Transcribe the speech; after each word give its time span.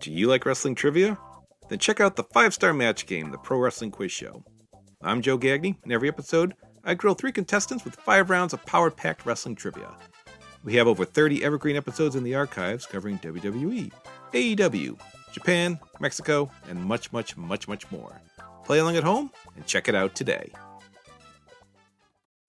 Do 0.00 0.10
you 0.10 0.28
like 0.28 0.46
wrestling 0.46 0.74
trivia? 0.74 1.18
Then 1.68 1.78
check 1.78 2.00
out 2.00 2.16
the 2.16 2.24
five 2.24 2.54
star 2.54 2.72
match 2.72 3.04
game, 3.04 3.30
the 3.30 3.36
Pro 3.36 3.58
Wrestling 3.58 3.90
Quiz 3.90 4.10
Show. 4.10 4.42
I'm 5.02 5.20
Joe 5.20 5.36
Gagney, 5.36 5.76
and 5.82 5.92
every 5.92 6.08
episode, 6.08 6.54
I 6.82 6.94
grill 6.94 7.12
three 7.12 7.32
contestants 7.32 7.84
with 7.84 7.96
five 7.96 8.30
rounds 8.30 8.54
of 8.54 8.64
power 8.64 8.90
packed 8.90 9.26
wrestling 9.26 9.56
trivia. 9.56 9.94
We 10.64 10.74
have 10.76 10.88
over 10.88 11.04
30 11.04 11.44
evergreen 11.44 11.76
episodes 11.76 12.16
in 12.16 12.24
the 12.24 12.34
archives 12.34 12.86
covering 12.86 13.18
WWE, 13.18 13.92
AEW, 14.32 14.98
Japan, 15.32 15.78
Mexico, 16.00 16.50
and 16.70 16.82
much, 16.82 17.12
much, 17.12 17.36
much, 17.36 17.68
much 17.68 17.90
more. 17.90 18.22
Play 18.64 18.78
along 18.78 18.96
at 18.96 19.04
home 19.04 19.30
and 19.54 19.66
check 19.66 19.86
it 19.86 19.94
out 19.94 20.14
today. 20.14 20.50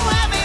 Here 0.00 0.39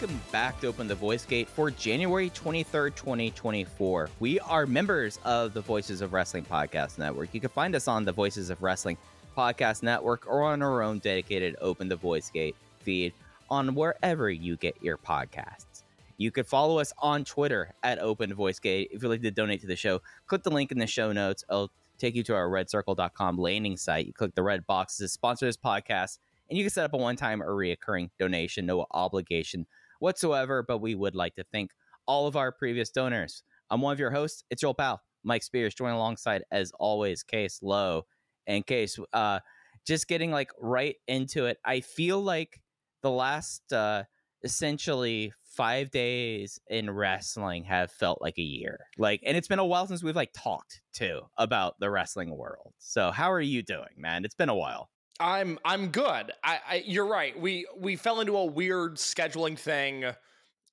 Welcome 0.00 0.20
back 0.30 0.60
to 0.60 0.68
Open 0.68 0.86
the 0.86 0.94
Voice 0.94 1.24
Gate 1.24 1.48
for 1.48 1.72
January 1.72 2.30
23rd, 2.30 2.94
2024. 2.94 4.08
We 4.20 4.38
are 4.38 4.64
members 4.64 5.18
of 5.24 5.54
the 5.54 5.60
Voices 5.60 6.02
of 6.02 6.12
Wrestling 6.12 6.44
Podcast 6.44 6.98
Network. 6.98 7.30
You 7.32 7.40
can 7.40 7.50
find 7.50 7.74
us 7.74 7.88
on 7.88 8.04
the 8.04 8.12
Voices 8.12 8.48
of 8.48 8.62
Wrestling 8.62 8.96
Podcast 9.36 9.82
Network 9.82 10.24
or 10.28 10.44
on 10.44 10.62
our 10.62 10.82
own 10.82 11.00
dedicated 11.00 11.56
Open 11.60 11.88
the 11.88 11.96
Voice 11.96 12.30
Gate 12.30 12.54
feed 12.78 13.12
on 13.50 13.74
wherever 13.74 14.30
you 14.30 14.56
get 14.56 14.80
your 14.80 14.98
podcasts. 14.98 15.82
You 16.16 16.30
can 16.30 16.44
follow 16.44 16.78
us 16.78 16.92
on 17.00 17.24
Twitter 17.24 17.74
at 17.82 17.98
Open 17.98 18.32
Voice 18.32 18.60
Gate. 18.60 18.90
If 18.92 19.02
you'd 19.02 19.08
like 19.08 19.22
to 19.22 19.32
donate 19.32 19.62
to 19.62 19.66
the 19.66 19.74
show, 19.74 20.00
click 20.28 20.44
the 20.44 20.50
link 20.50 20.70
in 20.70 20.78
the 20.78 20.86
show 20.86 21.10
notes. 21.10 21.42
It'll 21.50 21.72
take 21.98 22.14
you 22.14 22.22
to 22.22 22.36
our 22.36 22.48
redcircle.com 22.48 23.36
landing 23.36 23.76
site. 23.76 24.06
You 24.06 24.12
click 24.12 24.36
the 24.36 24.44
red 24.44 24.64
boxes 24.64 24.98
to 24.98 25.08
sponsor 25.08 25.46
this 25.46 25.56
podcast, 25.56 26.18
and 26.48 26.56
you 26.56 26.62
can 26.62 26.70
set 26.70 26.84
up 26.84 26.94
a 26.94 26.98
one 26.98 27.16
time 27.16 27.42
or 27.42 27.52
reoccurring 27.52 28.10
donation, 28.16 28.64
no 28.64 28.86
obligation 28.92 29.66
whatsoever. 29.98 30.62
But 30.66 30.78
we 30.78 30.94
would 30.94 31.14
like 31.14 31.34
to 31.36 31.44
thank 31.52 31.70
all 32.06 32.26
of 32.26 32.36
our 32.36 32.52
previous 32.52 32.90
donors. 32.90 33.42
I'm 33.70 33.80
one 33.80 33.92
of 33.92 34.00
your 34.00 34.10
hosts. 34.10 34.44
It's 34.50 34.62
your 34.62 34.68
old 34.68 34.78
pal, 34.78 35.00
Mike 35.24 35.42
Spears, 35.42 35.74
joining 35.74 35.96
alongside, 35.96 36.42
as 36.50 36.72
always, 36.78 37.22
Case 37.22 37.60
Low. 37.62 38.02
And 38.46 38.66
Case, 38.66 38.98
uh, 39.12 39.40
just 39.86 40.08
getting 40.08 40.30
like 40.30 40.50
right 40.58 40.96
into 41.06 41.46
it. 41.46 41.58
I 41.64 41.80
feel 41.80 42.22
like 42.22 42.60
the 43.02 43.10
last 43.10 43.72
uh, 43.72 44.04
essentially 44.42 45.32
five 45.44 45.90
days 45.90 46.58
in 46.68 46.90
wrestling 46.90 47.64
have 47.64 47.90
felt 47.90 48.22
like 48.22 48.38
a 48.38 48.42
year. 48.42 48.78
Like, 48.96 49.20
and 49.24 49.36
it's 49.36 49.48
been 49.48 49.58
a 49.58 49.66
while 49.66 49.86
since 49.86 50.02
we've 50.02 50.16
like 50.16 50.32
talked 50.32 50.80
too 50.92 51.22
about 51.36 51.74
the 51.80 51.90
wrestling 51.90 52.36
world. 52.36 52.74
So, 52.78 53.10
how 53.10 53.32
are 53.32 53.40
you 53.40 53.62
doing, 53.62 53.88
man? 53.96 54.24
It's 54.24 54.34
been 54.34 54.48
a 54.48 54.54
while. 54.54 54.88
I'm 55.20 55.58
I'm 55.64 55.88
good. 55.88 56.32
I, 56.44 56.58
I 56.68 56.84
you're 56.86 57.06
right. 57.06 57.38
We 57.38 57.66
we 57.76 57.96
fell 57.96 58.20
into 58.20 58.36
a 58.36 58.44
weird 58.44 58.96
scheduling 58.96 59.58
thing 59.58 60.04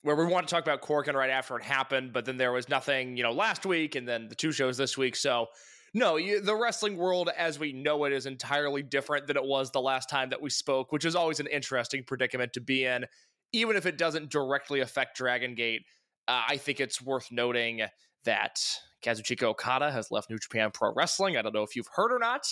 where 0.03 0.15
we 0.15 0.25
wanted 0.25 0.47
to 0.47 0.55
talk 0.55 0.63
about 0.63 0.81
Korakuen 0.81 1.15
right 1.15 1.31
after 1.31 1.57
it 1.57 1.63
happened, 1.63 2.13
but 2.13 2.25
then 2.25 2.37
there 2.37 2.51
was 2.51 2.69
nothing, 2.69 3.17
you 3.17 3.23
know, 3.23 3.31
last 3.31 3.65
week, 3.65 3.95
and 3.95 4.07
then 4.07 4.27
the 4.27 4.35
two 4.35 4.51
shows 4.51 4.77
this 4.77 4.97
week. 4.97 5.15
So 5.15 5.47
no, 5.95 6.17
you, 6.17 6.41
the 6.41 6.55
wrestling 6.55 6.97
world 6.97 7.29
as 7.35 7.57
we 7.57 7.73
know 7.73 8.03
it 8.03 8.13
is 8.13 8.25
entirely 8.25 8.83
different 8.83 9.25
than 9.27 9.37
it 9.37 9.43
was 9.43 9.71
the 9.71 9.81
last 9.81 10.09
time 10.09 10.29
that 10.29 10.41
we 10.41 10.49
spoke, 10.49 10.91
which 10.91 11.05
is 11.05 11.15
always 11.15 11.39
an 11.39 11.47
interesting 11.47 12.03
predicament 12.03 12.53
to 12.53 12.61
be 12.61 12.85
in, 12.85 13.05
even 13.51 13.75
if 13.75 13.85
it 13.85 13.97
doesn't 13.97 14.29
directly 14.29 14.81
affect 14.81 15.17
Dragon 15.17 15.55
Gate. 15.55 15.83
Uh, 16.27 16.43
I 16.49 16.57
think 16.57 16.79
it's 16.79 17.01
worth 17.01 17.31
noting 17.31 17.81
that 18.25 18.59
Kazuchika 19.03 19.43
Okada 19.43 19.89
has 19.89 20.11
left 20.11 20.29
New 20.29 20.37
Japan 20.37 20.69
Pro 20.71 20.91
Wrestling. 20.93 21.37
I 21.37 21.41
don't 21.41 21.53
know 21.53 21.63
if 21.63 21.75
you've 21.75 21.89
heard 21.95 22.11
or 22.11 22.19
not. 22.19 22.45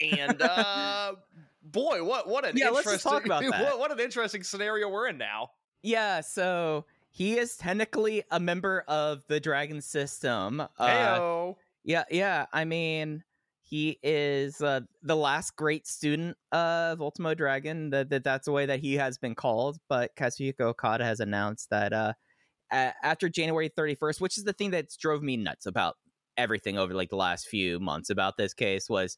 And 0.00 0.40
uh, 0.42 1.14
boy, 1.62 2.02
what 2.04 2.28
what 2.28 2.44
an 2.44 2.56
Yeah, 2.56 2.70
let's 2.70 2.86
interesting 2.86 3.10
talk 3.10 3.24
about 3.24 3.42
that. 3.50 3.62
What, 3.62 3.78
what 3.78 3.92
an 3.92 4.00
interesting 4.00 4.42
scenario 4.42 4.88
we're 4.88 5.08
in 5.08 5.18
now. 5.18 5.50
Yeah, 5.82 6.20
so 6.20 6.86
he 7.10 7.38
is 7.38 7.56
technically 7.56 8.22
a 8.30 8.40
member 8.40 8.84
of 8.88 9.22
the 9.28 9.40
Dragon 9.40 9.80
System. 9.80 10.60
Uh, 10.78 11.44
yeah, 11.84 12.04
yeah. 12.10 12.46
I 12.52 12.64
mean, 12.64 13.22
he 13.62 13.98
is 14.02 14.60
uh, 14.60 14.80
the 15.02 15.16
last 15.16 15.56
great 15.56 15.86
student 15.86 16.36
of 16.52 17.00
Ultimo 17.00 17.34
Dragon. 17.34 17.90
That, 17.90 18.10
that 18.10 18.24
that's 18.24 18.46
the 18.46 18.52
way 18.52 18.66
that 18.66 18.80
he 18.80 18.94
has 18.94 19.18
been 19.18 19.34
called. 19.34 19.78
But 19.88 20.14
Kazuchika 20.16 20.60
Okada 20.60 21.04
has 21.04 21.20
announced 21.20 21.70
that 21.70 21.92
uh, 21.92 22.12
a- 22.72 22.92
after 23.02 23.28
January 23.28 23.70
31st, 23.70 24.20
which 24.20 24.38
is 24.38 24.44
the 24.44 24.52
thing 24.52 24.72
that 24.72 24.88
drove 25.00 25.22
me 25.22 25.36
nuts 25.36 25.66
about 25.66 25.96
everything 26.36 26.78
over 26.78 26.94
like 26.94 27.10
the 27.10 27.16
last 27.16 27.48
few 27.48 27.80
months 27.80 28.10
about 28.10 28.36
this 28.36 28.52
case 28.52 28.90
was 28.90 29.16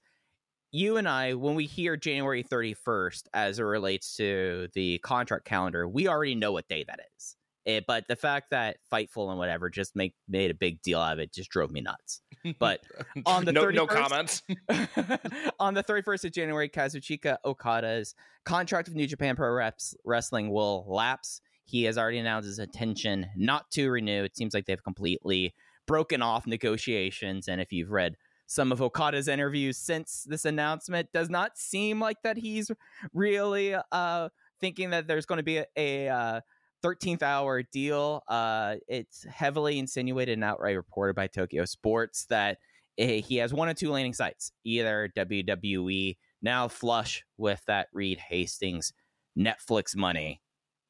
you 0.71 0.97
and 0.97 1.09
I, 1.09 1.34
when 1.34 1.55
we 1.55 1.67
hear 1.67 1.97
January 1.97 2.45
31st 2.45 3.23
as 3.33 3.59
it 3.59 3.62
relates 3.62 4.17
to 4.17 4.69
the 4.75 4.99
contract 4.99 5.45
calendar, 5.45 5.89
we 5.89 6.09
already 6.09 6.34
know 6.34 6.53
what 6.53 6.69
day 6.69 6.84
that 6.87 7.01
is. 7.17 7.37
It, 7.65 7.84
but 7.87 8.09
the 8.09 8.17
fact 8.17 8.51
that 8.51 8.79
Fightful 8.91 9.29
and 9.29 9.39
whatever 9.39 9.69
just 9.69 9.95
make 9.95 10.15
made 10.27 10.51
a 10.51 10.55
big 10.55 10.81
deal 10.81 11.01
out 11.01 11.12
of 11.12 11.19
it 11.19 11.34
just 11.34 11.51
drove 11.51 11.71
me 11.71 11.83
nuts. 11.83 12.23
But 12.59 12.81
on 13.27 13.45
the 13.45 13.53
no, 13.53 13.65
31st, 13.65 13.75
no 13.75 13.87
comments. 13.87 14.43
on 15.61 15.75
the 15.75 15.84
31st 15.84 16.25
of 16.25 16.33
January, 16.33 16.69
Kazuchika 16.71 17.37
Okada's 17.45 18.15
contract 18.47 18.89
with 18.89 18.97
New 18.97 19.06
Japan 19.06 19.37
Pro 19.37 19.53
Reps 19.53 19.95
Wrestling 20.05 20.50
will 20.50 20.87
lapse. 20.89 21.43
He 21.65 21.85
has 21.85 21.99
already 21.99 22.17
announced 22.19 22.47
his 22.47 22.59
intention 22.59 23.26
not 23.37 23.71
to 23.73 23.91
renew. 23.91 24.25
It 24.25 24.35
seems 24.35 24.55
like 24.55 24.64
they've 24.64 24.82
completely 24.82 25.55
broken 25.87 26.23
off 26.23 26.47
negotiations. 26.47 27.49
And 27.49 27.61
if 27.61 27.71
you've 27.71 27.91
read 27.91 28.17
some 28.49 28.73
of 28.73 28.81
Okada's 28.81 29.29
interviews 29.29 29.77
since 29.77 30.25
this 30.27 30.47
announcement, 30.47 31.12
does 31.12 31.29
not 31.29 31.59
seem 31.59 32.00
like 32.00 32.17
that 32.23 32.39
he's 32.39 32.71
really 33.12 33.77
uh, 33.93 34.29
thinking 34.59 34.91
that 34.91 35.06
there's 35.06 35.27
going 35.27 35.37
to 35.37 35.43
be 35.43 35.59
a, 35.59 35.67
a 35.77 36.09
uh, 36.09 36.41
13th 36.83 37.23
hour 37.23 37.62
deal. 37.62 38.23
Uh, 38.27 38.77
it's 38.89 39.25
heavily 39.25 39.79
insinuated 39.79 40.33
and 40.33 40.45
outright 40.45 40.77
reported 40.77 41.15
by 41.15 41.27
Tokyo 41.27 41.67
Sports 41.67 42.25
that 42.31 42.56
eh, 42.97 43.21
he 43.21 43.37
has 43.37 43.53
one 43.53 43.69
or 43.69 43.75
two 43.75 43.91
landing 43.91 44.15
sites, 44.15 44.50
either 44.65 45.12
WWE, 45.15 46.17
now 46.41 46.69
flush 46.69 47.25
with 47.37 47.62
that 47.67 47.89
Reed 47.93 48.19
Hastings 48.19 48.95
Netflix 49.39 49.95
money, 49.95 50.41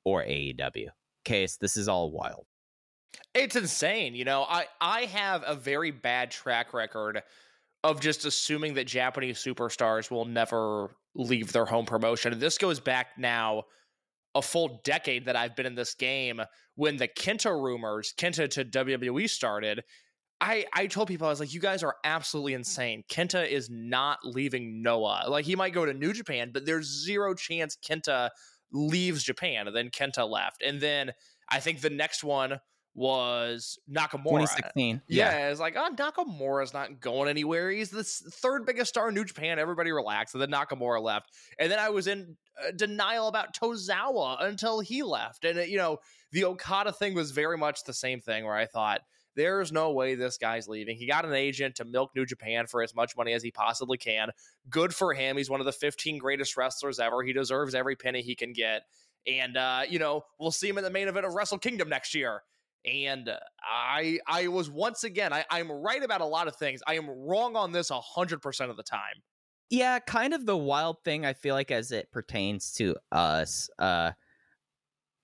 or 0.05 0.23
AEW. 0.23 0.87
Case, 1.25 1.57
this 1.57 1.77
is 1.77 1.89
all 1.89 2.13
wild. 2.13 2.47
It's 3.35 3.57
insane. 3.57 4.15
You 4.15 4.25
know, 4.25 4.43
I 4.49 4.67
I 4.81 5.03
have 5.03 5.43
a 5.47 5.55
very 5.55 5.91
bad 5.91 6.31
track 6.31 6.73
record 6.73 7.23
of 7.85 8.01
just 8.01 8.25
assuming 8.25 8.75
that 8.75 8.87
Japanese 8.87 9.39
superstars 9.39 10.11
will 10.11 10.25
never 10.25 10.97
leave 11.15 11.53
their 11.53 11.65
home 11.65 11.87
promotion. 11.87 12.33
And 12.33 12.41
this 12.41 12.59
goes 12.59 12.81
back 12.81 13.09
now 13.19 13.65
a 14.35 14.43
full 14.43 14.81
decade 14.85 15.27
that 15.27 15.37
I've 15.37 15.57
been 15.57 15.67
in 15.67 15.75
this 15.75 15.95
game, 15.95 16.41
when 16.75 16.97
the 16.97 17.09
Kenta 17.09 17.51
rumors, 17.51 18.15
Kenta 18.17 18.49
to 18.51 18.65
WWE 18.65 19.29
started, 19.29 19.83
I 20.41 20.67
I 20.73 20.87
told 20.87 21.09
people 21.09 21.27
I 21.27 21.31
was 21.31 21.41
like, 21.41 21.53
you 21.53 21.61
guys 21.61 21.83
are 21.83 21.97
absolutely 22.05 22.55
insane. 22.55 23.03
Kenta 23.11 23.49
is 23.49 23.69
not 23.71 24.19
leaving 24.25 24.83
Noah. 24.83 25.25
Like 25.29 25.45
he 25.45 25.57
might 25.57 25.73
go 25.73 25.85
to 25.85 25.95
New 25.95 26.13
Japan, 26.13 26.51
but 26.53 26.67
there's 26.67 27.05
zero 27.05 27.35
chance 27.35 27.77
Kenta 27.77 28.31
leaves 28.73 29.23
Japan. 29.25 29.67
And 29.67 29.75
then 29.75 29.91
Kenta 29.91 30.29
left, 30.29 30.63
and 30.63 30.81
then 30.81 31.13
I 31.51 31.61
think 31.61 31.81
the 31.81 31.91
next 31.91 32.23
one 32.23 32.61
was 32.99 33.79
Nakamura. 33.89 34.41
2016. 34.41 35.03
Yeah, 35.07 35.51
it's 35.51 35.61
like, 35.61 35.77
oh, 35.77 35.91
Nakamura's 35.95 36.75
not 36.75 37.01
going 37.01 37.29
anywhere. 37.29 37.71
He's 37.71 37.91
the 37.91 38.03
third 38.03 38.67
biggest 38.67 38.89
star 38.89 39.09
in 39.09 39.15
New 39.15 39.25
Japan. 39.25 39.61
Everybody 39.61 39.93
relax. 39.93 40.35
And 40.35 40.43
then 40.43 40.51
Nakamura 40.51 41.01
left. 41.01 41.31
And 41.61 41.71
then 41.71 41.79
I 41.79 41.91
was 41.91 42.09
in 42.09 42.37
uh, 42.61 42.73
denial 42.75 43.29
about 43.29 43.55
Tozawa 43.55 44.43
until 44.43 44.81
he 44.81 45.05
left. 45.05 45.45
And, 45.45 45.61
uh, 45.61 45.63
you 45.63 45.77
know, 45.77 45.99
the 46.33 46.45
Okada 46.45 46.93
thing 46.93 47.15
was 47.15 47.31
very 47.31 47.57
much 47.57 47.85
the 47.85 47.95
same 47.95 48.21
thing 48.21 48.45
where 48.45 48.57
I 48.57 48.67
thought, 48.67 49.01
there's 49.37 49.71
no 49.71 49.93
way 49.93 50.17
this 50.17 50.37
guy's 50.37 50.67
leaving. 50.67 50.97
He 50.97 51.07
got 51.07 51.25
an 51.25 51.33
agent 51.33 51.77
to 51.77 51.85
milk 51.85 52.11
New 52.17 52.27
Japan 52.27 52.67
for 52.67 52.83
as 52.83 52.97
much 52.97 53.17
money 53.17 53.33
as 53.33 53.45
he 53.45 53.53
possibly 53.53 53.97
can. 53.97 54.31
Good 54.69 54.93
for 54.93 55.15
him. 55.15 55.37
He's 55.37 55.49
one 55.49 55.61
of 55.61 55.67
the 55.67 55.73
15 55.73 56.19
greatest 56.19 56.57
wrestlers 56.57 56.99
ever. 56.99 57.23
He 57.23 57.33
deserves 57.33 57.77
every 57.77 57.95
penny 57.95 58.23
he 58.23 58.35
can 58.35 58.53
get. 58.53 58.83
And, 59.29 59.57
uh, 59.57 59.83
you 59.89 60.01
know, 60.01 60.23
we'll 60.41 60.51
see 60.51 60.69
him 60.69 60.79
in 60.79 60.83
the 60.83 60.91
main 60.91 61.07
event 61.07 61.25
of 61.25 61.35
Wrestle 61.35 61.59
Kingdom 61.59 61.89
next 61.89 62.17
year 62.17 62.43
and 62.89 63.31
I 63.63 64.19
I 64.27 64.49
was 64.49 64.71
once 64.71 65.05
again 65.05 65.33
I, 65.33 65.45
I'm 65.51 65.71
right 65.71 66.03
about 66.03 66.21
a 66.21 66.27
lot 66.27 66.49
of 66.49 66.57
things. 66.57 66.81
I 66.87 66.95
am 66.95 67.09
wrong 67.09 67.57
on 67.57 67.73
this 67.73 67.91
hundred 67.93 68.43
percent 68.43 68.71
of 68.71 68.77
the 68.77 68.83
time. 68.83 69.23
Yeah, 69.71 69.99
kind 69.99 70.33
of 70.33 70.47
the 70.47 70.57
wild 70.57 71.05
thing 71.05 71.27
I 71.27 71.35
feel 71.35 71.55
like 71.55 71.71
as 71.71 71.93
it 71.93 72.11
pertains 72.11 72.73
to 72.75 72.97
us. 73.13 73.69
Uh 73.79 74.13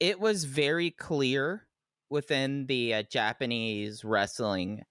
it 0.01 0.19
was 0.21 0.45
very 0.45 0.91
clear 0.91 1.67
within 2.11 2.67
the 2.67 2.95
uh, 2.95 3.03
Japanese 3.11 4.05
wrestling 4.05 4.83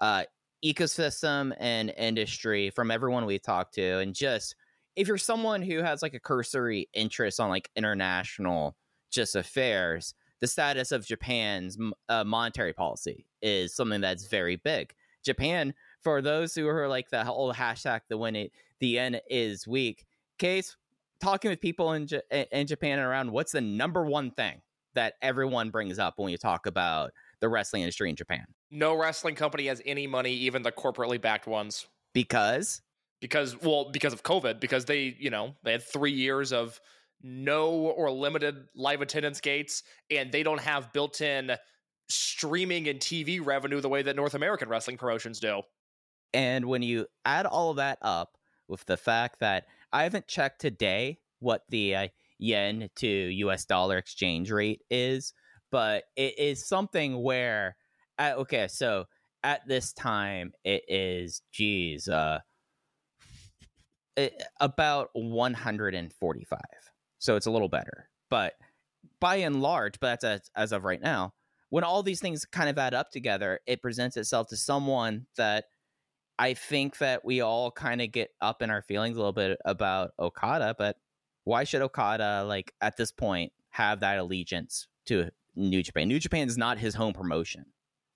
uh 0.00 0.24
ecosystem 0.64 1.54
and 1.58 1.92
industry 1.96 2.70
from 2.70 2.90
everyone 2.90 3.24
we 3.24 3.38
talked 3.38 3.74
to 3.74 3.98
and 3.98 4.14
just 4.14 4.54
if 4.96 5.08
you're 5.08 5.18
someone 5.18 5.62
who 5.62 5.78
has 5.78 6.02
like 6.02 6.14
a 6.14 6.20
cursory 6.20 6.88
interest 6.92 7.40
on 7.40 7.48
like 7.48 7.70
international 7.76 8.76
just 9.10 9.36
affairs, 9.36 10.14
the 10.40 10.46
status 10.46 10.92
of 10.92 11.06
Japan's 11.06 11.78
uh, 12.08 12.24
monetary 12.24 12.72
policy 12.72 13.26
is 13.42 13.74
something 13.74 14.00
that's 14.00 14.26
very 14.26 14.56
big. 14.56 14.94
Japan, 15.24 15.74
for 16.00 16.22
those 16.22 16.54
who 16.54 16.66
are 16.66 16.88
like 16.88 17.10
the 17.10 17.26
old 17.28 17.54
hashtag 17.54 18.00
the 18.08 18.16
when 18.16 18.34
it 18.36 18.52
the 18.80 18.88
yen 18.88 19.20
is 19.28 19.66
weak 19.66 20.06
case, 20.38 20.76
talking 21.20 21.50
with 21.50 21.60
people 21.60 21.92
in 21.92 22.06
J- 22.06 22.46
in 22.50 22.66
Japan 22.66 22.98
and 22.98 23.06
around, 23.06 23.30
what's 23.30 23.52
the 23.52 23.60
number 23.60 24.04
one 24.04 24.30
thing 24.30 24.62
that 24.94 25.14
everyone 25.22 25.70
brings 25.70 25.98
up 25.98 26.14
when 26.16 26.30
you 26.30 26.38
talk 26.38 26.66
about 26.66 27.12
the 27.40 27.48
wrestling 27.48 27.82
industry 27.82 28.08
in 28.08 28.16
Japan? 28.16 28.44
No 28.70 28.94
wrestling 28.94 29.34
company 29.34 29.66
has 29.66 29.82
any 29.84 30.06
money, 30.06 30.32
even 30.32 30.62
the 30.62 30.72
corporately 30.72 31.20
backed 31.20 31.46
ones, 31.46 31.86
Because 32.14 32.80
because 33.20 33.60
well, 33.60 33.90
because 33.90 34.14
of 34.14 34.22
COVID, 34.22 34.60
because 34.60 34.86
they 34.86 35.14
you 35.18 35.30
know 35.30 35.54
they 35.62 35.72
had 35.72 35.82
three 35.82 36.12
years 36.12 36.52
of 36.52 36.80
no 37.22 37.70
or 37.70 38.10
limited 38.10 38.66
live 38.74 39.02
attendance 39.02 39.40
gates, 39.40 39.82
and 40.10 40.32
they 40.32 40.42
don't 40.42 40.60
have 40.60 40.92
built 40.92 41.20
in 41.20 41.52
streaming 42.08 42.88
and 42.88 43.00
TV 43.00 43.44
revenue 43.44 43.80
the 43.80 43.88
way 43.88 44.02
that 44.02 44.16
North 44.16 44.34
American 44.34 44.68
wrestling 44.68 44.96
promotions 44.96 45.40
do. 45.40 45.62
And 46.32 46.66
when 46.66 46.82
you 46.82 47.06
add 47.24 47.46
all 47.46 47.70
of 47.70 47.76
that 47.76 47.98
up 48.02 48.36
with 48.68 48.84
the 48.86 48.96
fact 48.96 49.40
that 49.40 49.64
I 49.92 50.04
haven't 50.04 50.28
checked 50.28 50.60
today 50.60 51.18
what 51.40 51.62
the 51.68 51.96
uh, 51.96 52.08
yen 52.38 52.88
to 52.96 53.06
US 53.08 53.64
dollar 53.64 53.98
exchange 53.98 54.50
rate 54.50 54.82
is, 54.90 55.32
but 55.70 56.04
it 56.16 56.38
is 56.38 56.66
something 56.66 57.22
where, 57.22 57.76
uh, 58.18 58.34
okay, 58.38 58.68
so 58.68 59.06
at 59.42 59.66
this 59.66 59.92
time 59.92 60.52
it 60.64 60.82
is, 60.88 61.42
geez, 61.52 62.08
uh, 62.08 62.40
it, 64.16 64.42
about 64.60 65.10
145. 65.14 66.60
So 67.20 67.36
it's 67.36 67.46
a 67.46 67.50
little 67.50 67.68
better. 67.68 68.08
But 68.28 68.54
by 69.20 69.36
and 69.36 69.62
large, 69.62 70.00
but 70.00 70.20
that's 70.20 70.24
as, 70.24 70.50
as 70.56 70.72
of 70.72 70.84
right 70.84 71.00
now, 71.00 71.34
when 71.68 71.84
all 71.84 72.02
these 72.02 72.20
things 72.20 72.44
kind 72.44 72.68
of 72.68 72.76
add 72.78 72.94
up 72.94 73.10
together, 73.10 73.60
it 73.66 73.80
presents 73.80 74.16
itself 74.16 74.48
to 74.48 74.56
someone 74.56 75.26
that 75.36 75.66
I 76.38 76.54
think 76.54 76.98
that 76.98 77.24
we 77.24 77.42
all 77.42 77.70
kind 77.70 78.00
of 78.00 78.10
get 78.10 78.30
up 78.40 78.62
in 78.62 78.70
our 78.70 78.82
feelings 78.82 79.16
a 79.16 79.20
little 79.20 79.32
bit 79.32 79.58
about 79.64 80.12
Okada, 80.18 80.74
but 80.76 80.96
why 81.44 81.64
should 81.64 81.82
Okada 81.82 82.44
like 82.46 82.72
at 82.80 82.96
this 82.96 83.12
point 83.12 83.52
have 83.68 84.00
that 84.00 84.18
allegiance 84.18 84.88
to 85.06 85.30
New 85.54 85.82
Japan? 85.82 86.08
New 86.08 86.18
Japan 86.18 86.48
is 86.48 86.56
not 86.56 86.78
his 86.78 86.94
home 86.94 87.12
promotion. 87.12 87.66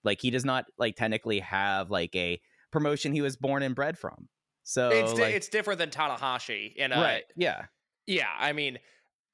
Like 0.03 0.21
he 0.21 0.31
does 0.31 0.45
not 0.45 0.65
like 0.79 0.97
technically 0.97 1.41
have 1.41 1.91
like 1.91 2.17
a 2.17 2.41
promotion 2.71 3.12
he 3.12 3.21
was 3.23 3.37
born 3.37 3.62
and 3.62 3.75
bred 3.75 3.99
from. 3.99 4.29
So 4.62 4.89
it's 4.89 5.12
like, 5.19 5.35
it's 5.35 5.49
different 5.49 5.79
than 5.79 5.91
Tanahashi, 5.91 6.73
and 6.79 6.95
uh, 6.95 6.97
right, 6.97 7.25
yeah, 7.37 7.67
Yeah, 8.06 8.29
I 8.39 8.53
mean, 8.53 8.79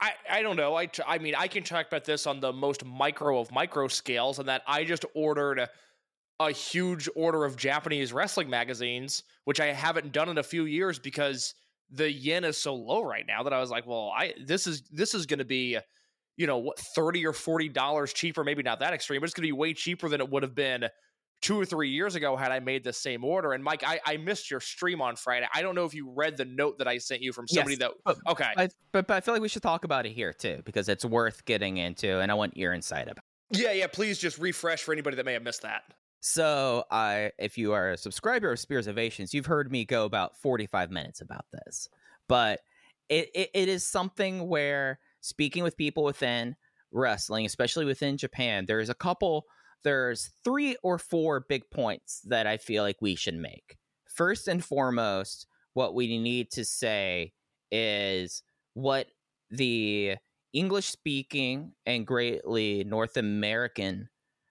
I 0.00 0.12
I 0.30 0.42
don't 0.42 0.56
know. 0.56 0.74
I 0.74 0.86
t- 0.86 1.02
I 1.06 1.18
mean, 1.18 1.34
I 1.36 1.48
can 1.48 1.62
talk 1.64 1.86
about 1.86 2.04
this 2.04 2.26
on 2.26 2.40
the 2.40 2.52
most 2.52 2.84
micro 2.84 3.40
of 3.40 3.50
micro 3.52 3.88
scales, 3.88 4.38
and 4.38 4.48
that 4.48 4.62
I 4.66 4.84
just 4.84 5.04
ordered 5.14 5.68
a 6.40 6.52
huge 6.52 7.08
order 7.16 7.44
of 7.44 7.56
Japanese 7.56 8.12
wrestling 8.12 8.50
magazines, 8.50 9.24
which 9.44 9.60
I 9.60 9.68
haven't 9.68 10.12
done 10.12 10.28
in 10.28 10.38
a 10.38 10.42
few 10.42 10.64
years 10.66 10.98
because 10.98 11.54
the 11.90 12.10
yen 12.10 12.44
is 12.44 12.58
so 12.58 12.74
low 12.74 13.04
right 13.04 13.26
now 13.26 13.42
that 13.44 13.52
I 13.52 13.60
was 13.60 13.70
like, 13.70 13.86
well, 13.86 14.12
I 14.16 14.34
this 14.44 14.66
is 14.66 14.82
this 14.90 15.14
is 15.14 15.26
going 15.26 15.40
to 15.40 15.44
be, 15.46 15.78
you 16.36 16.46
know, 16.46 16.58
what 16.58 16.78
thirty 16.78 17.26
or 17.26 17.32
forty 17.32 17.68
dollars 17.68 18.12
cheaper, 18.12 18.44
maybe 18.44 18.62
not 18.62 18.80
that 18.80 18.94
extreme, 18.94 19.20
but 19.20 19.26
it's 19.26 19.34
going 19.34 19.42
to 19.44 19.48
be 19.48 19.52
way 19.52 19.74
cheaper 19.74 20.08
than 20.08 20.20
it 20.20 20.30
would 20.30 20.42
have 20.42 20.54
been 20.54 20.86
two 21.40 21.58
or 21.58 21.64
three 21.64 21.88
years 21.88 22.14
ago 22.14 22.36
had 22.36 22.52
I 22.52 22.60
made 22.60 22.84
the 22.84 22.92
same 22.92 23.24
order. 23.24 23.52
And 23.52 23.64
Mike, 23.64 23.82
I, 23.84 24.00
I 24.04 24.16
missed 24.18 24.50
your 24.50 24.60
stream 24.60 25.00
on 25.00 25.16
Friday. 25.16 25.46
I 25.54 25.62
don't 25.62 25.74
know 25.74 25.84
if 25.86 25.94
you 25.94 26.10
read 26.14 26.36
the 26.36 26.44
note 26.44 26.78
that 26.78 26.86
I 26.88 26.98
sent 26.98 27.22
you 27.22 27.32
from 27.32 27.48
somebody 27.48 27.76
Yes, 27.78 27.78
that. 27.80 27.92
but- 28.04 28.18
Okay. 28.28 28.50
I, 28.56 28.68
but, 28.92 29.06
but 29.06 29.14
I 29.14 29.20
feel 29.20 29.34
like 29.34 29.42
we 29.42 29.48
should 29.48 29.62
talk 29.62 29.84
about 29.84 30.04
it 30.06 30.12
here 30.12 30.32
too 30.32 30.60
because 30.64 30.88
it's 30.88 31.04
worth 31.04 31.44
getting 31.46 31.78
into, 31.78 32.20
and 32.20 32.30
I 32.30 32.34
want 32.34 32.56
your 32.56 32.72
insight 32.74 33.04
about. 33.10 33.24
Yeah, 33.52 33.72
yeah. 33.72 33.86
Please 33.86 34.18
just 34.18 34.38
refresh 34.38 34.82
for 34.82 34.92
anybody 34.92 35.16
that 35.16 35.24
may 35.24 35.32
have 35.32 35.42
missed 35.42 35.62
that. 35.62 35.82
So, 36.20 36.84
I 36.90 37.32
if 37.38 37.56
you 37.56 37.72
are 37.72 37.92
a 37.92 37.96
subscriber 37.96 38.52
of 38.52 38.58
Spears 38.60 38.86
Ovations, 38.86 39.32
you've 39.32 39.46
heard 39.46 39.72
me 39.72 39.84
go 39.86 40.04
about 40.04 40.36
45 40.36 40.90
minutes 40.90 41.20
about 41.22 41.46
this. 41.50 41.88
But 42.28 42.60
it, 43.08 43.30
it, 43.34 43.50
it 43.54 43.68
is 43.70 43.84
something 43.86 44.46
where 44.46 44.98
speaking 45.22 45.62
with 45.64 45.76
people 45.78 46.04
within 46.04 46.56
wrestling, 46.92 47.46
especially 47.46 47.86
within 47.86 48.18
Japan, 48.18 48.66
there's 48.66 48.90
a 48.90 48.94
couple, 48.94 49.46
there's 49.84 50.30
three 50.44 50.76
or 50.82 50.98
four 50.98 51.40
big 51.48 51.70
points 51.70 52.20
that 52.26 52.46
I 52.46 52.56
feel 52.56 52.82
like 52.82 52.96
we 53.00 53.14
should 53.14 53.34
make. 53.34 53.76
First 54.14 54.48
and 54.48 54.64
foremost, 54.64 55.46
what 55.74 55.94
we 55.94 56.18
need 56.18 56.50
to 56.52 56.64
say 56.64 57.32
is 57.70 58.42
what 58.74 59.06
the 59.50 60.16
English 60.52 60.86
speaking 60.86 61.72
and 61.86 62.06
greatly 62.06 62.84
North 62.84 63.16
American 63.16 64.08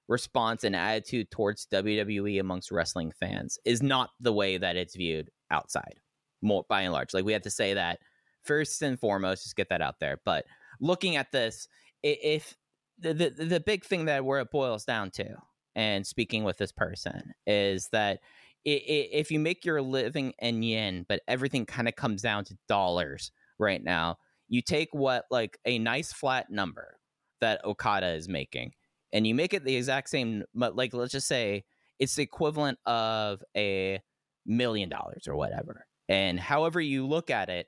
response 0.07 0.63
and 0.63 0.75
attitude 0.75 1.29
towards 1.29 1.67
WWE 1.67 2.39
amongst 2.39 2.71
wrestling 2.71 3.11
fans 3.19 3.59
is 3.65 3.83
not 3.83 4.09
the 4.19 4.33
way 4.33 4.57
that 4.57 4.75
it's 4.75 4.95
viewed 4.95 5.29
outside, 5.51 5.99
more 6.41 6.65
by 6.67 6.81
and 6.81 6.93
large. 6.93 7.13
Like 7.13 7.25
we 7.25 7.33
have 7.33 7.43
to 7.43 7.51
say 7.51 7.75
that 7.75 7.99
first 8.43 8.81
and 8.81 8.99
foremost, 8.99 9.43
just 9.43 9.55
get 9.55 9.69
that 9.69 9.81
out 9.81 9.99
there. 9.99 10.19
But 10.25 10.45
looking 10.81 11.15
at 11.15 11.31
this, 11.31 11.67
if 12.01 12.55
the 13.01 13.45
the, 13.45 13.59
big 13.59 13.85
thing 13.85 14.05
that 14.05 14.25
where 14.25 14.39
it 14.39 14.51
boils 14.51 14.85
down 14.85 15.11
to, 15.11 15.35
and 15.75 16.05
speaking 16.05 16.43
with 16.43 16.57
this 16.57 16.71
person, 16.71 17.33
is 17.47 17.89
that 17.91 18.19
i- 18.67 18.69
i- 18.71 19.09
if 19.11 19.31
you 19.31 19.39
make 19.39 19.65
your 19.65 19.81
living 19.81 20.33
in 20.39 20.63
yen, 20.63 21.05
but 21.07 21.21
everything 21.27 21.65
kind 21.65 21.87
of 21.87 21.95
comes 21.95 22.21
down 22.21 22.45
to 22.45 22.57
dollars 22.67 23.31
right 23.57 23.83
now, 23.83 24.17
you 24.47 24.61
take 24.61 24.89
what 24.93 25.25
like 25.31 25.57
a 25.65 25.79
nice 25.79 26.11
flat 26.11 26.49
number 26.49 26.99
that 27.41 27.63
Okada 27.63 28.07
is 28.13 28.27
making 28.27 28.73
and 29.13 29.25
you 29.25 29.33
make 29.33 29.53
it 29.53 29.63
the 29.63 29.75
exact 29.75 30.09
same 30.09 30.43
but 30.53 30.75
like 30.75 30.93
let's 30.93 31.11
just 31.11 31.27
say 31.27 31.63
it's 31.99 32.15
the 32.15 32.23
equivalent 32.23 32.77
of 32.85 33.41
a 33.55 33.99
million 34.45 34.89
dollars 34.89 35.27
or 35.27 35.35
whatever 35.35 35.85
and 36.09 36.39
however 36.39 36.81
you 36.81 37.07
look 37.07 37.29
at 37.29 37.49
it 37.49 37.67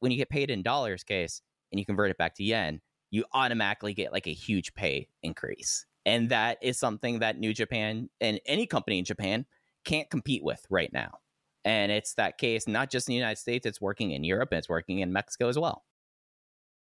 when 0.00 0.10
you 0.12 0.18
get 0.18 0.30
paid 0.30 0.50
in 0.50 0.62
dollars 0.62 1.04
case 1.04 1.42
and 1.70 1.78
you 1.78 1.84
convert 1.86 2.10
it 2.10 2.18
back 2.18 2.34
to 2.34 2.44
yen 2.44 2.80
you 3.10 3.24
automatically 3.32 3.94
get 3.94 4.12
like 4.12 4.26
a 4.26 4.32
huge 4.32 4.74
pay 4.74 5.08
increase 5.22 5.86
and 6.04 6.28
that 6.30 6.58
is 6.62 6.78
something 6.78 7.18
that 7.20 7.38
new 7.38 7.52
japan 7.52 8.08
and 8.20 8.40
any 8.46 8.66
company 8.66 8.98
in 8.98 9.04
japan 9.04 9.46
can't 9.84 10.10
compete 10.10 10.42
with 10.42 10.64
right 10.70 10.92
now 10.92 11.18
and 11.64 11.92
it's 11.92 12.14
that 12.14 12.38
case 12.38 12.66
not 12.66 12.90
just 12.90 13.08
in 13.08 13.12
the 13.12 13.16
united 13.16 13.38
states 13.38 13.66
it's 13.66 13.80
working 13.80 14.10
in 14.12 14.24
europe 14.24 14.50
and 14.52 14.58
it's 14.58 14.68
working 14.68 15.00
in 15.00 15.12
mexico 15.12 15.48
as 15.48 15.58
well 15.58 15.84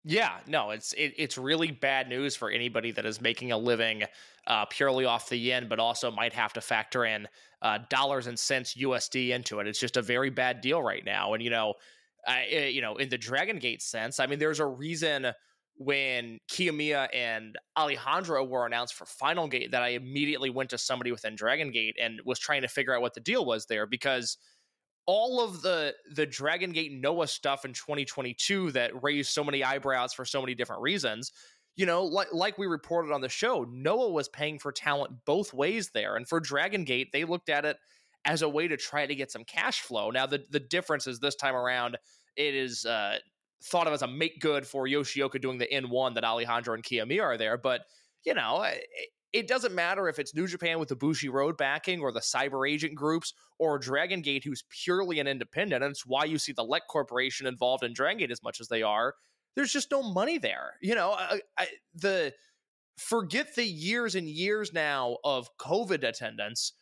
Yeah, 0.05 0.41
no, 0.49 0.71
it's 0.71 0.93
it, 0.95 1.15
it's 1.17 1.39
really 1.39 1.71
bad 1.71 2.09
news 2.09 2.35
for 2.35 2.51
anybody 2.51 2.91
that 2.91 3.07
is 3.07 3.21
making 3.21 3.53
a 3.53 3.59
living 3.59 4.03
uh, 4.49 4.65
purely 4.67 5.05
off 5.05 5.29
the 5.29 5.37
yen, 5.37 5.69
but 5.69 5.79
also 5.79 6.11
might 6.11 6.33
have 6.33 6.53
to 6.55 6.61
factor 6.61 7.05
in 7.05 7.29
uh, 7.63 7.79
dollars 7.89 8.27
and 8.27 8.37
cents 8.37 8.75
USD 8.75 9.29
into 9.31 9.61
it. 9.61 9.69
It's 9.69 9.79
just 9.79 9.97
a 9.97 10.03
very 10.03 10.29
bad 10.31 10.61
deal 10.61 10.83
right 10.83 11.05
now. 11.05 11.35
And 11.35 11.43
you 11.43 11.51
know, 11.51 11.75
I, 12.27 12.45
eh, 12.47 12.67
you 12.69 12.81
know, 12.81 12.97
in 12.97 13.11
the 13.11 13.19
Dragon 13.19 13.59
Gate 13.61 13.81
sense, 13.81 14.19
I 14.19 14.27
mean, 14.27 14.41
there's 14.41 14.59
a 14.59 14.67
reason 14.67 15.33
when 15.77 16.39
Kiyomiya 16.51 17.09
and 17.15 17.57
Alejandro 17.77 18.45
were 18.45 18.67
announced 18.67 18.95
for 18.95 19.07
Final 19.07 19.49
Gate 19.49 19.71
that 19.73 19.83
I 19.83 19.89
immediately 19.89 20.51
went 20.51 20.71
to 20.71 20.79
somebody 20.79 21.11
within 21.11 21.35
Dragon 21.35 21.71
Gate 21.71 21.97
and 22.01 22.21
was 22.25 22.39
trying 22.39 22.63
to 22.63 22.69
figure 22.69 22.95
out 22.95 23.03
what 23.03 23.15
the 23.15 23.21
deal 23.21 23.45
was 23.45 23.67
there 23.67 23.87
because 23.87 24.37
all 25.07 25.43
of 25.43 25.63
the 25.63 25.95
the 26.15 26.27
Dragon 26.27 26.73
Gate 26.73 26.93
Noah 26.93 27.27
stuff 27.27 27.65
in 27.65 27.73
2022 27.73 28.73
that 28.73 29.03
raised 29.03 29.31
so 29.31 29.43
many 29.43 29.65
eyebrows 29.65 30.13
for 30.13 30.25
so 30.25 30.41
many 30.41 30.55
different 30.55 30.83
reasons. 30.83 31.33
You 31.75 31.87
know, 31.87 32.05
like 32.05 32.29
like 32.33 32.59
we 32.59 32.67
reported 32.67 33.13
on 33.13 33.21
the 33.21 33.29
show, 33.29 33.67
Noah 33.71 34.11
was 34.11 34.29
paying 34.29 34.59
for 34.59 34.73
talent 34.73 35.25
both 35.25 35.53
ways 35.53 35.91
there, 35.95 36.17
and 36.17 36.29
for 36.29 36.39
Dragon 36.39 36.85
Gate, 36.85 37.09
they 37.13 37.25
looked 37.25 37.49
at 37.49 37.65
it 37.65 37.79
as 38.25 38.43
a 38.43 38.49
way 38.49 38.69
to 38.69 38.77
try 38.77 39.07
to 39.07 39.15
get 39.15 39.33
some 39.33 39.45
cash 39.45 39.81
flow. 39.81 40.11
Now, 40.11 40.27
the 40.27 40.45
the 40.51 40.61
difference 40.61 41.07
is 41.07 41.19
this 41.19 41.35
time 41.35 41.57
around, 41.57 41.97
it 42.37 42.55
is 42.55 42.85
uh, 42.85 43.19
thought 43.63 43.87
of 43.87 43.93
as 43.93 44.03
a 44.03 44.07
make 44.07 44.41
good 44.41 44.67
for 44.67 44.87
Yoshioka 44.87 45.41
doing 45.41 45.59
the 45.59 45.71
N 45.71 45.91
one 45.91 46.15
that 46.15 46.25
Alejandro 46.25 46.75
and 46.75 46.83
Kiyomiya 46.83 47.23
are 47.23 47.39
there. 47.39 47.57
But 47.57 47.83
you 48.25 48.35
know, 48.35 48.63
it, 48.63 48.85
it 49.33 49.49
doesn't 49.49 49.75
matter 49.75 50.09
if 50.09 50.19
it's 50.19 50.35
New 50.35 50.47
Japan 50.47 50.79
with 50.79 50.89
the 50.89 50.97
Bushiroad 50.97 51.57
backing 51.57 52.01
or 52.01 52.13
the 52.13 52.21
CyberAgent 52.21 52.95
groups 52.95 53.33
or 53.59 53.79
Dragon 53.79 54.21
Gate, 54.21 54.45
who's 54.45 54.65
purely 54.69 55.21
an 55.21 55.27
independent. 55.27 55.83
And 55.83 55.91
it's 55.91 56.07
why 56.07 56.25
you 56.25 56.39
see 56.39 56.53
the 56.53 56.65
Let 56.65 56.83
Corporation 56.89 57.47
involved 57.47 57.83
in 57.83 57.95
Dragon 57.95 58.19
Gate 58.19 58.31
as 58.31 58.43
much 58.43 58.61
as 58.61 58.69
they 58.69 58.83
are. 58.83 59.15
There's 59.57 59.73
just 59.73 59.91
no 59.91 60.03
money 60.03 60.39
there. 60.39 60.75
You 60.81 60.95
know, 60.95 61.13
I, 61.13 61.41
I, 61.59 61.69
the 61.95 62.33
forget 62.99 63.55
the 63.55 63.65
years 63.65 64.15
and 64.15 64.29
years 64.29 64.73
now 64.73 65.17
of 65.25 65.49
COVID 65.59 66.07
attendance. 66.07 66.73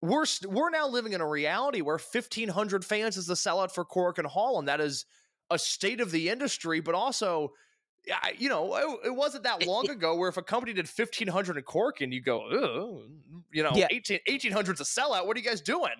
We're 0.00 0.24
we're 0.48 0.70
now 0.70 0.88
living 0.88 1.12
in 1.12 1.20
a 1.20 1.28
reality 1.28 1.80
where 1.80 1.98
1,500 1.98 2.84
fans 2.84 3.16
is 3.16 3.26
the 3.26 3.34
sellout 3.34 3.72
for 3.72 3.84
Korakuen 3.84 4.26
Hall, 4.26 4.58
and 4.58 4.66
that 4.66 4.80
is 4.80 5.04
a 5.52 5.58
state 5.58 6.00
of 6.00 6.10
the 6.10 6.28
industry, 6.28 6.80
but 6.80 6.94
also, 6.94 7.52
you 8.36 8.48
know, 8.48 8.74
it, 8.74 9.08
it 9.08 9.14
wasn't 9.14 9.44
that 9.44 9.66
long 9.66 9.88
ago 9.88 10.16
where 10.16 10.28
if 10.28 10.36
a 10.36 10.42
company 10.42 10.72
did 10.72 10.86
1500 10.86 11.56
in 11.56 11.62
Cork 11.62 12.00
and 12.00 12.12
you 12.12 12.20
go, 12.20 13.02
you 13.52 13.62
know, 13.62 13.72
yeah. 13.74 13.88
18, 13.90 14.20
1800's 14.28 14.80
a 14.80 14.84
sellout. 14.84 15.26
What 15.26 15.36
are 15.36 15.40
you 15.40 15.46
guys 15.46 15.60
doing? 15.60 15.92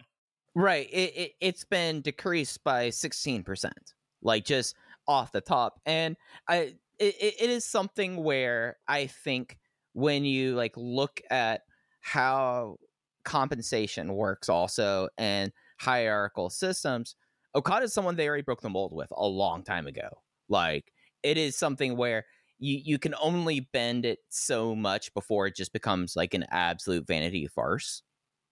Right. 0.55 0.89
It, 0.93 1.17
it, 1.17 1.33
it's 1.41 1.65
been 1.65 2.01
decreased 2.01 2.63
by 2.65 2.89
16%, 2.89 3.71
like 4.23 4.45
just 4.45 4.75
off 5.07 5.33
the 5.33 5.41
top. 5.41 5.81
And 5.87 6.17
I, 6.49 6.75
it, 6.99 7.35
it 7.41 7.51
is 7.51 7.65
something 7.65 8.23
where 8.23 8.77
I 8.87 9.07
think 9.07 9.59
when 9.93 10.25
you 10.25 10.55
like 10.55 10.73
look 10.77 11.21
at 11.31 11.63
how 12.01 12.77
compensation 13.25 14.15
works 14.15 14.49
also 14.49 15.09
and 15.19 15.53
hierarchical 15.79 16.51
systems 16.51 17.17
Okada 17.55 17.85
is 17.85 17.93
someone 17.93 18.17
they 18.17 18.29
already 18.29 18.43
broke 18.43 18.63
the 18.63 18.71
mold 18.71 18.93
with 18.93 19.09
a 19.13 19.27
long 19.27 19.63
time 19.63 19.87
ago. 19.87 20.23
Like 20.49 20.93
it 21.23 21.37
is 21.37 21.57
something 21.57 21.97
where 21.97 22.25
you 22.59 22.81
you 22.83 22.99
can 22.99 23.15
only 23.21 23.61
bend 23.61 24.05
it 24.05 24.21
so 24.31 24.75
much 24.75 25.13
before 25.15 25.47
it 25.47 25.57
just 25.57 25.73
becomes 25.73 26.17
like 26.17 26.35
an 26.35 26.45
absolute 26.51 27.07
vanity 27.07 27.47
farce 27.47 28.03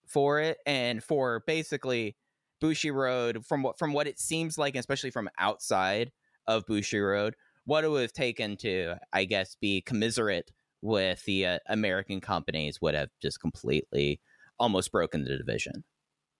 for 0.06 0.40
it. 0.40 0.58
And 0.66 1.02
for 1.02 1.42
basically 1.46 2.16
Bushiroad, 2.62 3.44
from 3.46 3.62
what 3.62 3.78
from 3.78 3.92
what 3.92 4.06
it 4.06 4.18
seems 4.18 4.58
like, 4.58 4.76
especially 4.76 5.10
from 5.10 5.30
outside 5.38 6.12
of 6.46 6.66
Bushiroad, 6.66 7.34
what 7.64 7.84
it 7.84 7.88
would 7.88 8.02
have 8.02 8.12
taken 8.12 8.56
to, 8.58 8.96
I 9.12 9.24
guess, 9.24 9.56
be 9.56 9.80
commiserate 9.82 10.52
with 10.82 11.24
the 11.24 11.46
uh, 11.46 11.58
American 11.68 12.20
companies 12.20 12.80
would 12.80 12.94
have 12.94 13.10
just 13.20 13.40
completely 13.40 14.20
almost 14.58 14.92
broken 14.92 15.24
the 15.24 15.36
division. 15.36 15.84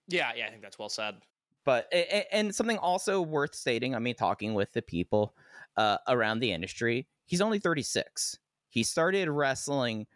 Yeah, 0.08 0.32
yeah, 0.34 0.46
I 0.46 0.50
think 0.50 0.62
that's 0.62 0.78
well 0.78 0.88
said 0.88 1.16
but 1.70 1.92
and 2.32 2.52
something 2.52 2.78
also 2.78 3.22
worth 3.22 3.54
stating 3.54 3.94
i 3.94 3.98
mean 4.00 4.16
talking 4.16 4.54
with 4.54 4.72
the 4.72 4.82
people 4.82 5.36
uh, 5.76 5.98
around 6.08 6.40
the 6.40 6.50
industry 6.50 7.06
he's 7.26 7.40
only 7.40 7.60
36 7.60 8.38
he 8.68 8.82
started 8.82 9.28
wrestling 9.28 10.06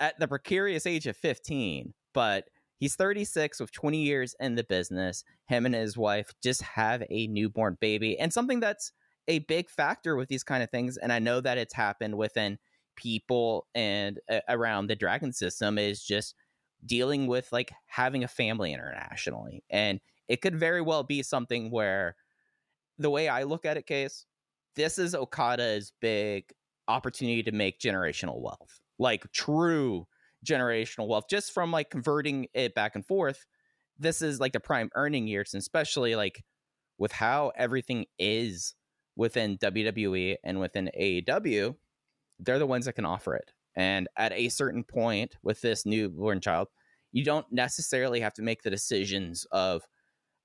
at 0.00 0.18
the 0.18 0.26
precarious 0.26 0.86
age 0.86 1.06
of 1.06 1.16
15 1.16 1.94
but 2.14 2.46
he's 2.78 2.96
36 2.96 3.60
with 3.60 3.72
20 3.72 3.98
years 3.98 4.34
in 4.40 4.56
the 4.56 4.64
business. 4.64 5.24
Him 5.46 5.66
and 5.66 5.74
his 5.74 5.96
wife 5.96 6.32
just 6.42 6.62
have 6.62 7.02
a 7.08 7.26
newborn 7.28 7.78
baby 7.80 8.18
and 8.18 8.32
something 8.32 8.60
that's 8.60 8.92
a 9.28 9.38
big 9.40 9.70
factor 9.70 10.16
with 10.16 10.28
these 10.28 10.44
kind 10.44 10.62
of 10.62 10.70
things 10.70 10.98
and 10.98 11.10
i 11.10 11.18
know 11.18 11.40
that 11.40 11.56
it's 11.56 11.72
happened 11.72 12.14
within 12.14 12.58
people 12.94 13.66
and 13.74 14.20
uh, 14.30 14.40
around 14.50 14.86
the 14.86 14.94
dragon 14.94 15.32
system 15.32 15.78
is 15.78 16.04
just 16.04 16.34
dealing 16.84 17.26
with 17.26 17.50
like 17.50 17.72
having 17.86 18.22
a 18.22 18.28
family 18.28 18.74
internationally 18.74 19.64
and 19.70 19.98
it 20.28 20.40
could 20.40 20.58
very 20.58 20.80
well 20.80 21.02
be 21.02 21.22
something 21.22 21.70
where 21.70 22.16
the 22.98 23.10
way 23.10 23.28
I 23.28 23.42
look 23.42 23.64
at 23.64 23.76
it, 23.76 23.86
case, 23.86 24.26
this 24.76 24.98
is 24.98 25.14
Okada's 25.14 25.92
big 26.00 26.44
opportunity 26.88 27.42
to 27.42 27.52
make 27.52 27.78
generational 27.78 28.40
wealth, 28.40 28.80
like 28.98 29.30
true 29.32 30.06
generational 30.44 31.08
wealth, 31.08 31.24
just 31.28 31.52
from 31.52 31.70
like 31.70 31.90
converting 31.90 32.46
it 32.54 32.74
back 32.74 32.94
and 32.94 33.06
forth. 33.06 33.46
This 33.98 34.22
is 34.22 34.40
like 34.40 34.52
the 34.52 34.60
prime 34.60 34.90
earning 34.94 35.26
years, 35.26 35.54
and 35.54 35.60
especially 35.60 36.16
like 36.16 36.44
with 36.98 37.12
how 37.12 37.52
everything 37.56 38.06
is 38.18 38.74
within 39.16 39.58
WWE 39.58 40.36
and 40.44 40.60
within 40.60 40.90
AEW, 40.98 41.76
they're 42.40 42.58
the 42.58 42.66
ones 42.66 42.86
that 42.86 42.94
can 42.94 43.04
offer 43.04 43.34
it. 43.34 43.52
And 43.76 44.08
at 44.16 44.32
a 44.32 44.48
certain 44.48 44.84
point 44.84 45.36
with 45.42 45.60
this 45.60 45.86
newborn 45.86 46.40
child, 46.40 46.68
you 47.12 47.24
don't 47.24 47.46
necessarily 47.52 48.20
have 48.20 48.34
to 48.34 48.42
make 48.42 48.62
the 48.62 48.70
decisions 48.70 49.46
of 49.52 49.82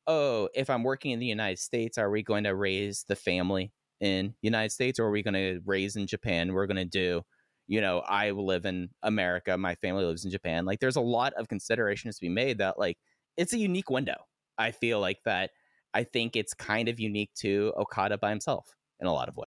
oh, 0.07 0.49
if 0.55 0.69
I'm 0.69 0.83
working 0.83 1.11
in 1.11 1.19
the 1.19 1.25
United 1.25 1.59
States, 1.59 1.97
are 1.97 2.09
we 2.09 2.23
going 2.23 2.43
to 2.45 2.55
raise 2.55 3.05
the 3.07 3.15
family 3.15 3.71
in 4.01 4.33
United 4.41 4.71
States 4.71 4.99
or 4.99 5.05
are 5.05 5.11
we 5.11 5.23
going 5.23 5.33
to 5.33 5.59
raise 5.65 5.95
in 5.95 6.07
Japan? 6.07 6.53
We're 6.53 6.67
going 6.67 6.77
to 6.77 6.85
do, 6.85 7.21
you 7.67 7.81
know, 7.81 7.99
I 7.99 8.31
live 8.31 8.65
in 8.65 8.89
America, 9.03 9.57
my 9.57 9.75
family 9.75 10.05
lives 10.05 10.25
in 10.25 10.31
Japan. 10.31 10.65
Like 10.65 10.79
there's 10.79 10.95
a 10.95 11.01
lot 11.01 11.33
of 11.33 11.47
considerations 11.47 12.17
to 12.17 12.21
be 12.21 12.29
made 12.29 12.57
that 12.59 12.79
like 12.79 12.97
it's 13.37 13.53
a 13.53 13.57
unique 13.57 13.89
window. 13.89 14.17
I 14.57 14.71
feel 14.71 14.99
like 14.99 15.19
that 15.25 15.51
I 15.93 16.03
think 16.03 16.35
it's 16.35 16.53
kind 16.53 16.89
of 16.89 16.99
unique 16.99 17.31
to 17.39 17.73
Okada 17.77 18.17
by 18.17 18.29
himself 18.29 18.75
in 18.99 19.07
a 19.07 19.13
lot 19.13 19.29
of 19.29 19.37
ways. 19.37 19.47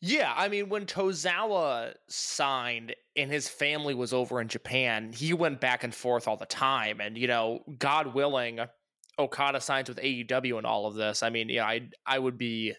Yeah, 0.00 0.32
I 0.36 0.48
mean, 0.48 0.68
when 0.68 0.86
Tozawa 0.86 1.94
signed 2.08 2.94
and 3.16 3.32
his 3.32 3.48
family 3.48 3.94
was 3.94 4.12
over 4.12 4.40
in 4.40 4.46
Japan, 4.46 5.12
he 5.12 5.32
went 5.32 5.60
back 5.60 5.82
and 5.82 5.92
forth 5.92 6.28
all 6.28 6.36
the 6.36 6.46
time. 6.46 7.00
And, 7.00 7.18
you 7.18 7.26
know, 7.26 7.64
God 7.78 8.14
willing, 8.14 8.60
Okada 9.18 9.60
signs 9.60 9.88
with 9.88 9.98
AEW 9.98 10.58
and 10.58 10.66
all 10.66 10.86
of 10.86 10.94
this, 10.94 11.22
I 11.22 11.30
mean, 11.30 11.48
yeah, 11.48 11.64
I 11.64 11.88
I 12.06 12.18
would 12.18 12.38
be 12.38 12.74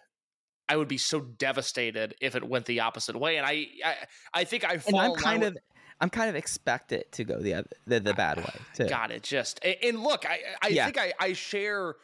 I 0.68 0.78
would 0.78 0.88
be 0.88 0.98
so 0.98 1.20
devastated 1.20 2.16
if 2.22 2.36
it 2.36 2.48
went 2.48 2.66
the 2.66 2.82
opposite 2.82 3.16
way. 3.16 3.38
And 3.38 3.46
I 3.46 3.68
I, 3.84 3.96
I 4.34 4.44
think 4.44 4.64
I 4.64 4.80
and 4.86 4.96
I'm 4.96 5.16
kind 5.16 5.44
of 5.44 5.58
I'm 6.02 6.10
kind 6.10 6.30
of 6.30 6.36
expect 6.36 6.92
it 6.92 7.12
to 7.14 7.24
go 7.26 7.40
the 7.40 7.56
other, 7.56 7.70
the, 7.86 8.00
the 8.00 8.14
bad 8.14 8.40
ah, 8.40 8.42
way. 8.42 8.62
Too. 8.74 8.88
Got 8.88 9.12
it. 9.12 9.24
Just 9.24 9.60
and 9.64 10.02
look, 10.02 10.26
I 10.26 10.40
I 10.62 10.68
yeah. 10.70 10.86
think 10.86 10.98
I 10.98 11.14
I 11.20 11.34
share 11.34 11.96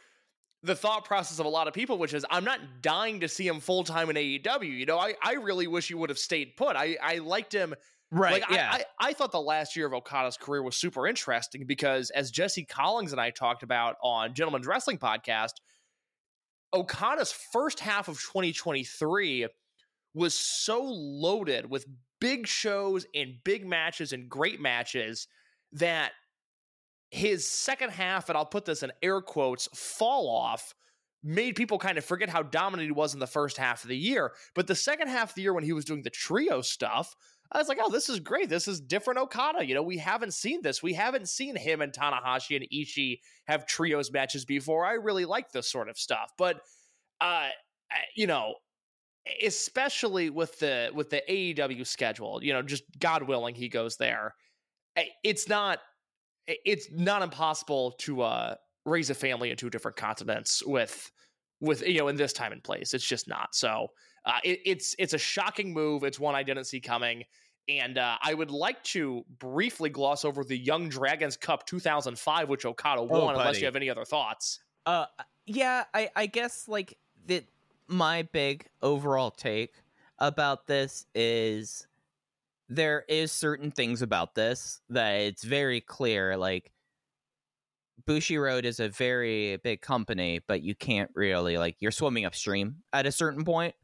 the 0.62 0.74
thought 0.74 1.04
process 1.04 1.38
of 1.38 1.46
a 1.46 1.48
lot 1.48 1.68
of 1.68 1.74
people, 1.74 1.96
which 1.96 2.12
is 2.12 2.26
I'm 2.28 2.44
not 2.44 2.60
dying 2.82 3.20
to 3.20 3.28
see 3.28 3.46
him 3.46 3.60
full 3.60 3.84
time 3.84 4.10
in 4.10 4.16
AEW. 4.16 4.64
You 4.64 4.86
know, 4.86 4.98
I, 4.98 5.14
I 5.22 5.34
really 5.34 5.66
wish 5.66 5.88
he 5.88 5.94
would 5.94 6.10
have 6.10 6.18
stayed 6.18 6.56
put. 6.56 6.76
I, 6.76 6.96
I 7.00 7.18
liked 7.18 7.52
him 7.52 7.74
Right. 8.12 8.42
Like, 8.42 8.50
yeah. 8.50 8.70
I, 8.72 8.76
I, 8.76 9.08
I, 9.08 9.12
thought 9.12 9.32
the 9.32 9.40
last 9.40 9.74
year 9.74 9.86
of 9.86 9.92
Okada's 9.92 10.36
career 10.36 10.62
was 10.62 10.76
super 10.76 11.06
interesting 11.08 11.64
because, 11.66 12.10
as 12.10 12.30
Jesse 12.30 12.64
Collins 12.64 13.12
and 13.12 13.20
I 13.20 13.30
talked 13.30 13.62
about 13.62 13.96
on 14.02 14.32
Gentleman's 14.34 14.66
Wrestling 14.66 14.98
Podcast, 14.98 15.54
Okada's 16.72 17.32
first 17.52 17.80
half 17.80 18.08
of 18.08 18.16
2023 18.20 19.48
was 20.14 20.34
so 20.34 20.82
loaded 20.84 21.68
with 21.68 21.86
big 22.20 22.46
shows 22.46 23.06
and 23.14 23.34
big 23.44 23.66
matches 23.66 24.12
and 24.12 24.28
great 24.28 24.60
matches 24.60 25.26
that 25.72 26.12
his 27.10 27.50
second 27.50 27.90
half, 27.90 28.28
and 28.28 28.38
I'll 28.38 28.46
put 28.46 28.64
this 28.64 28.82
in 28.82 28.92
air 29.02 29.20
quotes, 29.20 29.68
fall 29.74 30.28
off 30.28 30.74
made 31.26 31.56
people 31.56 31.78
kind 31.78 31.98
of 31.98 32.04
forget 32.04 32.28
how 32.28 32.42
dominant 32.42 32.86
he 32.86 32.92
was 32.92 33.12
in 33.12 33.20
the 33.20 33.26
first 33.26 33.56
half 33.56 33.82
of 33.82 33.88
the 33.88 33.96
year. 33.96 34.32
But 34.54 34.66
the 34.66 34.74
second 34.74 35.08
half 35.08 35.30
of 35.30 35.34
the 35.34 35.42
year, 35.42 35.52
when 35.52 35.64
he 35.64 35.72
was 35.72 35.84
doing 35.84 36.02
the 36.02 36.10
trio 36.10 36.60
stuff, 36.62 37.14
I 37.52 37.58
was 37.58 37.68
like, 37.68 37.78
oh, 37.80 37.90
this 37.90 38.08
is 38.08 38.20
great. 38.20 38.48
This 38.48 38.68
is 38.68 38.80
different 38.80 39.18
Okada. 39.18 39.64
You 39.64 39.74
know, 39.74 39.82
we 39.82 39.98
haven't 39.98 40.34
seen 40.34 40.62
this. 40.62 40.82
We 40.82 40.94
haven't 40.94 41.28
seen 41.28 41.56
him 41.56 41.80
and 41.80 41.92
Tanahashi 41.92 42.56
and 42.56 42.66
Ishii 42.72 43.20
have 43.46 43.66
trios 43.66 44.10
matches 44.10 44.44
before. 44.44 44.84
I 44.84 44.94
really 44.94 45.24
like 45.24 45.52
this 45.52 45.70
sort 45.70 45.88
of 45.88 45.98
stuff. 45.98 46.32
But 46.38 46.60
uh 47.20 47.48
you 48.16 48.26
know, 48.26 48.54
especially 49.44 50.30
with 50.30 50.58
the 50.58 50.90
with 50.94 51.10
the 51.10 51.22
AEW 51.28 51.86
schedule, 51.86 52.42
you 52.42 52.52
know, 52.52 52.62
just 52.62 52.84
God 52.98 53.24
willing 53.24 53.54
he 53.54 53.68
goes 53.68 53.96
there. 53.96 54.34
It's 55.22 55.48
not 55.48 55.78
it's 56.46 56.88
not 56.90 57.22
impossible 57.22 57.92
to 57.98 58.22
uh 58.22 58.54
raise 58.86 59.10
a 59.10 59.14
family 59.14 59.50
in 59.50 59.56
two 59.56 59.68
different 59.68 59.96
continents 59.96 60.62
with 60.64 61.10
with 61.60 61.86
you 61.86 61.98
know 61.98 62.08
in 62.08 62.16
this 62.16 62.32
time 62.32 62.52
and 62.52 62.62
place. 62.62 62.94
It's 62.94 63.06
just 63.06 63.28
not. 63.28 63.54
So 63.54 63.88
uh, 64.24 64.38
it, 64.44 64.60
it's 64.64 64.96
it's 64.98 65.12
a 65.12 65.18
shocking 65.18 65.72
move. 65.74 66.04
It's 66.04 66.18
one 66.18 66.34
I 66.34 66.42
didn't 66.42 66.64
see 66.64 66.80
coming. 66.80 67.24
And 67.68 67.98
uh, 67.98 68.16
I 68.22 68.32
would 68.32 68.52
like 68.52 68.80
to 68.84 69.24
briefly 69.40 69.90
gloss 69.90 70.24
over 70.24 70.44
the 70.44 70.56
Young 70.56 70.88
Dragons 70.88 71.36
Cup 71.36 71.66
2005, 71.66 72.48
which 72.48 72.64
Okada 72.64 73.02
won. 73.02 73.20
Oh, 73.20 73.28
unless 73.40 73.58
you 73.58 73.66
have 73.66 73.74
any 73.74 73.90
other 73.90 74.04
thoughts. 74.04 74.60
Uh, 74.86 75.06
yeah, 75.46 75.84
I 75.92 76.08
I 76.14 76.26
guess 76.26 76.68
like 76.68 76.96
that. 77.26 77.44
My 77.88 78.22
big 78.22 78.66
overall 78.82 79.30
take. 79.30 79.74
about 80.18 80.66
this 80.66 81.06
is 81.14 81.86
there 82.68 83.04
is 83.08 83.30
certain 83.30 83.70
things 83.70 84.02
about 84.02 84.34
this 84.34 84.80
that 84.90 85.12
it's 85.20 85.44
very 85.44 85.80
clear 85.80 86.36
like 86.36 86.72
Bushiroad 88.06 88.64
is 88.64 88.80
a 88.80 88.88
very 88.88 89.56
big 89.58 89.80
company, 89.80 90.40
but 90.46 90.62
you 90.62 90.74
can't 90.74 91.10
really 91.14 91.58
like 91.58 91.76
you're 91.80 91.90
swimming 91.90 92.24
upstream 92.24 92.76
at 92.92 93.06
a 93.06 93.12
certain 93.12 93.44
point. 93.44 93.74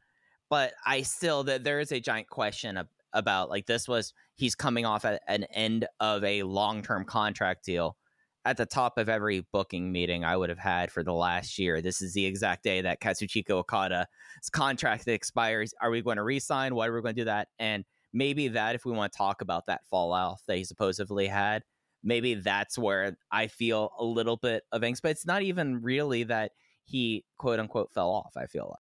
But 0.49 0.73
I 0.85 1.01
still 1.01 1.43
that 1.45 1.63
there 1.63 1.79
is 1.79 1.91
a 1.91 1.99
giant 1.99 2.29
question 2.29 2.79
about 3.13 3.49
like 3.49 3.65
this 3.65 3.87
was 3.87 4.13
he's 4.35 4.55
coming 4.55 4.85
off 4.85 5.05
at 5.05 5.21
an 5.27 5.43
end 5.45 5.87
of 5.99 6.23
a 6.23 6.43
long 6.43 6.81
term 6.81 7.05
contract 7.05 7.65
deal 7.65 7.97
at 8.45 8.57
the 8.57 8.65
top 8.65 8.97
of 8.97 9.07
every 9.07 9.45
booking 9.53 9.91
meeting 9.91 10.25
I 10.25 10.35
would 10.35 10.49
have 10.49 10.59
had 10.59 10.91
for 10.91 11.03
the 11.03 11.13
last 11.13 11.57
year. 11.57 11.81
This 11.81 12.01
is 12.01 12.13
the 12.13 12.25
exact 12.25 12.63
day 12.63 12.81
that 12.81 12.99
Kazuchika 12.99 13.51
Okada's 13.51 14.49
contract 14.51 15.07
expires. 15.07 15.73
Are 15.81 15.89
we 15.89 16.01
going 16.01 16.17
to 16.17 16.23
resign? 16.23 16.75
What 16.75 16.89
are 16.89 16.95
we 16.95 17.01
going 17.01 17.15
to 17.15 17.21
do 17.21 17.25
that? 17.25 17.47
And 17.57 17.85
maybe 18.11 18.49
that 18.49 18.75
if 18.75 18.85
we 18.85 18.91
want 18.91 19.13
to 19.13 19.17
talk 19.17 19.41
about 19.41 19.67
that 19.67 19.85
fallout 19.89 20.39
that 20.47 20.57
he 20.57 20.65
supposedly 20.65 21.27
had, 21.27 21.63
maybe 22.03 22.35
that's 22.35 22.77
where 22.77 23.17
I 23.31 23.47
feel 23.47 23.91
a 23.97 24.03
little 24.05 24.37
bit 24.37 24.63
of 24.71 24.81
angst. 24.81 25.01
But 25.01 25.11
it's 25.11 25.25
not 25.25 25.41
even 25.41 25.81
really 25.81 26.23
that 26.23 26.51
he 26.85 27.25
quote 27.37 27.59
unquote 27.59 27.93
fell 27.93 28.09
off. 28.11 28.33
I 28.37 28.45
feel 28.47 28.67
like. 28.69 28.79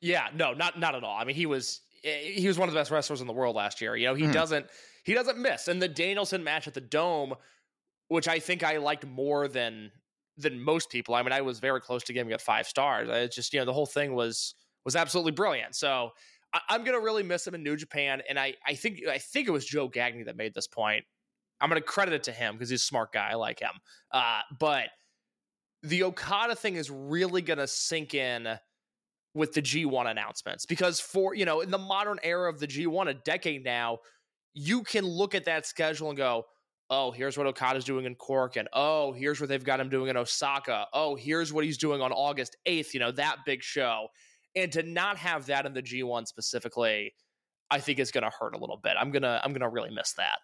Yeah, 0.00 0.28
no, 0.34 0.52
not 0.52 0.78
not 0.78 0.94
at 0.94 1.04
all. 1.04 1.16
I 1.16 1.24
mean, 1.24 1.36
he 1.36 1.46
was 1.46 1.80
eh, 2.04 2.32
he 2.32 2.46
was 2.46 2.58
one 2.58 2.68
of 2.68 2.74
the 2.74 2.80
best 2.80 2.90
wrestlers 2.90 3.20
in 3.20 3.26
the 3.26 3.32
world 3.32 3.56
last 3.56 3.80
year. 3.80 3.96
You 3.96 4.06
know, 4.06 4.14
he 4.14 4.24
Mhm. 4.24 4.32
doesn't 4.32 4.66
he 5.04 5.14
doesn't 5.14 5.38
miss. 5.38 5.68
And 5.68 5.80
the 5.80 5.88
Danielson 5.88 6.44
match 6.44 6.66
at 6.66 6.74
the 6.74 6.80
Dome, 6.80 7.34
which 8.08 8.28
I 8.28 8.38
think 8.38 8.62
I 8.62 8.78
liked 8.78 9.06
more 9.06 9.48
than 9.48 9.92
than 10.36 10.60
most 10.60 10.90
people. 10.90 11.14
I 11.14 11.22
mean, 11.22 11.32
I 11.32 11.40
was 11.42 11.60
very 11.60 11.80
close 11.80 12.02
to 12.04 12.12
giving 12.12 12.32
it 12.32 12.40
five 12.40 12.66
stars. 12.66 13.08
It's 13.10 13.36
just 13.36 13.52
you 13.52 13.60
know 13.60 13.66
the 13.66 13.72
whole 13.72 13.86
thing 13.86 14.14
was 14.14 14.54
was 14.84 14.96
absolutely 14.96 15.32
brilliant. 15.32 15.74
So 15.76 16.10
I, 16.52 16.60
I'm 16.70 16.84
gonna 16.84 17.00
really 17.00 17.22
miss 17.22 17.46
him 17.46 17.54
in 17.54 17.62
New 17.62 17.76
Japan. 17.76 18.22
And 18.28 18.38
I 18.38 18.56
I 18.66 18.74
think 18.74 19.06
I 19.06 19.18
think 19.18 19.48
it 19.48 19.52
was 19.52 19.64
Joe 19.66 19.88
Gagney 19.88 20.24
that 20.26 20.36
made 20.36 20.54
this 20.54 20.68
point. 20.68 21.04
I'm 21.64 21.70
gonna 21.70 21.80
credit 21.80 22.12
it 22.12 22.22
to 22.24 22.32
him 22.32 22.54
because 22.54 22.68
he's 22.68 22.82
a 22.82 22.84
smart 22.84 23.10
guy. 23.10 23.30
I 23.30 23.36
like 23.36 23.58
him. 23.58 23.70
Uh, 24.12 24.40
but 24.60 24.88
the 25.82 26.02
Okada 26.02 26.54
thing 26.54 26.76
is 26.76 26.90
really 26.90 27.40
gonna 27.40 27.66
sink 27.66 28.12
in 28.12 28.58
with 29.32 29.54
the 29.54 29.62
G1 29.62 30.10
announcements 30.10 30.66
because 30.66 31.00
for 31.00 31.34
you 31.34 31.46
know 31.46 31.62
in 31.62 31.70
the 31.70 31.78
modern 31.78 32.18
era 32.22 32.50
of 32.50 32.60
the 32.60 32.66
G1 32.66 33.08
a 33.08 33.14
decade 33.14 33.64
now 33.64 33.98
you 34.52 34.82
can 34.82 35.06
look 35.06 35.34
at 35.34 35.46
that 35.46 35.66
schedule 35.66 36.10
and 36.10 36.16
go 36.18 36.44
oh 36.90 37.10
here's 37.10 37.38
what 37.38 37.46
Okada's 37.46 37.84
doing 37.84 38.04
in 38.04 38.14
Cork 38.14 38.56
and 38.56 38.68
oh 38.74 39.12
here's 39.12 39.40
what 39.40 39.48
they've 39.48 39.64
got 39.64 39.80
him 39.80 39.88
doing 39.88 40.08
in 40.08 40.16
Osaka 40.18 40.86
oh 40.92 41.16
here's 41.16 41.50
what 41.50 41.64
he's 41.64 41.78
doing 41.78 42.02
on 42.02 42.12
August 42.12 42.56
8th 42.66 42.94
you 42.94 43.00
know 43.00 43.10
that 43.12 43.38
big 43.44 43.62
show 43.62 44.06
and 44.54 44.70
to 44.70 44.84
not 44.84 45.16
have 45.16 45.46
that 45.46 45.66
in 45.66 45.72
the 45.72 45.82
G1 45.82 46.28
specifically 46.28 47.12
I 47.70 47.80
think 47.80 47.98
is 47.98 48.12
going 48.12 48.22
to 48.22 48.30
hurt 48.30 48.54
a 48.54 48.58
little 48.58 48.78
bit 48.82 48.92
I'm 48.98 49.10
going 49.10 49.22
to 49.22 49.40
I'm 49.42 49.50
going 49.50 49.62
to 49.62 49.68
really 49.68 49.90
miss 49.90 50.12
that 50.12 50.38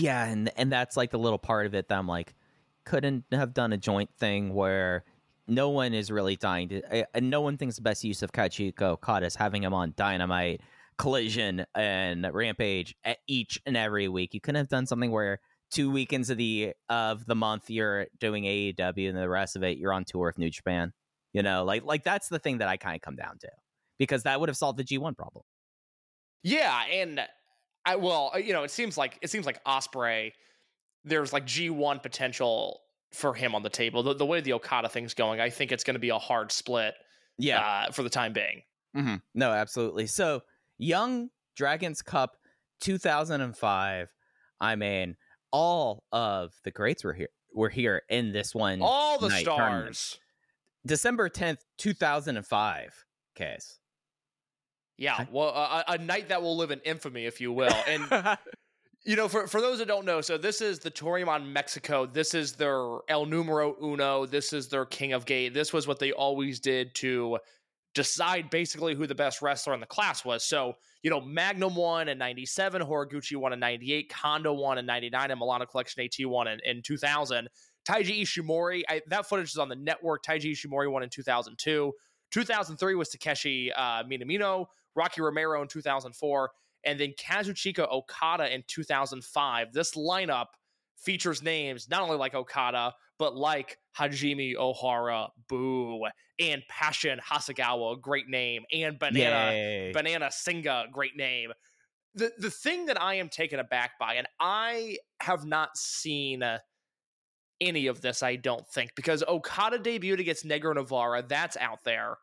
Yeah, 0.00 0.24
and 0.24 0.50
and 0.56 0.72
that's 0.72 0.96
like 0.96 1.10
the 1.10 1.18
little 1.18 1.38
part 1.38 1.66
of 1.66 1.74
it 1.74 1.88
that 1.88 1.98
I'm 1.98 2.08
like, 2.08 2.34
couldn't 2.84 3.24
have 3.32 3.52
done 3.52 3.72
a 3.72 3.76
joint 3.76 4.10
thing 4.18 4.54
where 4.54 5.04
no 5.46 5.68
one 5.68 5.92
is 5.92 6.10
really 6.10 6.36
dying 6.36 6.68
to, 6.70 7.00
uh, 7.02 7.04
and 7.14 7.28
no 7.28 7.40
one 7.42 7.58
thinks 7.58 7.76
the 7.76 7.82
best 7.82 8.02
use 8.04 8.22
of 8.22 8.32
Kazuchika 8.32 8.82
Okada 8.82 9.26
is 9.26 9.34
having 9.36 9.62
him 9.62 9.74
on 9.74 9.92
Dynamite, 9.96 10.62
Collision, 10.96 11.66
and 11.74 12.26
Rampage 12.32 12.94
at 13.04 13.18
each 13.26 13.60
and 13.66 13.76
every 13.76 14.08
week. 14.08 14.32
You 14.32 14.40
couldn't 14.40 14.58
have 14.60 14.68
done 14.68 14.86
something 14.86 15.10
where 15.10 15.40
two 15.70 15.90
weekends 15.90 16.30
of 16.30 16.38
the 16.38 16.72
of 16.88 17.26
the 17.26 17.34
month 17.34 17.68
you're 17.68 18.06
doing 18.18 18.44
AEW 18.44 19.08
and 19.08 19.18
the 19.18 19.28
rest 19.28 19.54
of 19.56 19.62
it 19.62 19.76
you're 19.78 19.92
on 19.92 20.04
tour 20.04 20.26
with 20.26 20.38
New 20.38 20.50
Japan. 20.50 20.92
You 21.34 21.42
know, 21.42 21.64
like 21.64 21.84
like 21.84 22.04
that's 22.04 22.28
the 22.28 22.38
thing 22.38 22.58
that 22.58 22.68
I 22.68 22.78
kind 22.78 22.96
of 22.96 23.02
come 23.02 23.16
down 23.16 23.38
to 23.40 23.50
because 23.98 24.22
that 24.22 24.40
would 24.40 24.48
have 24.48 24.56
solved 24.56 24.78
the 24.78 24.84
G1 24.84 25.16
problem. 25.16 25.44
Yeah, 26.42 26.84
and 26.90 27.20
I 27.92 27.96
well, 27.96 28.30
uh, 28.34 28.38
you 28.38 28.52
know, 28.52 28.62
it 28.62 28.70
seems 28.70 28.96
like 28.98 29.18
it 29.22 29.30
seems 29.30 29.46
like 29.46 29.62
Ospreay. 29.64 30.32
There's 31.04 31.32
like 31.32 31.46
G1 31.46 32.02
potential 32.02 32.80
for 33.12 33.34
him 33.34 33.54
on 33.54 33.62
the 33.62 33.70
table. 33.70 34.02
The, 34.02 34.14
the 34.14 34.26
way 34.26 34.40
the 34.40 34.52
Okada 34.52 34.88
thing's 34.88 35.14
going, 35.14 35.40
I 35.40 35.50
think 35.50 35.72
it's 35.72 35.82
going 35.82 35.94
to 35.94 36.00
be 36.00 36.10
a 36.10 36.18
hard 36.18 36.52
split. 36.52 36.94
uh, 37.88 37.90
for 37.92 38.02
the 38.02 38.10
time 38.10 38.32
being. 38.34 38.62
hmm 38.94 39.14
No, 39.34 39.50
absolutely. 39.50 40.06
So, 40.06 40.42
Young 40.78 41.30
Dragons 41.56 42.02
Cup 42.02 42.36
2005. 42.80 44.08
I 44.60 44.76
mean, 44.76 45.16
all 45.50 46.04
of 46.12 46.52
the 46.64 46.70
greats 46.70 47.02
were 47.02 47.14
here. 47.14 47.30
Were 47.52 47.68
here 47.70 48.02
in 48.08 48.30
this 48.32 48.54
one. 48.54 48.78
All 48.80 49.18
the 49.18 49.28
night 49.28 49.44
tournament. 49.44 49.96
stars. 49.96 50.20
December 50.86 51.28
10th, 51.28 51.58
2005. 51.78 53.04
Case. 53.34 53.79
Yeah, 55.00 55.24
well, 55.32 55.48
a, 55.48 55.84
a 55.88 55.98
night 55.98 56.28
that 56.28 56.42
will 56.42 56.58
live 56.58 56.70
in 56.70 56.80
infamy, 56.84 57.24
if 57.24 57.40
you 57.40 57.52
will. 57.52 57.74
And 57.88 58.04
you 59.04 59.16
know, 59.16 59.28
for 59.28 59.46
for 59.46 59.62
those 59.62 59.78
that 59.78 59.88
don't 59.88 60.04
know, 60.04 60.20
so 60.20 60.36
this 60.36 60.60
is 60.60 60.78
the 60.78 60.90
Toryumon 60.90 61.50
Mexico. 61.50 62.04
This 62.04 62.34
is 62.34 62.52
their 62.52 62.98
El 63.08 63.24
Numero 63.24 63.74
Uno. 63.82 64.26
This 64.26 64.52
is 64.52 64.68
their 64.68 64.84
King 64.84 65.14
of 65.14 65.24
Gate. 65.24 65.54
This 65.54 65.72
was 65.72 65.88
what 65.88 66.00
they 66.00 66.12
always 66.12 66.60
did 66.60 66.94
to 66.96 67.38
decide 67.94 68.50
basically 68.50 68.94
who 68.94 69.06
the 69.06 69.14
best 69.14 69.40
wrestler 69.40 69.72
in 69.72 69.80
the 69.80 69.86
class 69.86 70.22
was. 70.22 70.44
So, 70.44 70.74
you 71.02 71.08
know, 71.08 71.20
Magnum 71.20 71.74
won 71.74 72.08
in 72.08 72.18
97, 72.18 72.82
Horiguchi 72.82 73.36
won 73.36 73.52
in 73.52 73.58
98, 73.58 74.12
Kondo 74.12 74.52
won 74.52 74.76
in 74.78 74.86
99, 74.86 75.30
and 75.30 75.40
Milano 75.40 75.66
Collection 75.66 76.04
AT 76.04 76.14
won 76.28 76.46
in, 76.46 76.60
in 76.64 76.82
2000. 76.82 77.48
Taiji 77.88 78.22
Ishimori, 78.22 78.82
I, 78.88 79.00
that 79.08 79.26
footage 79.26 79.50
is 79.50 79.56
on 79.56 79.68
the 79.68 79.76
network. 79.76 80.22
Taiji 80.22 80.52
Ishimori 80.52 80.90
won 80.90 81.02
in 81.02 81.08
2002. 81.08 81.92
2003 82.30 82.94
was 82.94 83.08
Takeshi 83.08 83.72
uh, 83.72 84.04
Minamino, 84.04 84.66
Rocky 84.96 85.20
Romero 85.20 85.62
in 85.62 85.68
2004, 85.68 86.50
and 86.84 86.98
then 86.98 87.12
Kazuchika 87.18 87.90
Okada 87.90 88.52
in 88.52 88.64
2005. 88.66 89.72
This 89.72 89.94
lineup 89.94 90.46
features 90.96 91.42
names 91.42 91.88
not 91.88 92.02
only 92.02 92.16
like 92.16 92.34
Okada, 92.34 92.92
but 93.18 93.34
like 93.36 93.78
Hajime 93.98 94.56
Ohara, 94.56 95.28
Boo, 95.48 96.06
and 96.38 96.62
Passion 96.68 97.20
Hasegawa, 97.26 98.00
great 98.00 98.28
name, 98.28 98.64
and 98.72 98.98
Banana 98.98 99.52
Yay. 99.52 99.92
Banana 99.92 100.30
Senga, 100.30 100.86
great 100.92 101.16
name. 101.16 101.52
The 102.14 102.32
the 102.38 102.50
thing 102.50 102.86
that 102.86 103.00
I 103.00 103.14
am 103.14 103.28
taken 103.28 103.60
aback 103.60 103.98
by, 103.98 104.14
and 104.14 104.26
I 104.40 104.96
have 105.20 105.44
not 105.44 105.76
seen 105.76 106.42
any 107.60 107.86
of 107.86 108.00
this, 108.00 108.22
I 108.22 108.36
don't 108.36 108.66
think, 108.68 108.94
because 108.96 109.22
Okada 109.22 109.78
debuted 109.78 110.18
against 110.18 110.46
Negro 110.46 110.74
Navarro, 110.74 111.22
that's 111.22 111.56
out 111.58 111.84
there. 111.84 112.16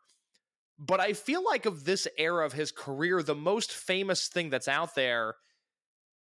But 0.78 1.00
I 1.00 1.12
feel 1.12 1.44
like 1.44 1.66
of 1.66 1.84
this 1.84 2.06
era 2.16 2.46
of 2.46 2.52
his 2.52 2.70
career, 2.70 3.22
the 3.22 3.34
most 3.34 3.72
famous 3.72 4.28
thing 4.28 4.50
that's 4.50 4.68
out 4.68 4.94
there 4.94 5.34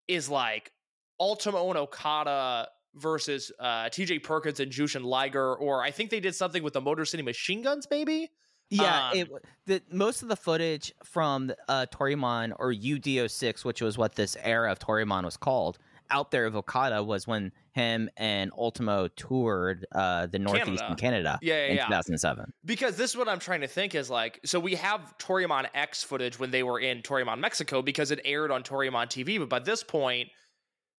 is 0.09 0.29
like 0.29 0.73
Ultimo 1.19 1.71
and 1.71 1.79
Okada 1.79 2.69
versus 2.95 3.51
uh, 3.59 3.85
TJ 3.85 4.23
Perkins 4.23 4.61
and 4.61 4.71
Jushin 4.71 5.05
Liger, 5.05 5.55
or 5.55 5.83
I 5.83 5.91
think 5.91 6.11
they 6.11 6.21
did 6.21 6.35
something 6.35 6.63
with 6.63 6.75
the 6.75 6.81
Motor 6.81 7.05
City 7.05 7.23
Machine 7.23 7.63
Guns, 7.63 7.87
maybe. 7.91 8.31
Yeah, 8.69 9.11
Um, 9.11 9.19
it, 9.19 9.29
the 9.67 9.83
most 9.91 10.23
of 10.23 10.29
the 10.29 10.37
footage 10.37 10.95
from 11.05 11.53
uh, 11.69 11.87
Toryumon 11.93 12.55
or 12.59 12.73
UDO6, 12.73 13.65
which 13.65 13.83
was 13.83 13.99
what 13.99 14.15
this 14.15 14.37
era 14.43 14.73
of 14.73 14.79
Toryumon 14.79 15.25
was 15.25 15.37
called, 15.37 15.79
out 16.13 16.31
there 16.31 16.47
of 16.47 16.55
Okada 16.55 17.03
was 17.03 17.27
when 17.27 17.51
him 17.73 18.09
and 18.17 18.53
Ultimo 18.57 19.09
toured 19.09 19.87
uh, 19.93 20.27
the 20.27 20.39
Northeast 20.39 20.85
in 20.89 20.95
Canada 20.95 21.39
Yeah, 21.43 21.55
yeah, 21.55 21.67
in 21.71 21.77
yeah. 21.77 21.87
2007. 21.87 22.53
Because 22.65 22.97
this 22.97 23.11
is 23.11 23.17
what 23.17 23.29
I'm 23.29 23.39
trying 23.39 23.63
to 23.63 23.67
think 23.67 23.95
is 23.95 24.11
like, 24.11 24.39
so 24.45 24.61
we 24.61 24.75
have 24.77 25.15
Toryumon 25.19 25.67
X 25.75 26.05
footage 26.05 26.39
when 26.39 26.51
they 26.51 26.63
were 26.63 26.79
in 26.79 27.03
Toryumon 27.03 27.39
Mexico 27.39 27.83
because 27.83 28.11
it 28.11 28.21
aired 28.25 28.51
on 28.51 28.63
Toryumon 28.63 29.07
TV, 29.07 29.39
but 29.39 29.49
by 29.49 29.59
this 29.59 29.83
point, 29.83 30.29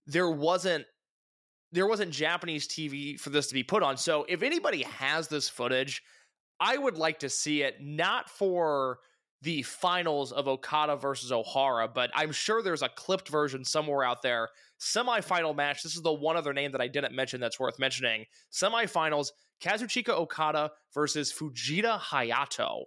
there 0.07 0.29
wasn't 0.29 0.85
there 1.71 1.87
wasn't 1.87 2.11
Japanese 2.11 2.67
TV 2.67 3.19
for 3.19 3.31
this 3.31 3.47
to 3.47 3.53
be 3.55 3.63
put 3.63 3.81
on. 3.81 3.97
So 3.97 4.25
if 4.29 4.43
anybody 4.43 4.83
has 4.83 5.27
this 5.27 5.49
footage, 5.49 6.03
I 6.59 6.77
would 6.77 6.97
like 6.97 7.19
to 7.19 7.29
see 7.29 7.63
it 7.63 7.77
not 7.81 8.29
for 8.29 8.99
the 9.41 9.61
finals 9.63 10.31
of 10.31 10.47
Okada 10.47 10.95
versus 10.95 11.31
Ohara, 11.31 11.93
but 11.93 12.09
I'm 12.15 12.31
sure 12.31 12.61
there's 12.61 12.81
a 12.81 12.89
clipped 12.89 13.27
version 13.27 13.65
somewhere 13.65 14.03
out 14.03 14.21
there. 14.21 14.49
Semifinal 14.83 15.55
match. 15.55 15.81
This 15.81 15.95
is 15.95 16.01
the 16.01 16.11
one 16.11 16.35
other 16.35 16.51
name 16.51 16.73
that 16.73 16.81
I 16.81 16.87
didn't 16.87 17.15
mention 17.15 17.39
that's 17.39 17.59
worth 17.59 17.79
mentioning. 17.79 18.25
Semifinals: 18.51 19.29
Kazuchika 19.61 20.09
Okada 20.09 20.71
versus 20.93 21.31
Fujita 21.31 21.97
Hayato. 21.99 22.83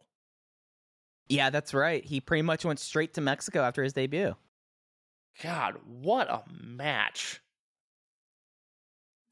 Yeah, 1.28 1.50
that's 1.50 1.72
right. 1.72 2.04
He 2.04 2.20
pretty 2.20 2.42
much 2.42 2.64
went 2.64 2.78
straight 2.78 3.14
to 3.14 3.20
Mexico 3.20 3.62
after 3.62 3.82
his 3.82 3.94
debut. 3.94 4.37
God, 5.42 5.76
what 5.87 6.28
a 6.30 6.42
match! 6.50 7.40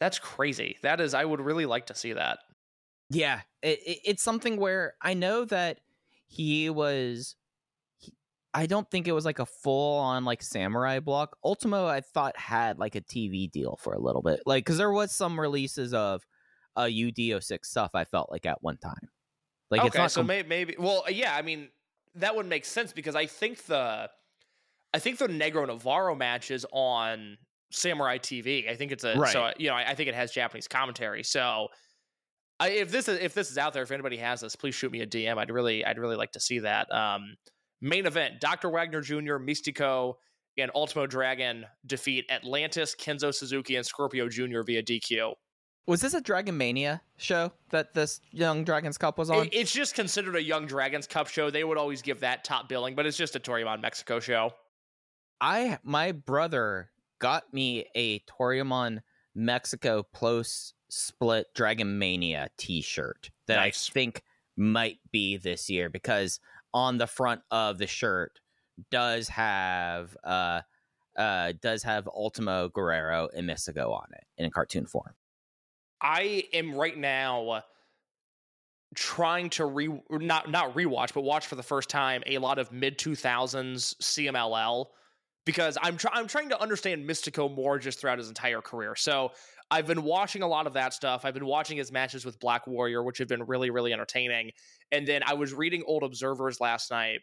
That's 0.00 0.18
crazy. 0.18 0.78
That 0.82 1.00
is, 1.00 1.14
I 1.14 1.24
would 1.24 1.40
really 1.40 1.66
like 1.66 1.86
to 1.86 1.94
see 1.94 2.14
that. 2.14 2.38
Yeah, 3.10 3.42
it, 3.62 3.78
it, 3.86 3.98
it's 4.04 4.22
something 4.22 4.56
where 4.56 4.94
I 5.02 5.14
know 5.14 5.44
that 5.44 5.80
he 6.26 6.70
was. 6.70 7.36
I 8.54 8.66
don't 8.66 8.88
think 8.88 9.08
it 9.08 9.12
was 9.12 9.24
like 9.24 9.40
a 9.40 9.46
full 9.46 9.98
on 9.98 10.24
like 10.24 10.42
samurai 10.42 11.00
block. 11.00 11.36
Ultimo, 11.44 11.86
I 11.86 12.00
thought 12.00 12.36
had 12.38 12.78
like 12.78 12.94
a 12.94 13.00
TV 13.00 13.50
deal 13.50 13.76
for 13.82 13.92
a 13.92 14.00
little 14.00 14.22
bit, 14.22 14.40
like 14.46 14.64
because 14.64 14.78
there 14.78 14.92
was 14.92 15.10
some 15.12 15.38
releases 15.38 15.92
of 15.92 16.24
uh 16.76 16.84
UDO6 16.84 17.64
stuff. 17.64 17.90
I 17.94 18.04
felt 18.04 18.30
like 18.30 18.46
at 18.46 18.62
one 18.62 18.76
time, 18.78 19.10
like 19.70 19.80
okay, 19.80 19.88
it's 19.88 19.96
not 19.96 20.10
so 20.12 20.20
com- 20.20 20.28
may, 20.28 20.42
maybe. 20.44 20.76
Well, 20.78 21.04
yeah, 21.10 21.34
I 21.34 21.42
mean, 21.42 21.68
that 22.14 22.36
would 22.36 22.46
make 22.46 22.64
sense 22.64 22.92
because 22.92 23.16
I 23.16 23.26
think 23.26 23.64
the 23.64 24.08
I 24.92 24.98
think 25.00 25.18
the 25.18 25.26
Negro 25.26 25.66
Navarro 25.66 26.14
match 26.14 26.52
is 26.52 26.64
on 26.72 27.36
Samurai 27.72 28.18
TV. 28.18 28.70
I 28.70 28.76
think 28.76 28.92
it's 28.92 29.02
a 29.02 29.16
Right. 29.16 29.32
so 29.32 29.50
you 29.58 29.68
know 29.68 29.74
I, 29.74 29.90
I 29.90 29.94
think 29.96 30.08
it 30.08 30.14
has 30.14 30.30
Japanese 30.30 30.68
commentary. 30.68 31.24
So 31.24 31.68
I, 32.60 32.68
if 32.70 32.92
this 32.92 33.08
is 33.08 33.18
if 33.18 33.34
this 33.34 33.50
is 33.50 33.58
out 33.58 33.72
there, 33.72 33.82
if 33.82 33.90
anybody 33.90 34.16
has 34.18 34.42
this, 34.42 34.54
please 34.54 34.76
shoot 34.76 34.92
me 34.92 35.00
a 35.00 35.06
DM. 35.06 35.38
I'd 35.38 35.50
really 35.50 35.84
I'd 35.84 35.98
really 35.98 36.16
like 36.16 36.32
to 36.32 36.40
see 36.40 36.60
that. 36.60 36.92
Um, 36.94 37.34
main 37.84 38.06
event: 38.06 38.40
Dr. 38.40 38.68
Wagner 38.70 39.00
Jr., 39.00 39.36
Mystico, 39.36 40.14
and 40.58 40.70
Ultimo 40.74 41.06
Dragon 41.06 41.66
defeat 41.86 42.26
Atlantis, 42.30 42.94
Kenzo 42.94 43.32
Suzuki, 43.34 43.76
and 43.76 43.84
Scorpio 43.84 44.28
Jr. 44.28 44.62
via 44.62 44.82
DQ. 44.82 45.34
Was 45.86 46.00
this 46.00 46.14
a 46.14 46.20
Dragon 46.20 46.56
Mania 46.56 47.02
show 47.18 47.52
that 47.70 47.92
this 47.92 48.20
Young 48.30 48.64
Dragons 48.64 48.96
Cup 48.96 49.18
was 49.18 49.28
on? 49.30 49.46
It- 49.46 49.54
it's 49.54 49.72
just 49.72 49.94
considered 49.94 50.34
a 50.34 50.42
Young 50.42 50.66
Dragons 50.66 51.06
Cup 51.06 51.28
show. 51.28 51.50
They 51.50 51.62
would 51.62 51.76
always 51.76 52.00
give 52.00 52.20
that 52.20 52.42
top 52.42 52.68
billing, 52.70 52.94
but 52.94 53.04
it's 53.04 53.18
just 53.18 53.36
a 53.36 53.40
Toryumon 53.40 53.82
Mexico 53.82 54.18
show. 54.18 54.54
I 55.40 55.78
my 55.82 56.12
brother 56.12 56.90
got 57.18 57.52
me 57.52 57.86
a 57.94 58.20
Toryumon 58.20 59.02
Mexico 59.34 60.02
post 60.02 60.74
split 60.88 61.48
Dragon 61.54 61.98
Mania 61.98 62.48
T-shirt 62.56 63.30
that 63.46 63.56
Nice. 63.56 63.90
I 63.90 63.92
think 63.92 64.22
might 64.56 64.98
be 65.10 65.36
this 65.36 65.68
year 65.68 65.90
because 65.90 66.38
on 66.74 66.98
the 66.98 67.06
front 67.06 67.40
of 67.50 67.78
the 67.78 67.86
shirt 67.86 68.40
does 68.90 69.28
have 69.28 70.16
uh 70.24 70.60
uh 71.16 71.52
does 71.62 71.82
have 71.84 72.08
Ultimo 72.08 72.68
Guerrero 72.68 73.28
and 73.34 73.48
Mystico 73.48 73.92
on 73.92 74.08
it 74.12 74.24
in 74.36 74.50
cartoon 74.50 74.84
form. 74.84 75.14
I 76.02 76.44
am 76.52 76.74
right 76.74 76.98
now 76.98 77.62
trying 78.94 79.50
to 79.50 79.64
re 79.64 79.88
not 80.10 80.50
not 80.50 80.74
rewatch, 80.74 81.14
but 81.14 81.22
watch 81.22 81.46
for 81.46 81.54
the 81.54 81.62
first 81.62 81.88
time 81.88 82.22
a 82.26 82.38
lot 82.38 82.58
of 82.58 82.72
mid 82.72 82.98
two 82.98 83.14
thousands 83.14 83.94
CMLL 84.02 84.86
because 85.44 85.78
I'm 85.80 85.96
try- 85.96 86.12
I'm 86.14 86.26
trying 86.26 86.48
to 86.50 86.60
understand 86.60 87.08
Mystico 87.08 87.54
more 87.54 87.78
just 87.78 88.00
throughout 88.00 88.18
his 88.18 88.28
entire 88.28 88.60
career. 88.60 88.96
So 88.96 89.32
I've 89.70 89.86
been 89.86 90.02
watching 90.02 90.42
a 90.42 90.46
lot 90.46 90.66
of 90.66 90.74
that 90.74 90.92
stuff. 90.94 91.24
I've 91.24 91.34
been 91.34 91.46
watching 91.46 91.76
his 91.76 91.90
matches 91.90 92.24
with 92.24 92.38
Black 92.38 92.66
Warrior, 92.66 93.02
which 93.02 93.18
have 93.18 93.28
been 93.28 93.44
really 93.44 93.70
really 93.70 93.92
entertaining. 93.92 94.50
And 94.92 95.06
then 95.06 95.22
I 95.24 95.34
was 95.34 95.52
reading 95.52 95.82
old 95.86 96.02
observers 96.02 96.60
last 96.60 96.90
night, 96.90 97.20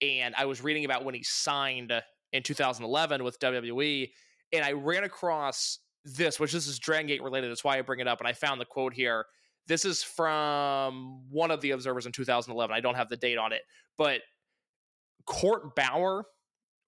and 0.00 0.34
I 0.36 0.46
was 0.46 0.62
reading 0.62 0.84
about 0.84 1.04
when 1.04 1.14
he 1.14 1.22
signed 1.22 1.92
in 2.32 2.42
2011 2.42 3.22
with 3.22 3.38
WWE, 3.38 4.10
and 4.52 4.64
I 4.64 4.72
ran 4.72 5.04
across 5.04 5.78
this, 6.04 6.38
which 6.38 6.52
this 6.52 6.66
is 6.66 6.78
Dragon 6.78 7.06
Gate 7.06 7.22
related. 7.22 7.50
That's 7.50 7.64
why 7.64 7.78
I 7.78 7.82
bring 7.82 8.00
it 8.00 8.08
up. 8.08 8.20
And 8.20 8.28
I 8.28 8.32
found 8.32 8.60
the 8.60 8.64
quote 8.64 8.94
here. 8.94 9.26
This 9.66 9.84
is 9.84 10.02
from 10.02 11.22
one 11.28 11.50
of 11.50 11.60
the 11.60 11.72
observers 11.72 12.06
in 12.06 12.12
2011. 12.12 12.74
I 12.74 12.80
don't 12.80 12.94
have 12.94 13.08
the 13.08 13.16
date 13.16 13.38
on 13.38 13.52
it, 13.52 13.62
but 13.98 14.20
Court 15.26 15.74
Bauer 15.74 16.24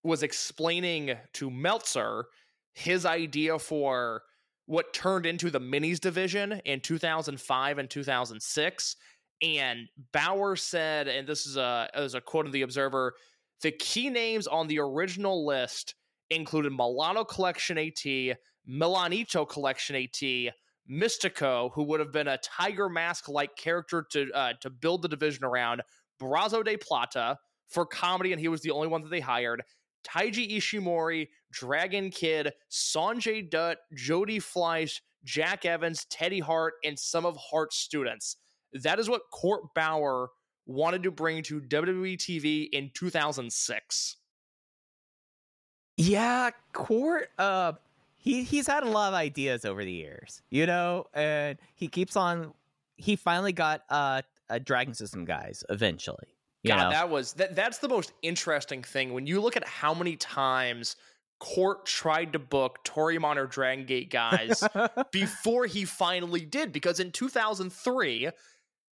was 0.04 0.22
explaining 0.22 1.16
to 1.34 1.50
Meltzer 1.50 2.26
his 2.74 3.04
idea 3.04 3.58
for 3.58 4.22
what 4.68 4.92
turned 4.92 5.26
into 5.26 5.50
the 5.50 5.60
minis 5.60 5.98
division 5.98 6.60
in 6.64 6.78
2005 6.80 7.78
and 7.78 7.90
2006. 7.90 8.96
And 9.40 9.88
Bauer 10.12 10.56
said, 10.56 11.08
and 11.08 11.26
this 11.26 11.46
is 11.46 11.56
a, 11.56 11.88
is 11.94 12.14
a 12.14 12.20
quote 12.20 12.46
of 12.46 12.52
the 12.52 12.62
Observer 12.62 13.14
the 13.62 13.72
key 13.72 14.08
names 14.08 14.46
on 14.46 14.68
the 14.68 14.78
original 14.78 15.44
list 15.44 15.94
included 16.30 16.70
Milano 16.70 17.24
Collection 17.24 17.78
AT, 17.78 18.04
Milanito 18.68 19.48
Collection 19.48 19.96
AT, 19.96 20.54
Mystico, 20.90 21.70
who 21.74 21.82
would 21.84 22.00
have 22.00 22.12
been 22.12 22.28
a 22.28 22.38
Tiger 22.38 22.88
Mask 22.88 23.28
like 23.28 23.56
character 23.56 24.06
to 24.12 24.30
uh, 24.32 24.52
to 24.60 24.70
build 24.70 25.02
the 25.02 25.08
division 25.08 25.44
around, 25.44 25.82
Brazo 26.20 26.64
de 26.64 26.76
Plata 26.76 27.36
for 27.68 27.84
comedy, 27.84 28.32
and 28.32 28.40
he 28.40 28.48
was 28.48 28.62
the 28.62 28.70
only 28.70 28.88
one 28.88 29.02
that 29.02 29.10
they 29.10 29.20
hired. 29.20 29.62
Taiji 30.06 30.56
Ishimori, 30.56 31.28
Dragon 31.52 32.10
Kid, 32.10 32.52
Sanjay 32.70 33.48
Dutt, 33.48 33.78
Jody 33.94 34.38
Fleisch, 34.38 35.00
Jack 35.24 35.64
Evans, 35.64 36.06
Teddy 36.10 36.40
Hart, 36.40 36.74
and 36.84 36.98
some 36.98 37.26
of 37.26 37.36
Hart's 37.36 37.76
students. 37.76 38.36
That 38.72 38.98
is 38.98 39.08
what 39.08 39.22
Court 39.32 39.62
Bauer 39.74 40.30
wanted 40.66 41.02
to 41.02 41.10
bring 41.10 41.42
to 41.44 41.60
WWE 41.60 42.16
TV 42.16 42.68
in 42.70 42.90
2006. 42.94 44.16
Yeah, 45.96 46.50
Court. 46.72 47.28
Uh, 47.38 47.72
he 48.16 48.44
he's 48.44 48.66
had 48.66 48.84
a 48.84 48.88
lot 48.88 49.08
of 49.08 49.14
ideas 49.14 49.64
over 49.64 49.84
the 49.84 49.92
years, 49.92 50.42
you 50.50 50.66
know, 50.66 51.06
and 51.14 51.58
he 51.74 51.88
keeps 51.88 52.16
on. 52.16 52.52
He 52.96 53.16
finally 53.16 53.52
got 53.52 53.82
uh, 53.90 54.22
a 54.48 54.60
Dragon 54.60 54.94
System 54.94 55.24
guys 55.24 55.64
eventually. 55.68 56.37
You 56.62 56.70
God, 56.70 56.84
know? 56.84 56.90
that 56.90 57.08
was 57.08 57.34
that. 57.34 57.54
That's 57.54 57.78
the 57.78 57.88
most 57.88 58.12
interesting 58.22 58.82
thing 58.82 59.12
when 59.12 59.26
you 59.26 59.40
look 59.40 59.56
at 59.56 59.66
how 59.66 59.94
many 59.94 60.16
times 60.16 60.96
Court 61.40 61.86
tried 61.86 62.32
to 62.32 62.38
book 62.38 62.84
Toryumon 62.84 63.36
or 63.36 63.46
Dragon 63.46 63.86
Gate 63.86 64.10
guys 64.10 64.64
before 65.12 65.66
he 65.66 65.84
finally 65.84 66.44
did. 66.44 66.72
Because 66.72 66.98
in 66.98 67.12
2003, 67.12 68.30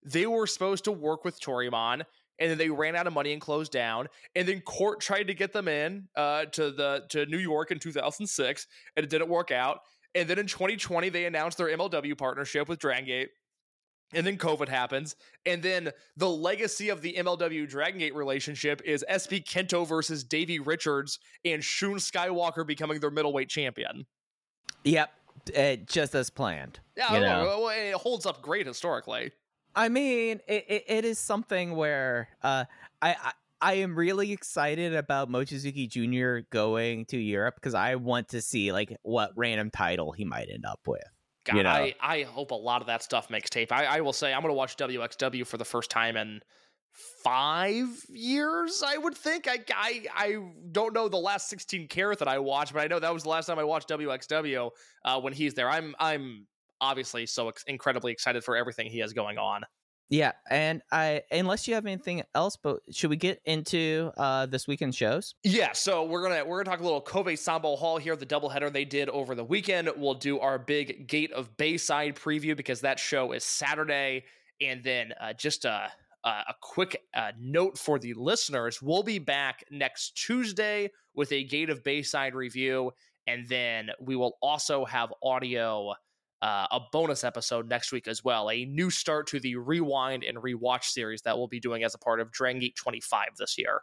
they 0.05 0.27
were 0.27 0.47
supposed 0.47 0.85
to 0.85 0.93
work 0.93 1.25
with 1.25 1.41
Toryumon, 1.41 2.03
and 2.39 2.51
then 2.51 2.59
they 2.59 2.71
ran 2.71 2.95
out 2.95 3.09
of 3.09 3.13
money 3.13 3.33
and 3.33 3.41
closed 3.41 3.73
down. 3.73 4.09
And 4.37 4.47
then 4.47 4.61
Court 4.61 5.01
tried 5.01 5.25
to 5.25 5.35
get 5.35 5.53
them 5.53 5.67
in 5.67 6.07
uh, 6.15 6.45
to 6.47 6.71
the 6.71 7.05
to 7.11 7.27
New 7.27 7.39
York 7.39 7.73
in 7.73 7.81
2006, 7.81 8.67
and 8.97 9.05
it 9.05 9.11
didn't 9.11 9.29
work 9.29 9.51
out. 9.51 9.81
And 10.15 10.29
then 10.29 10.39
in 10.39 10.47
2020, 10.47 11.09
they 11.09 11.27
announced 11.27 11.59
their 11.59 11.77
MLW 11.77 12.17
partnership 12.17 12.69
with 12.69 12.79
Dragon 12.79 13.07
Gate. 13.07 13.31
And 14.13 14.27
then 14.27 14.39
COVID 14.39 14.69
happens. 14.69 15.17
And 15.45 15.63
then 15.63 15.91
the 16.17 16.29
legacy 16.29 16.91
of 16.91 17.03
the 17.03 17.15
MLW 17.15 17.69
Dragon 17.69 17.99
Gate 17.99 18.15
relationship 18.15 18.81
is 18.85 19.05
SB 19.11 19.45
Kento 19.45 19.87
versus 19.87 20.23
Davey 20.23 20.61
Richards 20.61 21.19
and 21.45 21.63
Shun 21.63 21.97
Skywalker 21.97 22.67
becoming 22.67 23.01
their 23.01 23.11
middleweight 23.11 23.49
champion. 23.49 24.07
yep, 24.85 25.11
just 25.87 26.15
as 26.15 26.31
planned. 26.31 26.81
Yeah, 26.97 27.15
you 27.15 27.21
know? 27.21 27.69
it 27.69 27.95
holds 27.95 28.27
up 28.27 28.43
great 28.43 28.67
historically. 28.67 29.33
I 29.75 29.89
mean, 29.89 30.41
it, 30.47 30.65
it, 30.69 30.85
it 30.87 31.05
is 31.05 31.19
something 31.19 31.77
where 31.77 32.29
uh, 32.43 32.65
I, 33.03 33.17
I 33.23 33.33
I 33.61 33.75
am 33.75 33.97
really 33.97 34.33
excited 34.33 34.95
about 34.95 35.31
Mochizuki 35.31 35.89
Jr. 35.89 36.47
going 36.51 37.07
to 37.07 37.17
Europe 37.17 37.55
because 37.55 37.75
I 37.75 37.95
want 37.95 38.29
to 38.29 38.43
see 38.43 38.71
like 38.71 38.97
what 39.03 39.33
random 39.35 39.71
title 39.71 40.13
he 40.13 40.25
might 40.25 40.49
end 40.51 40.67
up 40.67 40.81
with. 40.87 41.03
God, 41.47 41.57
You 41.57 41.63
know. 41.63 41.71
I, 41.71 41.95
I 42.01 42.23
hope 42.23 42.51
a 42.51 42.55
lot 42.55 42.81
of 42.81 42.89
that 42.89 43.03
stuff 43.03 43.31
makes 43.31 43.49
tape. 43.49 43.73
I, 43.73 43.87
I 43.87 44.01
will 44.01 44.13
say 44.13 44.33
I'm 44.33 44.43
going 44.43 44.51
to 44.53 44.57
watch 44.57 44.77
WXW 44.77 45.47
for 45.47 45.57
the 45.57 45.65
first 45.65 45.91
time 45.91 46.17
in 46.17 46.41
five 47.23 47.89
years. 48.09 48.83
I 48.87 48.99
would 48.99 49.17
think. 49.17 49.49
I, 49.49 49.59
I 49.75 50.05
I 50.15 50.37
don't 50.73 50.93
know 50.93 51.09
the 51.09 51.17
last 51.17 51.49
16 51.49 51.89
carat 51.89 52.19
that 52.19 52.29
I 52.29 52.39
watched, 52.39 52.73
but 52.73 52.81
I 52.81 52.87
know 52.87 52.99
that 52.99 53.13
was 53.13 53.23
the 53.23 53.29
last 53.29 53.47
time 53.47 53.59
I 53.59 53.65
watched 53.65 53.89
WXW 53.89 54.71
uh, 55.05 55.21
when 55.21 55.33
he's 55.33 55.55
there. 55.55 55.71
I'm 55.71 55.95
I'm 55.99 56.47
obviously 56.81 57.27
so 57.27 57.49
ex- 57.49 57.65
incredibly 57.67 58.13
excited 58.13 58.45
for 58.45 58.57
everything 58.57 58.91
he 58.91 58.99
has 58.99 59.13
going 59.13 59.39
on. 59.39 59.63
Yeah, 60.09 60.33
and 60.49 60.83
I 60.93 61.23
unless 61.33 61.67
you 61.67 61.75
have 61.75 61.85
anything 61.85 62.23
else, 62.35 62.57
but 62.57 62.81
should 62.93 63.11
we 63.11 63.17
get 63.17 63.41
into 63.45 64.13
uh 64.17 64.47
this 64.47 64.69
weekend 64.69 64.95
shows? 64.95 65.35
Yeah, 65.43 65.73
so 65.73 66.05
we're 66.05 66.23
gonna 66.23 66.45
we're 66.45 66.63
gonna 66.63 66.77
talk 66.77 66.81
a 66.81 66.85
little 66.85 67.01
Kobe 67.01 67.35
Sambo 67.35 67.75
Hall 67.75 67.99
here, 67.99 68.15
the 68.15 68.27
doubleheader 68.27 68.73
they 68.73 68.85
did 68.85 69.09
over 69.09 69.35
the 69.35 69.45
weekend. 69.45 69.91
We'll 69.97 70.15
do 70.15 70.39
our 70.39 70.59
big 70.59 71.09
Gate 71.09 71.33
of 71.33 71.57
Bayside 71.57 72.15
preview 72.15 72.57
because 72.57 72.81
that 72.83 73.01
show 73.01 73.33
is 73.33 73.43
Saturday, 73.43 74.25
and 74.61 74.83
then 74.85 75.13
uh, 75.21 75.33
just 75.33 75.65
a 75.65 75.91
a, 76.23 76.55
quick 76.61 77.03
uh, 77.15 77.33
note 77.39 77.77
for 77.77 77.99
the 77.99 78.15
listeners: 78.15 78.81
we'll 78.81 79.03
be 79.03 79.19
back 79.19 79.65
next 79.71 80.17
Tuesday 80.17 80.91
with 81.15 81.33
a 81.33 81.43
Gate 81.43 81.71
of 81.71 81.83
Bayside 81.83 82.35
review, 82.35 82.93
and 83.27 83.49
then 83.49 83.91
we 84.01 84.15
will 84.15 84.39
also 84.41 84.85
have 84.85 85.13
audio. 85.23 85.95
Uh, 86.43 86.67
a 86.71 86.81
bonus 86.93 87.25
episode 87.25 87.69
next 87.69 87.93
week 87.93 88.07
as 88.07 88.23
well. 88.23 88.51
A 88.51 88.67
new 88.67 88.91
start 88.91 89.27
to 89.29 89.41
the 89.41 89.57
Rewind 89.57 90.23
and 90.23 90.37
Rewatch 90.37 90.85
series 90.85 91.23
that 91.23 91.37
we'll 91.37 91.49
be 91.49 91.61
doing 91.61 91.83
as 91.83 91.95
a 91.95 91.99
part 91.99 92.21
of 92.21 92.31
Dragon 92.31 92.61
Gate 92.61 92.77
25 92.77 93.29
this 93.39 93.57
year. 93.57 93.81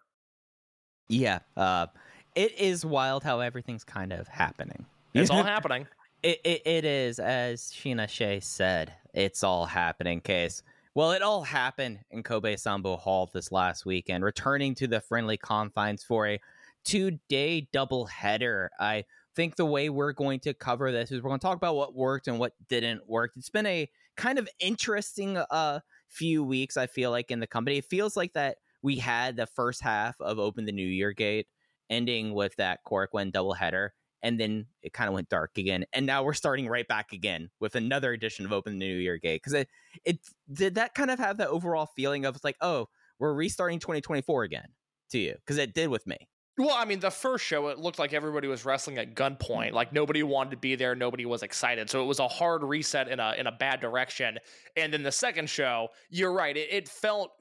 Yeah, 1.10 1.40
uh, 1.58 1.88
it 2.36 2.58
is 2.60 2.86
wild 2.86 3.24
how 3.24 3.40
everything's 3.40 3.84
kind 3.84 4.14
of 4.14 4.28
happening. 4.28 4.86
It's 5.14 5.30
all 5.30 5.44
happening. 5.44 5.88
It, 6.22 6.40
it, 6.44 6.62
it 6.66 6.86
is, 6.86 7.20
as 7.20 7.64
Sheena 7.64 8.08
Shea 8.08 8.40
said, 8.40 8.94
it's 9.14 9.44
all 9.44 9.66
happening. 9.66 10.22
Case. 10.22 10.64
Well, 10.96 11.12
it 11.12 11.22
all 11.22 11.42
happened 11.42 12.00
in 12.12 12.24
Kobe 12.24 12.56
Sambo 12.56 12.98
Hall 12.98 13.30
this 13.34 13.52
last 13.52 13.86
weekend, 13.86 14.24
returning 14.24 14.76
to 14.76 14.88
the 14.88 15.02
friendly 15.02 15.38
confines 15.38 16.04
for 16.04 16.28
a 16.28 16.40
two 16.84 17.20
day 17.30 17.68
doubleheader. 17.74 18.70
I 18.80 19.06
think 19.36 19.56
the 19.56 19.66
way 19.66 19.90
we're 19.90 20.14
going 20.14 20.40
to 20.42 20.54
cover 20.54 20.92
this 20.92 21.12
is 21.12 21.22
we're 21.22 21.30
going 21.30 21.40
to 21.40 21.46
talk 21.46 21.58
about 21.58 21.76
what 21.76 21.96
worked 21.96 22.28
and 22.28 22.40
what 22.40 22.54
didn't 22.70 23.08
work. 23.08 23.32
It's 23.36 23.50
been 23.50 23.66
a 23.66 23.90
kind 24.18 24.40
of 24.40 24.48
interesting 24.60 25.38
uh, 25.38 25.80
few 26.10 26.44
weeks, 26.44 26.78
I 26.78 26.88
feel 26.88 27.12
like, 27.12 27.32
in 27.32 27.40
the 27.40 27.48
company. 27.48 27.78
It 27.78 27.86
feels 27.86 28.16
like 28.16 28.34
that 28.34 28.58
we 28.82 28.98
had 28.98 29.36
the 29.36 29.48
first 29.48 29.82
half 29.82 30.20
of 30.20 30.40
Open 30.40 30.66
the 30.66 30.72
New 30.72 30.88
Year 30.88 31.14
Gate 31.14 31.48
ending 31.90 32.34
with 32.34 32.56
that 32.58 32.80
Korakuen 32.88 33.32
doubleheader 33.32 33.90
and 34.24 34.40
then 34.40 34.66
it 34.82 34.94
kind 34.94 35.10
of 35.10 35.14
went 35.14 35.28
dark 35.28 35.58
again 35.58 35.86
and 35.92 36.06
now 36.06 36.24
we're 36.24 36.34
starting 36.34 36.68
right 36.70 36.88
back 36.88 37.12
again 37.12 37.50
with 37.60 37.76
another 37.76 38.14
edition 38.14 38.46
of 38.46 38.54
open 38.54 38.80
the 38.80 38.80
new 38.80 38.96
year 38.96 39.18
gate 39.18 39.42
because 39.44 39.54
it 39.54 39.68
it 40.06 40.20
did 40.52 40.76
that 40.76 40.96
kind 40.96 41.12
of 41.12 41.20
have 41.20 41.38
the 41.38 41.48
overall 41.48 41.90
feeling 41.94 42.24
of 42.26 42.40
like 42.42 42.56
oh 42.62 42.88
we're 43.20 43.34
restarting 43.34 43.80
2024 43.80 44.44
again 44.44 44.68
to 45.10 45.20
you 45.20 45.36
because 45.36 45.58
it 45.58 45.74
did 45.74 45.88
with 45.88 46.06
me. 46.06 46.28
Well, 46.58 46.76
I 46.76 46.86
mean, 46.86 47.00
the 47.00 47.10
first 47.10 47.44
show, 47.44 47.70
it 47.70 47.80
looked 47.80 47.98
like 47.98 48.14
everybody 48.14 48.48
was 48.48 48.64
wrestling 48.64 49.00
at 49.00 49.16
gunpoint. 49.16 49.72
Like 49.72 49.92
nobody 49.92 50.22
wanted 50.22 50.52
to 50.52 50.58
be 50.58 50.76
there, 50.76 50.96
nobody 50.96 51.26
was 51.26 51.42
excited. 51.42 51.90
So 51.90 52.04
it 52.04 52.06
was 52.06 52.20
a 52.20 52.28
hard 52.28 52.64
reset 52.64 53.08
in 53.08 53.20
a 53.20 53.34
in 53.38 53.48
a 53.48 53.52
bad 53.52 53.82
direction. 53.82 54.38
And 54.78 54.94
then 54.94 55.02
the 55.02 55.12
second 55.12 55.50
show, 55.50 55.90
you're 56.10 56.34
right, 56.34 56.56
it, 56.56 56.68
it 56.72 56.88
felt 56.88 57.32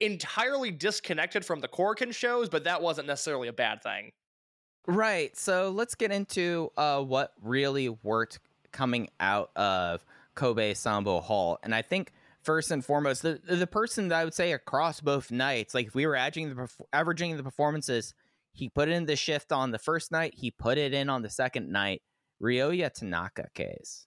entirely 0.00 0.70
disconnected 0.70 1.44
from 1.44 1.60
the 1.60 1.68
Korakuen 1.68 2.14
shows, 2.14 2.48
but 2.48 2.64
that 2.64 2.80
wasn't 2.80 3.06
necessarily 3.06 3.48
a 3.48 3.52
bad 3.52 3.82
thing. 3.82 4.12
Right. 4.86 5.36
So 5.36 5.70
let's 5.70 5.94
get 5.94 6.10
into 6.10 6.72
uh, 6.78 7.02
what 7.02 7.34
really 7.42 7.90
worked 7.90 8.40
coming 8.72 9.10
out 9.20 9.50
of 9.54 10.04
Kobe 10.34 10.72
Sambo 10.72 11.20
Hall. 11.20 11.58
And 11.62 11.74
I 11.74 11.82
think 11.82 12.12
first 12.42 12.70
and 12.70 12.82
foremost, 12.82 13.22
the 13.22 13.40
the 13.46 13.66
person 13.66 14.08
that 14.08 14.18
I 14.18 14.24
would 14.24 14.34
say 14.34 14.52
across 14.52 15.00
both 15.00 15.30
nights, 15.30 15.74
like 15.74 15.88
if 15.88 15.94
we 15.94 16.06
were 16.06 16.16
averaging 16.16 16.54
the 16.54 16.68
averaging 16.92 17.36
the 17.36 17.42
performances, 17.42 18.14
he 18.60 18.68
put 18.68 18.90
in 18.90 19.06
the 19.06 19.16
shift 19.16 19.52
on 19.52 19.70
the 19.70 19.78
first 19.78 20.12
night, 20.12 20.34
he 20.36 20.50
put 20.50 20.76
it 20.76 20.92
in 20.92 21.08
on 21.08 21.22
the 21.22 21.30
second 21.30 21.72
night. 21.72 22.02
Ryoya 22.42 22.92
Tanaka 22.92 23.48
case. 23.54 24.06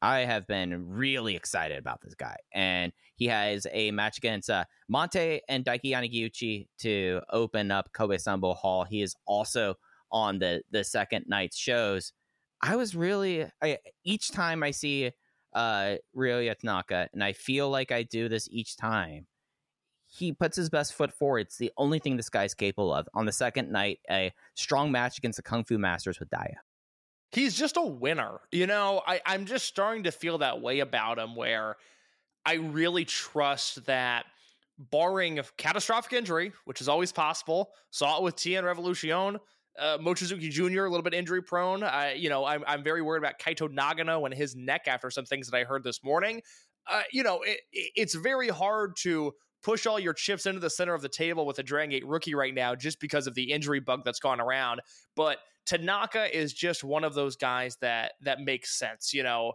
I 0.00 0.20
have 0.20 0.46
been 0.46 0.88
really 0.88 1.36
excited 1.36 1.78
about 1.78 2.00
this 2.00 2.14
guy, 2.14 2.36
and 2.54 2.92
he 3.16 3.26
has 3.26 3.66
a 3.70 3.90
match 3.90 4.16
against 4.16 4.48
uh, 4.48 4.64
Mante 4.90 5.40
and 5.46 5.62
Daiki 5.62 5.92
Yanagiuchi 5.92 6.68
to 6.78 7.20
open 7.30 7.70
up 7.70 7.92
Kobe 7.92 8.16
Sambo 8.16 8.54
Hall. 8.54 8.84
He 8.84 9.02
is 9.02 9.14
also 9.26 9.74
on 10.10 10.38
the 10.38 10.62
the 10.70 10.84
second 10.84 11.26
night's 11.28 11.58
shows. 11.58 12.14
I 12.62 12.76
was 12.76 12.96
really 12.96 13.46
I, 13.62 13.76
each 14.04 14.30
time 14.32 14.62
I 14.62 14.70
see 14.70 15.12
uh, 15.52 15.96
Tanaka, 16.16 17.10
and 17.12 17.22
I 17.22 17.34
feel 17.34 17.68
like 17.68 17.92
I 17.92 18.04
do 18.04 18.30
this 18.30 18.48
each 18.50 18.78
time. 18.78 19.26
He 20.14 20.30
puts 20.32 20.56
his 20.56 20.68
best 20.68 20.92
foot 20.92 21.10
forward. 21.10 21.46
It's 21.46 21.56
the 21.56 21.72
only 21.78 21.98
thing 21.98 22.18
this 22.18 22.28
guy's 22.28 22.52
capable 22.52 22.92
of. 22.92 23.08
On 23.14 23.24
the 23.24 23.32
second 23.32 23.72
night, 23.72 24.00
a 24.10 24.30
strong 24.54 24.92
match 24.92 25.16
against 25.16 25.36
the 25.36 25.42
Kung 25.42 25.64
Fu 25.64 25.78
Masters 25.78 26.20
with 26.20 26.28
Dia. 26.28 26.60
He's 27.30 27.54
just 27.54 27.78
a 27.78 27.82
winner. 27.82 28.40
You 28.50 28.66
know, 28.66 29.00
I, 29.06 29.22
I'm 29.24 29.46
just 29.46 29.64
starting 29.64 30.02
to 30.02 30.12
feel 30.12 30.36
that 30.38 30.60
way 30.60 30.80
about 30.80 31.18
him 31.18 31.34
where 31.34 31.76
I 32.44 32.54
really 32.54 33.06
trust 33.06 33.86
that 33.86 34.26
barring 34.78 35.38
a 35.38 35.44
catastrophic 35.56 36.12
injury, 36.12 36.52
which 36.66 36.82
is 36.82 36.90
always 36.90 37.10
possible, 37.10 37.70
saw 37.90 38.18
it 38.18 38.22
with 38.22 38.36
Tien 38.36 38.66
Revolution, 38.66 39.38
uh, 39.78 39.96
Mochizuki 39.96 40.50
Jr. 40.50 40.84
a 40.84 40.90
little 40.90 41.02
bit 41.02 41.14
injury 41.14 41.42
prone. 41.42 41.82
I, 41.82 42.12
you 42.12 42.28
know, 42.28 42.44
I'm 42.44 42.62
I'm 42.66 42.84
very 42.84 43.00
worried 43.00 43.20
about 43.20 43.38
Kaito 43.38 43.66
Nagano 43.66 44.26
and 44.26 44.34
his 44.34 44.54
neck 44.54 44.82
after 44.88 45.10
some 45.10 45.24
things 45.24 45.48
that 45.48 45.56
I 45.56 45.64
heard 45.64 45.84
this 45.84 46.04
morning. 46.04 46.42
Uh, 46.86 47.00
you 47.12 47.22
know, 47.22 47.40
it, 47.40 47.60
it's 47.72 48.14
very 48.14 48.48
hard 48.48 48.94
to 48.96 49.32
push 49.62 49.86
all 49.86 49.98
your 49.98 50.12
chips 50.12 50.46
into 50.46 50.60
the 50.60 50.70
center 50.70 50.94
of 50.94 51.02
the 51.02 51.08
table 51.08 51.46
with 51.46 51.58
a 51.58 51.62
Dragon 51.62 51.90
Gate 51.90 52.06
rookie 52.06 52.34
right 52.34 52.54
now 52.54 52.74
just 52.74 53.00
because 53.00 53.26
of 53.26 53.34
the 53.34 53.52
injury 53.52 53.80
bug 53.80 54.02
that's 54.04 54.20
gone 54.20 54.40
around. 54.40 54.80
But 55.16 55.38
Tanaka 55.66 56.36
is 56.36 56.52
just 56.52 56.82
one 56.84 57.04
of 57.04 57.14
those 57.14 57.36
guys 57.36 57.76
that 57.80 58.12
that 58.22 58.40
makes 58.40 58.78
sense. 58.78 59.14
You 59.14 59.22
know, 59.22 59.52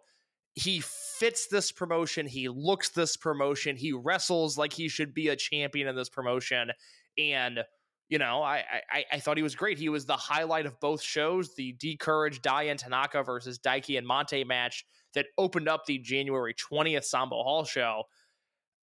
he 0.55 0.81
fits 0.81 1.47
this 1.47 1.71
promotion. 1.71 2.25
He 2.25 2.49
looks 2.49 2.89
this 2.89 3.17
promotion. 3.17 3.75
He 3.75 3.91
wrestles 3.91 4.57
like 4.57 4.73
he 4.73 4.87
should 4.87 5.13
be 5.13 5.27
a 5.29 5.35
champion 5.35 5.87
in 5.87 5.95
this 5.95 6.09
promotion. 6.09 6.71
And 7.17 7.59
you 8.09 8.19
know, 8.19 8.41
I, 8.41 8.63
I 8.89 9.05
I 9.13 9.19
thought 9.19 9.35
he 9.35 9.43
was 9.43 9.55
great. 9.55 9.77
He 9.77 9.89
was 9.89 10.05
the 10.05 10.15
highlight 10.15 10.65
of 10.65 10.79
both 10.79 11.01
shows. 11.01 11.53
The 11.55 11.73
D'Courage 11.73 12.41
Diane 12.41 12.77
Tanaka 12.77 13.21
versus 13.23 13.59
Daiki 13.59 13.97
and 13.97 14.07
Mante 14.07 14.45
match 14.45 14.85
that 15.13 15.25
opened 15.37 15.67
up 15.67 15.85
the 15.85 15.97
January 15.97 16.53
20th 16.53 17.03
Sambo 17.03 17.43
Hall 17.43 17.65
show. 17.65 18.03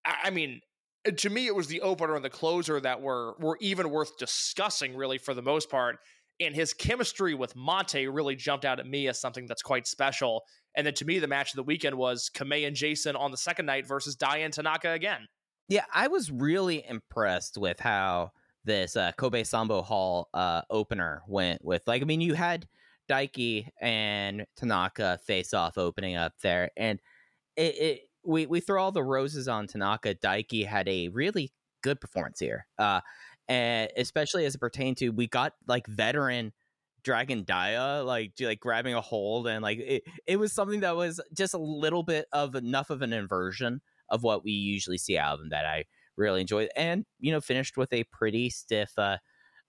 I, 0.04 0.14
I 0.24 0.30
mean, 0.30 0.60
to 1.04 1.30
me, 1.30 1.46
it 1.46 1.54
was 1.54 1.66
the 1.66 1.82
opener 1.82 2.16
and 2.16 2.24
the 2.24 2.30
closer 2.30 2.80
that 2.80 3.00
were 3.00 3.34
were 3.38 3.58
even 3.60 3.90
worth 3.90 4.16
discussing, 4.18 4.96
really, 4.96 5.18
for 5.18 5.34
the 5.34 5.42
most 5.42 5.70
part. 5.70 5.98
And 6.40 6.54
his 6.54 6.74
chemistry 6.74 7.34
with 7.34 7.54
Mante 7.54 8.12
really 8.12 8.34
jumped 8.34 8.64
out 8.64 8.80
at 8.80 8.86
me 8.86 9.06
as 9.06 9.20
something 9.20 9.46
that's 9.46 9.62
quite 9.62 9.86
special. 9.86 10.42
And 10.74 10.86
then 10.86 10.94
to 10.94 11.04
me, 11.04 11.20
the 11.20 11.28
match 11.28 11.52
of 11.52 11.56
the 11.56 11.62
weekend 11.62 11.96
was 11.96 12.28
Kamei 12.34 12.66
and 12.66 12.74
Jason 12.74 13.14
on 13.14 13.30
the 13.30 13.36
second 13.36 13.66
night 13.66 13.86
versus 13.86 14.16
Diane 14.16 14.50
Tanaka 14.50 14.90
again. 14.90 15.28
Yeah, 15.68 15.84
I 15.94 16.08
was 16.08 16.30
really 16.30 16.84
impressed 16.86 17.56
with 17.56 17.78
how 17.78 18.32
this 18.64 18.96
uh, 18.96 19.12
Kobe 19.16 19.44
Sambo 19.44 19.82
Hall 19.82 20.28
uh, 20.34 20.62
opener 20.70 21.22
went 21.28 21.64
with. 21.64 21.82
Like, 21.86 22.02
I 22.02 22.04
mean, 22.04 22.20
you 22.20 22.34
had 22.34 22.66
Daiki 23.08 23.68
and 23.80 24.46
Tanaka 24.56 25.20
face 25.24 25.54
off 25.54 25.78
opening 25.78 26.16
up 26.16 26.32
there, 26.42 26.70
and 26.76 26.98
it, 27.56 27.76
it 27.78 28.00
we 28.24 28.46
we 28.46 28.60
throw 28.60 28.82
all 28.82 28.92
the 28.92 29.02
roses 29.02 29.48
on 29.48 29.66
Tanaka. 29.66 30.14
Daiki 30.14 30.66
had 30.66 30.88
a 30.88 31.08
really 31.08 31.52
good 31.82 32.00
performance 32.00 32.40
here, 32.40 32.66
uh, 32.78 33.00
and 33.48 33.90
especially 33.96 34.44
as 34.46 34.54
it 34.54 34.58
pertained 34.58 34.96
to 34.98 35.10
we 35.10 35.26
got 35.26 35.52
like 35.66 35.86
veteran 35.86 36.52
Dragon 37.04 37.44
Dia 37.44 38.02
like 38.04 38.32
like 38.40 38.58
grabbing 38.58 38.94
a 38.94 39.00
hold 39.00 39.46
and 39.46 39.62
like 39.62 39.78
it, 39.78 40.02
it 40.26 40.36
was 40.36 40.52
something 40.52 40.80
that 40.80 40.96
was 40.96 41.20
just 41.32 41.54
a 41.54 41.58
little 41.58 42.02
bit 42.02 42.26
of 42.32 42.54
enough 42.54 42.90
of 42.90 43.02
an 43.02 43.12
inversion 43.12 43.80
of 44.08 44.22
what 44.22 44.42
we 44.42 44.52
usually 44.52 44.98
see 44.98 45.16
out 45.18 45.34
of 45.34 45.40
him 45.40 45.50
that 45.50 45.66
I 45.66 45.84
really 46.16 46.40
enjoyed 46.40 46.70
and 46.76 47.04
you 47.20 47.30
know 47.30 47.40
finished 47.40 47.76
with 47.76 47.92
a 47.92 48.04
pretty 48.04 48.48
stiff 48.48 48.92
uh, 48.98 49.18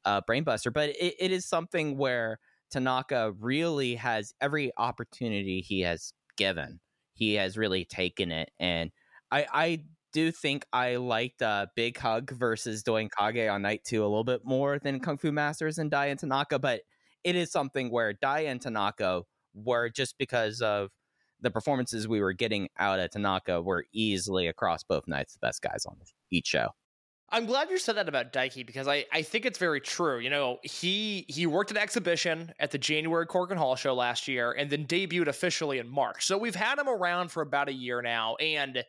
uh 0.06 0.22
brainbuster 0.30 0.72
but 0.72 0.90
it, 0.90 1.16
it 1.20 1.32
is 1.32 1.46
something 1.46 1.98
where 1.98 2.40
Tanaka 2.72 3.34
really 3.40 3.96
has 3.96 4.34
every 4.40 4.72
opportunity 4.78 5.62
he 5.62 5.82
has 5.82 6.14
given 6.38 6.80
he 7.16 7.34
has 7.36 7.58
really 7.58 7.86
taken 7.86 8.32
it. 8.32 8.52
And 8.60 8.92
I, 9.32 9.48
I 9.52 9.84
do 10.14 10.32
think 10.32 10.66
I 10.72 10.98
liked 10.98 11.42
uh, 11.42 11.66
Big 11.76 11.98
Hug 11.98 12.32
versus 12.32 12.84
Doin 12.84 13.10
Kage 13.18 13.50
on 13.50 13.62
night 13.62 13.84
two 13.84 14.04
a 14.04 14.08
little 14.08 14.24
bit 14.24 14.46
more 14.46 14.80
than 14.80 15.00
Kung 15.00 15.18
Fu 15.18 15.32
Masters 15.32 15.80
and 15.80 15.90
Dia 15.90 16.12
and 16.12 16.20
Tanaka, 16.20 16.60
but 16.60 16.82
it 17.24 17.36
is 17.36 17.52
something 17.52 17.90
where 17.90 18.14
Dia 18.14 18.50
and 18.50 18.62
Tanaka 18.62 19.24
were 19.54 19.90
just 19.90 20.18
because 20.18 20.62
of 20.62 20.92
the 21.42 21.52
performances 21.52 22.08
we 22.08 22.22
were 22.22 22.34
getting 22.34 22.70
out 22.78 23.00
at 23.00 23.12
Tanaka 23.12 23.62
were 23.62 23.86
easily 23.94 24.48
across 24.48 24.84
both 24.84 25.08
nights 25.08 25.34
the 25.34 25.40
best 25.40 25.62
guys 25.62 25.86
on 25.86 25.98
each 26.32 26.48
show. 26.48 26.70
I'm 27.36 27.46
glad 27.46 27.70
you 27.70 27.78
said 27.78 27.98
that 27.98 28.08
about 28.08 28.32
Daiki 28.32 28.66
because 28.66 28.88
I, 28.88 29.04
I 29.12 29.22
think 29.22 29.46
it's 29.46 29.60
very 29.60 29.82
true. 29.82 30.20
You 30.20 30.30
know, 30.30 30.60
he 30.64 31.26
he 31.28 31.46
worked 31.46 31.70
an 31.70 31.76
exhibition 31.76 32.54
at 32.62 32.72
the 32.72 32.78
January 32.78 33.28
Korakuen 33.28 33.58
Hall 33.58 33.76
show 33.76 33.94
last 33.94 34.30
year 34.30 34.54
and 34.54 34.70
then 34.70 34.86
debuted 34.86 35.28
officially 35.28 35.80
in 35.80 35.90
March. 35.90 36.26
So 36.26 36.38
we've 36.38 36.56
had 36.56 36.80
him 36.80 36.88
around 36.88 37.34
for 37.34 37.42
about 37.42 37.68
a 37.68 37.74
year 37.74 38.02
now, 38.02 38.36
and 38.38 38.86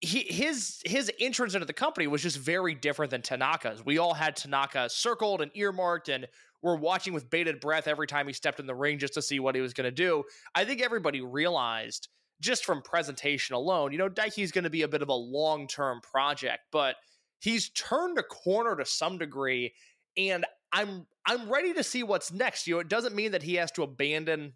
he, 0.00 0.20
his 0.20 0.80
his 0.84 1.10
entrance 1.18 1.54
into 1.54 1.66
the 1.66 1.72
company 1.72 2.06
was 2.06 2.22
just 2.22 2.38
very 2.38 2.76
different 2.76 3.10
than 3.10 3.22
Tanaka's. 3.22 3.84
We 3.84 3.98
all 3.98 4.14
had 4.14 4.36
Tanaka 4.36 4.88
circled 4.88 5.42
and 5.42 5.50
earmarked, 5.54 6.08
and 6.08 6.28
we're 6.62 6.76
watching 6.76 7.12
with 7.12 7.28
bated 7.28 7.58
breath 7.58 7.88
every 7.88 8.06
time 8.06 8.28
he 8.28 8.32
stepped 8.32 8.60
in 8.60 8.66
the 8.66 8.74
ring 8.76 9.00
just 9.00 9.14
to 9.14 9.22
see 9.22 9.40
what 9.40 9.56
he 9.56 9.60
was 9.60 9.74
going 9.74 9.86
to 9.86 9.90
do. 9.90 10.22
I 10.54 10.64
think 10.64 10.80
everybody 10.80 11.22
realized 11.22 12.08
just 12.40 12.64
from 12.64 12.82
presentation 12.82 13.54
alone, 13.54 13.92
you 13.92 13.98
know, 13.98 14.08
Daiki's 14.08 14.52
going 14.52 14.64
to 14.64 14.70
be 14.70 14.82
a 14.82 14.88
bit 14.88 15.02
of 15.02 15.08
a 15.08 15.14
long 15.14 15.66
term 15.66 16.00
project, 16.00 16.60
but 16.70 16.96
he's 17.40 17.70
turned 17.70 18.18
a 18.18 18.22
corner 18.22 18.76
to 18.76 18.84
some 18.84 19.18
degree, 19.18 19.74
and 20.16 20.44
I'm 20.72 21.06
I'm 21.26 21.50
ready 21.50 21.74
to 21.74 21.82
see 21.82 22.02
what's 22.02 22.32
next. 22.32 22.66
You 22.66 22.74
know, 22.74 22.80
it 22.80 22.88
doesn't 22.88 23.14
mean 23.14 23.32
that 23.32 23.42
he 23.42 23.54
has 23.56 23.70
to 23.72 23.82
abandon 23.82 24.54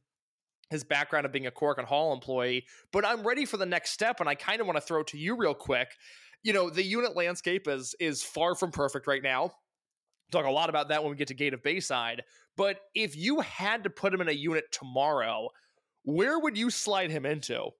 his 0.70 0.84
background 0.84 1.26
of 1.26 1.32
being 1.32 1.46
a 1.46 1.50
Korakuen 1.50 1.84
Hall 1.84 2.12
employee, 2.12 2.64
but 2.92 3.04
I'm 3.04 3.26
ready 3.26 3.44
for 3.44 3.56
the 3.56 3.66
next 3.66 3.90
step, 3.90 4.20
and 4.20 4.28
I 4.28 4.34
kind 4.34 4.60
of 4.60 4.66
want 4.66 4.78
to 4.78 4.84
throw 4.84 5.02
to 5.04 5.18
you 5.18 5.36
real 5.36 5.54
quick. 5.54 5.88
You 6.42 6.52
know, 6.52 6.70
the 6.70 6.82
unit 6.82 7.16
landscape 7.16 7.68
is 7.68 7.94
is 8.00 8.22
far 8.22 8.54
from 8.54 8.70
perfect 8.70 9.06
right 9.06 9.22
now. 9.22 9.52
Talk 10.30 10.46
a 10.46 10.50
lot 10.50 10.70
about 10.70 10.88
that 10.88 11.02
when 11.02 11.10
we 11.10 11.16
get 11.16 11.28
to 11.28 11.34
Gate 11.34 11.52
of 11.52 11.62
Bayside. 11.62 12.22
But 12.56 12.80
if 12.94 13.16
you 13.16 13.40
had 13.40 13.84
to 13.84 13.90
put 13.90 14.14
him 14.14 14.20
in 14.20 14.28
a 14.28 14.32
unit 14.32 14.64
tomorrow, 14.72 15.50
where 16.04 16.38
would 16.38 16.56
you 16.56 16.70
slide 16.70 17.10
him 17.10 17.26
into? 17.26 17.70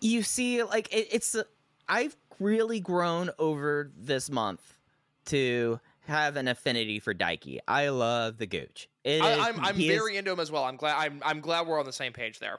You 0.00 0.22
see, 0.22 0.62
like 0.62 0.92
it, 0.92 1.08
it's, 1.10 1.34
uh, 1.34 1.44
I've 1.88 2.16
really 2.38 2.80
grown 2.80 3.30
over 3.38 3.90
this 3.96 4.30
month 4.30 4.62
to 5.26 5.80
have 6.08 6.36
an 6.36 6.48
affinity 6.48 6.98
for 7.00 7.14
Daiki. 7.14 7.58
I 7.68 7.88
love 7.88 8.38
the 8.38 8.46
Gooch. 8.46 8.88
I, 9.04 9.10
am 9.10 9.40
I'm, 9.40 9.60
I'm 9.64 9.76
very 9.76 10.14
is, 10.14 10.18
into 10.18 10.32
him 10.32 10.40
as 10.40 10.50
well. 10.50 10.64
I'm 10.64 10.76
glad 10.76 10.96
I'm 10.98 11.22
I'm 11.24 11.40
glad 11.40 11.66
we're 11.66 11.78
on 11.78 11.86
the 11.86 11.92
same 11.92 12.12
page 12.12 12.38
there. 12.38 12.58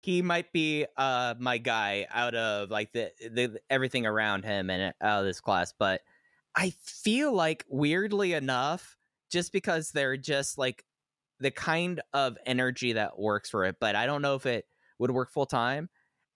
He 0.00 0.22
might 0.22 0.52
be 0.52 0.86
uh 0.96 1.34
my 1.38 1.58
guy 1.58 2.06
out 2.10 2.34
of 2.34 2.70
like 2.70 2.92
the, 2.92 3.10
the 3.20 3.58
everything 3.70 4.06
around 4.06 4.44
him 4.44 4.70
and 4.70 4.94
out 5.00 5.20
of 5.20 5.24
this 5.24 5.40
class, 5.40 5.72
but 5.78 6.02
I 6.56 6.72
feel 6.82 7.32
like 7.32 7.64
weirdly 7.68 8.34
enough, 8.34 8.96
just 9.30 9.52
because 9.52 9.90
they're 9.90 10.16
just 10.16 10.58
like 10.58 10.84
the 11.44 11.50
kind 11.50 12.00
of 12.14 12.38
energy 12.46 12.94
that 12.94 13.18
works 13.18 13.50
for 13.50 13.66
it, 13.66 13.76
but 13.78 13.94
I 13.94 14.06
don't 14.06 14.22
know 14.22 14.34
if 14.34 14.46
it 14.46 14.64
would 14.98 15.10
work 15.10 15.30
full 15.30 15.44
time. 15.44 15.90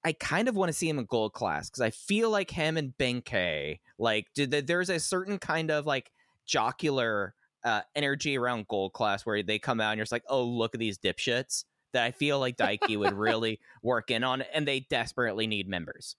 I 0.05 0.13
kind 0.13 0.49
of 0.49 0.55
want 0.55 0.69
to 0.69 0.75
see 0.75 0.87
him 0.87 0.99
in 0.99 1.07
gold 1.07 1.33
class 1.33 1.71
because 1.71 1.81
I 1.81 1.89
feel 1.89 2.31
like 2.31 2.51
him 2.51 2.77
and 2.77 2.93
Benkei, 2.99 3.81
like 3.99 4.27
there's 4.37 4.91
a 4.91 5.01
certain 5.01 5.39
kind 5.39 5.71
of 5.71 5.87
like 5.87 6.13
jocular 6.45 7.35
uh, 7.65 7.81
energy 7.95 8.37
around 8.37 8.69
gold 8.69 8.93
class 8.93 9.25
where 9.25 9.43
they 9.43 9.59
come 9.59 9.81
out 9.81 9.93
and 9.93 9.97
you're 9.97 10.05
just 10.05 10.13
like, 10.13 10.25
oh, 10.29 10.45
look 10.45 10.75
at 10.75 10.79
these 10.79 10.99
dipshits 10.99 11.65
that 11.95 12.05
I 12.05 12.11
feel 12.11 12.39
like 12.39 12.59
Daiki 12.59 12.99
would 12.99 13.13
really 13.15 13.61
work 13.83 14.11
in 14.11 14.23
on, 14.23 14.43
and 14.43 14.69
they 14.69 14.81
desperately 14.91 15.47
need 15.47 15.69
members. 15.69 16.17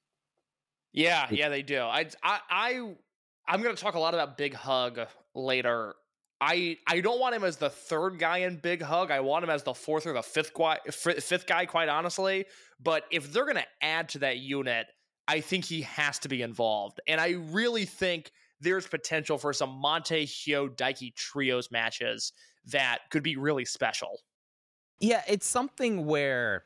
Yeah, 0.93 1.28
yeah, 1.30 1.49
they 1.49 1.62
do. 1.62 1.82
I, 1.82 2.08
I, 2.23 2.39
I 2.49 2.91
I'm 3.47 3.62
going 3.62 3.75
to 3.75 3.82
talk 3.82 3.93
a 3.93 3.99
lot 3.99 4.15
about 4.15 4.36
Big 4.36 4.56
Hug 4.56 4.99
later. 5.36 5.93
I 6.41 6.78
I 6.88 7.02
don't 7.02 7.19
want 7.19 7.36
him 7.36 7.43
as 7.43 7.58
the 7.58 7.69
third 7.69 8.17
guy 8.17 8.39
in 8.39 8.58
Big 8.58 8.82
Hug. 8.82 9.12
I 9.12 9.19
want 9.19 9.43
him 9.43 9.49
as 9.49 9.63
the 9.63 9.73
fourth 9.73 10.06
or 10.06 10.13
the 10.13 10.23
fifth 10.23 10.54
guy, 10.54 10.78
fifth 10.89 11.45
guy, 11.45 11.65
quite 11.65 11.89
honestly. 11.89 12.45
But 12.82 13.04
if 13.12 13.32
they're 13.34 13.45
going 13.45 13.58
to 13.58 13.67
add 13.82 14.10
to 14.10 14.19
that 14.19 14.38
unit, 14.38 14.88
I 15.28 15.41
think 15.41 15.65
he 15.65 15.82
has 15.82 16.17
to 16.19 16.30
be 16.30 16.41
involved. 16.41 17.02
And 17.08 17.19
I 17.19 17.32
really 17.52 17.86
think 17.86 18.32
there's 18.62 18.88
potential 18.88 19.38
for 19.38 19.54
some 19.54 19.82
Mante 19.82 20.23
Hyo 20.23 20.69
Daiki 20.69 21.13
trios 21.13 21.71
matches 21.71 22.34
that 22.65 22.99
could 23.10 23.23
be 23.23 23.36
really 23.36 23.65
special. 23.65 24.19
Yeah, 24.99 25.23
it's 25.28 25.47
something 25.47 26.06
where 26.06 26.63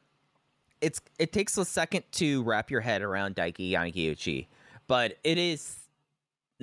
it's 0.81 1.01
it 1.17 1.31
takes 1.31 1.57
a 1.57 1.65
second 1.65 2.03
to 2.13 2.43
wrap 2.43 2.69
your 2.69 2.81
head 2.81 3.01
around 3.01 3.36
Daiki 3.36 3.71
Yanagiuchi, 3.71 4.47
but 4.88 5.17
it 5.23 5.38
is 5.38 5.82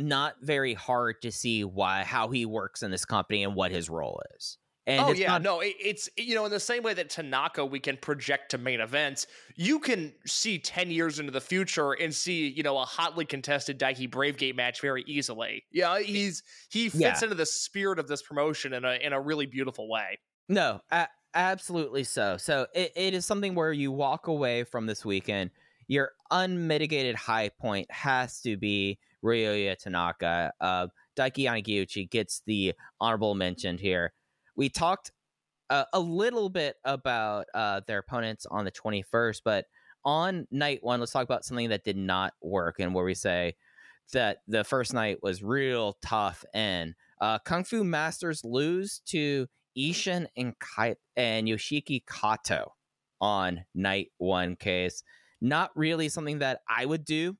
not 0.01 0.37
very 0.43 0.75
hard 0.75 1.23
to 1.23 1.33
see 1.33 1.65
why 1.65 2.03
how 2.05 2.29
he 2.29 2.47
works 2.47 2.83
in 2.83 2.91
this 2.91 3.05
company 3.05 3.45
and 3.45 3.55
what 3.55 3.71
his 3.71 3.89
role 3.91 4.23
is. 4.37 4.59
And 4.87 5.01
oh 5.01 5.13
yeah, 5.13 5.29
not, 5.29 5.43
no, 5.43 5.61
it, 5.61 5.75
it's 5.79 6.09
you 6.17 6.35
know 6.35 6.45
in 6.47 6.51
the 6.51 6.59
same 6.59 6.83
way 6.83 6.95
that 6.95 7.11
Tanaka 7.11 7.65
we 7.65 7.79
can 7.79 7.97
project 7.99 8.51
to 8.53 8.59
main 8.59 8.81
events, 8.81 9.27
you 9.55 9.79
can 9.79 10.13
see 10.27 10.59
ten 10.59 10.91
years 10.91 11.21
into 11.21 11.31
the 11.31 11.41
future 11.41 11.93
and 11.93 12.15
see 12.15 12.49
you 12.49 12.63
know 12.63 12.79
a 12.79 12.85
hotly 12.85 13.25
contested 13.25 13.79
Daiki 13.79 14.11
Bravegate 14.11 14.57
match 14.57 14.81
very 14.81 15.05
easily. 15.07 15.63
Yeah, 15.71 16.01
he's 16.01 16.43
he 16.71 16.89
fits 16.89 17.01
Yeah. 17.01 17.21
into 17.23 17.35
the 17.35 17.47
spirit 17.47 17.99
of 17.99 18.09
this 18.09 18.23
promotion 18.23 18.73
in 18.73 18.85
a 18.85 18.95
in 18.95 19.13
a 19.13 19.21
really 19.21 19.47
beautiful 19.47 19.89
way. 19.89 20.19
No, 20.49 20.81
absolutely 21.35 22.03
so. 22.03 22.37
So 22.37 22.67
it, 22.75 22.93
it 22.97 23.15
is 23.15 23.27
something 23.27 23.55
where 23.55 23.73
you 23.73 23.93
walk 23.93 24.27
away 24.27 24.65
from 24.65 24.87
this 24.87 25.05
weekend. 25.05 25.51
Your 25.87 26.13
unmitigated 26.31 27.15
high 27.17 27.51
point 27.51 27.91
has 27.93 28.41
to 28.43 28.57
be 28.57 28.99
Ryoya 29.24 29.76
Tanaka. 29.76 30.52
Uh, 30.61 30.87
Daiki 31.16 31.44
Yanagiuchi 31.44 32.11
gets 32.11 32.42
the 32.46 32.74
honorable 33.00 33.35
mention 33.35 33.78
here. 33.78 34.12
We 34.56 34.68
talked 34.68 35.12
uh, 35.68 35.85
a 35.92 36.00
little 36.00 36.48
bit 36.48 36.76
about 36.85 37.46
uh, 37.54 37.80
their 37.87 37.98
opponents 37.98 38.46
on 38.50 38.64
the 38.64 38.72
21st, 38.72 39.42
but 39.44 39.66
on 40.04 40.46
night 40.50 40.80
one, 40.83 41.00
let's 41.00 41.12
talk 41.12 41.24
about 41.24 41.44
something 41.44 41.68
that 41.68 41.85
did 41.85 41.96
not 41.96 42.33
work 42.42 42.76
and 42.80 42.94
where 42.94 43.04
we 43.04 43.14
say 43.14 43.54
that 44.12 44.38
the 44.48 44.64
first 44.64 44.92
night 44.92 45.22
was 45.22 45.42
real 45.42 45.96
tough 46.02 46.44
and 46.52 46.94
uh, 47.20 47.38
Kung 47.38 47.64
Fu 47.64 47.85
Masters 47.85 48.44
lose 48.44 49.02
to 49.06 49.46
Ishin 49.76 50.26
and 50.37 50.59
Kai- 50.59 50.96
and 51.16 51.46
Yoshiki 51.46 52.02
Kato 52.06 52.72
on 53.20 53.64
night 53.74 54.09
one 54.18 54.56
case. 54.56 55.02
Not 55.40 55.70
really 55.74 56.09
something 56.09 56.38
that 56.38 56.61
I 56.68 56.87
would 56.87 57.04
do 57.04 57.37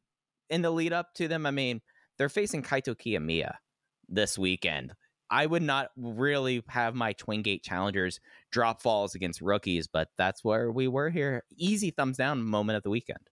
in 0.51 0.63
the 0.63 0.71
lead 0.71 0.93
up 0.93 1.15
to 1.15 1.29
them. 1.29 1.47
I 1.47 1.51
mean, 1.51 1.81
they're 2.19 2.29
facing 2.29 2.63
Kaito 2.63 2.95
Kiyomiya 2.95 3.55
this 4.09 4.39
weekend. 4.39 4.93
I 5.31 5.47
would 5.47 5.63
not 5.63 5.91
really 5.97 6.63
have 6.69 6.95
my 6.95 7.13
Twin 7.13 7.43
Gate 7.43 7.63
challengers 7.63 8.19
drop 8.51 8.83
falls 8.83 9.15
against 9.15 9.41
rookies, 9.41 9.87
but 9.87 10.09
that's 10.19 10.43
where 10.43 10.73
we 10.73 10.89
were 10.89 11.09
here. 11.09 11.45
Easy 11.57 11.93
thumbs 11.93 12.17
down 12.17 12.43
moment 12.43 12.77
of 12.77 12.83
the 12.83 12.91
weekend. 12.91 13.31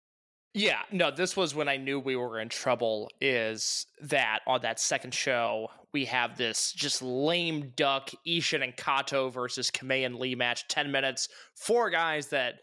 Yeah, 0.52 0.80
no, 0.90 1.10
this 1.10 1.36
was 1.36 1.54
when 1.54 1.68
I 1.68 1.76
knew 1.76 2.00
we 2.00 2.16
were 2.16 2.38
in 2.40 2.48
trouble. 2.48 3.10
Is 3.20 3.86
that 4.02 4.40
on 4.46 4.62
that 4.62 4.80
second 4.80 5.12
show, 5.12 5.68
we 5.92 6.06
have 6.06 6.38
this 6.38 6.72
just 6.72 7.02
lame 7.02 7.72
duck 7.76 8.10
Ishin 8.26 8.62
and 8.62 8.76
Kato 8.76 9.28
versus 9.28 9.70
Kamei 9.70 10.06
and 10.06 10.16
Lee 10.16 10.34
match, 10.34 10.66
10 10.68 10.90
minutes, 10.90 11.28
four 11.54 11.90
guys 11.90 12.28
that 12.28 12.60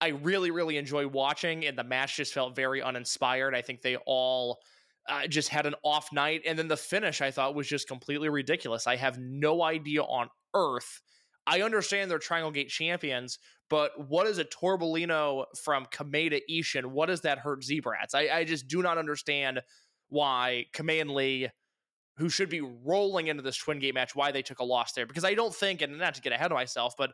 I 0.00 0.08
really, 0.08 0.50
really 0.50 0.76
enjoy 0.76 1.06
watching, 1.06 1.64
and 1.64 1.78
the 1.78 1.84
match 1.84 2.16
just 2.16 2.34
felt 2.34 2.54
very 2.54 2.82
uninspired. 2.82 3.54
I 3.54 3.62
think 3.62 3.82
they 3.82 3.96
all 4.06 4.58
uh, 5.08 5.26
just 5.26 5.48
had 5.48 5.66
an 5.66 5.74
off 5.82 6.12
night, 6.12 6.42
and 6.46 6.58
then 6.58 6.68
the 6.68 6.76
finish 6.76 7.22
I 7.22 7.30
thought 7.30 7.54
was 7.54 7.66
just 7.66 7.88
completely 7.88 8.28
ridiculous. 8.28 8.86
I 8.86 8.96
have 8.96 9.18
no 9.18 9.62
idea 9.62 10.02
on 10.02 10.28
earth. 10.54 11.00
I 11.46 11.62
understand 11.62 12.10
they're 12.10 12.18
Triangle 12.18 12.50
Gate 12.50 12.68
champions, 12.68 13.38
but 13.70 13.92
what 14.08 14.26
is 14.26 14.38
a 14.38 14.44
Torbolino 14.44 15.44
from 15.62 15.86
Kamei 15.86 16.30
to 16.30 16.40
Ishin? 16.50 16.86
What 16.86 17.06
does 17.06 17.22
that 17.22 17.38
hurt 17.38 17.64
Z-Brats? 17.64 18.14
I, 18.14 18.28
I 18.28 18.44
just 18.44 18.66
do 18.66 18.82
not 18.82 18.98
understand 18.98 19.62
why 20.08 20.66
Kamei 20.74 21.00
and 21.00 21.10
Lee, 21.10 21.48
who 22.16 22.28
should 22.28 22.50
be 22.50 22.60
rolling 22.60 23.28
into 23.28 23.42
this 23.42 23.56
Twin 23.56 23.78
Gate 23.78 23.94
match, 23.94 24.14
why 24.14 24.32
they 24.32 24.42
took 24.42 24.58
a 24.58 24.64
loss 24.64 24.92
there. 24.92 25.06
Because 25.06 25.24
I 25.24 25.34
don't 25.34 25.54
think, 25.54 25.82
and 25.82 25.98
not 25.98 26.14
to 26.14 26.20
get 26.20 26.32
ahead 26.32 26.50
of 26.50 26.56
myself, 26.56 26.94
but 26.98 27.12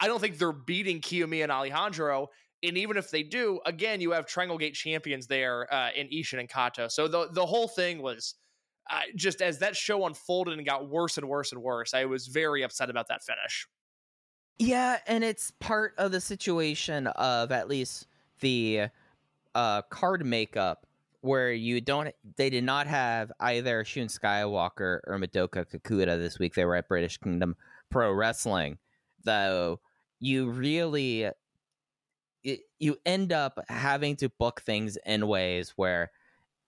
I 0.00 0.06
don't 0.06 0.20
think 0.20 0.38
they're 0.38 0.52
beating 0.52 1.00
Kiyomi 1.00 1.42
and 1.42 1.52
Alejandro. 1.52 2.28
And 2.62 2.76
even 2.76 2.96
if 2.96 3.10
they 3.10 3.22
do, 3.22 3.60
again, 3.66 4.00
you 4.00 4.12
have 4.12 4.26
Triangle 4.26 4.58
Gate 4.58 4.74
champions 4.74 5.26
there 5.26 5.72
uh, 5.72 5.90
in 5.94 6.08
Ishin 6.08 6.40
and 6.40 6.48
Kato. 6.48 6.88
So 6.88 7.06
the 7.06 7.28
the 7.32 7.44
whole 7.44 7.68
thing 7.68 8.02
was 8.02 8.34
uh, 8.90 9.00
just 9.14 9.42
as 9.42 9.58
that 9.58 9.76
show 9.76 10.06
unfolded 10.06 10.56
and 10.56 10.66
got 10.66 10.88
worse 10.88 11.18
and 11.18 11.28
worse 11.28 11.52
and 11.52 11.62
worse. 11.62 11.94
I 11.94 12.04
was 12.06 12.26
very 12.26 12.62
upset 12.62 12.90
about 12.90 13.08
that 13.08 13.22
finish. 13.22 13.66
Yeah, 14.58 14.98
and 15.06 15.22
it's 15.22 15.50
part 15.60 15.94
of 15.98 16.12
the 16.12 16.20
situation 16.20 17.08
of 17.08 17.52
at 17.52 17.68
least 17.68 18.06
the 18.40 18.86
uh, 19.54 19.82
card 19.82 20.24
makeup 20.24 20.86
where 21.20 21.52
you 21.52 21.80
don't 21.80 22.14
they 22.36 22.48
did 22.48 22.64
not 22.64 22.86
have 22.86 23.32
either 23.40 23.84
Shun 23.84 24.06
Skywalker 24.06 25.00
or 25.06 25.18
Madoka 25.18 25.66
Kakuta 25.66 26.18
this 26.18 26.38
week. 26.38 26.54
They 26.54 26.64
were 26.64 26.76
at 26.76 26.88
British 26.88 27.18
Kingdom 27.18 27.56
Pro 27.90 28.12
Wrestling. 28.12 28.78
Though 29.24 29.80
you 30.26 30.50
really 30.50 31.30
it, 32.42 32.60
you 32.78 32.96
end 33.06 33.32
up 33.32 33.58
having 33.68 34.16
to 34.16 34.28
book 34.28 34.60
things 34.62 34.98
in 35.06 35.26
ways 35.26 35.72
where 35.76 36.10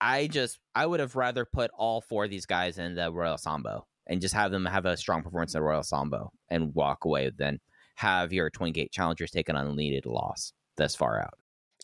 I 0.01 0.29
just 0.29 0.59
I 0.75 0.87
would 0.87 1.01
have 1.01 1.17
rather 1.17 1.45
put 1.45 1.71
all 1.77 2.01
four 2.01 2.25
of 2.25 2.31
these 2.31 2.47
guys 2.47 2.79
in 2.79 2.95
the 2.95 3.11
Royal 3.13 3.39
Sambo 3.39 3.87
and 4.07 4.21
just 4.21 4.35
have 4.35 4.51
them 4.51 4.65
have 4.65 4.87
a 4.87 4.97
strong 4.97 5.23
performance 5.23 5.55
in 5.55 5.61
the 5.61 5.65
Royal 5.65 5.83
Sambo 5.83 6.33
and 6.49 6.75
walk 6.75 7.05
away 7.05 7.31
than 7.31 7.61
have 7.97 8.33
your 8.33 8.49
Twin 8.49 8.73
Gate 8.73 8.93
challengers 8.93 9.31
take 9.33 9.49
an 9.49 9.57
unneeded 9.57 10.07
loss 10.07 10.53
this 10.77 10.95
far 10.95 11.21
out. 11.21 11.35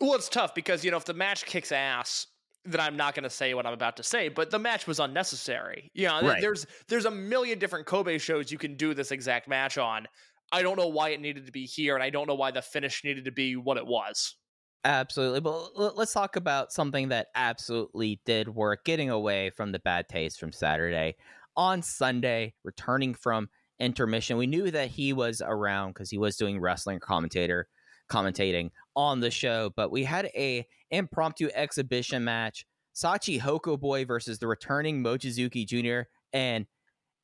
Well, 0.00 0.14
it's 0.14 0.28
tough 0.28 0.54
because 0.54 0.84
you 0.84 0.90
know 0.90 0.96
if 0.96 1.04
the 1.04 1.14
match 1.14 1.44
kicks 1.44 1.72
ass, 1.72 2.28
then 2.64 2.80
I'm 2.80 2.96
not 2.96 3.14
going 3.14 3.24
to 3.24 3.30
say 3.30 3.52
what 3.54 3.66
I'm 3.66 3.72
about 3.74 3.96
to 3.98 4.02
say. 4.02 4.28
But 4.28 4.50
the 4.50 4.58
match 4.58 4.86
was 4.86 5.00
unnecessary. 5.00 5.90
You 5.92 6.06
know, 6.08 6.22
Right. 6.22 6.40
there's 6.40 6.66
there's 6.88 7.04
a 7.04 7.10
million 7.10 7.58
different 7.58 7.86
Kobe 7.86 8.18
shows 8.18 8.50
you 8.50 8.58
can 8.58 8.76
do 8.76 8.94
this 8.94 9.10
exact 9.10 9.48
match 9.48 9.76
on. 9.76 10.06
I 10.54 10.62
don't 10.62 10.78
know 10.78 10.86
why 10.86 11.08
it 11.08 11.20
needed 11.20 11.46
to 11.46 11.52
be 11.52 11.66
here, 11.66 11.96
and 11.96 12.02
I 12.02 12.10
don't 12.10 12.28
know 12.28 12.36
why 12.36 12.52
the 12.52 12.62
finish 12.62 13.02
needed 13.02 13.24
to 13.24 13.32
be 13.32 13.56
what 13.56 13.76
it 13.76 13.84
was. 13.84 14.36
Absolutely. 14.84 15.40
But 15.40 15.96
let's 15.96 16.12
talk 16.12 16.36
about 16.36 16.72
something 16.72 17.08
that 17.08 17.26
absolutely 17.34 18.20
did 18.24 18.48
work, 18.48 18.84
getting 18.84 19.10
away 19.10 19.50
from 19.50 19.72
the 19.72 19.80
bad 19.80 20.08
taste 20.08 20.38
from 20.38 20.52
Saturday. 20.52 21.16
On 21.56 21.82
Sunday, 21.82 22.54
returning 22.62 23.14
from 23.14 23.48
intermission, 23.80 24.36
we 24.36 24.46
knew 24.46 24.70
that 24.70 24.90
he 24.90 25.12
was 25.12 25.42
around 25.44 25.90
because 25.90 26.10
he 26.10 26.18
was 26.18 26.36
doing 26.36 26.60
wrestling 26.60 27.00
commentator 27.00 27.66
commentating 28.08 28.70
on 28.94 29.18
the 29.18 29.32
show, 29.32 29.72
but 29.74 29.90
we 29.90 30.04
had 30.04 30.26
a 30.36 30.64
impromptu 30.92 31.48
exhibition 31.52 32.22
match. 32.22 32.64
Sachihoko 32.94 33.80
Boy 33.80 34.04
versus 34.04 34.38
the 34.38 34.46
returning 34.46 35.02
Mochizuki 35.02 35.66
Jr. 35.66 36.08
And 36.32 36.66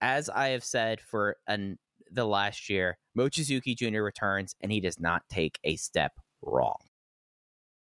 as 0.00 0.28
I 0.28 0.48
have 0.48 0.64
said 0.64 1.00
for 1.00 1.36
an, 1.46 1.78
the 2.10 2.24
last 2.24 2.68
year, 2.68 2.98
Mochizuki 3.16 3.76
Jr. 3.76 4.02
returns 4.02 4.54
and 4.60 4.70
he 4.72 4.80
does 4.80 4.98
not 4.98 5.22
take 5.30 5.58
a 5.64 5.76
step 5.76 6.12
wrong. 6.42 6.78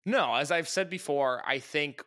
No, 0.04 0.34
as 0.34 0.50
I've 0.50 0.68
said 0.68 0.88
before, 0.88 1.42
I 1.46 1.58
think 1.58 2.02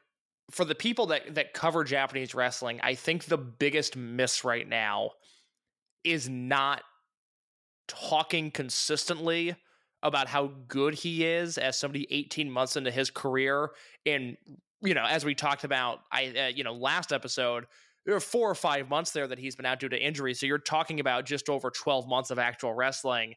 for 0.52 0.66
the 0.66 0.76
people 0.76 1.08
that 1.08 1.36
that 1.36 1.54
cover 1.54 1.84
Japanese 1.84 2.34
wrestling, 2.34 2.80
I 2.82 2.96
think 2.96 3.26
the 3.26 3.38
biggest 3.38 3.96
miss 3.96 4.44
right 4.44 4.68
now 4.68 5.12
is 6.04 6.30
not 6.30 6.82
talking 7.88 8.52
consistently 8.52 9.56
about 10.02 10.28
how 10.28 10.52
good 10.68 10.94
he 10.94 11.26
is 11.26 11.58
as 11.58 11.78
somebody 11.78 12.08
18 12.10 12.50
months 12.50 12.78
into 12.78 12.92
his 12.92 13.10
career 13.10 13.72
and 14.06 14.38
you 14.82 14.94
know 14.94 15.04
as 15.04 15.26
we 15.26 15.36
talked 15.36 15.66
about 15.66 16.00
i 16.12 16.28
uh, 16.28 16.48
you 16.48 16.64
know 16.64 16.74
last 16.74 17.12
episode 17.12 17.66
there 18.10 18.16
are 18.16 18.20
four 18.20 18.50
or 18.50 18.56
five 18.56 18.90
months 18.90 19.12
there 19.12 19.28
that 19.28 19.38
he's 19.38 19.56
been 19.56 19.68
out 19.68 19.80
due 19.80 19.88
to 19.88 19.96
injury 19.96 20.34
so 20.34 20.48
you're 20.48 20.58
talking 20.58 21.00
about 21.00 21.26
just 21.26 21.48
over 21.48 21.70
12 21.70 22.08
months 22.08 22.32
of 22.32 22.40
actual 22.40 22.74
wrestling 22.74 23.36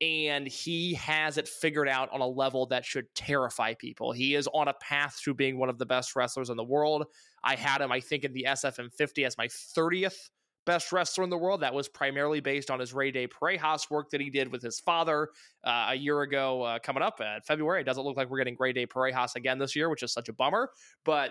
and 0.00 0.46
he 0.46 0.94
has 0.94 1.38
it 1.38 1.48
figured 1.48 1.88
out 1.88 2.08
on 2.12 2.20
a 2.20 2.26
level 2.26 2.66
that 2.66 2.84
should 2.84 3.06
terrify 3.14 3.72
people. 3.74 4.10
He 4.10 4.34
is 4.34 4.48
on 4.52 4.66
a 4.66 4.74
path 4.74 5.20
to 5.22 5.32
being 5.32 5.58
one 5.58 5.68
of 5.68 5.78
the 5.78 5.86
best 5.86 6.16
wrestlers 6.16 6.50
in 6.50 6.56
the 6.56 6.64
world. 6.64 7.04
I 7.44 7.54
had 7.54 7.80
him, 7.80 7.92
I 7.92 8.00
think, 8.00 8.24
in 8.24 8.32
the 8.32 8.46
SFM 8.48 8.92
50 8.92 9.24
as 9.24 9.38
my 9.38 9.46
30th 9.46 10.30
best 10.66 10.90
wrestler 10.90 11.22
in 11.22 11.30
the 11.30 11.38
world. 11.38 11.60
That 11.60 11.72
was 11.72 11.88
primarily 11.88 12.40
based 12.40 12.68
on 12.68 12.80
his 12.80 12.92
Rey 12.92 13.12
de 13.12 13.28
Parejas 13.28 13.90
work 13.90 14.10
that 14.10 14.20
he 14.20 14.28
did 14.28 14.50
with 14.50 14.60
his 14.60 14.80
father 14.80 15.28
uh, 15.62 15.90
a 15.90 15.94
year 15.94 16.22
ago, 16.22 16.62
uh, 16.62 16.78
coming 16.80 17.04
up 17.04 17.20
in 17.20 17.38
February. 17.46 17.82
It 17.82 17.84
doesn't 17.84 18.02
look 18.02 18.16
like 18.16 18.28
we're 18.28 18.38
getting 18.38 18.56
Rey 18.58 18.72
de 18.72 18.86
Parejas 18.86 19.36
again 19.36 19.58
this 19.58 19.76
year, 19.76 19.88
which 19.88 20.02
is 20.02 20.12
such 20.12 20.28
a 20.28 20.32
bummer. 20.32 20.70
But 21.04 21.30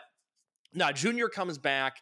now, 0.73 0.93
Junior 0.93 1.27
comes 1.27 1.57
back 1.57 1.97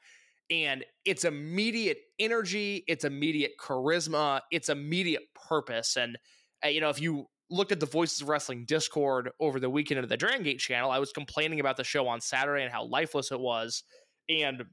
and 0.50 0.84
it's 1.06 1.26
immediate 1.26 2.00
energy, 2.18 2.84
it's 2.88 3.06
immediate 3.06 3.54
charisma, 3.60 4.42
it's 4.52 4.70
immediate 4.70 5.24
purpose. 5.48 5.98
And 5.98 6.18
uh, 6.64 6.70
you 6.70 6.82
know, 6.82 6.90
if 6.90 7.00
you 7.00 7.28
looked 7.50 7.72
at 7.72 7.80
the 7.80 7.86
Voices 7.86 8.22
of 8.22 8.30
Wrestling 8.30 8.66
Discord 8.66 9.32
over 9.40 9.60
the 9.60 9.70
weekend 9.70 10.00
of 10.00 10.10
the 10.10 10.18
Dragon 10.18 10.44
Gate 10.44 10.60
channel, 10.60 10.92
I 10.92 11.00
was 11.00 11.12
complaining 11.12 11.60
about 11.60 11.78
the 11.78 11.84
show 11.84 12.08
on 12.08 12.22
Saturday 12.22 12.64
and 12.64 12.72
how 12.72 12.86
lifeless 12.86 13.32
it 13.32 13.40
was. 13.40 13.84
And 14.30 14.64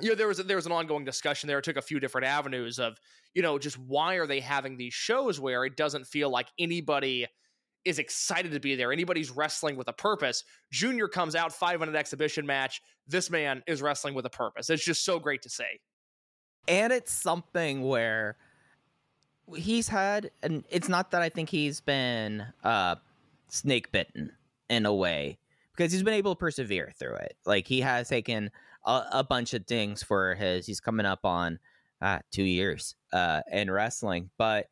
you 0.00 0.08
know, 0.08 0.14
there 0.16 0.26
was 0.26 0.40
a, 0.40 0.42
there 0.42 0.56
was 0.56 0.66
an 0.66 0.72
ongoing 0.72 1.04
discussion 1.04 1.46
there. 1.46 1.58
It 1.58 1.64
took 1.64 1.76
a 1.76 1.82
few 1.82 2.00
different 2.00 2.26
avenues 2.26 2.78
of, 2.78 2.96
you 3.32 3.42
know, 3.42 3.58
just 3.58 3.78
why 3.78 4.14
are 4.16 4.26
they 4.26 4.40
having 4.40 4.76
these 4.76 4.94
shows 4.94 5.38
where 5.38 5.64
it 5.64 5.76
doesn't 5.76 6.06
feel 6.06 6.30
like 6.30 6.48
anybody 6.58 7.26
is 7.84 7.98
excited 7.98 8.52
to 8.52 8.60
be 8.60 8.74
there. 8.74 8.92
Anybody's 8.92 9.30
wrestling 9.30 9.76
with 9.76 9.88
a 9.88 9.92
purpose. 9.92 10.44
Junior 10.70 11.08
comes 11.08 11.34
out 11.34 11.52
five 11.52 11.80
minute 11.80 11.94
exhibition 11.94 12.46
match. 12.46 12.80
This 13.06 13.30
man 13.30 13.62
is 13.66 13.82
wrestling 13.82 14.14
with 14.14 14.26
a 14.26 14.30
purpose. 14.30 14.70
It's 14.70 14.84
just 14.84 15.04
so 15.04 15.18
great 15.18 15.42
to 15.42 15.50
see. 15.50 15.64
And 16.66 16.92
it's 16.92 17.12
something 17.12 17.82
where 17.82 18.36
he's 19.54 19.88
had, 19.88 20.30
and 20.42 20.64
it's 20.70 20.88
not 20.88 21.10
that 21.10 21.20
I 21.20 21.28
think 21.28 21.50
he's 21.50 21.80
been 21.80 22.46
uh, 22.62 22.96
snake 23.48 23.92
bitten 23.92 24.32
in 24.70 24.86
a 24.86 24.94
way 24.94 25.38
because 25.76 25.92
he's 25.92 26.02
been 26.02 26.14
able 26.14 26.34
to 26.34 26.38
persevere 26.38 26.92
through 26.98 27.16
it. 27.16 27.36
Like 27.44 27.66
he 27.66 27.80
has 27.82 28.08
taken 28.08 28.50
a, 28.86 29.04
a 29.12 29.24
bunch 29.24 29.52
of 29.52 29.66
things 29.66 30.02
for 30.02 30.34
his. 30.34 30.66
He's 30.66 30.80
coming 30.80 31.06
up 31.06 31.24
on 31.24 31.58
uh, 32.00 32.20
two 32.30 32.44
years 32.44 32.94
uh, 33.12 33.42
in 33.50 33.70
wrestling, 33.70 34.30
but 34.38 34.68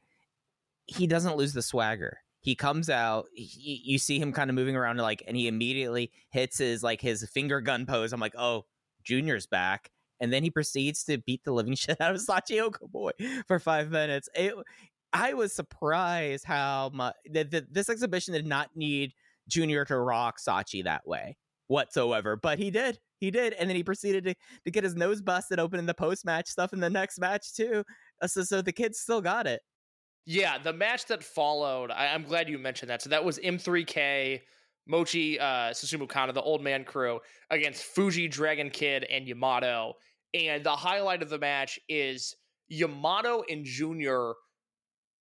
he 0.87 1.07
doesn't 1.07 1.37
lose 1.37 1.53
the 1.53 1.63
swagger. 1.63 2.19
He 2.43 2.55
comes 2.55 2.91
out. 2.91 3.27
He, 3.35 3.81
you 3.85 3.99
see 3.99 4.19
him 4.19 4.33
kind 4.33 4.51
of 4.51 4.57
moving 4.57 4.77
around, 4.77 4.99
like, 4.99 5.23
and 5.27 5.37
he 5.37 5.49
immediately 5.49 6.11
hits 6.31 6.59
his 6.59 6.83
like 6.83 7.01
his 7.01 7.25
finger 7.31 7.61
gun 7.61 7.87
pose. 7.87 8.13
I'm 8.13 8.21
like, 8.21 8.35
oh, 8.37 8.67
Junior's 9.05 9.47
back, 9.47 9.91
and 10.21 10.33
then 10.33 10.43
he 10.43 10.51
proceeds 10.51 11.05
to 11.05 11.19
beat 11.19 11.45
the 11.45 11.53
living 11.53 11.75
shit 11.77 12.01
out 12.01 12.15
of 12.15 12.21
Sachi 12.21 12.61
Boy 12.91 13.13
for 13.47 13.59
five 13.59 13.91
minutes. 13.91 14.29
It, 14.35 14.55
I 15.13 15.35
was 15.35 15.53
surprised 15.53 16.45
how 16.45 16.91
much 16.93 17.15
this 17.31 17.89
exhibition 17.89 18.35
did 18.35 18.47
not 18.47 18.71
need 18.75 19.13
Junior 19.49 19.85
to 19.87 19.99
rock 19.99 20.39
Sachi 20.39 20.85
that 20.85 21.07
way 21.07 21.37
whatsoever, 21.69 22.37
but 22.37 22.59
he 22.59 22.71
did. 22.71 22.99
He 23.19 23.31
did, 23.31 23.53
and 23.53 23.69
then 23.69 23.77
he 23.77 23.85
proceeded 23.85 24.25
to, 24.25 24.35
to 24.65 24.71
get 24.71 24.83
his 24.85 24.97
nose 24.97 25.21
busted 25.21 25.61
open 25.61 25.79
in 25.79 25.87
the 25.87 25.95
post 25.95 26.25
match 26.25 26.49
stuff 26.49 26.73
in 26.73 26.81
the 26.81 26.91
next 26.91 27.21
match 27.21 27.55
too. 27.55 27.85
Uh, 28.21 28.27
so, 28.27 28.43
so 28.43 28.63
the 28.63 28.73
kids 28.73 28.99
still 28.99 29.21
got 29.21 29.47
it. 29.47 29.63
Yeah, 30.25 30.59
the 30.59 30.73
match 30.73 31.07
that 31.07 31.23
followed, 31.25 31.91
I, 31.91 32.07
am 32.07 32.23
glad 32.23 32.49
you 32.49 32.59
mentioned 32.59 32.91
that. 32.91 33.03
So 33.03 33.11
that 33.11 33.25
was 33.25 33.39
M3K, 33.39 34.41
Mochi 34.87 35.39
uh, 35.39 35.71
Susumu 35.71 36.09
Kanda, 36.09 36.33
the 36.33 36.43
old 36.43 36.63
man 36.63 36.85
crew, 36.85 37.21
against 37.51 37.83
Fuji, 37.83 38.29
Dragon 38.29 38.71
Kid, 38.71 39.05
and 39.05 39.27
Yamato. 39.27 39.95
And 40.35 40.65
the 40.65 40.77
highlight 40.77 41.23
of 41.23 41.29
the 41.29 41.39
match 41.39 41.79
is 41.89 42.37
Yamato 42.69 43.43
and 43.51 43.65
Junior 43.65 44.35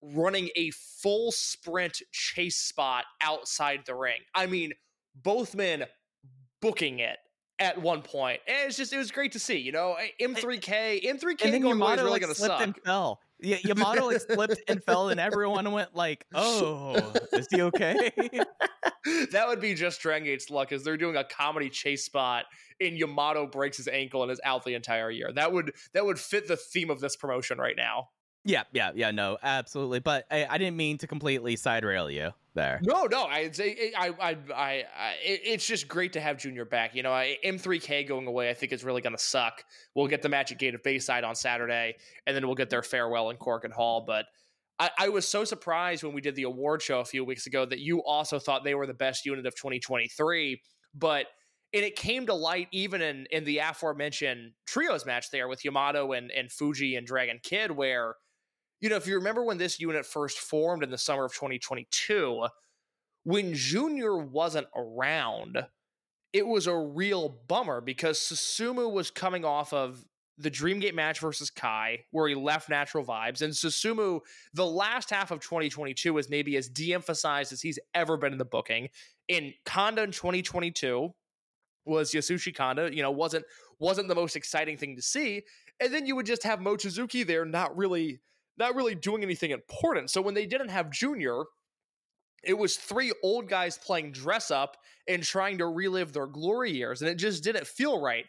running 0.04 0.50
a 0.56 0.72
full 0.72 1.32
sprint 1.32 2.02
chase 2.12 2.58
spot 2.58 3.06
outside 3.22 3.82
the 3.86 3.96
ring. 3.96 4.20
I 4.36 4.46
mean, 4.46 4.72
both 5.16 5.56
men 5.56 5.86
booking 6.62 7.00
it 7.00 7.18
at 7.60 7.80
one 7.80 8.02
point. 8.02 8.42
And 8.48 8.68
it's 8.68 8.78
just 8.78 8.94
it 8.94 8.98
was 8.98 9.12
great 9.12 9.34
to 9.34 9.40
see. 9.40 9.58
You 9.58 9.72
know, 9.72 9.96
M3K, 10.20 11.04
M3K 11.04 11.46
and 11.46 11.54
then 11.54 11.62
going 11.62 11.80
Yamato, 11.80 11.94
is 11.94 12.00
really 12.00 12.12
like, 12.12 12.22
going 12.22 12.34
to 12.34 12.40
suck. 12.40 12.62
And 12.62 12.76
fell. 12.84 13.20
Yeah, 13.42 13.58
Yamato 13.64 14.08
like 14.08 14.22
slipped 14.22 14.62
and 14.68 14.84
fell, 14.84 15.10
and 15.10 15.20
everyone 15.20 15.72
went 15.72 15.96
like, 15.96 16.26
"Oh, 16.34 17.14
is 17.34 17.48
he 17.50 17.62
okay?" 17.64 18.12
that 19.32 19.48
would 19.48 19.60
be 19.60 19.74
just 19.74 20.00
Dragon 20.02 20.26
Gate's 20.26 20.50
luck, 20.50 20.72
is 20.72 20.84
they're 20.84 20.98
doing 20.98 21.16
a 21.16 21.24
comedy 21.24 21.70
chase 21.70 22.06
spot, 22.06 22.46
and 22.80 22.98
Yamato 22.98 23.48
breaks 23.48 23.78
his 23.78 23.88
ankle 23.88 24.22
and 24.22 24.32
is 24.32 24.40
out 24.44 24.64
the 24.64 24.76
entire 24.76 25.10
year. 25.10 25.32
That 25.34 25.52
would 25.52 25.74
that 25.94 26.06
would 26.06 26.20
fit 26.20 26.48
the 26.48 26.58
theme 26.58 26.92
of 26.92 27.00
this 27.00 27.16
promotion 27.16 27.58
right 27.58 27.76
now. 27.76 28.10
Yeah, 28.44 28.64
yeah, 28.74 28.92
yeah. 28.96 29.12
No, 29.12 29.38
absolutely. 29.42 30.00
But 30.00 30.26
I, 30.32 30.48
I 30.50 30.58
didn't 30.58 30.76
mean 30.76 30.98
to 31.00 31.08
completely 31.08 31.56
side 31.56 31.86
rail 31.86 32.10
you 32.10 32.32
there. 32.56 32.80
No, 32.84 33.06
no. 33.06 33.26
I'd 33.26 33.56
say 33.56 33.76
eh, 33.80 33.92
I, 33.96 34.08
I, 34.10 34.38
I, 34.54 34.84
I 34.98 35.16
it's 35.24 35.66
just 35.66 35.88
great 35.88 36.14
to 36.14 36.22
have 36.22 36.38
Junior 36.38 36.66
back. 36.66 36.96
You 36.96 37.04
know, 37.04 37.12
M3K 37.12 38.08
going 38.08 38.28
away, 38.28 38.50
I 38.50 38.54
think 38.54 38.72
is 38.72 38.84
really 38.84 39.02
going 39.02 39.16
to 39.16 39.22
suck. 39.22 39.64
We'll 39.96 40.08
get 40.08 40.22
the 40.22 40.36
at 40.36 40.58
Gate 40.58 40.74
of 40.74 40.82
Bayside 40.84 41.24
on 41.24 41.36
Saturday, 41.36 41.96
and 42.26 42.36
then 42.36 42.48
we'll 42.48 42.56
get 42.56 42.70
their 42.70 42.84
farewell 42.84 43.30
in 43.30 43.38
Korakuen 43.38 43.72
Hall. 43.72 44.04
But 44.06 44.26
I, 44.80 44.90
I 44.98 45.10
was 45.10 45.28
so 45.28 45.44
surprised 45.44 46.04
when 46.04 46.14
we 46.14 46.22
did 46.22 46.36
the 46.36 46.44
award 46.44 46.82
show 46.82 47.00
a 47.00 47.06
few 47.06 47.24
weeks 47.24 47.46
ago 47.46 47.66
that 47.66 47.80
you 47.80 48.04
also 48.04 48.40
thought 48.40 48.64
they 48.64 48.76
were 48.76 48.88
the 48.88 48.94
best 48.94 49.26
unit 49.26 49.46
of 49.46 49.56
2023. 49.56 50.62
But 50.96 51.28
and 51.74 51.86
it 51.86 51.96
came 51.96 52.26
to 52.26 52.34
light 52.34 52.68
even 52.72 53.02
in 53.02 53.28
in 53.30 53.44
the 53.44 53.60
aforementioned 53.60 54.54
trios 54.66 55.06
match 55.06 55.30
there 55.30 55.48
with 55.48 55.64
Yamato 55.64 56.14
and 56.14 56.32
and 56.32 56.52
Fuji 56.52 56.96
and 56.96 57.06
Dragon 57.06 57.40
Kid, 57.44 57.70
where 57.70 58.16
you 58.82 58.90
know, 58.90 58.96
if 58.96 59.08
you 59.08 59.16
remember 59.16 59.44
when 59.44 59.58
this 59.58 59.80
unit 59.80 60.06
first 60.06 60.40
formed 60.40 60.84
in 60.84 60.90
the 60.90 60.98
summer 60.98 61.24
of 61.24 61.34
2022, 61.34 62.48
when 63.24 63.54
Junior 63.54 64.18
wasn't 64.18 64.68
around, 64.76 65.66
it 66.34 66.46
was 66.46 66.66
a 66.68 66.76
real 66.76 67.38
bummer 67.48 67.80
because 67.80 68.20
Susumu 68.20 68.92
was 68.92 69.12
coming 69.12 69.46
off 69.46 69.72
of 69.72 70.04
the 70.38 70.50
Dreamgate 70.50 70.96
match 70.96 71.20
versus 71.20 71.52
Kai, 71.52 72.06
where 72.10 72.28
he 72.28 72.34
left 72.34 72.70
natural 72.70 73.06
vibes. 73.06 73.44
And 73.44 73.54
Susumu, 73.54 74.22
the 74.54 74.66
last 74.66 75.12
half 75.12 75.30
of 75.30 75.40
2022 75.40 76.14
was 76.14 76.30
maybe 76.30 76.58
as 76.58 76.68
de 76.68 76.94
emphasized 76.94 77.54
as 77.54 77.62
he's 77.62 77.78
ever 77.94 78.18
been 78.18 78.32
in 78.32 78.40
the 78.40 78.46
booking. 78.46 78.90
In 79.28 79.54
Kanda 79.66 80.02
in 80.02 80.12
2022 80.12 81.14
was 81.86 82.12
Yasushi 82.12 82.56
Kanda, 82.56 82.94
you 82.94 83.04
know, 83.04 83.12
wasn't 83.12 83.46
wasn't 83.80 84.08
the 84.08 84.16
most 84.16 84.36
exciting 84.36 84.78
thing 84.78 84.96
to 84.96 85.02
see. 85.02 85.44
And 85.80 85.94
then 85.94 86.06
you 86.06 86.16
would 86.16 86.26
just 86.26 86.44
have 86.44 86.60
Mochizuki 86.60 87.26
there, 87.26 87.46
not 87.46 87.76
really 87.76 88.20
not 88.58 88.76
really 88.76 88.96
doing 88.96 89.24
anything 89.24 89.52
important. 89.52 90.10
So 90.10 90.22
when 90.22 90.34
they 90.34 90.46
didn't 90.46 90.70
have 90.70 90.92
Junior, 90.92 91.44
it 92.44 92.58
was 92.58 92.76
three 92.76 93.12
old 93.24 93.48
guys 93.48 93.78
playing 93.78 94.12
dress 94.12 94.52
up 94.52 94.78
and 95.08 95.24
trying 95.24 95.60
to 95.60 95.68
relive 95.68 96.14
their 96.14 96.28
glory 96.28 96.72
years. 96.72 97.02
And 97.02 97.10
it 97.10 97.16
just 97.16 97.44
didn't 97.44 97.68
feel 97.68 98.02
right. 98.02 98.26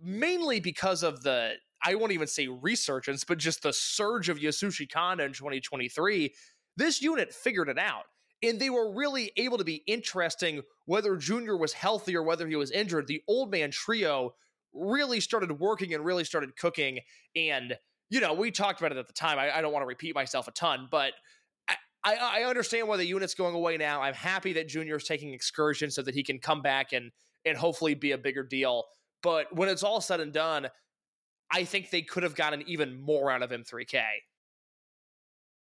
Mainly 0.00 0.60
because 0.60 1.02
of 1.02 1.22
the, 1.22 1.54
I 1.84 1.94
won't 1.94 2.12
even 2.12 2.28
say 2.28 2.48
resurgence, 2.48 3.24
but 3.24 3.38
just 3.38 3.62
the 3.62 3.72
surge 3.72 4.28
of 4.28 4.38
Yasushi 4.38 4.90
Kanda 4.90 5.24
in 5.24 5.32
2023. 5.32 6.32
This 6.76 7.02
unit 7.02 7.32
figured 7.32 7.68
it 7.68 7.78
out. 7.78 8.04
And 8.44 8.58
they 8.58 8.70
were 8.70 8.92
really 8.92 9.30
able 9.36 9.58
to 9.58 9.64
be 9.64 9.84
interesting 9.86 10.62
whether 10.86 11.16
Junior 11.16 11.56
was 11.56 11.72
healthy 11.72 12.16
or 12.16 12.24
whether 12.24 12.48
he 12.48 12.56
was 12.56 12.72
injured. 12.72 13.06
The 13.06 13.22
old 13.28 13.52
man 13.52 13.70
trio 13.70 14.34
really 14.72 15.20
started 15.20 15.60
working 15.60 15.94
and 15.94 16.04
really 16.04 16.24
started 16.24 16.56
cooking. 16.56 17.00
And 17.36 17.76
you 18.12 18.20
know, 18.20 18.34
we 18.34 18.50
talked 18.50 18.78
about 18.78 18.92
it 18.92 18.98
at 18.98 19.06
the 19.06 19.12
time. 19.14 19.38
I, 19.38 19.56
I 19.56 19.62
don't 19.62 19.72
want 19.72 19.84
to 19.84 19.86
repeat 19.86 20.14
myself 20.14 20.46
a 20.46 20.50
ton, 20.50 20.86
but 20.90 21.14
I, 22.04 22.16
I, 22.16 22.42
understand 22.42 22.86
why 22.86 22.98
the 22.98 23.06
unit's 23.06 23.32
going 23.32 23.54
away 23.54 23.78
now. 23.78 24.02
I'm 24.02 24.12
happy 24.12 24.52
that 24.52 24.68
Junior's 24.68 25.04
taking 25.04 25.32
excursions 25.32 25.94
so 25.94 26.02
that 26.02 26.14
he 26.14 26.22
can 26.22 26.38
come 26.38 26.60
back 26.60 26.92
and 26.92 27.10
and 27.46 27.56
hopefully 27.56 27.94
be 27.94 28.12
a 28.12 28.18
bigger 28.18 28.42
deal. 28.42 28.84
But 29.22 29.56
when 29.56 29.70
it's 29.70 29.82
all 29.82 30.02
said 30.02 30.20
and 30.20 30.30
done, 30.30 30.68
I 31.50 31.64
think 31.64 31.88
they 31.88 32.02
could 32.02 32.22
have 32.22 32.34
gotten 32.34 32.62
even 32.68 33.00
more 33.00 33.30
out 33.30 33.42
of 33.42 33.50
M3K. 33.50 34.02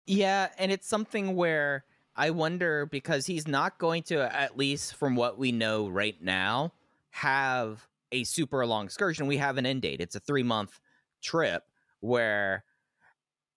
Yeah, 0.06 0.48
and 0.56 0.70
it's 0.70 0.86
something 0.86 1.34
where 1.34 1.84
I 2.14 2.30
wonder 2.30 2.86
because 2.86 3.26
he's 3.26 3.48
not 3.48 3.78
going 3.78 4.04
to, 4.04 4.22
at 4.34 4.56
least 4.56 4.94
from 4.94 5.16
what 5.16 5.36
we 5.36 5.50
know 5.50 5.88
right 5.88 6.16
now, 6.22 6.74
have 7.10 7.88
a 8.12 8.22
super 8.22 8.64
long 8.64 8.84
excursion. 8.84 9.26
We 9.26 9.38
have 9.38 9.58
an 9.58 9.66
end 9.66 9.82
date. 9.82 10.00
It's 10.00 10.14
a 10.14 10.20
three 10.20 10.44
month 10.44 10.78
trip 11.22 11.64
where 12.00 12.64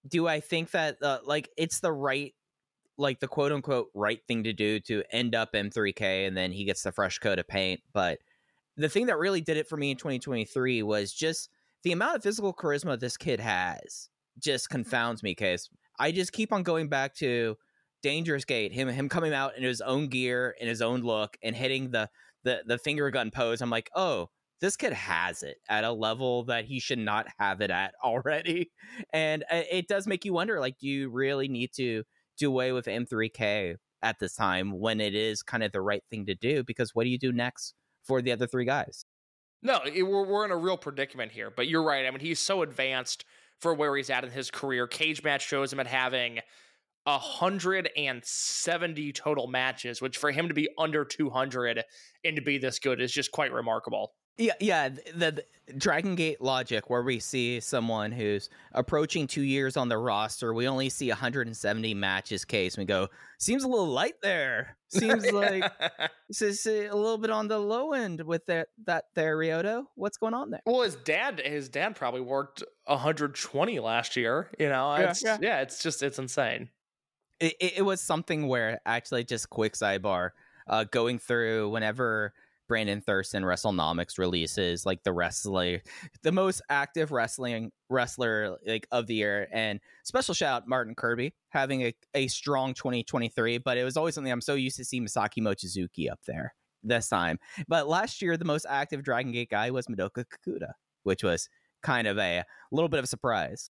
do 0.08 0.28
I 0.28 0.40
think 0.40 0.72
that 0.72 0.98
uh, 1.02 1.20
like 1.26 1.50
it's 1.58 1.80
the 1.80 1.92
right 1.92 2.34
like 2.98 3.20
the 3.20 3.28
quote 3.28 3.52
unquote 3.52 3.88
right 3.94 4.20
thing 4.28 4.44
to 4.44 4.54
do 4.54 4.80
to 4.82 5.04
end 5.12 5.36
up 5.36 5.54
M3K 5.54 6.28
and 6.28 6.36
then 6.36 6.52
he 6.52 6.66
gets 6.66 6.84
the 6.84 6.92
fresh 6.92 7.20
coat 7.20 7.40
of 7.40 7.48
paint. 7.48 7.82
But 7.94 8.20
the 8.78 8.90
thing 8.90 9.08
that 9.08 9.18
really 9.18 9.42
did 9.42 9.58
it 9.58 9.68
for 9.68 9.78
me 9.78 9.92
in 9.92 9.98
2023 9.98 10.84
was 10.84 11.14
just 11.14 11.50
the 11.84 11.92
amount 11.92 12.18
of 12.18 12.24
physical 12.24 12.54
charisma 12.54 13.00
this 13.00 13.18
kid 13.18 13.40
has 13.40 14.10
just 14.40 14.70
confounds 14.70 15.24
me 15.24 15.32
because 15.32 15.70
I 16.00 16.12
just 16.12 16.32
keep 16.32 16.52
on 16.54 16.64
going 16.64 16.88
back 16.88 17.16
to 17.16 17.58
Dangerous 18.02 18.46
Gate, 18.46 18.72
him 18.72 18.88
him 18.88 19.10
coming 19.10 19.34
out 19.34 19.58
in 19.58 19.64
his 19.64 19.82
own 19.82 20.08
gear 20.08 20.56
in 20.60 20.68
his 20.68 20.82
own 20.82 21.02
look 21.02 21.38
and 21.44 21.56
hitting 21.56 21.92
the 21.92 22.10
the 22.44 22.64
the 22.66 22.78
finger 22.78 23.10
gun 23.12 23.32
pose. 23.32 23.62
I'm 23.62 23.70
like, 23.70 23.90
oh, 23.96 24.30
this 24.62 24.76
kid 24.76 24.94
has 24.94 25.44
it 25.44 25.58
at 25.70 25.84
a 25.84 25.92
level 25.92 26.44
that 26.46 26.66
he 26.66 26.80
should 26.80 27.00
not 27.00 27.28
have 27.40 27.62
it 27.62 27.72
at 27.72 27.94
already. 28.04 28.72
And 29.14 29.44
uh, 29.52 29.62
it 29.72 29.88
does 29.88 30.08
make 30.08 30.26
you 30.26 30.34
wonder 30.34 30.60
like, 30.60 30.78
do 30.80 30.88
you 30.88 31.10
really 31.10 31.48
need 31.48 31.72
to 31.74 32.04
do 32.38 32.50
away 32.50 32.72
with 32.72 32.86
M3K 32.86 33.76
at 34.02 34.20
this 34.20 34.36
time 34.36 34.80
when 34.80 35.02
it 35.02 35.16
is 35.16 35.44
kind 35.44 35.64
of 35.64 35.72
the 35.72 35.82
right 35.82 36.04
thing 36.10 36.26
to 36.28 36.36
do? 36.36 36.64
Because 36.64 36.94
what 36.94 37.04
do 37.04 37.10
you 37.10 37.20
do 37.20 37.32
next 37.32 37.74
for 38.04 38.22
the 38.22 38.32
other 38.32 38.48
three 38.48 38.66
guys? 38.66 39.06
No, 39.62 39.82
it, 39.84 40.04
we're, 40.04 40.26
we're 40.26 40.46
in 40.46 40.52
a 40.52 40.58
real 40.58 40.78
predicament 40.78 41.34
here, 41.34 41.52
but 41.54 41.68
you're 41.68 41.84
right. 41.84 42.06
I 42.06 42.12
mean, 42.12 42.22
he's 42.22 42.40
so 42.40 42.62
advanced 42.62 43.26
for 43.60 43.74
where 43.74 43.94
he's 43.98 44.10
at 44.10 44.24
in 44.24 44.32
his 44.32 44.50
career. 44.50 44.88
Cagematch 44.88 45.42
shows 45.42 45.74
him 45.74 45.82
at 45.82 45.88
having 45.88 46.40
170 47.04 49.14
total 49.14 49.48
matches, 49.48 50.02
which 50.02 50.18
for 50.18 50.32
him 50.32 50.48
to 50.48 50.54
be 50.54 50.70
under 50.78 51.04
200 51.04 51.84
and 52.24 52.36
to 52.36 52.42
be 52.42 52.58
this 52.58 52.80
good 52.80 53.02
is 53.02 53.12
just 53.12 53.32
quite 53.32 53.52
remarkable. 53.52 54.14
Yeah, 54.40 54.54
yeah. 54.62 54.90
The, 54.90 55.44
the 55.68 55.74
Dragon 55.78 56.16
Gate 56.16 56.42
logic, 56.42 56.90
where 56.90 57.04
we 57.04 57.20
see 57.20 57.60
someone 57.60 58.12
who's 58.12 58.50
approaching 58.72 59.28
two 59.28 59.42
years 59.42 59.76
on 59.78 59.90
the 59.90 59.98
roster, 59.98 60.54
we 60.54 60.68
only 60.68 60.90
see 60.90 61.10
170 61.10 61.94
matches 61.94 62.46
case. 62.46 62.76
And 62.76 62.84
we 62.84 62.86
go, 62.86 63.10
seems 63.38 63.64
a 63.64 63.68
little 63.68 63.90
light 63.90 64.16
there. 64.24 64.78
Seems 64.88 65.30
like 65.32 65.70
this 66.30 66.42
is 66.42 66.66
a 66.66 66.90
little 66.96 67.18
bit 67.18 67.30
on 67.30 67.50
the 67.50 67.60
low 67.60 67.92
end 67.92 68.22
with 68.22 68.46
that 68.48 68.70
that 68.86 69.06
there, 69.14 69.38
Ryoto. 69.38 69.84
What's 69.96 70.18
going 70.18 70.34
on 70.34 70.50
there? 70.52 70.62
well, 70.66 70.82
his 70.84 70.96
dad, 70.96 71.42
his 71.44 71.68
dad 71.70 71.96
probably 71.96 72.22
worked 72.22 72.64
120 72.86 73.80
last 73.80 74.16
year. 74.16 74.50
You 74.58 74.70
know, 74.70 74.96
Yeah, 74.96 75.10
it's, 75.12 75.24
yeah. 75.24 75.38
yeah, 75.42 75.62
it's 75.62 75.84
just 75.84 76.02
it's 76.02 76.18
insane. 76.18 76.70
it, 77.42 77.54
it, 77.60 77.74
it 77.80 77.82
was 77.82 78.00
something 78.02 78.48
where 78.48 78.80
actually 78.86 79.26
just 79.26 79.50
quick 79.50 79.74
sidebar 79.74 80.32
uh 80.68 80.86
going 80.86 81.20
through 81.20 81.70
whenever 81.70 82.34
brandon 82.70 83.02
thurston 83.02 83.44
wrestlenomics 83.44 84.18
releases 84.18 84.86
like 84.86 85.04
the 85.04 85.12
wrestler 85.12 85.82
the 86.24 86.32
most 86.32 86.62
active 86.70 87.12
wrestling 87.12 87.72
wrestler 87.90 88.58
like 88.66 88.88
of 88.92 89.08
the 89.08 89.16
year 89.16 89.50
and 89.52 89.82
special 90.06 90.34
shout 90.34 90.62
out 90.62 90.68
martin 90.70 90.96
kirby 90.96 91.34
having 91.50 91.82
a, 91.82 91.94
a 92.14 92.28
strong 92.28 92.74
2023 92.74 93.58
but 93.58 93.78
it 93.78 93.84
was 93.84 93.98
always 93.98 94.16
something 94.16 94.32
i'm 94.32 94.40
so 94.40 94.54
used 94.54 94.78
to 94.78 94.86
see 94.86 95.02
masaki 95.02 95.42
mochizuki 95.42 96.10
up 96.10 96.22
there 96.26 96.54
this 96.84 97.10
time. 97.10 97.40
But 97.68 97.88
last 97.88 98.22
year 98.22 98.38
the 98.38 98.46
most 98.46 98.66
active 98.70 99.04
dragon 99.04 99.32
gate 99.32 99.50
guy 99.50 99.72
was 99.72 99.88
madoka 99.88 100.26
kakuta 100.26 100.72
which 101.04 101.24
was 101.24 101.50
kind 101.82 102.08
of 102.08 102.18
a 102.18 102.44
little 102.72 102.90
bit 102.90 103.00
of 103.00 103.06
a 103.06 103.08
surprise 103.08 103.70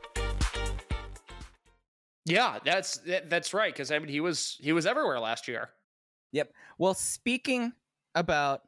Yeah, 2.25 2.59
that's 2.63 2.97
that, 2.99 3.29
that's 3.29 3.53
right. 3.53 3.73
Because 3.73 3.91
I 3.91 3.99
mean, 3.99 4.09
he 4.09 4.19
was 4.19 4.57
he 4.61 4.73
was 4.73 4.85
everywhere 4.85 5.19
last 5.19 5.47
year. 5.47 5.69
Yep. 6.33 6.51
Well, 6.77 6.93
speaking 6.93 7.73
about 8.15 8.61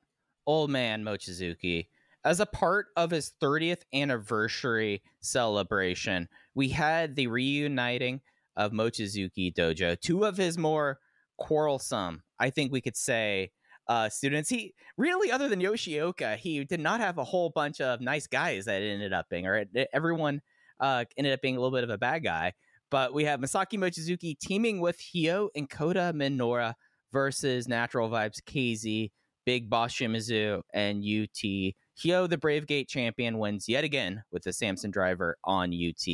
old 0.46 0.70
man 0.70 1.04
Mochizuki, 1.04 1.88
as 2.26 2.40
a 2.40 2.46
part 2.46 2.88
of 2.98 3.12
his 3.12 3.32
30th 3.42 3.82
anniversary 3.94 5.02
celebration, 5.22 6.28
we 6.56 6.70
had 6.70 7.16
the 7.16 7.28
reuniting 7.28 8.22
of 8.56 8.72
Mochizuki 8.72 9.54
Dojo. 9.54 10.00
Two 10.00 10.26
of 10.26 10.38
his 10.38 10.58
more 10.58 11.00
quarrelsome, 11.38 12.24
I 12.40 12.50
think 12.50 12.72
we 12.72 12.82
could 12.82 12.98
say, 12.98 13.52
uh, 13.88 14.10
students. 14.10 14.50
He 14.50 14.74
really, 14.98 15.32
other 15.32 15.50
than 15.50 15.62
Yoshioka, 15.62 16.38
he 16.38 16.64
did 16.64 16.80
not 16.80 17.00
have 17.02 17.18
a 17.18 17.24
whole 17.24 17.50
bunch 17.50 17.82
of 17.82 18.02
nice 18.02 18.28
guys 18.28 18.66
that 18.66 18.82
ended 18.82 19.14
up 19.14 19.28
being, 19.30 19.46
or 19.46 19.58
it- 19.58 19.90
everyone 19.94 20.42
uh, 20.80 21.06
ended 21.18 21.34
up 21.34 21.42
being 21.42 21.56
a 21.56 21.60
little 21.60 21.76
bit 21.76 21.84
of 21.84 21.90
a 21.90 21.98
bad 21.98 22.24
guy. 22.24 22.54
But 22.94 23.12
we 23.12 23.26
have 23.26 23.40
Masaki 23.40 23.80
Mochizuki 23.80 24.38
teaming 24.38 24.80
with 24.80 25.00
Hyo 25.00 25.50
and 25.56 25.68
Kota 25.68 26.14
Minoura 26.16 26.76
versus 27.12 27.68
Natural 27.68 28.08
Vibes 28.08 28.40
KZ, 28.46 29.10
Big 29.48 29.68
Boss 29.68 29.96
Shimizu, 29.96 30.62
and 30.76 31.00
UT. 31.00 31.74
Hyo, 32.00 32.30
the 32.30 32.38
Brave 32.38 32.68
Gate 32.68 32.88
champion, 32.88 33.40
wins 33.40 33.68
yet 33.68 33.84
again 33.84 34.22
with 34.32 34.44
the 34.44 34.54
Samson 34.54 34.92
driver 34.92 35.38
on 35.44 35.74
UT. 35.74 36.08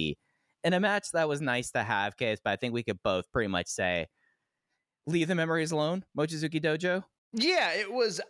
In 0.64 0.72
a 0.72 0.80
match 0.80 1.12
that 1.12 1.28
was 1.28 1.42
nice 1.42 1.70
to 1.72 1.84
have, 1.84 2.16
Case, 2.16 2.40
but 2.42 2.52
I 2.52 2.56
think 2.56 2.74
we 2.74 2.84
could 2.84 3.04
both 3.04 3.30
pretty 3.34 3.50
much 3.50 3.68
say, 3.68 4.08
leave 5.06 5.28
the 5.28 5.36
memories 5.36 5.74
alone, 5.74 6.06
Mochizuki 6.18 6.64
Dojo. 6.64 7.04
Yeah, 7.34 7.74
it 7.74 7.92
was 7.92 8.22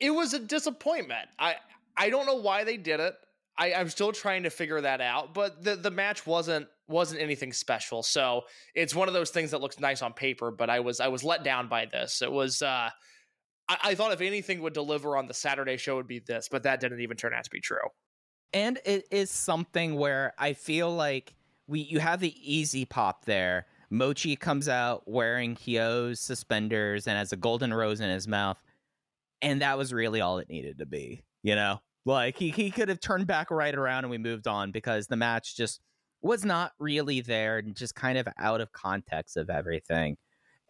it 0.00 0.10
was 0.10 0.34
a 0.34 0.38
disappointment. 0.38 1.30
I 1.38 1.54
I 1.96 2.10
don't 2.10 2.26
know 2.26 2.36
why 2.36 2.64
they 2.64 2.76
did 2.76 3.00
it. 3.00 3.14
I, 3.58 3.72
I'm 3.72 3.88
still 3.88 4.12
trying 4.12 4.42
to 4.42 4.50
figure 4.50 4.82
that 4.82 5.00
out, 5.00 5.32
but 5.32 5.64
the 5.64 5.76
the 5.76 5.90
match 5.90 6.26
wasn't 6.26 6.68
wasn't 6.88 7.20
anything 7.20 7.52
special. 7.52 8.02
So 8.02 8.42
it's 8.74 8.94
one 8.94 9.08
of 9.08 9.14
those 9.14 9.30
things 9.30 9.50
that 9.52 9.60
looks 9.60 9.80
nice 9.80 10.02
on 10.02 10.12
paper, 10.12 10.50
but 10.50 10.70
I 10.70 10.80
was 10.80 11.00
I 11.00 11.08
was 11.08 11.24
let 11.24 11.44
down 11.44 11.68
by 11.68 11.86
this. 11.86 12.22
It 12.22 12.30
was 12.32 12.62
uh 12.62 12.90
I, 13.68 13.76
I 13.82 13.94
thought 13.94 14.12
if 14.12 14.20
anything 14.20 14.60
would 14.62 14.72
deliver 14.74 15.16
on 15.16 15.26
the 15.26 15.34
Saturday 15.34 15.76
show 15.76 15.96
would 15.96 16.06
be 16.08 16.20
this, 16.20 16.48
but 16.50 16.62
that 16.64 16.80
didn't 16.80 17.00
even 17.00 17.16
turn 17.16 17.34
out 17.34 17.44
to 17.44 17.50
be 17.50 17.60
true. 17.60 17.78
and 18.52 18.78
it 18.84 19.06
is 19.10 19.30
something 19.30 19.96
where 19.96 20.32
I 20.38 20.52
feel 20.54 20.94
like 20.94 21.34
we 21.66 21.80
you 21.80 21.98
have 22.00 22.20
the 22.20 22.34
easy 22.42 22.84
pop 22.84 23.24
there. 23.24 23.66
Mochi 23.90 24.36
comes 24.36 24.68
out 24.68 25.04
wearing 25.06 25.54
Hyo's 25.56 26.20
suspenders 26.20 27.06
and 27.06 27.16
has 27.18 27.32
a 27.32 27.36
golden 27.36 27.72
rose 27.74 28.00
in 28.00 28.10
his 28.10 28.26
mouth, 28.28 28.62
and 29.42 29.60
that 29.62 29.78
was 29.78 29.92
really 29.92 30.20
all 30.20 30.38
it 30.38 30.48
needed 30.48 30.78
to 30.78 30.86
be. 30.86 31.22
You 31.42 31.54
know, 31.56 31.80
like 32.04 32.36
he 32.38 32.50
he 32.50 32.70
could 32.70 32.88
have 32.88 33.00
turned 33.00 33.26
back 33.26 33.50
right 33.50 33.74
around 33.74 34.04
and 34.04 34.10
we 34.10 34.18
moved 34.18 34.46
on 34.48 34.72
because 34.72 35.06
the 35.06 35.16
match 35.16 35.56
just 35.56 35.80
was 36.26 36.44
not 36.44 36.72
really 36.78 37.20
there 37.20 37.58
and 37.58 37.74
just 37.74 37.94
kind 37.94 38.18
of 38.18 38.28
out 38.38 38.60
of 38.60 38.72
context 38.72 39.36
of 39.36 39.48
everything. 39.48 40.16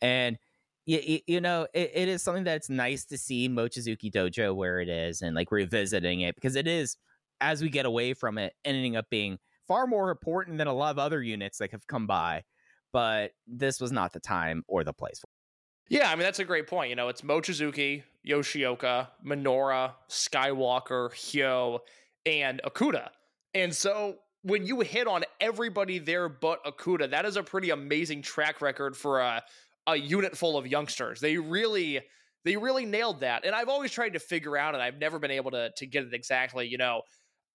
And 0.00 0.38
you, 0.84 1.20
you 1.26 1.40
know, 1.40 1.66
it, 1.74 1.90
it 1.94 2.08
is 2.08 2.22
something 2.22 2.44
that's 2.44 2.70
nice 2.70 3.04
to 3.06 3.18
see 3.18 3.48
Mochizuki 3.48 4.12
Dojo 4.12 4.54
where 4.54 4.80
it 4.80 4.88
is 4.88 5.22
and 5.22 5.34
like 5.34 5.50
revisiting 5.50 6.20
it 6.20 6.34
because 6.34 6.56
it 6.56 6.68
is 6.68 6.96
as 7.40 7.60
we 7.60 7.68
get 7.68 7.86
away 7.86 8.14
from 8.14 8.38
it, 8.38 8.54
ending 8.64 8.96
up 8.96 9.06
being 9.10 9.38
far 9.66 9.86
more 9.86 10.10
important 10.10 10.58
than 10.58 10.68
a 10.68 10.72
lot 10.72 10.90
of 10.90 10.98
other 10.98 11.22
units 11.22 11.58
that 11.58 11.72
have 11.72 11.86
come 11.86 12.06
by. 12.06 12.44
But 12.92 13.32
this 13.46 13.80
was 13.80 13.92
not 13.92 14.12
the 14.12 14.20
time 14.20 14.64
or 14.68 14.84
the 14.84 14.92
place. 14.92 15.18
For 15.18 15.26
it. 15.26 15.98
yeah, 15.98 16.10
I 16.10 16.14
mean 16.14 16.22
that's 16.22 16.38
a 16.38 16.44
great 16.44 16.66
point. 16.66 16.88
You 16.90 16.96
know, 16.96 17.08
it's 17.08 17.22
Mochizuki, 17.22 18.04
Yoshioka, 18.26 19.08
Minoura, 19.24 19.92
Skywalker, 20.08 21.10
Hyo, 21.10 21.80
and 22.24 22.60
Akuda. 22.64 23.08
And 23.54 23.74
so 23.74 24.16
when 24.46 24.64
you 24.64 24.80
hit 24.80 25.08
on 25.08 25.24
everybody 25.40 25.98
there 25.98 26.28
but 26.28 26.64
Akuda, 26.64 27.10
that 27.10 27.24
is 27.24 27.36
a 27.36 27.42
pretty 27.42 27.70
amazing 27.70 28.22
track 28.22 28.60
record 28.60 28.96
for 28.96 29.20
a 29.20 29.42
a 29.88 29.96
unit 29.96 30.36
full 30.36 30.56
of 30.56 30.66
youngsters. 30.66 31.20
They 31.20 31.36
really 31.36 32.00
they 32.44 32.56
really 32.56 32.86
nailed 32.86 33.20
that. 33.20 33.44
And 33.44 33.56
I've 33.56 33.68
always 33.68 33.90
tried 33.90 34.12
to 34.12 34.20
figure 34.20 34.56
out 34.56 34.74
and 34.74 34.82
I've 34.82 34.98
never 34.98 35.18
been 35.18 35.32
able 35.32 35.50
to 35.50 35.70
to 35.76 35.86
get 35.86 36.04
it 36.04 36.14
exactly, 36.14 36.68
you 36.68 36.78
know. 36.78 37.02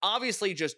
Obviously 0.03 0.53
just 0.53 0.75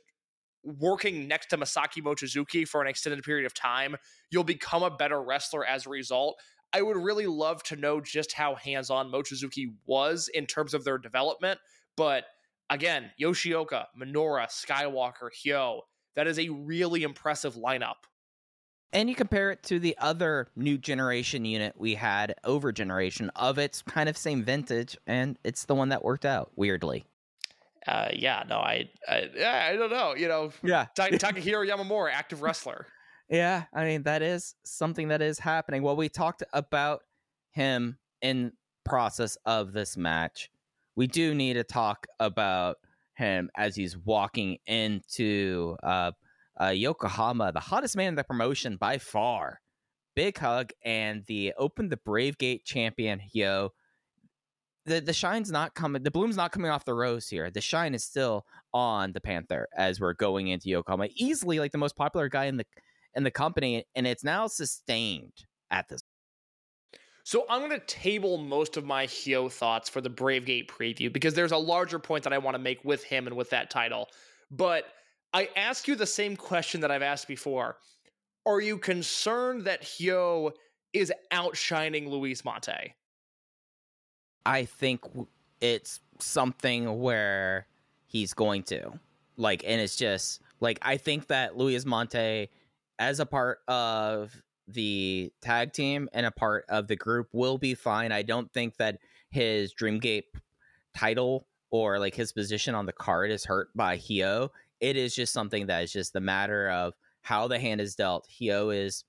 working 0.64 1.28
next 1.28 1.47
to 1.47 1.57
Masaki 1.57 2.01
Mochizuki 2.03 2.68
for 2.68 2.82
an 2.82 2.88
extended 2.88 3.24
period 3.24 3.45
of 3.47 3.53
time, 3.55 3.95
you'll 4.30 4.43
become 4.43 4.84
a 4.84 4.91
better 4.91 5.22
wrestler 5.22 5.66
as 5.66 5.88
a 5.88 5.89
result. 5.89 6.39
I 6.74 6.84
would 6.84 6.97
really 6.97 7.28
love 7.28 7.64
to 7.64 7.76
know 7.76 8.01
just 8.01 8.34
how 8.34 8.55
hands 8.55 8.91
on 8.91 9.11
Mochizuki 9.11 9.74
was 9.88 10.30
in 10.32 10.45
terms 10.45 10.76
of 10.76 10.84
their 10.84 10.97
development. 10.99 11.59
But 11.97 12.26
again, 12.70 13.11
Yoshioka, 13.20 13.86
Minoura, 13.99 14.47
Skywalker, 14.47 15.30
Hyo, 15.45 15.82
that 16.16 16.28
is 16.28 16.39
a 16.39 16.49
really 16.49 17.03
impressive 17.03 17.55
lineup. 17.55 18.05
And 18.91 19.09
you 19.09 19.16
compare 19.16 19.51
it 19.51 19.64
to 19.64 19.80
the 19.80 19.97
other 19.97 20.49
new 20.55 20.78
generation 20.78 21.45
unit 21.45 21.74
we 21.76 21.95
had 21.95 22.36
over 22.43 22.72
generation 22.72 23.32
of 23.36 23.57
its 23.57 23.82
kind 23.82 24.07
of 24.07 24.16
same 24.16 24.43
vintage, 24.43 24.95
and 25.07 25.39
it's 25.43 25.66
the 25.66 25.74
one 25.74 25.89
that 25.89 26.03
worked 26.03 26.26
out 26.26 26.51
weirdly. 26.55 27.05
Uh, 27.88 28.09
yeah, 28.14 28.43
no, 28.47 28.57
I, 28.59 28.89
I, 29.09 29.30
yeah, 29.36 29.70
I 29.72 29.76
don't 29.76 29.89
know. 29.89 30.16
You 30.16 30.28
know, 30.28 30.51
Yeah. 30.61 30.86
Ta- 30.95 31.07
Takahiro 31.11 31.68
Yamamura, 31.68 32.11
active 32.14 32.41
wrestler. 32.41 32.86
Yeah, 33.30 33.64
I 33.74 33.86
mean 33.86 34.03
that 34.03 34.22
is 34.22 34.53
something 34.64 35.07
that 35.07 35.22
is 35.22 35.39
happening. 35.39 35.82
Well, 35.82 35.95
we 35.95 36.07
talked 36.07 36.43
about 36.53 37.01
him 37.51 37.97
in 38.22 38.53
process 38.86 39.38
of 39.45 39.74
this 39.74 39.97
match. 39.97 40.51
We 40.95 41.07
do 41.07 41.34
need 41.34 41.53
to 41.55 41.64
talk 41.64 42.05
about 42.20 42.78
him 43.16 43.49
as 43.55 43.76
he's 43.76 43.97
walking 43.97 44.57
into 44.66 45.76
uh, 45.84 46.11
uh, 46.59 46.68
Yokohama, 46.68 47.51
the 47.51 47.59
hottest 47.59 47.95
man 47.95 48.09
in 48.09 48.16
the 48.16 48.24
promotion 48.24 48.78
by 48.78 48.97
far. 48.97 49.59
Big 50.16 50.38
hug 50.38 50.72
and 50.86 51.24
the 51.28 51.53
open 51.57 51.89
the 51.89 51.97
Brave 51.97 52.38
Gate 52.38 52.64
champion 52.66 53.20
Hyo. 53.20 53.70
The 54.86 54.99
the 54.99 55.14
shine's 55.14 55.51
not 55.51 55.74
coming. 55.74 56.03
The 56.03 56.11
bloom's 56.11 56.36
not 56.38 56.51
coming 56.51 56.70
off 56.70 56.86
the 56.86 56.93
rose 56.93 57.28
here. 57.28 57.49
The 57.49 57.61
shine 57.61 57.95
is 57.95 58.03
still 58.03 58.45
on 58.74 59.14
the 59.14 59.22
Panther 59.22 59.68
as 59.76 59.99
we're 59.99 60.14
going 60.14 60.49
into 60.49 60.70
Yokohama. 60.70 61.07
Easily 61.16 61.59
like 61.59 61.72
the 61.72 61.80
most 61.80 61.95
popular 61.95 62.30
guy 62.30 62.45
in 62.45 62.57
the 62.57 62.66
in 63.16 63.24
the 63.24 63.32
company, 63.32 63.86
and 63.95 64.05
it's 64.05 64.24
now 64.24 64.45
sustained 64.45 65.45
at 65.72 65.89
this. 65.89 66.03
So 67.24 67.46
I'm 67.50 67.62
going 67.62 67.72
to 67.72 67.86
table 67.86 68.38
most 68.38 68.76
of 68.76 68.86
my 68.86 69.08
Hyo 69.08 69.50
thoughts 69.50 69.90
for 69.90 70.02
the 70.02 70.10
Brave 70.10 70.46
Gate 70.46 70.70
preview 70.70 71.12
because 71.12 71.34
there's 71.34 71.54
a 71.54 71.58
larger 71.58 71.98
point 71.98 72.24
that 72.26 72.34
I 72.34 72.38
want 72.38 72.56
to 72.56 72.60
make 72.60 72.84
with 72.84 73.04
him 73.04 73.28
and 73.28 73.36
with 73.36 73.50
that 73.52 73.70
title. 73.70 74.10
But 74.52 74.86
I 75.34 75.50
ask 75.56 75.88
you 75.88 75.96
the 75.96 76.06
same 76.06 76.36
question 76.36 76.82
that 76.82 76.92
I've 76.92 77.02
asked 77.02 77.28
before. 77.28 77.78
Are 78.46 78.60
you 78.60 78.78
concerned 78.78 79.64
that 79.64 79.84
Hyo 79.84 80.52
is 80.92 81.14
outshining 81.32 82.10
Luis 82.10 82.42
Mante? 82.42 82.94
I 84.46 84.66
think 84.66 85.02
it's 85.62 86.02
something 86.20 87.00
where 87.00 87.68
he's 88.06 88.34
going 88.34 88.64
to. 88.64 89.00
Like, 89.38 89.64
and 89.66 89.80
it's 89.80 89.96
just 89.96 90.42
like 90.60 90.78
I 90.82 90.98
think 90.98 91.28
that 91.28 91.58
Luis 91.58 91.86
Mante, 91.86 92.50
as 93.00 93.22
a 93.22 93.26
part 93.26 93.60
of 93.70 94.44
the 94.68 95.32
tag 95.41 95.74
team 95.74 96.09
and 96.14 96.26
a 96.26 96.32
part 96.32 96.66
of 96.70 96.88
the 96.88 96.95
group, 96.95 97.28
will 97.34 97.57
be 97.57 97.76
fine. 97.76 98.11
I 98.11 98.22
don't 98.22 98.51
think 98.53 98.78
that 98.78 98.99
his 99.30 99.74
Dreamgate 99.74 100.24
title 100.95 101.47
or 101.72 101.99
like 101.99 102.16
his 102.16 102.32
position 102.32 102.76
on 102.76 102.86
the 102.86 102.93
card 102.93 103.32
is 103.32 103.45
hurt 103.45 103.70
by 103.76 103.97
Hyo. 103.97 104.49
It 104.80 104.95
is 104.95 105.16
just 105.16 105.34
something 105.34 105.68
that 105.68 105.84
is 105.84 105.91
just 105.91 106.14
the 106.14 106.22
matter 106.22 106.70
of 106.70 106.93
how 107.22 107.47
the 107.47 107.59
hand 107.59 107.82
is 107.82 107.95
dealt. 107.95 108.28
Hyo 108.30 108.76
is 108.76 109.03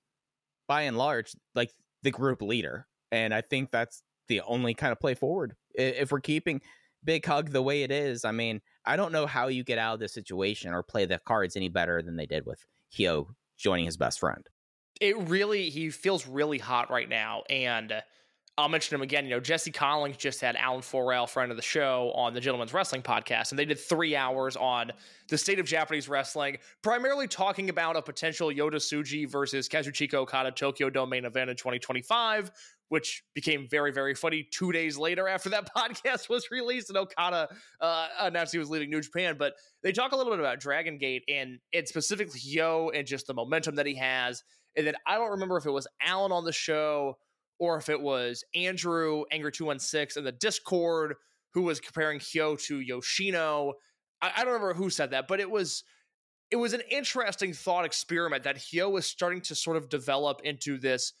by 0.67 0.83
and 0.83 0.97
large 0.97 1.35
like 1.53 1.71
the 2.01 2.11
group 2.11 2.41
leader. 2.41 2.87
And 3.11 3.33
I 3.33 3.41
think 3.41 3.71
that's 3.71 4.01
the 4.27 4.41
only 4.41 4.73
kind 4.73 4.91
of 4.91 4.99
play 4.99 5.13
forward. 5.13 5.55
If 5.75 6.11
we're 6.11 6.21
keeping 6.21 6.61
Big 7.03 7.25
Hug 7.25 7.51
the 7.51 7.61
way 7.61 7.83
it 7.83 7.91
is, 7.91 8.25
I 8.25 8.31
mean, 8.31 8.61
I 8.85 8.95
don't 8.95 9.11
know 9.11 9.27
how 9.27 9.47
you 9.47 9.63
get 9.63 9.77
out 9.77 9.93
of 9.95 9.99
this 9.99 10.13
situation 10.13 10.73
or 10.73 10.81
play 10.81 11.05
the 11.05 11.19
cards 11.19 11.55
any 11.55 11.69
better 11.69 12.01
than 12.01 12.15
they 12.15 12.25
did 12.25 12.45
with 12.45 12.65
Hyo 12.91 13.27
joining 13.57 13.85
his 13.85 13.97
best 13.97 14.19
friend. 14.19 14.47
It 15.01 15.17
really, 15.29 15.69
he 15.69 15.89
feels 15.89 16.27
really 16.27 16.57
hot 16.57 16.89
right 16.89 17.09
now. 17.09 17.43
And 17.49 18.01
I'll 18.57 18.69
mention 18.69 18.95
him 18.95 19.01
again. 19.01 19.25
You 19.25 19.31
know, 19.31 19.39
Jesse 19.41 19.71
Collins 19.71 20.15
just 20.15 20.39
had 20.39 20.55
Alan 20.55 20.81
Forel, 20.81 21.27
friend 21.27 21.51
of 21.51 21.57
the 21.57 21.63
show, 21.63 22.11
on 22.15 22.33
the 22.33 22.39
Gentleman's 22.39 22.73
Wrestling 22.73 23.01
podcast, 23.01 23.51
and 23.51 23.59
they 23.59 23.65
did 23.65 23.77
three 23.77 24.15
hours 24.15 24.55
on 24.55 24.93
the 25.27 25.37
state 25.37 25.59
of 25.59 25.65
Japanese 25.65 26.07
wrestling, 26.07 26.57
primarily 26.81 27.27
talking 27.27 27.69
about 27.69 27.97
a 27.97 28.01
potential 28.01 28.47
Yota 28.47 28.75
Tsuji 28.75 29.29
versus 29.29 29.67
Kazuchika 29.67 30.13
Okada 30.13 30.51
Tokyo 30.51 30.89
Dome 30.89 31.09
main 31.09 31.25
event 31.25 31.49
in 31.49 31.57
2025, 31.57 32.49
which 32.87 33.23
became 33.33 33.67
very, 33.69 33.91
very 33.91 34.15
funny 34.15 34.47
two 34.49 34.71
days 34.71 34.97
later 34.97 35.27
after 35.27 35.49
that 35.49 35.69
podcast 35.75 36.29
was 36.29 36.49
released 36.49 36.89
and 36.89 36.97
Okada 36.97 37.49
uh, 37.81 38.07
announced 38.21 38.53
he 38.53 38.59
was 38.59 38.69
leaving 38.69 38.89
New 38.89 39.01
Japan. 39.01 39.35
But 39.37 39.55
they 39.83 39.91
talk 39.91 40.13
a 40.13 40.15
little 40.15 40.31
bit 40.31 40.39
about 40.39 40.61
Dragon 40.61 40.97
Gate 40.97 41.25
and 41.27 41.59
it's 41.73 41.89
specifically 41.89 42.39
Yo 42.41 42.89
and 42.93 43.05
just 43.05 43.27
the 43.27 43.33
momentum 43.33 43.75
that 43.75 43.85
he 43.85 43.95
has. 43.95 44.43
And 44.75 44.85
then 44.85 44.95
I 45.07 45.15
don't 45.15 45.31
remember 45.31 45.57
if 45.57 45.65
it 45.65 45.71
was 45.71 45.87
Alan 46.01 46.31
on 46.31 46.43
the 46.43 46.51
show 46.51 47.17
or 47.59 47.77
if 47.77 47.89
it 47.89 48.01
was 48.01 48.43
Andrew 48.53 49.23
Anger 49.31 49.51
Two 49.51 49.65
One 49.65 49.79
Six 49.79 50.17
in 50.17 50.23
the 50.23 50.31
Discord 50.31 51.15
who 51.53 51.63
was 51.63 51.79
comparing 51.79 52.19
Hyo 52.19 52.61
to 52.65 52.81
Yoshino. 52.81 53.73
I, 54.21 54.31
I, 54.35 54.43
don't 54.43 54.53
remember 54.53 54.73
who 54.73 54.89
said 54.89 55.11
that, 55.11 55.27
but 55.27 55.39
it 55.39 55.49
was 55.49 55.83
it 56.51 56.57
was 56.57 56.73
an 56.73 56.81
interesting 56.91 57.53
thought 57.53 57.85
experiment 57.85 58.43
that 58.43 58.57
Hyo 58.57 58.97
is 58.99 59.05
starting 59.05 59.41
to 59.41 59.55
sort 59.55 59.77
of 59.77 59.89
develop 59.89 60.41
into 60.43 60.77
this, 60.77 61.13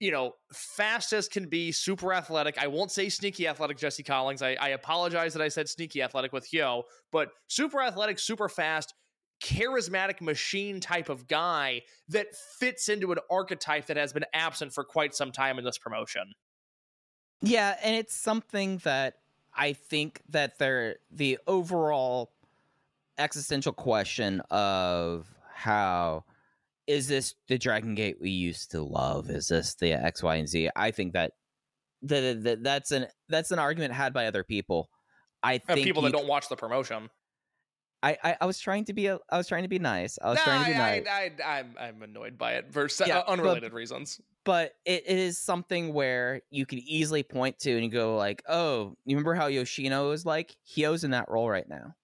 you 0.00 0.10
know, 0.10 0.32
fast 0.52 1.12
as 1.12 1.28
can 1.28 1.48
be, 1.48 1.70
super 1.72 2.12
athletic. 2.12 2.56
I 2.58 2.66
won't 2.66 2.90
say 2.90 3.08
sneaky 3.08 3.46
athletic, 3.46 3.76
Jesse 3.76 4.02
Collins. 4.02 4.42
I, 4.42 4.56
I 4.60 4.70
apologize 4.70 5.34
that 5.34 5.42
I 5.42 5.48
said 5.48 5.68
sneaky 5.68 6.02
athletic 6.02 6.32
with 6.32 6.48
Hyo, 6.50 6.82
but 7.12 7.28
super 7.46 7.80
athletic, 7.82 8.18
super 8.18 8.48
fast 8.48 8.94
charismatic 9.42 10.20
machine 10.20 10.80
type 10.80 11.08
of 11.08 11.26
guy 11.26 11.82
that 12.08 12.34
fits 12.34 12.88
into 12.88 13.12
an 13.12 13.18
archetype 13.30 13.86
that 13.86 13.96
has 13.96 14.12
been 14.12 14.24
absent 14.32 14.72
for 14.72 14.84
quite 14.84 15.14
some 15.14 15.32
time 15.32 15.58
in 15.58 15.64
this 15.64 15.78
promotion. 15.78 16.32
Yeah, 17.42 17.76
and 17.82 17.94
it's 17.96 18.16
something 18.16 18.78
that 18.84 19.16
I 19.54 19.74
think 19.74 20.22
that 20.30 20.58
there 20.58 20.96
the 21.10 21.38
overall 21.46 22.32
existential 23.18 23.72
question 23.72 24.40
of 24.50 25.26
how 25.52 26.24
is 26.86 27.08
this 27.08 27.34
the 27.48 27.58
Dragon 27.58 27.94
Gate 27.94 28.16
we 28.20 28.30
used 28.30 28.70
to 28.72 28.82
love? 28.82 29.30
Is 29.30 29.48
this 29.48 29.74
the 29.74 29.92
X, 29.92 30.22
Y, 30.22 30.36
and 30.36 30.48
Z? 30.48 30.70
I 30.74 30.90
think 30.90 31.12
that 31.12 31.32
that, 32.02 32.42
that 32.44 32.62
that's 32.62 32.90
an 32.90 33.06
that's 33.28 33.50
an 33.50 33.58
argument 33.58 33.94
had 33.94 34.12
by 34.12 34.26
other 34.26 34.44
people. 34.44 34.88
I 35.42 35.58
think 35.58 35.84
people 35.84 36.02
that 36.02 36.12
don't 36.12 36.26
watch 36.26 36.48
the 36.48 36.56
promotion. 36.56 37.10
I, 38.04 38.18
I, 38.22 38.36
I 38.42 38.46
was 38.46 38.58
trying 38.58 38.84
to 38.84 38.92
be 38.92 39.06
a, 39.06 39.18
I 39.30 39.38
was 39.38 39.48
trying 39.48 39.62
to 39.62 39.68
be 39.68 39.78
nice. 39.78 40.18
I 40.22 40.28
was 40.28 40.40
trying 40.40 40.64
to 40.66 40.70
be 40.70 40.76
I, 40.76 41.00
nice. 41.00 41.06
I, 41.10 41.32
I, 41.42 41.58
am 41.60 41.74
I'm 41.80 42.02
annoyed 42.02 42.36
by 42.36 42.52
it 42.52 42.70
for 42.70 42.86
yeah, 43.06 43.20
uh, 43.20 43.24
unrelated 43.26 43.70
but, 43.70 43.76
reasons. 43.76 44.20
But 44.44 44.74
it, 44.84 45.04
it 45.06 45.18
is 45.18 45.38
something 45.38 45.94
where 45.94 46.42
you 46.50 46.66
can 46.66 46.80
easily 46.80 47.22
point 47.22 47.58
to 47.60 47.72
and 47.72 47.82
you 47.82 47.90
go 47.90 48.16
like, 48.16 48.42
oh, 48.46 48.94
you 49.06 49.16
remember 49.16 49.34
how 49.34 49.46
Yoshino 49.46 50.10
is 50.10 50.26
like? 50.26 50.54
Hyo's 50.76 51.02
in 51.02 51.12
that 51.12 51.30
role 51.30 51.48
right 51.48 51.66
now, 51.66 51.94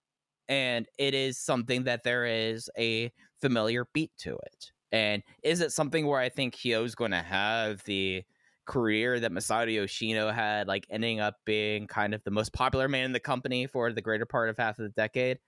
and 0.49 0.87
it 0.97 1.13
is 1.13 1.37
something 1.37 1.85
that 1.85 2.03
there 2.03 2.25
is 2.25 2.71
a 2.79 3.13
familiar 3.43 3.87
beat 3.93 4.13
to 4.21 4.39
it. 4.47 4.73
And 4.93 5.23
is 5.43 5.61
it 5.61 5.71
something 5.71 6.07
where 6.07 6.19
I 6.19 6.31
think 6.31 6.57
Hyo's 6.57 6.95
going 6.95 7.13
to 7.13 7.23
have 7.23 7.85
the 7.85 8.25
career 8.65 9.21
that 9.21 9.33
Masato 9.33 9.73
Yoshino 9.73 10.31
had, 10.31 10.67
like 10.67 10.87
ending 10.89 11.21
up 11.21 11.37
being 11.45 11.87
kind 11.87 12.15
of 12.15 12.25
the 12.25 12.31
most 12.31 12.55
popular 12.55 12.89
man 12.89 13.05
in 13.05 13.13
the 13.13 13.21
company 13.21 13.67
for 13.67 13.93
the 13.93 14.01
greater 14.01 14.25
part 14.25 14.49
of 14.49 14.57
half 14.57 14.79
of 14.79 14.85
the 14.85 14.89
decade? 14.91 15.39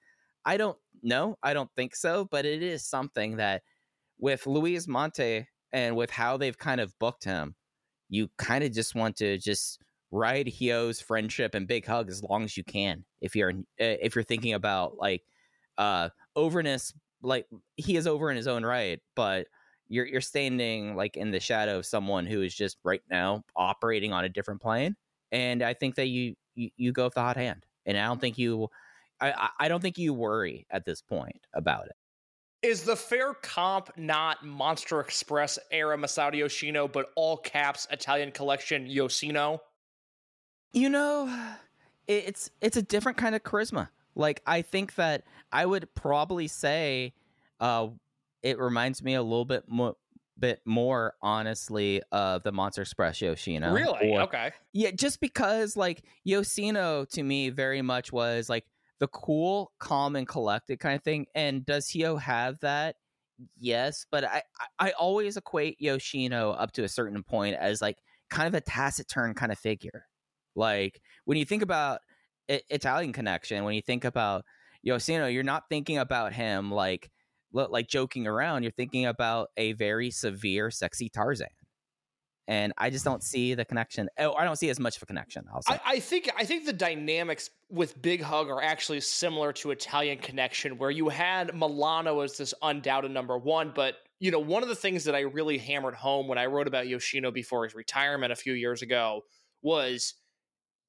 I 0.44 0.56
don't 0.56 0.78
know. 1.02 1.36
I 1.42 1.54
don't 1.54 1.70
think 1.76 1.94
so, 1.96 2.26
but 2.30 2.44
it 2.44 2.62
is 2.62 2.84
something 2.84 3.36
that 3.36 3.62
with 4.18 4.46
Luis 4.46 4.86
Mante 4.86 5.46
and 5.72 5.96
with 5.96 6.10
how 6.10 6.36
they've 6.36 6.58
kind 6.58 6.80
of 6.80 6.96
booked 6.98 7.24
him, 7.24 7.54
you 8.08 8.28
kind 8.38 8.64
of 8.64 8.72
just 8.72 8.94
want 8.94 9.16
to 9.16 9.38
just 9.38 9.80
ride 10.10 10.46
Hyo's 10.46 11.00
friendship 11.00 11.54
and 11.54 11.66
big 11.66 11.86
hug 11.86 12.10
as 12.10 12.22
long 12.22 12.44
as 12.44 12.56
you 12.56 12.64
can. 12.64 13.04
If 13.20 13.34
you're 13.34 13.52
eh, 13.78 13.96
if 14.02 14.14
you're 14.14 14.24
thinking 14.24 14.52
about 14.52 14.98
like 14.98 15.22
uh 15.78 16.10
overness, 16.36 16.92
like 17.22 17.46
he 17.76 17.96
is 17.96 18.06
over 18.06 18.30
in 18.30 18.36
his 18.36 18.46
own 18.46 18.64
right, 18.64 19.00
but 19.16 19.46
you're 19.88 20.06
you're 20.06 20.20
standing 20.20 20.94
like 20.96 21.16
in 21.16 21.30
the 21.30 21.40
shadow 21.40 21.78
of 21.78 21.86
someone 21.86 22.26
who 22.26 22.42
is 22.42 22.54
just 22.54 22.78
right 22.84 23.02
now 23.10 23.42
operating 23.56 24.12
on 24.12 24.24
a 24.24 24.28
different 24.28 24.60
plane. 24.60 24.96
And 25.32 25.62
I 25.62 25.74
think 25.74 25.94
that 25.96 26.08
you 26.08 26.34
you, 26.54 26.70
you 26.76 26.92
go 26.92 27.04
with 27.04 27.14
the 27.14 27.22
hot 27.22 27.36
hand. 27.36 27.64
And 27.86 27.98
I 27.98 28.06
don't 28.06 28.20
think 28.20 28.38
you 28.38 28.68
I, 29.30 29.48
I 29.60 29.68
don't 29.68 29.80
think 29.80 29.98
you 29.98 30.12
worry 30.14 30.66
at 30.70 30.84
this 30.84 31.00
point 31.00 31.46
about 31.54 31.86
it. 31.86 31.96
Is 32.62 32.84
the 32.84 32.96
fair 32.96 33.34
comp 33.34 33.90
not 33.96 34.44
Monster 34.44 35.00
Express 35.00 35.58
era 35.70 35.96
Masato 35.96 36.36
Yoshino, 36.36 36.86
but 36.86 37.06
all 37.16 37.36
caps 37.36 37.88
Italian 37.90 38.30
connection 38.30 38.86
Yoshino? 38.86 39.60
You 40.72 40.88
know, 40.88 41.54
it's 42.06 42.50
it's 42.60 42.76
a 42.76 42.82
different 42.82 43.18
kind 43.18 43.34
of 43.34 43.42
charisma. 43.42 43.88
Like 44.14 44.42
I 44.46 44.62
think 44.62 44.94
that 44.94 45.24
I 45.50 45.66
would 45.66 45.92
probably 45.94 46.46
say, 46.46 47.14
uh, 47.58 47.88
it 48.42 48.58
reminds 48.58 49.02
me 49.02 49.14
a 49.14 49.22
little 49.22 49.44
bit 49.44 49.64
more 49.68 49.96
bit 50.38 50.60
more 50.64 51.14
honestly 51.22 52.02
of 52.10 52.42
the 52.42 52.52
Monster 52.52 52.82
Express 52.82 53.20
Yoshino. 53.20 53.72
Really? 53.72 54.12
Or, 54.12 54.22
okay. 54.22 54.52
Yeah, 54.72 54.90
just 54.90 55.20
because 55.20 55.76
like 55.76 56.02
Yoshino 56.24 57.04
to 57.06 57.22
me 57.22 57.50
very 57.50 57.82
much 57.82 58.12
was 58.12 58.48
like 58.48 58.64
the 59.02 59.08
cool, 59.08 59.72
calm, 59.80 60.14
and 60.14 60.28
collected 60.28 60.78
kind 60.78 60.94
of 60.94 61.02
thing. 61.02 61.26
And 61.34 61.66
does 61.66 61.88
Hyo 61.88 62.20
have 62.20 62.60
that? 62.60 62.94
Yes, 63.58 64.06
but 64.12 64.22
I, 64.22 64.42
I 64.78 64.92
always 64.92 65.36
equate 65.36 65.80
Yoshino 65.80 66.52
up 66.52 66.70
to 66.74 66.84
a 66.84 66.88
certain 66.88 67.20
point 67.24 67.56
as 67.56 67.82
like 67.82 67.98
kind 68.30 68.46
of 68.46 68.54
a 68.54 68.60
taciturn 68.60 69.34
kind 69.34 69.50
of 69.50 69.58
figure. 69.58 70.06
Like 70.54 71.00
when 71.24 71.36
you 71.36 71.44
think 71.44 71.62
about 71.62 71.98
I- 72.48 72.62
Italian 72.70 73.12
connection, 73.12 73.64
when 73.64 73.74
you 73.74 73.82
think 73.82 74.04
about 74.04 74.44
Yoshino, 74.84 75.26
you're 75.26 75.42
not 75.42 75.64
thinking 75.68 75.98
about 75.98 76.32
him 76.32 76.70
like 76.70 77.10
like 77.52 77.88
joking 77.88 78.28
around. 78.28 78.62
You're 78.62 78.70
thinking 78.70 79.06
about 79.06 79.48
a 79.56 79.72
very 79.72 80.12
severe, 80.12 80.70
sexy 80.70 81.08
Tarzan 81.08 81.48
and 82.52 82.74
I 82.76 82.90
just 82.90 83.02
don't 83.02 83.22
see 83.22 83.54
the 83.54 83.64
connection. 83.64 84.10
Oh, 84.18 84.34
I 84.34 84.44
don't 84.44 84.56
see 84.56 84.68
as 84.68 84.78
much 84.78 84.98
of 84.98 85.02
a 85.02 85.06
connection. 85.06 85.46
I, 85.66 85.80
I, 85.86 86.00
think 86.00 86.30
I 86.36 86.44
think 86.44 86.66
the 86.66 86.72
dynamics 86.74 87.48
with 87.70 88.00
Big 88.02 88.20
Hug 88.20 88.50
are 88.50 88.62
actually 88.62 89.00
similar 89.00 89.54
to 89.54 89.70
Italian 89.70 90.18
Connection, 90.18 90.76
where 90.76 90.90
you 90.90 91.08
had 91.08 91.54
Milano 91.54 92.20
as 92.20 92.36
this 92.36 92.52
undoubted 92.60 93.10
number 93.10 93.38
one, 93.38 93.72
but 93.74 93.94
you 94.20 94.30
know 94.30 94.38
one 94.38 94.62
of 94.62 94.68
the 94.68 94.74
things 94.74 95.04
that 95.04 95.14
I 95.14 95.20
really 95.20 95.56
hammered 95.56 95.94
home 95.94 96.28
when 96.28 96.36
I 96.36 96.44
wrote 96.44 96.66
about 96.66 96.88
Yoshino 96.88 97.30
before 97.30 97.64
his 97.64 97.74
retirement 97.74 98.32
a 98.32 98.36
few 98.36 98.52
years 98.52 98.82
ago 98.82 99.22
was 99.62 100.12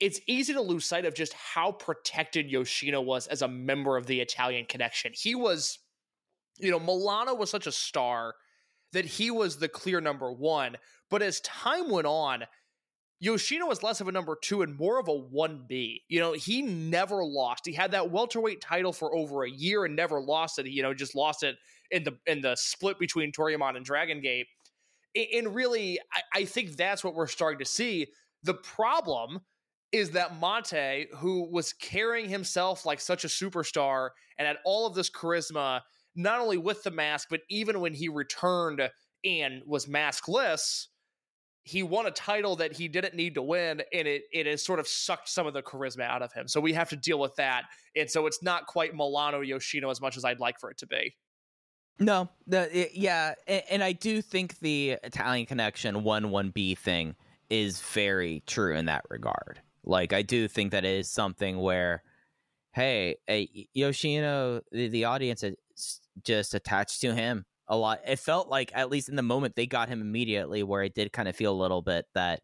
it's 0.02 0.20
easy 0.28 0.52
to 0.52 0.62
lose 0.62 0.84
sight 0.84 1.06
of 1.06 1.16
just 1.16 1.32
how 1.32 1.72
protected 1.72 2.52
Yoshino 2.52 3.00
was 3.00 3.28
as 3.28 3.42
a 3.42 3.48
member 3.48 3.96
of 3.96 4.06
the 4.06 4.20
Italian 4.20 4.66
Connection. 4.66 5.14
He 5.16 5.34
was, 5.34 5.80
you 6.60 6.72
know, 6.72 6.80
Milano 6.80 7.34
was 7.34 7.50
such 7.50 7.68
a 7.68 7.72
star 7.72 8.34
that 8.94 9.06
he 9.06 9.32
was 9.32 9.58
the 9.58 9.68
clear 9.68 10.00
number 10.00 10.32
one. 10.32 10.78
But 11.14 11.22
as 11.22 11.42
time 11.42 11.92
went 11.92 12.08
on, 12.08 12.46
Yoshino 13.20 13.68
was 13.68 13.84
less 13.84 14.02
of 14.02 14.08
a 14.08 14.12
number 14.12 14.36
two 14.36 14.64
and 14.64 14.76
more 14.76 15.00
of 15.00 15.08
a 15.08 15.12
1B. 15.12 16.02
You 16.08 16.20
know, 16.20 16.34
he 16.34 16.64
never 16.64 17.24
lost. 17.24 17.68
He 17.68 17.74
had 17.74 17.92
that 17.92 18.10
welterweight 18.10 18.62
title 18.62 18.92
for 18.92 19.16
over 19.16 19.44
a 19.44 19.52
year 19.52 19.86
and 19.86 19.96
never 19.96 20.20
lost 20.20 20.58
it. 20.58 20.66
You 20.66 20.82
know, 20.82 20.92
just 20.92 21.14
lost 21.14 21.44
it 21.44 21.58
in 21.92 22.04
the 22.04 22.18
in 22.26 22.42
the 22.42 22.56
split 22.56 22.98
between 22.98 23.32
Toryumon 23.32 23.78
and 23.78 23.86
Dragon 23.86 24.22
Gate. 24.22 24.48
And 25.36 25.54
really, 25.54 26.00
I, 26.12 26.40
I 26.40 26.46
think 26.46 26.78
that's 26.78 27.04
what 27.04 27.14
we're 27.14 27.28
starting 27.28 27.60
to 27.60 27.72
see. 27.72 28.08
The 28.42 28.56
problem 28.56 29.42
is 29.92 30.10
that 30.14 30.42
Mante, 30.42 31.06
who 31.18 31.48
was 31.48 31.74
carrying 31.74 32.28
himself 32.28 32.88
like 32.88 33.00
such 33.00 33.24
a 33.24 33.28
superstar 33.28 34.10
and 34.40 34.48
had 34.48 34.58
all 34.66 34.88
of 34.88 34.96
this 34.96 35.12
charisma, 35.12 35.82
not 36.16 36.40
only 36.40 36.58
with 36.58 36.82
the 36.82 36.90
mask, 36.90 37.28
but 37.30 37.42
even 37.52 37.82
when 37.82 37.94
he 37.94 38.10
returned 38.10 38.82
and 39.24 39.62
was 39.68 39.86
maskless, 39.86 40.88
he 41.64 41.82
won 41.82 42.06
a 42.06 42.12
title 42.12 42.58
that 42.58 42.74
he 42.74 42.88
didn't 42.88 43.16
need 43.16 43.36
to 43.36 43.42
win, 43.42 43.82
and 43.94 44.08
it 44.08 44.24
it 44.32 44.46
has 44.46 44.64
sort 44.64 44.80
of 44.80 44.88
sucked 44.88 45.30
some 45.30 45.48
of 45.48 45.54
the 45.54 45.62
charisma 45.62 46.02
out 46.02 46.22
of 46.22 46.34
him. 46.34 46.48
So 46.48 46.60
we 46.60 46.74
have 46.74 46.90
to 46.90 46.96
deal 46.96 47.20
with 47.20 47.36
that, 47.36 47.64
and 47.96 48.10
so 48.10 48.28
it's 48.28 48.44
not 48.44 48.68
quite 48.68 48.94
Milano 48.94 49.42
Yoshino 49.42 49.90
as 49.90 50.02
much 50.02 50.18
as 50.18 50.26
I'd 50.26 50.40
like 50.40 50.60
for 50.60 50.70
it 50.70 50.78
to 50.80 50.88
be. 50.88 51.16
No, 52.00 52.30
the 52.48 52.90
yeah, 52.94 53.36
and, 53.48 53.64
and 53.70 53.84
I 53.84 53.94
do 53.94 54.22
think 54.22 54.60
the 54.60 54.98
Italian 55.04 55.46
connection 55.46 56.04
one 56.04 56.32
one 56.32 56.50
B 56.50 56.76
thing 56.76 57.16
is 57.50 57.80
very 57.82 58.44
true 58.46 58.76
in 58.76 58.86
that 58.86 59.06
regard. 59.10 59.62
Like 59.86 60.12
I 60.12 60.22
do 60.22 60.48
think 60.48 60.72
that 60.72 60.86
is 60.86 61.10
something 61.10 61.60
where, 61.60 62.04
hey, 62.74 63.18
a, 63.30 63.48
Yoshino, 63.74 64.62
the, 64.72 64.88
the 64.88 65.06
audience 65.06 65.44
is 65.44 65.56
just 66.24 66.56
attached 66.56 67.02
to 67.02 67.14
him 67.14 67.46
a 67.68 67.78
lot. 67.78 68.02
It 68.08 68.20
felt 68.20 68.50
like 68.50 68.72
at 68.76 68.90
least 68.90 69.10
in 69.10 69.16
the 69.16 69.22
moment 69.22 69.56
they 69.56 69.66
got 69.66 69.90
him 69.90 70.02
immediately, 70.02 70.64
where 70.64 70.84
it 70.84 70.96
did 70.96 71.12
kind 71.12 71.28
of 71.28 71.36
feel 71.36 71.54
a 71.54 71.62
little 71.62 71.82
bit 71.82 72.06
that 72.14 72.42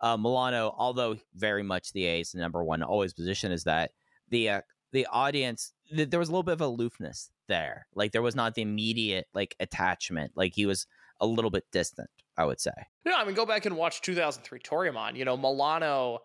uh, 0.00 0.16
Milano, 0.16 0.74
although 0.76 1.16
very 1.34 1.62
much 1.62 1.92
the 1.92 2.06
ace, 2.06 2.34
number 2.34 2.62
one 2.64 2.82
always 2.82 3.12
position 3.12 3.52
is 3.52 3.64
that 3.64 3.92
the 4.28 4.48
uh, 4.48 4.60
the 4.92 5.06
audience 5.06 5.72
th- 5.94 6.10
there 6.10 6.20
was 6.20 6.28
a 6.28 6.32
little 6.32 6.42
bit 6.42 6.52
of 6.52 6.60
aloofness 6.60 7.30
there. 7.48 7.86
Like 7.94 8.12
there 8.12 8.22
was 8.22 8.34
not 8.34 8.54
the 8.54 8.62
immediate 8.62 9.26
like 9.34 9.54
attachment. 9.60 10.32
Like 10.34 10.54
he 10.54 10.66
was 10.66 10.86
a 11.20 11.26
little 11.26 11.50
bit 11.50 11.64
distant. 11.72 12.10
I 12.36 12.46
would 12.46 12.60
say. 12.60 12.70
Yeah, 13.04 13.16
I 13.16 13.24
mean, 13.24 13.34
go 13.34 13.44
back 13.44 13.66
and 13.66 13.76
watch 13.76 14.00
2003 14.00 14.60
Toryumon. 14.60 15.16
You 15.16 15.24
know, 15.24 15.36
Milano. 15.36 16.20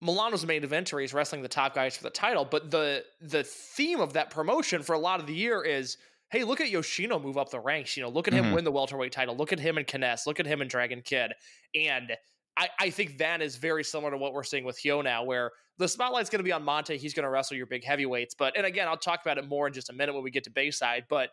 Milano's 0.00 0.44
main 0.44 0.62
eventer. 0.62 1.00
He's 1.00 1.14
wrestling 1.14 1.42
the 1.42 1.48
top 1.48 1.76
guys 1.76 1.96
for 1.96 2.02
the 2.02 2.10
title, 2.10 2.44
but 2.44 2.72
the 2.72 3.04
the 3.20 3.44
theme 3.44 4.00
of 4.00 4.14
that 4.14 4.30
promotion 4.30 4.82
for 4.82 4.94
a 4.94 4.98
lot 4.98 5.20
of 5.20 5.28
the 5.28 5.34
year 5.34 5.62
is 5.62 5.96
hey, 6.32 6.44
look 6.44 6.60
at 6.60 6.70
Yoshino 6.70 7.18
move 7.18 7.36
up 7.36 7.50
the 7.50 7.60
ranks. 7.60 7.96
You 7.96 8.02
know, 8.02 8.08
look 8.08 8.26
at 8.26 8.34
him 8.34 8.46
Mhm. 8.46 8.54
win 8.54 8.64
the 8.64 8.72
welterweight 8.72 9.12
title. 9.12 9.36
Look 9.36 9.52
at 9.52 9.60
him 9.60 9.76
and 9.78 9.86
K-ness. 9.86 10.26
Look 10.26 10.40
at 10.40 10.46
him 10.46 10.60
and 10.62 10.68
Dragon 10.70 11.02
Kid. 11.02 11.32
And 11.74 12.16
I, 12.56 12.68
I 12.80 12.90
think 12.90 13.18
that 13.18 13.40
is 13.42 13.56
very 13.56 13.84
similar 13.84 14.10
to 14.10 14.16
what 14.18 14.32
we're 14.32 14.42
seeing 14.42 14.64
with 14.64 14.78
Hyo 14.78 15.02
now, 15.04 15.24
where 15.24 15.52
the 15.78 15.86
spotlight's 15.88 16.28
going 16.30 16.40
to 16.40 16.44
be 16.44 16.52
on 16.52 16.62
Mante. 16.64 16.96
He's 16.96 17.14
going 17.14 17.24
to 17.24 17.30
wrestle 17.30 17.56
your 17.56 17.66
big 17.66 17.84
heavyweights. 17.84 18.34
But 18.34 18.56
and 18.56 18.66
again, 18.66 18.88
I'll 18.88 18.96
talk 18.96 19.20
about 19.22 19.38
it 19.38 19.46
more 19.46 19.66
in 19.66 19.72
just 19.72 19.90
a 19.90 19.92
minute 19.92 20.14
when 20.14 20.22
we 20.22 20.30
get 20.30 20.44
to 20.44 20.50
Bayside. 20.50 21.04
But 21.08 21.30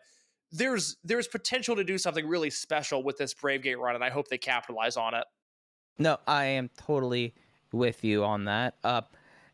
there's 0.52 0.96
there's 1.04 1.28
potential 1.28 1.76
to 1.76 1.84
do 1.84 1.96
something 1.98 2.26
really 2.26 2.50
special 2.50 3.02
with 3.02 3.16
this 3.18 3.34
Brave 3.34 3.62
Gate 3.62 3.78
run, 3.78 3.94
and 3.94 4.02
I 4.04 4.10
hope 4.10 4.28
they 4.28 4.38
capitalize 4.38 4.96
on 4.96 5.14
it. 5.14 5.24
No, 5.98 6.18
I 6.26 6.44
am 6.44 6.70
totally 6.76 7.34
with 7.72 8.02
you 8.02 8.24
on 8.24 8.44
that. 8.44 8.76
Uh, 8.82 9.02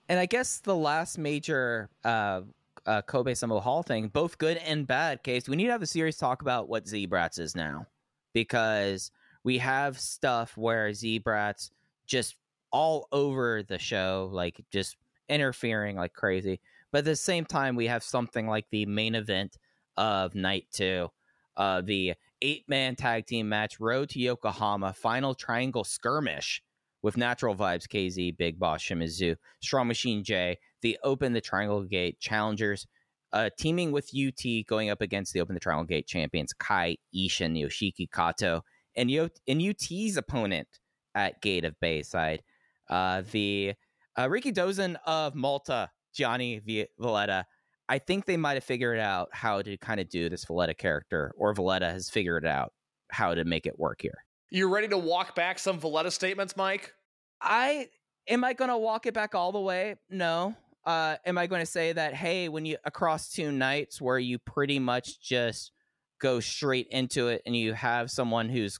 and 0.09 0.19
I 0.21 0.27
guess 0.27 0.59
the 0.61 0.77
last 0.77 1.19
major 1.19 1.91
uh, 2.05 2.43
uh, 2.87 3.03
Kobe 3.03 3.35
Sambo 3.35 3.61
Hall 3.61 3.83
thing, 3.83 4.09
both 4.09 4.39
good 4.39 4.57
and 4.59 4.87
bad 4.87 5.23
case, 5.23 5.49
we 5.49 5.57
need 5.57 5.67
to 5.67 5.73
have 5.73 5.83
a 5.83 5.87
serious 5.87 6.17
talk 6.17 6.43
about 6.43 6.69
what 6.69 6.87
Z-Brats 6.87 7.39
is 7.39 7.55
now. 7.55 7.87
Because 8.33 9.11
we 9.45 9.59
have 9.59 9.99
stuff 9.99 10.57
where 10.57 10.93
Z-Brats 10.93 11.71
just 12.07 12.37
all 12.71 13.09
over 13.13 13.63
the 13.63 13.79
show, 13.79 14.29
like 14.33 14.65
just 14.71 14.97
interfering 15.29 15.97
like 15.97 16.13
crazy. 16.13 16.61
But 16.93 16.99
at 16.99 17.05
the 17.07 17.17
same 17.17 17.45
time, 17.45 17.77
we 17.77 17.87
have 17.87 18.03
something 18.03 18.47
like 18.47 18.67
the 18.71 18.87
main 18.87 19.15
event 19.15 19.57
of 19.97 20.35
night 20.35 20.67
two, 20.73 21.09
uh, 21.57 21.81
the 21.81 22.15
eight 22.43 22.69
man 22.69 22.97
tag 22.97 23.27
team 23.27 23.49
match, 23.49 23.81
Road 23.81 24.11
to 24.11 24.21
Yokohama, 24.21 24.93
final 24.93 25.35
triangle 25.35 25.85
skirmish 25.85 26.63
with 27.07 27.17
Natural 27.17 27.55
Vibes, 27.55 27.87
KZ, 27.87 28.37
Big 28.37 28.59
Boss, 28.59 28.83
Shimizu, 28.83 29.37
Strong 29.63 29.87
Machine 29.87 30.25
J, 30.25 30.59
the 30.83 30.99
Open 31.05 31.33
the 31.33 31.41
Triangle 31.41 31.85
Gate 31.85 32.19
challengers, 32.19 32.85
uh, 33.33 33.49
teaming 33.57 33.93
with 33.93 34.11
UT 34.13 34.45
going 34.67 34.91
up 34.91 35.01
against 35.01 35.33
the 35.33 35.41
Open 35.41 35.55
the 35.55 35.61
Triangle 35.61 35.85
Gate 35.85 36.09
champions, 36.09 36.53
Kai, 36.53 36.97
Ishin, 37.15 37.57
Yoshiki 37.57 38.11
Kato, 38.13 38.65
and, 38.97 39.09
Yo- 39.09 39.29
and 39.47 39.63
UT's 39.63 40.17
opponent 40.17 40.67
at 41.15 41.41
Gate 41.41 41.65
of 41.65 41.79
Bayside, 41.79 42.43
uh, 42.91 43.23
the 43.31 43.75
uh, 44.19 44.29
Ricky 44.29 44.51
Dozen 44.51 44.97
of 45.07 45.37
Malta, 45.37 45.89
Johnny 46.13 46.89
Valletta. 46.99 47.47
I 47.89 47.99
think 48.01 48.25
they 48.25 48.37
might 48.37 48.55
have 48.55 48.65
figured 48.65 48.99
out 48.99 49.29
how 49.31 49.63
to 49.63 49.79
kind 49.79 50.01
of 50.01 50.09
do 50.09 50.29
this 50.29 50.45
Valletta 50.45 50.75
character, 50.75 51.33
or 51.39 51.55
Valletta 51.55 51.89
has 51.89 52.11
figured 52.11 52.45
out 52.45 52.73
how 53.13 53.33
to 53.33 53.45
make 53.45 53.65
it 53.65 53.79
work 53.79 54.03
here. 54.03 54.25
You 54.51 54.69
ready 54.69 54.89
to 54.89 54.99
walk 54.99 55.37
back 55.37 55.61
some 55.61 55.79
Valletta 55.79 56.11
statements, 56.11 56.57
Mike? 56.57 56.93
I 57.41 57.89
am 58.29 58.45
I 58.45 58.53
going 58.53 58.71
to 58.71 58.79
walk 58.79 59.07
it 59.07 59.15
back 59.15 59.35
all 59.35 59.53
the 59.53 59.61
way? 59.61 59.97
No. 60.11 60.55
Uh, 60.85 61.17
am 61.27 61.37
I 61.37 61.47
going 61.47 61.61
to 61.61 61.67
say 61.67 61.93
that 61.93 62.15
hey, 62.15 62.49
when 62.49 62.65
you 62.65 62.77
across 62.85 63.31
two 63.31 63.51
nights 63.51 64.01
where 64.01 64.19
you 64.19 64.39
pretty 64.39 64.79
much 64.79 65.21
just 65.21 65.73
go 66.21 66.41
straight 66.41 66.87
into 66.91 67.29
it 67.29 67.43
and 67.45 67.57
you 67.57 67.73
have 67.73 68.11
someone 68.11 68.49
who's 68.49 68.79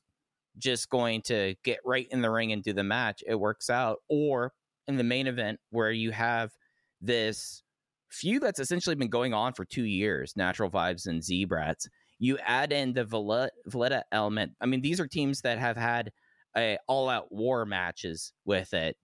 just 0.59 0.89
going 0.89 1.21
to 1.23 1.55
get 1.65 1.79
right 1.85 2.07
in 2.11 2.23
the 2.23 2.31
ring 2.31 2.53
and 2.53 2.63
do 2.63 2.73
the 2.73 2.85
match, 2.85 3.23
it 3.27 3.35
works 3.35 3.69
out, 3.69 3.99
or 4.09 4.53
in 4.89 4.97
the 4.97 5.05
main 5.05 5.27
event 5.27 5.59
where 5.71 5.91
you 5.91 6.13
have 6.13 6.51
this 7.01 7.63
feud 8.11 8.43
that's 8.43 8.61
essentially 8.61 8.97
been 8.97 9.11
going 9.11 9.35
on 9.35 9.53
for 9.53 9.65
two 9.65 9.85
years, 9.85 10.33
Natural 10.37 10.71
Vibes 10.71 11.07
and 11.07 11.23
Z-Brats, 11.23 11.89
you 12.19 12.39
add 12.39 12.73
in 12.73 12.95
the 12.95 13.05
Valletta 13.05 14.05
element. 14.13 14.53
I 14.61 14.67
mean, 14.67 14.81
these 14.81 15.01
are 15.01 15.07
teams 15.07 15.43
that 15.43 15.59
have 15.59 15.77
had 15.77 16.11
a 16.57 16.79
all-out 16.89 17.31
war 17.31 17.65
matches 17.65 18.33
with 18.45 18.73
it. 18.75 18.97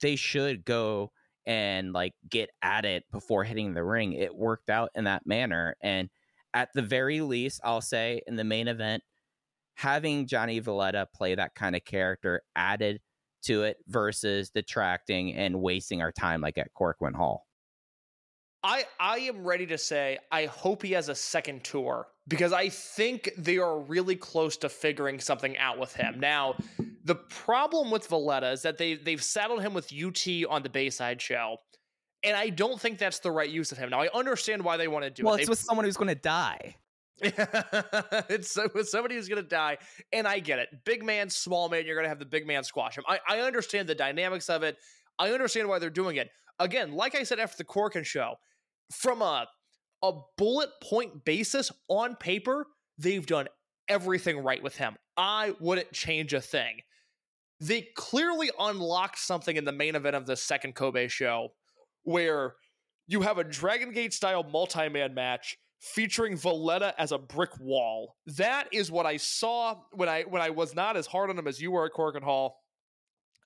They 0.00 0.16
should 0.16 0.64
go 0.64 1.12
and 1.46 1.92
like 1.92 2.12
get 2.28 2.50
at 2.62 2.84
it 2.84 3.04
before 3.10 3.44
hitting 3.44 3.74
the 3.74 3.84
ring. 3.84 4.12
It 4.12 4.34
worked 4.34 4.70
out 4.70 4.90
in 4.94 5.04
that 5.04 5.26
manner, 5.26 5.76
and 5.82 6.08
at 6.54 6.68
the 6.74 6.82
very 6.82 7.20
least, 7.20 7.60
I'll 7.64 7.80
say 7.80 8.20
in 8.26 8.36
the 8.36 8.44
main 8.44 8.68
event, 8.68 9.02
having 9.74 10.26
Johnny 10.26 10.58
Valletta 10.58 11.08
play 11.14 11.34
that 11.34 11.54
kind 11.54 11.74
of 11.74 11.84
character 11.84 12.42
added 12.54 13.00
to 13.44 13.64
it 13.64 13.78
versus 13.88 14.50
detracting 14.50 15.34
and 15.34 15.60
wasting 15.60 16.02
our 16.02 16.12
time 16.12 16.40
like 16.40 16.58
at 16.58 16.72
Korakuen 16.78 17.14
Hall. 17.14 17.46
I 18.62 18.84
I 19.00 19.18
am 19.20 19.44
ready 19.44 19.66
to 19.66 19.78
say 19.78 20.18
I 20.30 20.46
hope 20.46 20.82
he 20.82 20.92
has 20.92 21.08
a 21.08 21.14
second 21.14 21.64
tour 21.64 22.06
because 22.28 22.52
I 22.52 22.68
think 22.68 23.30
they 23.36 23.58
are 23.58 23.80
really 23.80 24.16
close 24.16 24.56
to 24.58 24.68
figuring 24.68 25.20
something 25.20 25.56
out 25.58 25.78
with 25.78 25.94
him. 25.94 26.20
Now, 26.20 26.54
the 27.04 27.16
problem 27.16 27.90
with 27.90 28.06
Valletta 28.06 28.50
is 28.50 28.62
that 28.62 28.78
they 28.78 28.94
they've 28.94 29.22
saddled 29.22 29.62
him 29.62 29.74
with 29.74 29.92
UT 29.92 30.26
on 30.48 30.62
the 30.62 30.68
Bayside 30.68 31.20
show. 31.20 31.56
And 32.24 32.36
I 32.36 32.50
don't 32.50 32.80
think 32.80 32.98
that's 32.98 33.18
the 33.18 33.32
right 33.32 33.50
use 33.50 33.72
of 33.72 33.78
him. 33.78 33.90
Now 33.90 34.00
I 34.00 34.08
understand 34.14 34.62
why 34.62 34.76
they 34.76 34.86
want 34.86 35.04
to 35.04 35.10
do 35.10 35.24
well, 35.24 35.34
it. 35.34 35.40
it's 35.40 35.48
They- 35.48 35.50
with 35.50 35.58
someone 35.58 35.84
who's 35.84 35.96
going 35.96 36.08
to 36.08 36.14
die. 36.14 36.76
it's 37.20 38.56
with 38.74 38.88
somebody 38.88 39.14
who's 39.14 39.28
going 39.28 39.42
to 39.42 39.48
die, 39.48 39.78
and 40.12 40.26
I 40.26 40.40
get 40.40 40.58
it. 40.58 40.68
Big 40.84 41.04
man, 41.04 41.30
small 41.30 41.68
man, 41.68 41.84
you're 41.86 41.94
going 41.94 42.04
to 42.04 42.08
have 42.08 42.18
the 42.18 42.24
big 42.24 42.46
man 42.46 42.64
squash 42.64 42.96
him. 42.96 43.04
I, 43.06 43.20
I 43.28 43.40
understand 43.40 43.88
the 43.88 43.94
dynamics 43.94 44.48
of 44.48 44.62
it. 44.62 44.76
I 45.18 45.30
understand 45.30 45.68
why 45.68 45.78
they're 45.78 45.90
doing 45.90 46.16
it. 46.16 46.30
Again, 46.58 46.92
like 46.92 47.14
I 47.14 47.22
said 47.22 47.38
after 47.38 47.56
the 47.58 47.64
Korakuen 47.64 48.04
show, 48.04 48.36
from 48.90 49.22
a 49.22 49.46
a 50.02 50.12
bullet 50.36 50.70
point 50.82 51.24
basis 51.24 51.70
on 51.88 52.16
paper, 52.16 52.66
they've 52.98 53.26
done 53.26 53.48
everything 53.88 54.38
right 54.38 54.62
with 54.62 54.76
him. 54.76 54.96
I 55.16 55.54
wouldn't 55.60 55.92
change 55.92 56.32
a 56.32 56.40
thing. 56.40 56.80
They 57.60 57.88
clearly 57.96 58.50
unlocked 58.58 59.18
something 59.18 59.56
in 59.56 59.64
the 59.64 59.72
main 59.72 59.94
event 59.94 60.16
of 60.16 60.26
the 60.26 60.36
second 60.36 60.74
Kobe 60.74 61.08
show 61.08 61.50
where 62.02 62.54
you 63.06 63.20
have 63.22 63.38
a 63.38 63.44
Dragon 63.44 63.92
Gate 63.92 64.12
style 64.12 64.42
multi 64.42 64.88
man 64.88 65.14
match 65.14 65.56
featuring 65.80 66.36
Valletta 66.36 66.94
as 66.98 67.12
a 67.12 67.18
brick 67.18 67.50
wall. 67.60 68.16
That 68.26 68.68
is 68.72 68.90
what 68.90 69.06
I 69.06 69.16
saw 69.16 69.76
when 69.92 70.08
I 70.08 70.22
when 70.22 70.42
I 70.42 70.50
was 70.50 70.74
not 70.74 70.96
as 70.96 71.06
hard 71.06 71.30
on 71.30 71.38
him 71.38 71.46
as 71.46 71.60
you 71.60 71.70
were 71.70 71.84
at 71.84 71.92
Korakuen 71.92 72.22
Hall. 72.22 72.58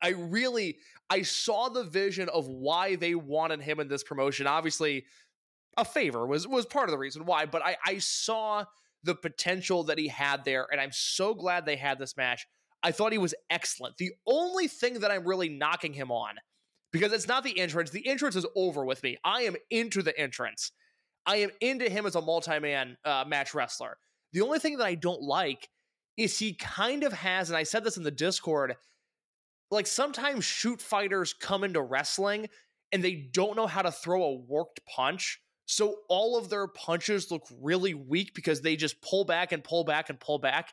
I 0.02 0.10
really 0.10 0.76
I 1.08 1.22
saw 1.22 1.68
the 1.68 1.84
vision 1.84 2.28
of 2.28 2.46
why 2.46 2.96
they 2.96 3.14
wanted 3.14 3.62
him 3.62 3.80
in 3.80 3.88
this 3.88 4.02
promotion. 4.02 4.46
Obviously, 4.46 5.04
a 5.76 5.84
favor 5.84 6.26
was 6.26 6.46
was 6.46 6.66
part 6.66 6.88
of 6.88 6.92
the 6.92 6.98
reason 6.98 7.26
why, 7.26 7.46
but 7.46 7.64
I 7.64 7.76
I 7.84 7.98
saw 7.98 8.64
the 9.02 9.14
potential 9.14 9.84
that 9.84 9.98
he 9.98 10.08
had 10.08 10.44
there, 10.44 10.66
and 10.70 10.80
I'm 10.80 10.92
so 10.92 11.34
glad 11.34 11.64
they 11.64 11.76
had 11.76 11.98
this 11.98 12.16
match. 12.16 12.46
I 12.82 12.92
thought 12.92 13.12
he 13.12 13.18
was 13.18 13.34
excellent. 13.50 13.96
The 13.98 14.12
only 14.26 14.68
thing 14.68 15.00
that 15.00 15.10
I'm 15.10 15.26
really 15.26 15.48
knocking 15.48 15.92
him 15.92 16.10
on, 16.10 16.34
because 16.92 17.12
it's 17.12 17.28
not 17.28 17.44
the 17.44 17.58
entrance, 17.58 17.90
the 17.90 18.06
entrance 18.06 18.36
is 18.36 18.46
over 18.54 18.84
with 18.84 19.02
me. 19.02 19.16
I 19.24 19.42
am 19.42 19.56
into 19.70 20.02
the 20.02 20.18
entrance. 20.18 20.72
I 21.24 21.36
am 21.36 21.50
into 21.60 21.90
him 21.90 22.06
as 22.06 22.14
a 22.14 22.20
multi-man 22.20 22.96
uh, 23.04 23.24
match 23.26 23.54
wrestler. 23.54 23.98
The 24.32 24.42
only 24.42 24.58
thing 24.58 24.78
that 24.78 24.86
I 24.86 24.94
don't 24.94 25.22
like 25.22 25.68
is 26.16 26.38
he 26.38 26.54
kind 26.54 27.02
of 27.02 27.12
has, 27.12 27.50
and 27.50 27.56
I 27.56 27.64
said 27.64 27.84
this 27.84 27.96
in 27.96 28.04
the 28.04 28.10
Discord, 28.10 28.76
like 29.70 29.86
sometimes 29.86 30.44
shoot 30.44 30.80
fighters 30.80 31.32
come 31.32 31.64
into 31.64 31.82
wrestling 31.82 32.48
and 32.92 33.02
they 33.02 33.14
don't 33.14 33.56
know 33.56 33.66
how 33.66 33.82
to 33.82 33.90
throw 33.90 34.22
a 34.22 34.36
worked 34.36 34.80
punch. 34.86 35.40
So 35.66 35.96
all 36.08 36.38
of 36.38 36.48
their 36.48 36.66
punches 36.68 37.30
look 37.30 37.46
really 37.60 37.94
weak 37.94 38.34
because 38.34 38.60
they 38.60 38.76
just 38.76 39.00
pull 39.02 39.24
back 39.24 39.52
and 39.52 39.62
pull 39.62 39.84
back 39.84 40.08
and 40.10 40.18
pull 40.18 40.38
back. 40.38 40.72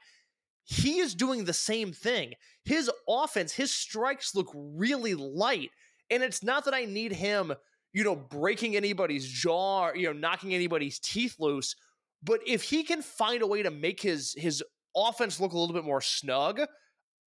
He 0.64 1.00
is 1.00 1.14
doing 1.14 1.44
the 1.44 1.54
same 1.54 1.92
thing. 1.92 2.34
His 2.64 2.90
offense, 3.10 3.52
his 3.52 3.72
strikes 3.72 4.34
look 4.34 4.50
really 4.54 5.16
light. 5.16 5.72
And 6.10 6.24
it's 6.24 6.44
not 6.44 6.66
that 6.66 6.74
I 6.74 6.86
need 6.86 7.12
him, 7.12 7.54
you 7.92 8.04
know, 8.04 8.16
breaking 8.16 8.76
anybody's 8.76 9.28
jaw, 9.28 9.88
or, 9.88 9.96
you 9.96 10.08
know, 10.08 10.14
knocking 10.14 10.54
anybody's 10.54 11.00
teeth 11.00 11.36
loose, 11.40 11.76
but 12.24 12.40
if 12.48 12.64
he 12.64 12.84
can 12.84 13.02
find 13.02 13.42
a 13.42 13.48
way 13.48 13.64
to 13.64 13.72
make 13.72 14.02
his 14.02 14.34
his 14.38 14.64
offense 14.96 15.40
look 15.40 15.52
a 15.52 15.58
little 15.58 15.76
bit 15.76 15.84
more 15.84 16.02
snug, 16.02 16.62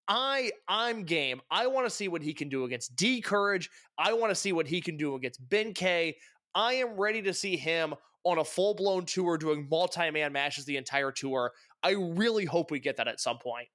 I 0.09 0.53
I'm 0.69 1.05
game. 1.05 1.41
I 1.51 1.67
want 1.67 1.87
to 1.87 1.91
see 1.91 2.09
what 2.09 2.23
he 2.23 2.33
can 2.33 2.49
do 2.49 2.65
against 2.65 2.97
D'Courage. 2.97 3.69
I 3.99 4.13
want 4.15 4.31
to 4.31 4.35
see 4.35 4.53
what 4.53 4.67
he 4.67 4.81
can 4.81 4.97
do 4.97 5.15
against 5.15 5.47
Ben 5.49 5.75
K. 5.75 6.17
I 6.57 6.75
am 6.75 6.97
ready 6.97 7.21
to 7.23 7.35
see 7.35 7.57
him 7.57 7.95
on 8.25 8.39
a 8.39 8.45
full 8.45 8.75
blown 8.75 9.05
tour 9.05 9.37
doing 9.37 9.69
multi 9.71 10.11
man 10.11 10.33
matches 10.33 10.65
the 10.65 10.79
entire 10.79 11.13
tour. 11.13 11.53
I 11.83 11.91
really 11.93 12.47
hope 12.47 12.71
we 12.71 12.81
get 12.81 12.97
that 12.97 13.07
at 13.07 13.21
some 13.21 13.39
point. 13.39 13.69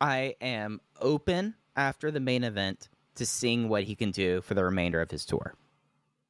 I 0.00 0.34
am 0.40 0.80
open 1.00 1.54
after 1.76 2.10
the 2.10 2.20
main 2.20 2.42
event 2.42 2.88
to 3.14 3.24
seeing 3.24 3.68
what 3.68 3.84
he 3.84 3.94
can 3.94 4.10
do 4.10 4.42
for 4.42 4.54
the 4.54 4.64
remainder 4.64 5.00
of 5.00 5.10
his 5.10 5.24
tour. 5.24 5.54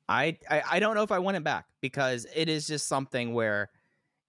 I, 0.09 0.39
I, 0.49 0.63
I 0.73 0.79
don't 0.79 0.95
know 0.95 1.03
if 1.03 1.11
I 1.11 1.19
want 1.19 1.37
him 1.37 1.43
back 1.43 1.65
because 1.81 2.27
it 2.33 2.49
is 2.49 2.67
just 2.67 2.87
something 2.87 3.35
where 3.35 3.71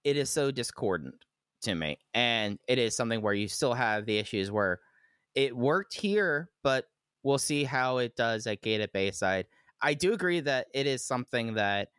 it 0.04 0.18
is 0.18 0.30
so 0.30 0.50
discordant 0.50 1.26
to 1.62 1.76
me, 1.76 2.00
and 2.14 2.58
it 2.68 2.80
is 2.80 2.95
something 2.95 3.22
where 3.22 3.34
you 3.34 3.48
still 3.48 3.74
have 3.74 4.06
the 4.06 4.18
issues 4.18 4.50
where 4.50 4.80
it 5.36 5.56
worked 5.56 5.93
here, 5.93 6.50
but 6.64 6.86
we'll 7.22 7.38
see 7.38 7.64
how 7.64 7.98
it 7.98 8.16
does 8.16 8.48
at 8.48 8.62
Gate 8.62 8.82
at 8.82 8.93
Bayside. 8.93 9.45
I 9.82 9.93
do 9.93 10.13
agree 10.13 10.39
that 10.41 10.67
it 10.73 10.88
is 10.88 11.05
something 11.05 11.55
that 11.55 11.89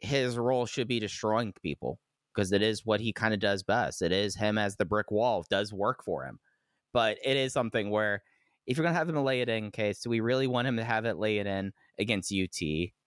his 0.00 0.36
role 0.36 0.66
should 0.66 0.88
be 0.88 1.00
destroying 1.00 1.52
people 1.62 1.98
because 2.34 2.52
it 2.52 2.62
is 2.62 2.86
what 2.86 3.00
he 3.00 3.12
kind 3.12 3.34
of 3.34 3.40
does 3.40 3.62
best. 3.62 4.02
It 4.02 4.12
is 4.12 4.36
him 4.36 4.58
as 4.58 4.76
the 4.76 4.84
brick 4.84 5.10
wall 5.10 5.44
does 5.50 5.72
work 5.72 6.04
for 6.04 6.24
him, 6.24 6.38
but 6.92 7.18
it 7.24 7.36
is 7.36 7.52
something 7.52 7.90
where 7.90 8.22
if 8.66 8.76
you're 8.76 8.84
gonna 8.84 8.96
have 8.96 9.08
him 9.08 9.16
lay 9.16 9.40
it 9.40 9.48
in, 9.48 9.70
case 9.70 10.00
do 10.00 10.10
we 10.10 10.20
really 10.20 10.46
want 10.46 10.68
him 10.68 10.76
to 10.76 10.84
have 10.84 11.04
it 11.04 11.16
lay 11.16 11.38
it 11.38 11.46
in 11.46 11.72
against 11.98 12.32
UT? 12.32 12.60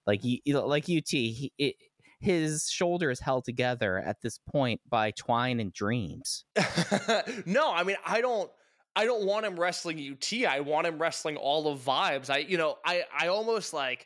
Like 0.06 0.22
like 0.46 0.84
UT, 0.90 1.10
he, 1.10 1.54
it, 1.58 1.76
his 2.20 2.68
shoulders 2.70 3.20
held 3.20 3.46
together 3.46 3.98
at 4.00 4.22
this 4.22 4.40
point 4.40 4.82
by 4.90 5.12
twine 5.12 5.60
and 5.60 5.72
dreams. 5.72 6.46
no, 7.46 7.72
I 7.72 7.84
mean 7.84 7.98
I 8.06 8.22
don't. 8.22 8.50
I 8.96 9.06
don't 9.06 9.26
want 9.26 9.46
him 9.46 9.60
wrestling 9.60 10.00
UT. 10.00 10.46
I 10.46 10.60
want 10.60 10.88
him 10.88 10.98
wrestling 10.98 11.38
all 11.38 11.68
of 11.68 11.80
vibes. 11.80 12.30
I, 12.30 12.40
you 12.40 12.58
know, 12.58 12.76
I, 12.86 13.04
I 13.18 13.28
almost 13.28 13.74
like, 13.74 14.06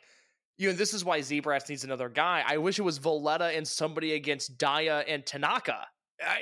you 0.58 0.68
know, 0.68 0.74
this 0.74 0.94
is 0.94 1.04
why 1.04 1.20
Z-Brats 1.20 1.68
needs 1.68 1.84
another 1.84 2.08
guy. 2.08 2.44
I 2.46 2.58
wish 2.58 2.78
it 2.78 2.82
was 2.82 2.98
Valletta 2.98 3.46
and 3.46 3.66
somebody 3.66 4.14
against 4.14 4.58
Dia 4.58 5.00
and 5.00 5.26
Tanaka. 5.26 5.86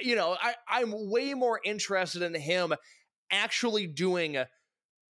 You 0.02 0.14
know, 0.14 0.36
I, 0.40 0.54
I'm 0.68 1.10
way 1.10 1.34
more 1.34 1.60
interested 1.64 2.22
in 2.22 2.34
him 2.34 2.74
actually 3.32 3.86
doing 3.86 4.36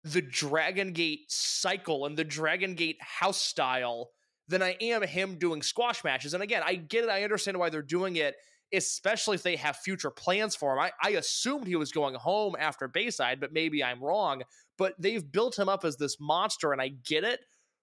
the 0.05 0.23
Dragon 0.23 0.93
Gate 0.93 1.21
cycle 1.29 2.07
and 2.07 2.17
the 2.17 2.25
Dragon 2.25 2.75
Gate 2.75 2.99
house 3.01 3.41
style 3.41 4.11
than 4.49 4.63
I 4.63 4.77
am 4.81 5.03
him 5.03 5.37
doing 5.39 5.63
squash 5.63 6.05
matches. 6.05 6.35
And 6.35 6.43
again, 6.43 6.63
I 6.65 6.75
get 6.75 7.05
it. 7.05 7.11
I 7.11 7.25
understand 7.25 7.59
why 7.59 7.71
they're 7.71 7.83
doing 7.83 8.17
it, 8.17 8.35
especially 8.73 9.35
if 9.35 9.43
they 9.43 9.57
have 9.57 9.77
future 9.77 10.11
plans 10.11 10.57
for 10.57 10.73
him. 10.73 10.79
I, 10.79 10.93
I 11.03 11.11
assumed 11.11 11.67
he 11.67 11.77
was 11.77 11.93
going 11.93 12.15
home 12.15 12.57
after 12.59 12.89
Bayside, 12.89 13.41
but 13.41 13.53
maybe 13.53 13.85
I'm 13.85 14.03
wrong. 14.03 14.43
But 14.79 14.95
they've 14.99 15.31
built 15.31 15.59
him 15.59 15.69
up 15.69 15.85
as 15.85 15.97
this 15.97 16.17
monster, 16.21 16.73
and 16.73 16.81
I 16.81 16.89
get 16.89 17.25
it. 17.25 17.41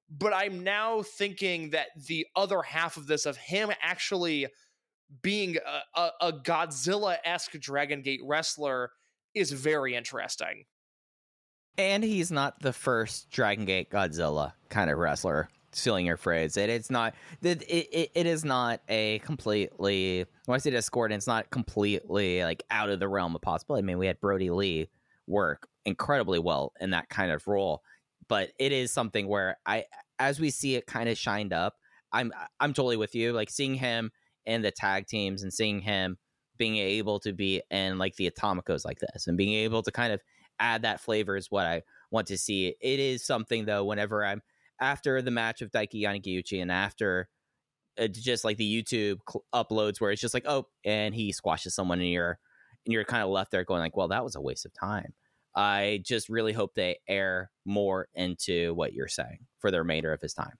But 0.09 0.33
I'm 0.33 0.63
now 0.63 1.03
thinking 1.03 1.69
that 1.71 1.89
the 2.07 2.25
other 2.35 2.63
half 2.63 2.97
of 2.97 3.05
this, 3.05 3.25
of 3.25 3.37
him 3.37 3.71
actually 3.81 4.47
being 5.21 5.57
a, 5.57 5.99
a, 5.99 6.11
a 6.21 6.33
Godzilla 6.33 7.17
esque 7.23 7.59
Dragon 7.59 8.01
Gate 8.01 8.21
wrestler, 8.23 8.91
is 9.35 9.51
very 9.51 9.95
interesting. 9.95 10.65
And 11.77 12.03
he's 12.03 12.31
not 12.31 12.61
the 12.61 12.73
first 12.73 13.29
Dragon 13.29 13.65
Gate 13.65 13.91
Godzilla 13.91 14.53
kind 14.69 14.89
of 14.89 14.97
wrestler 14.97 15.49
stealing 15.71 16.05
your 16.05 16.17
phrase. 16.17 16.57
It, 16.57 16.69
it's 16.69 16.89
not 16.89 17.13
it, 17.41 17.61
it, 17.63 18.11
it 18.13 18.25
is 18.25 18.43
not 18.45 18.81
a 18.89 19.19
completely 19.19 20.25
when 20.45 20.55
I 20.55 20.59
say 20.59 20.71
discordant, 20.71 21.17
it's 21.17 21.27
not 21.27 21.49
completely 21.49 22.43
like 22.43 22.63
out 22.71 22.89
of 22.89 22.99
the 22.99 23.07
realm 23.07 23.35
of 23.35 23.41
possibility. 23.41 23.83
I 23.83 23.85
mean, 23.85 23.97
we 23.97 24.07
had 24.07 24.19
Brodie 24.19 24.51
Lee 24.51 24.89
work 25.27 25.67
incredibly 25.85 26.39
well 26.39 26.73
in 26.79 26.91
that 26.91 27.09
kind 27.09 27.31
of 27.31 27.47
role, 27.47 27.81
but 28.27 28.51
it 28.59 28.71
is 28.71 28.91
something 28.91 29.27
where 29.27 29.57
I 29.65 29.85
as 30.19 30.39
we 30.39 30.49
see 30.49 30.75
it 30.75 30.85
kind 30.85 31.09
of 31.09 31.17
shined 31.17 31.53
up, 31.53 31.75
I'm 32.11 32.31
I'm 32.59 32.73
totally 32.73 32.97
with 32.97 33.15
you. 33.15 33.33
Like 33.33 33.49
seeing 33.49 33.75
him 33.75 34.11
in 34.45 34.61
the 34.61 34.71
tag 34.71 35.07
teams 35.07 35.43
and 35.43 35.53
seeing 35.53 35.81
him 35.81 36.17
being 36.57 36.77
able 36.77 37.19
to 37.21 37.31
be 37.31 37.61
in 37.71 37.97
like 37.97 38.15
the 38.15 38.29
Atomicos 38.29 38.85
like 38.85 38.99
this 38.99 39.27
and 39.27 39.37
being 39.37 39.53
able 39.53 39.81
to 39.81 39.91
kind 39.91 40.11
of 40.11 40.21
add 40.59 40.81
that 40.81 40.99
flavor 40.99 41.37
is 41.37 41.49
what 41.49 41.65
I 41.65 41.83
want 42.11 42.27
to 42.27 42.37
see. 42.37 42.75
It 42.81 42.99
is 42.99 43.25
something 43.25 43.65
though, 43.65 43.85
whenever 43.85 44.25
I'm 44.25 44.41
after 44.79 45.21
the 45.21 45.31
match 45.31 45.61
of 45.61 45.71
Daiki 45.71 46.01
Yanagiuchi 46.03 46.61
and 46.61 46.71
after 46.71 47.27
uh, 47.99 48.07
just 48.07 48.43
like 48.43 48.57
the 48.57 48.83
YouTube 48.83 49.17
cl- 49.29 49.43
uploads 49.53 49.99
where 49.99 50.11
it's 50.11 50.21
just 50.21 50.33
like, 50.33 50.45
oh, 50.47 50.67
and 50.85 51.13
he 51.13 51.31
squashes 51.31 51.75
someone 51.75 51.99
and 51.99 52.09
you're 52.09 52.39
and 52.85 52.93
you're 52.93 53.03
kind 53.03 53.23
of 53.23 53.29
left 53.29 53.51
there 53.51 53.63
going 53.63 53.81
like, 53.81 53.97
well, 53.97 54.07
that 54.07 54.23
was 54.23 54.35
a 54.35 54.41
waste 54.41 54.65
of 54.65 54.73
time. 54.73 55.13
I 55.55 56.01
just 56.05 56.29
really 56.29 56.53
hope 56.53 56.75
they 56.75 56.99
air 57.07 57.51
more 57.65 58.07
into 58.13 58.73
what 58.73 58.93
you're 58.93 59.07
saying 59.07 59.39
for 59.59 59.71
the 59.71 59.79
remainder 59.79 60.13
of 60.13 60.21
his 60.21 60.33
time. 60.33 60.53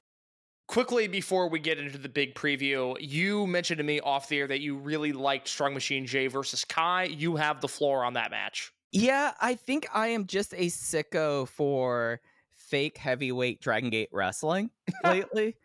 Quickly 0.67 1.07
before 1.07 1.49
we 1.49 1.59
get 1.59 1.79
into 1.79 1.97
the 1.97 2.09
big 2.09 2.35
preview, 2.35 2.95
you 2.99 3.47
mentioned 3.47 3.79
to 3.79 3.83
me 3.83 3.99
off 4.01 4.27
the 4.29 4.39
air 4.39 4.47
that 4.47 4.59
you 4.59 4.77
really 4.77 5.13
liked 5.13 5.47
Strong 5.47 5.73
Machine 5.73 6.05
J 6.05 6.27
versus 6.27 6.65
Kai. 6.65 7.05
You 7.05 7.37
have 7.37 7.61
the 7.61 7.67
floor 7.67 8.03
on 8.03 8.13
that 8.13 8.29
match. 8.29 8.71
Yeah, 8.91 9.33
I 9.39 9.55
think 9.55 9.87
I 9.93 10.09
am 10.09 10.25
just 10.25 10.53
a 10.53 10.67
sicko 10.67 11.47
for 11.47 12.21
fake 12.69 12.97
heavyweight 12.97 13.61
Dragon 13.61 13.89
Gate 13.89 14.09
wrestling 14.11 14.69
lately. 15.03 15.55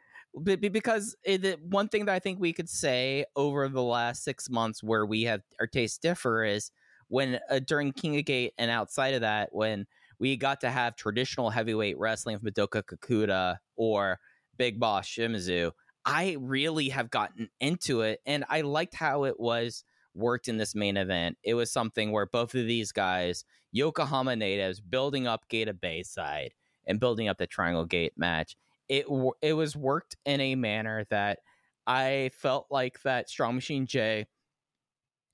because 0.43 1.15
it, 1.25 1.61
one 1.63 1.89
thing 1.89 2.07
that 2.07 2.15
I 2.15 2.19
think 2.19 2.41
we 2.41 2.53
could 2.53 2.69
say 2.69 3.25
over 3.37 3.69
the 3.69 3.83
last 3.83 4.25
six 4.25 4.51
months 4.51 4.83
where 4.83 5.07
we 5.07 5.23
have 5.23 5.43
our 5.61 5.67
tastes 5.67 5.99
differ 5.99 6.45
is 6.45 6.71
when 7.09 7.39
uh, 7.51 7.61
during 7.61 7.93
King 7.93 8.19
of 8.19 8.25
Gate 8.25 8.53
and 8.59 8.71
outside 8.71 9.15
of 9.15 9.21
that, 9.21 9.51
when 9.53 9.87
we 10.19 10.37
got 10.37 10.61
to 10.63 10.71
have 10.71 10.97
traditional 10.97 11.51
heavyweight 11.51 11.99
wrestling 11.99 12.35
of 12.35 12.43
Madoka 12.43 12.83
Kakuta 12.83 13.57
or 13.77 14.19
Big 14.57 14.81
Boss 14.81 15.07
Shimizu, 15.07 15.73
I 16.05 16.37
really 16.41 16.89
have 16.89 17.11
gotten 17.11 17.49
into 17.61 18.03
it 18.03 18.21
and 18.27 18.45
I 18.49 18.63
liked 18.63 18.95
how 18.95 19.25
it 19.25 19.39
was 19.39 19.85
worked 20.15 20.49
in 20.49 20.57
this 20.57 20.75
main 20.75 20.97
event. 20.97 21.37
It 21.43 21.55
was 21.55 21.73
something 21.73 22.13
where 22.13 22.27
both 22.27 22.55
of 22.55 22.67
these 22.67 22.93
guys, 22.93 23.45
Yokohama 23.73 24.37
natives, 24.37 24.81
building 24.81 25.27
up 25.27 25.49
Gate 25.49 25.69
of 25.69 25.81
Bayside 25.81 26.53
and 26.87 27.01
building 27.01 27.28
up 27.28 27.39
the 27.39 27.47
Triangle 27.47 27.85
Gate 27.85 28.12
match. 28.16 28.57
It 28.89 29.07
it 29.41 29.55
was 29.55 29.76
worked 29.76 30.16
in 30.24 30.41
a 30.41 30.55
manner 30.55 31.05
that 31.11 31.39
I 31.87 32.30
felt 32.35 32.66
like 32.70 33.03
that 33.03 33.28
Strong 33.28 33.55
Machine 33.57 33.87
J 33.87 34.26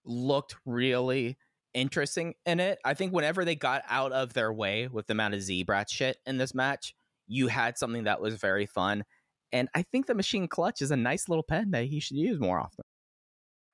looked 0.05 0.57
really 0.65 1.37
interesting 1.75 2.35
in 2.47 2.61
it. 2.61 2.79
I 2.85 2.95
think 2.95 3.13
whenever 3.13 3.45
they 3.45 3.55
got 3.55 3.83
out 3.89 4.13
of 4.13 4.33
their 4.33 4.53
way 4.53 4.89
with 4.89 5.07
the 5.07 5.13
amount 5.13 5.35
of 5.35 5.43
Z-Brat 5.43 5.89
shit 5.91 6.19
in 6.27 6.39
this 6.39 6.55
match, 6.55 6.95
you 7.27 7.47
had 7.47 7.79
something 7.79 8.05
that 8.05 8.21
was 8.21 8.35
very 8.35 8.67
fun. 8.67 9.05
And 9.53 9.69
I 9.75 9.83
think 9.83 10.07
the 10.07 10.15
machine 10.15 10.49
clutch 10.49 10.83
is 10.83 10.91
a 10.91 10.97
nice 10.97 11.29
little 11.29 11.43
pen 11.43 11.71
that 11.73 11.85
he 11.85 12.01
should 12.01 12.17
use 12.17 12.41
more 12.41 12.59
often. 12.59 12.85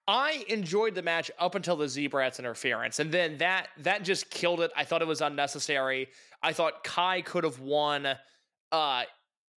I 0.09 0.45
enjoyed 0.49 0.95
the 0.95 1.03
match 1.03 1.31
up 1.39 1.55
until 1.55 1.77
the 1.77 1.89
Z-Brats 1.89 2.39
interference, 2.39 3.01
and 3.01 3.11
then 3.11 3.39
that 3.39 3.69
that 3.79 4.05
just 4.05 4.31
killed 4.31 4.61
it. 4.61 4.71
I 4.77 4.85
thought 4.85 5.03
it 5.03 5.09
was 5.09 5.21
unnecessary. 5.21 6.09
I 6.43 6.53
thought 6.53 6.85
Kai 6.85 7.23
could 7.23 7.45
have 7.45 7.61
won. 7.61 8.07
Uh, 8.73 9.03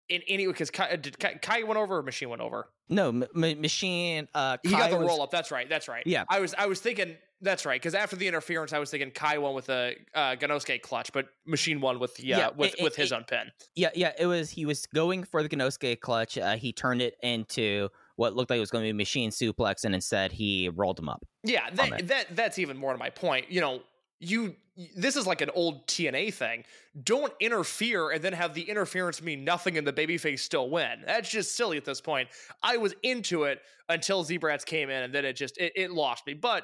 in 0.10 0.22
any 0.28 0.48
because 0.48 0.72
Kai, 0.72 0.96
did 0.96 1.20
Kai, 1.20 1.36
Kai, 1.42 1.64
went 1.64 1.78
over 1.78 1.98
or 1.98 2.04
Machine 2.04 2.30
went 2.30 2.42
over? 2.42 2.70
No, 2.90 3.10
m- 3.10 3.26
Machine. 3.34 4.28
Uh, 4.34 4.58
Kai 4.58 4.70
he 4.70 4.72
got 4.72 4.90
the 4.90 4.98
was, 4.98 5.08
roll 5.08 5.22
up. 5.22 5.32
That's 5.32 5.52
right. 5.52 5.68
That's 5.68 5.88
right. 5.88 6.04
Yeah, 6.06 6.24
I 6.30 6.40
was 6.40 6.54
I 6.58 6.68
was 6.68 6.80
thinking 6.80 7.18
that's 7.42 7.66
right 7.66 7.80
because 7.80 7.94
after 7.94 8.16
the 8.16 8.28
interference, 8.28 8.74
I 8.74 8.80
was 8.80 8.90
thinking 8.90 9.12
Kai 9.12 9.38
won 9.38 9.54
with 9.54 9.70
a 9.70 9.96
uh, 10.16 10.36
Gannosuke 10.36 10.82
clutch, 10.82 11.12
but 11.12 11.28
Machine 11.46 11.82
won 11.82 12.00
with 12.00 12.20
yeah, 12.20 12.38
yeah 12.38 12.50
with 12.56 12.76
it, 12.76 12.84
with 12.84 12.94
it, 12.94 13.02
his 13.02 13.12
it, 13.12 13.16
own 13.16 13.24
pin. 13.26 13.52
Yeah, 13.76 13.90
yeah. 13.96 14.14
It 14.18 14.28
was 14.28 14.50
he 14.50 14.66
was 14.66 14.86
going 14.88 15.24
for 15.24 15.44
the 15.44 15.50
Gannosuke 15.50 16.00
clutch. 16.00 16.38
Uh, 16.38 16.56
he 16.56 16.72
turned 16.72 17.02
it 17.02 17.16
into 17.22 17.90
what 18.18 18.36
looked 18.36 18.50
like 18.50 18.58
it 18.58 18.62
was 18.62 18.72
going 18.72 18.84
to 18.84 18.90
be 18.90 18.94
machine 18.94 19.32
suplex, 19.32 19.86
and 19.86 19.96
instead 19.96 20.34
he 20.34 20.70
rolled 20.70 21.00
him 21.00 21.08
up. 21.08 21.24
Yeah, 21.44 21.70
that, 21.74 22.08
that 22.08 22.36
that's 22.36 22.60
even 22.60 22.76
more 22.76 22.92
to 22.92 22.98
my 22.98 23.10
point. 23.10 23.50
You 23.50 23.62
know, 23.62 23.82
you 24.20 24.56
this 24.96 25.16
is 25.16 25.26
like 25.26 25.42
an 25.42 25.50
old 25.56 25.88
TNA 25.88 26.34
thing. 26.34 26.64
Don't 27.04 27.34
interfere 27.40 28.12
and 28.12 28.24
then 28.24 28.34
have 28.34 28.54
the 28.54 28.62
interference 28.62 29.22
mean 29.22 29.44
nothing 29.44 29.78
and 29.78 29.88
the 29.88 29.94
babyface 29.94 30.40
still 30.40 30.70
win. 30.70 31.04
That's 31.06 31.30
just 31.30 31.56
silly 31.56 31.78
at 31.78 31.86
this 31.86 32.00
point. 32.00 32.30
I 32.62 32.78
was 32.78 32.94
into 33.02 33.44
it 33.44 33.60
until 33.90 34.24
Z-Brats 34.24 34.66
came 34.66 34.90
in 34.90 35.04
and 35.04 35.14
then 35.14 35.26
it 35.26 35.34
just 35.34 35.58
it, 35.58 35.74
it 35.76 35.92
lost 35.92 36.28
me. 36.28 36.34
But 36.34 36.64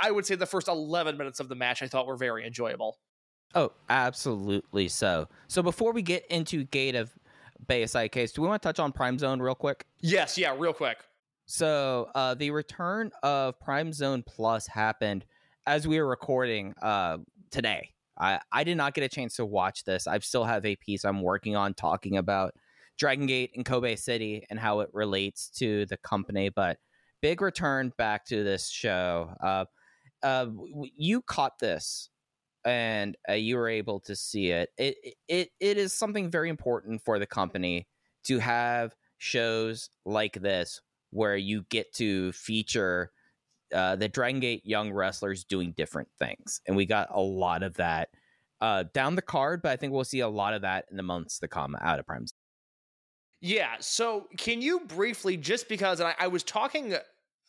I 0.00 0.10
would 0.10 0.26
say 0.26 0.34
the 0.34 0.46
first 0.46 0.66
11 0.66 1.16
minutes 1.16 1.38
of 1.38 1.48
the 1.48 1.54
match 1.54 1.82
I 1.82 1.86
thought 1.86 2.06
were 2.06 2.16
very 2.16 2.44
enjoyable. 2.44 2.98
Oh, 3.54 3.70
absolutely 3.88 4.88
so. 4.88 5.28
So 5.46 5.62
before 5.62 5.92
we 5.92 6.02
get 6.02 6.26
into 6.26 6.64
Gate 6.64 6.96
of 6.96 7.12
Bayside 7.66 8.12
case, 8.12 8.32
do 8.32 8.42
we 8.42 8.48
want 8.48 8.62
to 8.62 8.68
touch 8.68 8.78
on 8.78 8.92
Prime 8.92 9.18
Zone 9.18 9.40
real 9.40 9.54
quick? 9.54 9.86
Yes, 10.00 10.36
yeah, 10.38 10.54
real 10.56 10.72
quick. 10.72 10.98
So 11.46 12.10
uh, 12.14 12.34
the 12.34 12.50
return 12.50 13.10
of 13.22 13.58
Prime 13.60 13.92
Zone 13.92 14.22
Plus 14.26 14.66
happened 14.66 15.24
as 15.66 15.86
we 15.86 16.00
were 16.00 16.06
recording 16.06 16.74
uh, 16.82 17.18
today. 17.50 17.90
I, 18.18 18.40
I 18.52 18.64
did 18.64 18.76
not 18.76 18.94
get 18.94 19.04
a 19.04 19.08
chance 19.08 19.36
to 19.36 19.44
watch 19.44 19.84
this. 19.84 20.06
I 20.06 20.18
still 20.20 20.44
have 20.44 20.64
a 20.64 20.76
piece 20.76 21.04
I'm 21.04 21.22
working 21.22 21.56
on 21.56 21.74
talking 21.74 22.16
about 22.16 22.54
Dragon 22.96 23.26
Gate 23.26 23.50
and 23.56 23.64
Kobe 23.64 23.96
City 23.96 24.46
and 24.50 24.58
how 24.58 24.80
it 24.80 24.88
relates 24.92 25.50
to 25.56 25.84
the 25.86 25.96
company. 25.98 26.48
But 26.48 26.78
big 27.20 27.40
return 27.40 27.92
back 27.98 28.24
to 28.26 28.44
this 28.44 28.68
show. 28.68 29.34
Uh, 29.42 29.64
uh, 30.22 30.46
you 30.96 31.20
caught 31.22 31.58
this 31.58 32.08
and 32.64 33.16
uh, 33.28 33.34
you 33.34 33.56
were 33.56 33.68
able 33.68 34.00
to 34.00 34.16
see 34.16 34.50
it. 34.50 34.70
It 34.78 34.96
it 35.28 35.50
it 35.60 35.76
is 35.78 35.92
something 35.92 36.30
very 36.30 36.48
important 36.48 37.02
for 37.02 37.18
the 37.18 37.26
company 37.26 37.88
to 38.24 38.38
have 38.38 38.94
shows 39.18 39.90
like 40.04 40.34
this 40.42 40.80
where 41.10 41.36
you 41.36 41.64
get 41.70 41.92
to 41.94 42.32
feature 42.32 43.12
uh, 43.74 43.96
the 43.96 44.08
Dragon 44.08 44.40
Gate 44.40 44.64
young 44.66 44.92
wrestlers 44.92 45.44
doing 45.44 45.72
different 45.72 46.08
things, 46.18 46.60
and 46.66 46.76
we 46.76 46.86
got 46.86 47.08
a 47.10 47.20
lot 47.20 47.62
of 47.62 47.74
that 47.74 48.10
uh, 48.60 48.84
down 48.94 49.16
the 49.16 49.22
card. 49.22 49.62
But 49.62 49.72
I 49.72 49.76
think 49.76 49.92
we'll 49.92 50.04
see 50.04 50.20
a 50.20 50.28
lot 50.28 50.54
of 50.54 50.62
that 50.62 50.86
in 50.90 50.96
the 50.96 51.02
months 51.02 51.38
to 51.40 51.48
come 51.48 51.76
out 51.80 51.98
of 51.98 52.06
Prime. 52.06 52.26
Yeah. 53.40 53.76
So, 53.80 54.28
can 54.38 54.62
you 54.62 54.80
briefly, 54.80 55.36
just 55.36 55.68
because 55.68 56.00
I, 56.00 56.14
I 56.18 56.26
was 56.28 56.42
talking 56.42 56.94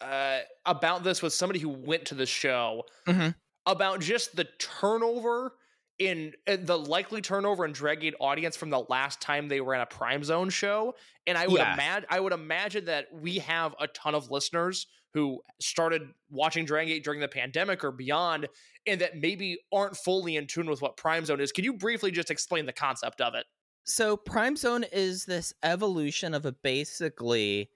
uh, 0.02 0.40
about 0.66 1.04
this 1.04 1.22
with 1.22 1.34
somebody 1.34 1.60
who 1.60 1.70
went 1.70 2.06
to 2.08 2.16
the 2.16 2.26
show 2.26 2.84
Mhm. 3.08 3.36
About 3.66 4.02
just 4.02 4.36
the 4.36 4.48
turnover 4.60 5.54
in 5.98 6.34
uh, 6.48 6.58
the 6.60 6.78
likely 6.78 7.22
turnover 7.22 7.66
in 7.66 7.74
Draggate 7.74 8.14
audience 8.20 8.58
from 8.58 8.70
the 8.70 8.84
last 8.90 9.22
time 9.22 9.48
they 9.48 9.62
were 9.62 9.74
in 9.74 9.82
a 9.82 9.86
Prime 9.86 10.24
Zone 10.24 10.50
show, 10.50 10.96
and 11.26 11.38
I 11.38 11.48
would 11.48 11.62
imagine 11.62 12.08
I 12.10 12.20
would 12.20 12.34
imagine 12.34 12.86
that 12.86 13.08
we 13.14 13.40
have 13.40 13.76
a 13.80 13.88
ton 13.88 14.16
of 14.16 14.30
listeners 14.30 14.88
who 15.14 15.42
started 15.62 16.10
watching 16.30 16.66
Draggate 16.66 17.04
during 17.04 17.22
the 17.22 17.28
pandemic 17.28 17.84
or 17.84 17.92
beyond, 17.92 18.48
and 18.86 19.00
that 19.00 19.18
maybe 19.18 19.58
aren't 19.74 19.96
fully 19.96 20.36
in 20.36 20.46
tune 20.46 20.70
with 20.70 20.82
what 20.82 20.98
Prime 20.98 21.24
Zone 21.24 21.40
is. 21.40 21.54
Can 21.54 21.64
you 21.64 21.74
briefly 21.74 22.12
just 22.12 22.30
explain 22.30 22.66
the 22.66 22.74
concept 22.74 23.22
of 23.22 23.34
it? 23.34 23.46
So 23.86 24.18
Prime 24.18 24.58
Zone 24.58 24.84
is 24.92 25.26
this 25.26 25.54
evolution 25.64 26.34
of 26.34 26.46
a 26.46 26.52
basically 26.52 27.70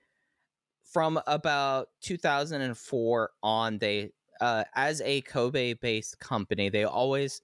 from 0.91 1.21
about 1.27 1.89
2004 2.01 3.29
on 3.43 3.77
they 3.77 4.11
uh, 4.39 4.63
as 4.75 5.01
a 5.01 5.21
Kobe 5.21 5.73
based 5.73 6.19
company 6.19 6.69
they 6.69 6.83
always 6.83 7.41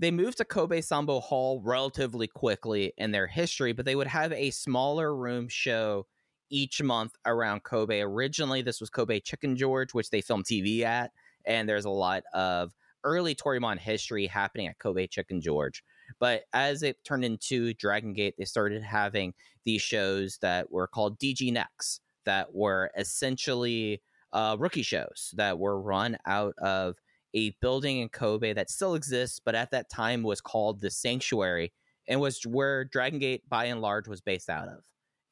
they 0.00 0.10
moved 0.10 0.38
to 0.38 0.44
Kobe 0.44 0.80
Sambo 0.80 1.18
Hall 1.20 1.60
relatively 1.64 2.26
quickly 2.26 2.92
in 2.96 3.10
their 3.10 3.26
history 3.26 3.72
but 3.72 3.84
they 3.84 3.96
would 3.96 4.06
have 4.06 4.32
a 4.32 4.50
smaller 4.50 5.14
room 5.14 5.48
show 5.48 6.06
each 6.50 6.82
month 6.82 7.14
around 7.26 7.62
Kobe. 7.62 8.00
Originally 8.00 8.62
this 8.62 8.80
was 8.80 8.90
Kobe 8.90 9.20
Chicken 9.20 9.56
George 9.56 9.94
which 9.94 10.10
they 10.10 10.20
filmed 10.20 10.44
TV 10.44 10.82
at 10.82 11.12
and 11.46 11.68
there's 11.68 11.84
a 11.84 11.90
lot 11.90 12.22
of 12.32 12.72
early 13.04 13.34
Toryumon 13.34 13.78
history 13.78 14.26
happening 14.26 14.66
at 14.66 14.78
Kobe 14.78 15.06
Chicken 15.06 15.40
George. 15.40 15.82
But 16.18 16.44
as 16.52 16.82
it 16.82 17.02
turned 17.04 17.24
into 17.24 17.74
Dragon 17.74 18.12
Gate, 18.12 18.34
they 18.38 18.44
started 18.44 18.82
having 18.82 19.34
these 19.64 19.82
shows 19.82 20.38
that 20.38 20.70
were 20.70 20.86
called 20.86 21.18
DG 21.18 21.52
Next, 21.52 22.00
that 22.24 22.54
were 22.54 22.90
essentially 22.96 24.02
uh, 24.32 24.56
rookie 24.58 24.82
shows 24.82 25.34
that 25.36 25.58
were 25.58 25.80
run 25.80 26.16
out 26.26 26.54
of 26.58 26.96
a 27.34 27.50
building 27.60 27.98
in 27.98 28.08
Kobe 28.08 28.52
that 28.54 28.70
still 28.70 28.94
exists, 28.94 29.40
but 29.44 29.54
at 29.54 29.70
that 29.70 29.90
time 29.90 30.22
was 30.22 30.40
called 30.40 30.80
the 30.80 30.90
Sanctuary 30.90 31.72
and 32.08 32.20
was 32.20 32.42
where 32.44 32.84
Dragon 32.84 33.18
Gate 33.18 33.42
by 33.48 33.66
and 33.66 33.80
large 33.80 34.08
was 34.08 34.20
based 34.20 34.48
out 34.48 34.68
of. 34.68 34.80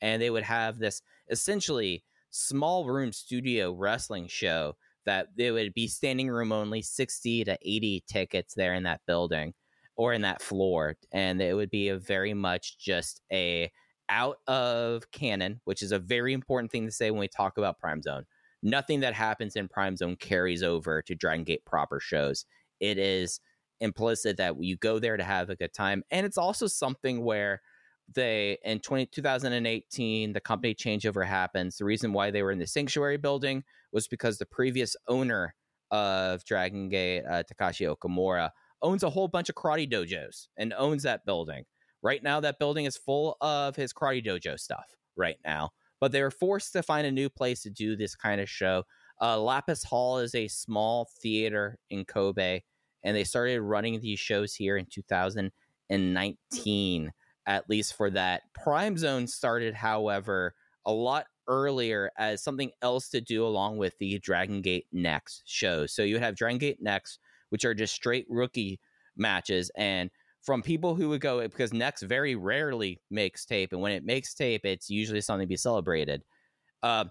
And 0.00 0.20
they 0.20 0.30
would 0.30 0.42
have 0.42 0.78
this 0.78 1.00
essentially 1.30 2.04
small 2.30 2.86
room 2.86 3.12
studio 3.12 3.72
wrestling 3.72 4.28
show 4.28 4.76
that 5.06 5.28
they 5.36 5.50
would 5.50 5.72
be 5.72 5.88
standing 5.88 6.28
room 6.28 6.52
only 6.52 6.82
60 6.82 7.44
to 7.44 7.58
80 7.62 8.04
tickets 8.06 8.54
there 8.54 8.74
in 8.74 8.82
that 8.82 9.00
building 9.06 9.54
or 9.96 10.12
in 10.12 10.22
that 10.22 10.42
floor 10.42 10.96
and 11.12 11.40
it 11.40 11.54
would 11.54 11.70
be 11.70 11.88
a 11.88 11.96
very 11.96 12.34
much 12.34 12.78
just 12.78 13.22
a 13.32 13.70
out 14.08 14.36
of 14.46 15.10
canon 15.10 15.60
which 15.64 15.82
is 15.82 15.92
a 15.92 15.98
very 15.98 16.32
important 16.32 16.70
thing 16.70 16.84
to 16.84 16.92
say 16.92 17.10
when 17.10 17.20
we 17.20 17.28
talk 17.28 17.56
about 17.56 17.78
prime 17.78 18.02
zone 18.02 18.24
nothing 18.62 19.00
that 19.00 19.14
happens 19.14 19.56
in 19.56 19.68
prime 19.68 19.96
zone 19.96 20.16
carries 20.16 20.62
over 20.62 21.02
to 21.02 21.14
dragon 21.14 21.44
gate 21.44 21.64
proper 21.64 22.00
shows 22.00 22.44
it 22.80 22.98
is 22.98 23.40
implicit 23.80 24.36
that 24.36 24.62
you 24.62 24.76
go 24.76 24.98
there 24.98 25.16
to 25.16 25.24
have 25.24 25.50
a 25.50 25.56
good 25.56 25.72
time 25.72 26.02
and 26.10 26.24
it's 26.24 26.38
also 26.38 26.66
something 26.66 27.22
where 27.22 27.60
they 28.14 28.56
in 28.64 28.78
20, 28.78 29.06
2018 29.06 30.32
the 30.32 30.40
company 30.40 30.74
changeover 30.74 31.26
happens 31.26 31.76
the 31.76 31.84
reason 31.84 32.12
why 32.12 32.30
they 32.30 32.42
were 32.42 32.52
in 32.52 32.58
the 32.58 32.66
sanctuary 32.66 33.16
building 33.16 33.62
was 33.92 34.08
because 34.08 34.38
the 34.38 34.46
previous 34.46 34.96
owner 35.08 35.54
of 35.90 36.44
dragon 36.44 36.88
gate 36.88 37.22
uh, 37.28 37.42
takashi 37.42 37.94
okamura 37.94 38.50
owns 38.82 39.02
a 39.02 39.10
whole 39.10 39.28
bunch 39.28 39.48
of 39.48 39.54
karate 39.54 39.90
dojos 39.90 40.48
and 40.56 40.72
owns 40.74 41.02
that 41.02 41.24
building. 41.24 41.64
Right 42.02 42.22
now, 42.22 42.40
that 42.40 42.58
building 42.58 42.84
is 42.84 42.96
full 42.96 43.36
of 43.40 43.74
his 43.76 43.92
karate 43.92 44.24
dojo 44.24 44.58
stuff 44.58 44.94
right 45.16 45.38
now. 45.44 45.70
But 46.00 46.12
they 46.12 46.22
were 46.22 46.30
forced 46.30 46.72
to 46.74 46.82
find 46.82 47.06
a 47.06 47.12
new 47.12 47.28
place 47.28 47.62
to 47.62 47.70
do 47.70 47.96
this 47.96 48.14
kind 48.14 48.40
of 48.40 48.50
show. 48.50 48.84
Uh, 49.20 49.40
Lapis 49.40 49.84
Hall 49.84 50.18
is 50.18 50.34
a 50.34 50.48
small 50.48 51.08
theater 51.22 51.78
in 51.90 52.04
Kobe, 52.04 52.60
and 53.02 53.16
they 53.16 53.24
started 53.24 53.62
running 53.62 54.00
these 54.00 54.18
shows 54.18 54.54
here 54.54 54.76
in 54.76 54.84
2019, 54.86 57.12
at 57.46 57.70
least 57.70 57.94
for 57.94 58.10
that. 58.10 58.42
Prime 58.54 58.98
Zone 58.98 59.26
started, 59.26 59.74
however, 59.74 60.54
a 60.84 60.92
lot 60.92 61.26
earlier 61.48 62.10
as 62.18 62.42
something 62.42 62.72
else 62.82 63.08
to 63.10 63.20
do 63.20 63.46
along 63.46 63.76
with 63.78 63.96
the 63.98 64.18
Dragon 64.18 64.62
Gate 64.62 64.86
Next 64.92 65.42
shows. 65.46 65.94
So 65.94 66.02
you 66.02 66.16
would 66.16 66.22
have 66.22 66.36
Dragon 66.36 66.58
Gate 66.58 66.78
Next, 66.80 67.20
which 67.50 67.64
are 67.64 67.74
just 67.74 67.94
straight 67.94 68.26
rookie 68.28 68.80
matches. 69.16 69.70
And 69.76 70.10
from 70.46 70.62
people 70.62 70.94
who 70.94 71.08
would 71.08 71.20
go, 71.20 71.42
because 71.42 71.72
Next 71.72 72.02
very 72.02 72.36
rarely 72.36 73.00
makes 73.10 73.44
tape, 73.44 73.72
and 73.72 73.82
when 73.82 73.90
it 73.90 74.04
makes 74.04 74.32
tape, 74.32 74.64
it's 74.64 74.88
usually 74.88 75.20
something 75.20 75.44
to 75.44 75.48
be 75.48 75.56
celebrated. 75.56 76.22
Uh, 76.82 77.06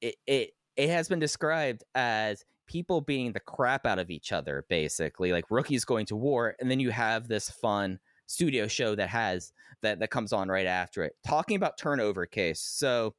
it, 0.00 0.16
it 0.26 0.50
it 0.76 0.88
has 0.90 1.08
been 1.08 1.20
described 1.20 1.84
as 1.94 2.44
people 2.66 3.00
beating 3.00 3.32
the 3.32 3.40
crap 3.40 3.86
out 3.86 4.00
of 4.00 4.10
each 4.10 4.32
other, 4.32 4.64
basically, 4.68 5.30
like 5.30 5.50
rookies 5.50 5.84
going 5.84 6.06
to 6.06 6.16
war, 6.16 6.56
and 6.60 6.68
then 6.68 6.80
you 6.80 6.90
have 6.90 7.28
this 7.28 7.48
fun 7.48 8.00
studio 8.26 8.66
show 8.66 8.96
that 8.96 9.08
has 9.08 9.52
that 9.82 10.00
that 10.00 10.10
comes 10.10 10.32
on 10.32 10.48
right 10.48 10.66
after 10.66 11.04
it. 11.04 11.14
Talking 11.24 11.56
about 11.56 11.78
turnover 11.78 12.26
case, 12.26 12.60
so 12.60 13.14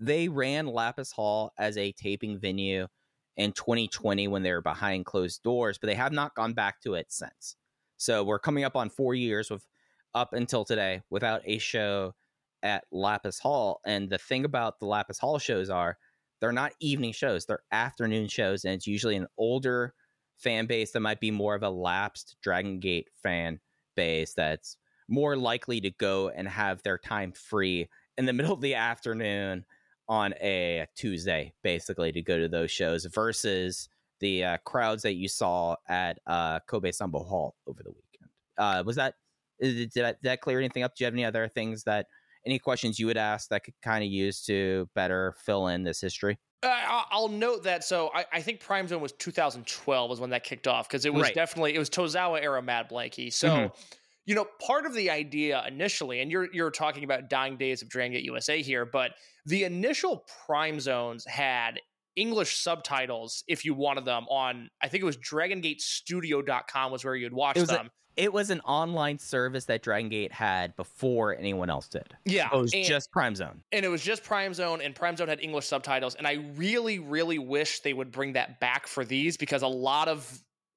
they 0.00 0.28
ran 0.28 0.66
Lapis 0.66 1.12
Hall 1.12 1.52
as 1.56 1.76
a 1.78 1.92
taping 1.92 2.36
venue 2.36 2.88
in 3.36 3.52
2020 3.52 4.26
when 4.26 4.42
they 4.42 4.52
were 4.52 4.60
behind 4.60 5.06
closed 5.06 5.40
doors, 5.44 5.78
but 5.78 5.86
they 5.86 5.94
have 5.94 6.12
not 6.12 6.34
gone 6.34 6.52
back 6.52 6.80
to 6.80 6.94
it 6.94 7.06
since. 7.12 7.56
So 8.02 8.24
we're 8.24 8.40
coming 8.40 8.64
up 8.64 8.74
on 8.74 8.90
four 8.90 9.14
years 9.14 9.48
with 9.48 9.64
up 10.12 10.32
until 10.32 10.64
today 10.64 11.02
without 11.08 11.40
a 11.44 11.58
show 11.58 12.16
at 12.60 12.82
Lapis 12.90 13.38
Hall. 13.38 13.80
And 13.86 14.10
the 14.10 14.18
thing 14.18 14.44
about 14.44 14.80
the 14.80 14.86
Lapis 14.86 15.20
Hall 15.20 15.38
shows 15.38 15.70
are 15.70 15.96
they're 16.40 16.50
not 16.50 16.72
evening 16.80 17.12
shows, 17.12 17.46
they're 17.46 17.62
afternoon 17.70 18.26
shows, 18.26 18.64
and 18.64 18.74
it's 18.74 18.88
usually 18.88 19.14
an 19.14 19.28
older 19.38 19.94
fan 20.36 20.66
base 20.66 20.90
that 20.90 21.00
might 21.00 21.20
be 21.20 21.30
more 21.30 21.54
of 21.54 21.62
a 21.62 21.70
lapsed 21.70 22.34
Dragon 22.42 22.80
Gate 22.80 23.06
fan 23.22 23.60
base 23.94 24.34
that's 24.34 24.78
more 25.08 25.36
likely 25.36 25.80
to 25.82 25.92
go 25.92 26.28
and 26.28 26.48
have 26.48 26.82
their 26.82 26.98
time 26.98 27.30
free 27.30 27.88
in 28.18 28.26
the 28.26 28.32
middle 28.32 28.52
of 28.52 28.62
the 28.62 28.74
afternoon 28.74 29.64
on 30.08 30.34
a 30.42 30.88
Tuesday, 30.96 31.52
basically, 31.62 32.10
to 32.10 32.20
go 32.20 32.36
to 32.36 32.48
those 32.48 32.72
shows 32.72 33.04
versus 33.04 33.88
the 34.22 34.44
uh, 34.44 34.56
crowds 34.64 35.02
that 35.02 35.14
you 35.14 35.28
saw 35.28 35.76
at 35.88 36.18
uh, 36.26 36.60
Kobe 36.60 36.92
Sambo 36.92 37.22
Hall 37.24 37.56
over 37.66 37.82
the 37.82 37.90
weekend. 37.90 38.30
Uh, 38.56 38.82
was 38.86 38.96
that 38.96 39.16
did 39.60 39.90
that, 39.94 40.22
did 40.22 40.28
that 40.28 40.40
clear 40.40 40.58
anything 40.58 40.82
up? 40.82 40.94
Do 40.96 41.02
you 41.02 41.06
have 41.06 41.14
any 41.14 41.24
other 41.24 41.48
things 41.48 41.82
that 41.84 42.06
any 42.46 42.58
questions 42.58 42.98
you 42.98 43.06
would 43.06 43.16
ask 43.16 43.48
that 43.50 43.64
could 43.64 43.74
kind 43.82 44.02
of 44.02 44.10
use 44.10 44.42
to 44.46 44.88
better 44.94 45.34
fill 45.44 45.66
in 45.68 45.82
this 45.82 46.00
history? 46.00 46.38
Uh, 46.62 47.02
I'll 47.10 47.28
note 47.28 47.64
that. 47.64 47.82
So 47.84 48.10
I, 48.14 48.24
I 48.32 48.40
think 48.42 48.60
Prime 48.60 48.86
Zone 48.86 49.00
was 49.02 49.12
2012 49.12 50.08
was 50.10 50.20
when 50.20 50.30
that 50.30 50.44
kicked 50.44 50.68
off 50.68 50.88
because 50.88 51.04
it 51.04 51.12
was 51.12 51.24
Right. 51.24 51.34
definitely 51.34 51.74
it 51.74 51.78
was 51.78 51.90
Tozawa 51.90 52.40
era 52.40 52.62
Mad 52.62 52.88
Blankey. 52.88 53.32
So 53.32 53.48
Mhm. 53.48 53.74
you 54.26 54.34
know 54.36 54.46
part 54.64 54.86
of 54.86 54.94
the 54.94 55.10
idea 55.10 55.64
initially, 55.66 56.20
and 56.20 56.30
you're 56.30 56.48
you're 56.52 56.70
talking 56.70 57.02
about 57.04 57.28
dying 57.28 57.56
days 57.56 57.82
of 57.82 57.88
Dragon 57.88 58.12
Gate 58.12 58.24
USA 58.24 58.62
here, 58.62 58.84
but 58.84 59.12
the 59.46 59.64
initial 59.64 60.24
Prime 60.46 60.78
Zones 60.78 61.24
had 61.26 61.80
English 62.16 62.58
subtitles 62.58 63.44
if 63.48 63.64
you 63.64 63.74
wanted 63.74 64.04
them 64.04 64.24
on. 64.28 64.68
I 64.82 64.88
think 64.88 65.02
it 65.02 65.06
was 65.06 65.16
DragonGateStudio.com 65.18 66.92
was 66.92 67.04
where 67.04 67.14
you'd 67.16 67.32
watch 67.32 67.56
It 67.56 67.60
was 67.60 67.70
a- 67.70 67.74
them. 67.74 67.90
It 68.14 68.30
was 68.30 68.50
an 68.50 68.60
online 68.60 69.18
service 69.18 69.64
that 69.66 69.82
Dragon 69.82 70.10
Gate 70.10 70.32
had 70.32 70.76
before 70.76 71.34
anyone 71.34 71.70
else 71.70 71.88
did. 71.88 72.14
yeah, 72.26 72.50
It 72.52 72.58
was 72.58 72.74
and- 72.74 72.84
just 72.84 73.10
Prime 73.10 73.34
Zone. 73.34 73.62
and 73.72 73.86
it 73.86 73.88
was 73.88 74.02
just 74.04 74.22
Prime 74.22 74.52
Zone, 74.52 74.82
and 74.82 74.94
Prime 74.94 75.16
Zone 75.16 75.28
had 75.28 75.40
English 75.40 75.64
subtitles. 75.64 76.14
And 76.16 76.26
I 76.26 76.34
really, 76.56 76.98
really 76.98 77.38
wish 77.38 77.80
they 77.80 77.94
would 77.94 78.12
bring 78.12 78.34
that 78.34 78.60
back 78.60 78.86
for 78.86 79.04
these 79.06 79.38
because 79.38 79.62
a 79.62 79.68
lot 79.68 80.08
of 80.08 80.30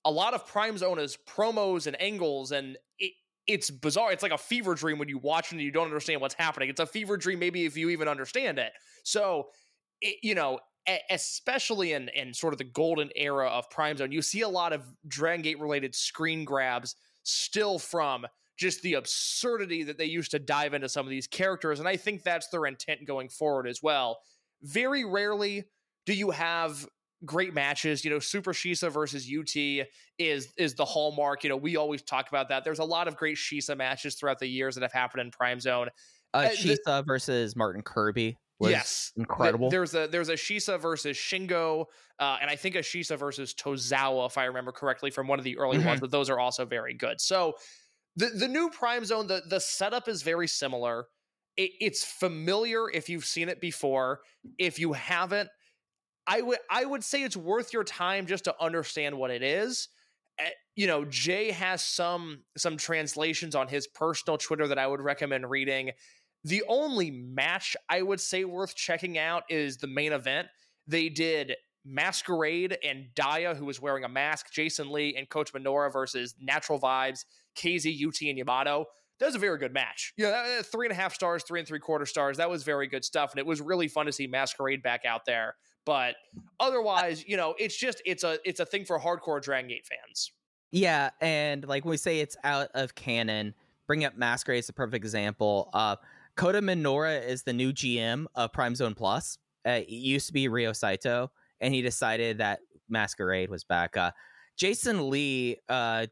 a 0.05 0.11
lot 0.11 0.33
of 0.35 0.47
Prime 0.47 0.77
Zone 0.77 0.97
is 0.99 1.17
promos 1.27 1.87
and 1.87 1.99
angles, 2.01 2.51
and 2.53 2.77
it, 2.99 3.11
it's 3.47 3.69
bizarre. 3.69 4.11
It's 4.13 4.23
like 4.23 4.31
a 4.31 4.37
fever 4.37 4.73
dream 4.75 4.97
when 4.99 5.09
you 5.09 5.17
watch 5.17 5.47
it 5.47 5.53
and 5.53 5.61
you 5.61 5.71
don't 5.71 5.87
understand 5.87 6.21
what's 6.21 6.35
happening. 6.35 6.69
It's 6.69 6.79
a 6.79 6.85
fever 6.85 7.17
dream, 7.17 7.39
maybe 7.39 7.65
if 7.65 7.75
you 7.75 7.89
even 7.89 8.07
understand 8.07 8.59
it. 8.59 8.71
So, 9.03 9.49
it, 10.01 10.17
you 10.23 10.35
know. 10.35 10.59
Especially 11.09 11.93
in, 11.93 12.09
in 12.09 12.33
sort 12.33 12.53
of 12.53 12.57
the 12.59 12.63
golden 12.63 13.09
era 13.15 13.47
of 13.47 13.69
Prime 13.69 13.97
Zone, 13.97 14.11
you 14.11 14.21
see 14.21 14.41
a 14.41 14.49
lot 14.49 14.71
of 14.73 14.83
Dragon 15.07 15.41
Gate 15.41 15.59
related 15.59 15.95
screen 15.95 16.45
grabs 16.45 16.95
still 17.23 17.79
from 17.79 18.27
just 18.57 18.81
the 18.83 18.93
absurdity 18.93 19.83
that 19.83 19.97
they 19.97 20.05
used 20.05 20.31
to 20.31 20.39
dive 20.39 20.73
into 20.73 20.87
some 20.87 21.05
of 21.05 21.09
these 21.09 21.27
characters. 21.27 21.79
And 21.79 21.87
I 21.87 21.97
think 21.97 22.23
that's 22.23 22.47
their 22.49 22.65
intent 22.65 23.05
going 23.05 23.29
forward 23.29 23.67
as 23.67 23.81
well. 23.81 24.19
Very 24.61 25.03
rarely 25.03 25.65
do 26.05 26.13
you 26.13 26.31
have 26.31 26.87
great 27.25 27.53
matches. 27.53 28.05
You 28.05 28.11
know, 28.11 28.19
Super 28.19 28.53
Shisa 28.53 28.91
versus 28.91 29.27
UT 29.27 29.85
is 30.19 30.53
is 30.57 30.75
the 30.75 30.85
hallmark. 30.85 31.43
You 31.43 31.49
know, 31.49 31.57
we 31.57 31.75
always 31.75 32.01
talk 32.01 32.29
about 32.29 32.49
that. 32.49 32.63
There's 32.63 32.79
a 32.79 32.85
lot 32.85 33.07
of 33.07 33.15
great 33.17 33.37
Shisa 33.37 33.75
matches 33.75 34.15
throughout 34.15 34.39
the 34.39 34.47
years 34.47 34.75
that 34.75 34.81
have 34.81 34.93
happened 34.93 35.21
in 35.21 35.31
Prime 35.31 35.59
Zone. 35.59 35.89
Uh, 36.33 36.37
Uh, 36.37 36.49
the- 36.49 36.77
Shisa 36.77 37.05
versus 37.05 37.55
Martin 37.55 37.81
Kirby 37.81 38.37
yes, 38.59 39.11
incredible. 39.17 39.69
There's 39.69 39.93
a 39.95 40.07
there's 40.07 40.29
a 40.29 40.33
Shisa 40.33 40.79
versus 40.79 41.17
Shingo, 41.17 41.85
uh, 42.19 42.37
and 42.41 42.49
I 42.49 42.55
think 42.55 42.75
a 42.75 42.79
Shisa 42.79 43.17
versus 43.17 43.53
Tozawa, 43.53 44.27
if 44.27 44.37
I 44.37 44.45
remember 44.45 44.71
correctly, 44.71 45.11
from 45.11 45.27
one 45.27 45.39
of 45.39 45.45
the 45.45 45.57
early 45.57 45.77
Mm-hmm. 45.77 45.87
ones. 45.87 46.01
But 46.01 46.11
those 46.11 46.29
are 46.29 46.39
also 46.39 46.65
very 46.65 46.93
good. 46.93 47.19
So 47.21 47.55
the 48.15 48.27
the 48.29 48.47
new 48.47 48.69
Prime 48.69 49.05
Zone, 49.05 49.27
the 49.27 49.41
the 49.49 49.59
setup 49.59 50.07
is 50.07 50.23
very 50.23 50.47
similar. 50.47 51.07
It, 51.57 51.71
it's 51.79 52.03
familiar 52.03 52.89
if 52.89 53.09
you've 53.09 53.25
seen 53.25 53.49
it 53.49 53.61
before. 53.61 54.21
If 54.57 54.79
you 54.79 54.93
haven't, 54.93 55.49
I 56.27 56.41
would 56.41 56.59
I 56.69 56.85
would 56.85 57.03
say 57.03 57.23
it's 57.23 57.37
worth 57.37 57.73
your 57.73 57.83
time 57.83 58.25
just 58.25 58.45
to 58.45 58.55
understand 58.61 59.17
what 59.17 59.31
it 59.31 59.43
is. 59.43 59.89
Eh, 60.39 60.49
You 60.75 60.87
know, 60.87 61.05
Jay 61.05 61.51
has 61.51 61.83
some 61.83 62.43
some 62.57 62.77
translations 62.77 63.55
on 63.55 63.67
his 63.67 63.87
personal 63.87 64.37
Twitter 64.37 64.67
that 64.67 64.79
I 64.79 64.87
would 64.87 65.01
recommend 65.01 65.49
reading. 65.49 65.91
The 66.45 66.63
only 66.67 67.09
match 67.11 67.75
I 67.89 68.01
would 68.03 68.21
say 68.21 68.45
worth 68.45 68.75
checking 68.75 69.17
out 69.17 69.43
is 69.49 69.77
the 69.77 69.87
main 69.87 70.13
event. 70.13 70.47
They 70.87 71.09
did 71.09 71.55
Masquerade 71.83 72.77
and 72.83 73.07
Dia, 73.15 73.55
who 73.55 73.65
was 73.65 73.81
wearing 73.81 74.03
a 74.03 74.09
mask, 74.09 74.51
Jason 74.51 74.91
Lee 74.91 75.15
and 75.17 75.27
Kota 75.27 75.51
Minoura 75.53 75.91
versus 75.91 76.35
Natural 76.39 76.79
Vibes, 76.79 77.25
KZ, 77.57 78.05
UT, 78.07 78.21
and 78.29 78.37
Yamato. 78.37 78.85
That 79.19 79.25
was 79.27 79.35
a 79.35 79.39
very 79.39 79.57
good 79.57 79.73
match. 79.73 80.13
Yeah, 80.17 80.29
that- 80.29 80.45
that- 80.47 80.65
three 80.67 80.85
and 80.85 80.91
a 80.91 80.95
half 80.95 81.15
stars, 81.15 81.43
three 81.43 81.59
and 81.59 81.67
three 81.67 81.79
quarter 81.79 82.05
stars. 82.05 82.37
That 82.37 82.49
was 82.49 82.63
very 82.63 82.85
good 82.87 83.03
stuff, 83.03 83.31
and 83.31 83.39
it 83.39 83.45
was 83.45 83.59
really 83.61 83.87
fun 83.87 84.05
to 84.05 84.11
see 84.11 84.27
Masquerade 84.27 84.83
back 84.83 85.03
out 85.05 85.25
there. 85.25 85.55
But 85.85 86.15
otherwise, 86.59 87.25
you 87.27 87.37
know, 87.37 87.55
it's 87.57 87.75
just 87.77 88.01
it's 88.05 88.23
a 88.23 88.39
it's 88.43 88.59
a 88.59 88.65
thing 88.65 88.85
for 88.85 88.99
hardcore 88.99 89.41
Dragon 89.41 89.69
Gate 89.69 89.87
fans. 89.87 90.31
Yeah, 90.71 91.11
and 91.21 91.65
like 91.67 91.85
when 91.85 91.91
we 91.91 91.97
say 91.97 92.19
it's 92.19 92.35
out 92.43 92.69
of 92.73 92.93
canon, 92.95 93.55
bring 93.87 94.03
up 94.03 94.15
Masquerade 94.17 94.59
is 94.59 94.69
a 94.69 94.73
perfect 94.73 94.95
example. 95.05 95.69
Uh, 95.73 95.95
Kota 96.35 96.61
Minoura 96.61 97.25
is 97.25 97.43
the 97.43 97.53
new 97.53 97.71
GM 97.71 98.25
of 98.35 98.51
Prime 98.51 98.75
Zone 98.75 98.93
Plus. 98.95 99.37
Uh, 99.67 99.71
it 99.71 99.89
used 99.89 100.27
to 100.27 100.33
be 100.33 100.47
Ryo 100.47 100.73
Saito, 100.73 101.31
and 101.61 101.73
he 101.73 101.81
decided 101.81 102.37
that 102.39 102.59
Masquerade 102.89 103.49
was 103.49 103.63
back. 103.63 103.95
Uh, 103.97 104.11
Jason 104.57 105.09
Lee, 105.09 105.57
uh, 105.69 106.05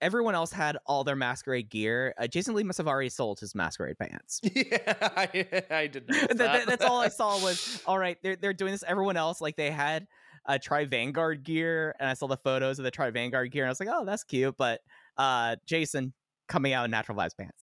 everyone 0.00 0.34
else 0.34 0.52
had 0.52 0.76
all 0.86 1.04
their 1.04 1.16
Masquerade 1.16 1.70
gear. 1.70 2.14
Uh, 2.18 2.26
Jason 2.26 2.54
Lee 2.54 2.64
must 2.64 2.78
have 2.78 2.86
already 2.88 3.08
sold 3.08 3.40
his 3.40 3.54
Masquerade 3.54 3.96
pants. 3.98 4.40
Yeah, 4.54 4.94
I, 5.16 5.46
I 5.70 5.86
did. 5.86 6.08
notice 6.08 6.26
That- 6.28 6.38
that- 6.38 6.38
that. 6.38 6.66
that's 6.66 6.84
all 6.84 7.00
I 7.00 7.08
saw 7.08 7.40
was 7.42 7.82
all 7.86 7.98
right. 7.98 8.18
They're 8.22 8.36
they're 8.36 8.52
doing 8.52 8.72
this. 8.72 8.84
Everyone 8.86 9.16
else 9.16 9.40
like 9.40 9.56
they 9.56 9.70
had 9.70 10.06
a 10.46 10.58
Tribe 10.58 10.90
Vanguard 10.90 11.44
gear, 11.44 11.94
and 12.00 12.08
I 12.08 12.14
saw 12.14 12.26
the 12.26 12.36
photos 12.36 12.78
of 12.78 12.84
the 12.84 12.90
Tribe 12.90 13.14
Vanguard 13.14 13.50
gear, 13.52 13.64
and 13.64 13.68
I 13.68 13.70
was 13.70 13.80
like, 13.80 13.88
oh, 13.92 14.04
that's 14.04 14.24
cute. 14.24 14.56
But 14.58 14.80
uh, 15.16 15.56
Jason 15.66 16.12
coming 16.48 16.72
out 16.72 16.84
in 16.84 16.90
natural 16.90 17.16
vibes 17.16 17.36
pants. 17.36 17.64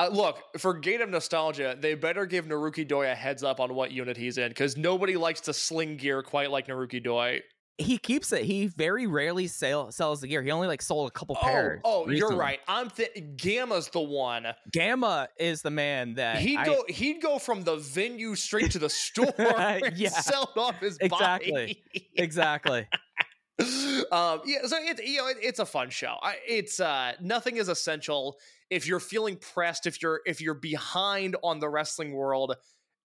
Uh, 0.00 0.08
look, 0.10 0.38
for 0.58 0.74
Gate 0.74 1.00
of 1.00 1.10
Nostalgia, 1.10 1.76
they 1.78 1.94
better 1.94 2.24
give 2.24 2.46
Naruki 2.46 2.86
Doi 2.88 3.10
a 3.10 3.14
heads 3.14 3.42
up 3.42 3.60
on 3.60 3.74
what 3.74 3.90
unit 3.92 4.16
he's 4.16 4.38
in 4.38 4.48
because 4.48 4.76
nobody 4.76 5.16
likes 5.16 5.40
to 5.42 5.52
sling 5.52 5.96
gear 5.96 6.22
quite 6.22 6.50
like 6.50 6.68
Naruki 6.68 7.02
Doi. 7.02 7.40
He 7.76 7.96
keeps 7.98 8.30
it. 8.32 8.44
He 8.44 8.66
very 8.66 9.06
rarely 9.06 9.46
sell, 9.46 9.90
sells 9.90 10.20
the 10.20 10.28
gear. 10.28 10.42
He 10.42 10.50
only 10.50 10.68
like 10.68 10.82
sold 10.82 11.08
a 11.08 11.10
couple 11.12 11.36
Oh, 11.40 11.44
pairs. 11.44 11.80
oh, 11.84 12.08
you're 12.10 12.36
right. 12.36 12.60
I'm 12.68 12.90
th- 12.90 13.36
Gamma's 13.36 13.88
the 13.88 14.00
one. 14.00 14.46
Gamma 14.70 15.28
is 15.38 15.62
the 15.62 15.70
man 15.70 16.14
that 16.14 16.38
He'd 16.38 16.58
I- 16.58 16.66
go. 16.66 16.84
He'd 16.88 17.22
go 17.22 17.38
from 17.38 17.62
the 17.64 17.76
venue 17.76 18.34
straight 18.36 18.70
to 18.72 18.78
the 18.78 18.90
store 18.90 19.32
and 19.38 19.96
Yeah. 19.96 20.10
sell 20.10 20.50
off 20.56 20.78
his 20.80 20.98
Exactly. 20.98 21.50
body. 21.52 21.82
Exactly. 21.94 22.08
Exactly. 22.16 22.88
um, 24.12 24.40
yeah, 24.44 24.66
so 24.66 24.76
it, 24.78 25.04
you 25.04 25.18
know, 25.18 25.28
it, 25.28 25.36
it's 25.40 25.58
a 25.58 25.66
fun 25.66 25.90
show. 25.90 26.16
I, 26.22 26.36
it's 26.46 26.80
uh, 26.80 27.12
nothing 27.20 27.56
is 27.56 27.68
essential. 27.68 28.38
If 28.70 28.86
you're 28.86 29.00
feeling 29.00 29.36
pressed, 29.36 29.86
if 29.86 30.00
you're 30.00 30.20
if 30.26 30.40
you're 30.40 30.54
behind 30.54 31.36
on 31.42 31.58
the 31.58 31.68
wrestling 31.68 32.12
world, 32.12 32.54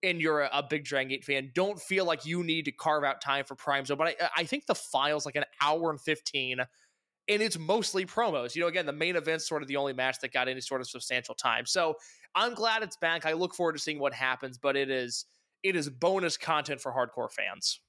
and 0.03 0.21
you're 0.21 0.41
a, 0.41 0.49
a 0.53 0.63
big 0.63 0.85
Dragon 0.85 1.09
Gate 1.09 1.25
fan, 1.25 1.51
don't 1.53 1.79
feel 1.79 2.05
like 2.05 2.25
you 2.25 2.43
need 2.43 2.65
to 2.65 2.71
carve 2.71 3.03
out 3.03 3.21
time 3.21 3.45
for 3.45 3.55
Prime 3.55 3.85
Zone. 3.85 3.97
But 3.97 4.15
I, 4.21 4.29
I 4.37 4.43
think 4.45 4.65
the 4.65 4.75
file's 4.75 5.25
like 5.25 5.35
an 5.35 5.45
hour 5.61 5.89
and 5.89 5.99
fifteen, 5.99 6.59
and 6.59 7.41
it's 7.41 7.57
mostly 7.57 8.05
promos. 8.05 8.55
You 8.55 8.61
know, 8.61 8.67
again, 8.67 8.85
the 8.85 8.93
main 8.93 9.15
event's 9.15 9.47
sort 9.47 9.61
of 9.61 9.67
the 9.67 9.77
only 9.77 9.93
match 9.93 10.19
that 10.21 10.31
got 10.31 10.47
any 10.47 10.61
sort 10.61 10.81
of 10.81 10.87
substantial 10.87 11.35
time. 11.35 11.65
So 11.65 11.95
I'm 12.35 12.53
glad 12.53 12.83
it's 12.83 12.97
back. 12.97 13.25
I 13.25 13.33
look 13.33 13.55
forward 13.55 13.73
to 13.73 13.79
seeing 13.79 13.99
what 13.99 14.13
happens. 14.13 14.57
But 14.57 14.75
it 14.75 14.89
is 14.89 15.25
it 15.63 15.75
is 15.75 15.89
bonus 15.89 16.37
content 16.37 16.79
for 16.79 16.93
hardcore 16.93 17.31
fans. 17.31 17.79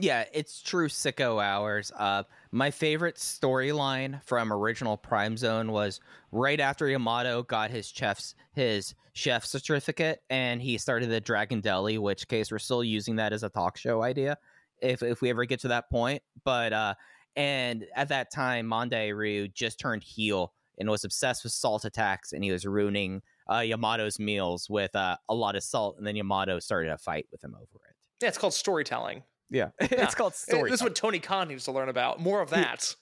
Yeah, 0.00 0.24
it's 0.32 0.62
true 0.62 0.88
sicko 0.88 1.44
hours. 1.44 1.92
Uh, 1.94 2.22
my 2.52 2.70
favorite 2.70 3.16
storyline 3.16 4.22
from 4.24 4.50
original 4.50 4.96
Prime 4.96 5.36
Zone 5.36 5.72
was 5.72 6.00
right 6.32 6.58
after 6.58 6.88
Yamato 6.88 7.42
got 7.42 7.70
his 7.70 7.86
chef's 7.86 8.34
his 8.54 8.94
chef 9.12 9.44
certificate 9.44 10.22
and 10.30 10.62
he 10.62 10.78
started 10.78 11.10
the 11.10 11.20
Dragon 11.20 11.60
Deli, 11.60 11.98
which 11.98 12.28
case 12.28 12.50
we're 12.50 12.58
still 12.58 12.82
using 12.82 13.16
that 13.16 13.34
as 13.34 13.42
a 13.42 13.50
talk 13.50 13.76
show 13.76 14.02
idea 14.02 14.38
if 14.80 15.02
if 15.02 15.20
we 15.20 15.28
ever 15.28 15.44
get 15.44 15.60
to 15.60 15.68
that 15.68 15.90
point. 15.90 16.22
But 16.44 16.72
uh, 16.72 16.94
and 17.36 17.84
at 17.94 18.08
that 18.08 18.32
time, 18.32 18.66
Mondai 18.66 19.14
Ryu 19.14 19.48
just 19.48 19.78
turned 19.78 20.02
heel 20.02 20.54
and 20.78 20.88
was 20.88 21.04
obsessed 21.04 21.44
with 21.44 21.52
salt 21.52 21.84
attacks, 21.84 22.32
and 22.32 22.42
he 22.42 22.50
was 22.50 22.64
ruining 22.64 23.20
uh, 23.48 23.58
Yamato's 23.58 24.18
meals 24.18 24.70
with 24.70 24.96
uh, 24.96 25.16
a 25.28 25.34
lot 25.34 25.56
of 25.56 25.62
salt, 25.62 25.96
and 25.98 26.06
then 26.06 26.16
Yamato 26.16 26.58
started 26.58 26.90
a 26.90 26.96
fight 26.96 27.26
with 27.30 27.44
him 27.44 27.54
over 27.54 27.84
it. 27.86 27.96
Yeah, 28.22 28.28
it's 28.28 28.38
called 28.38 28.54
storytelling. 28.54 29.24
Yeah, 29.50 29.70
it's 29.80 30.14
called 30.14 30.34
story. 30.34 30.70
This 30.70 30.80
is 30.80 30.84
what 30.84 30.94
Tony 30.94 31.18
Khan 31.18 31.48
needs 31.48 31.64
to 31.64 31.72
learn 31.72 31.88
about. 31.88 32.20
More 32.20 32.40
of 32.40 32.50
that. 32.50 32.94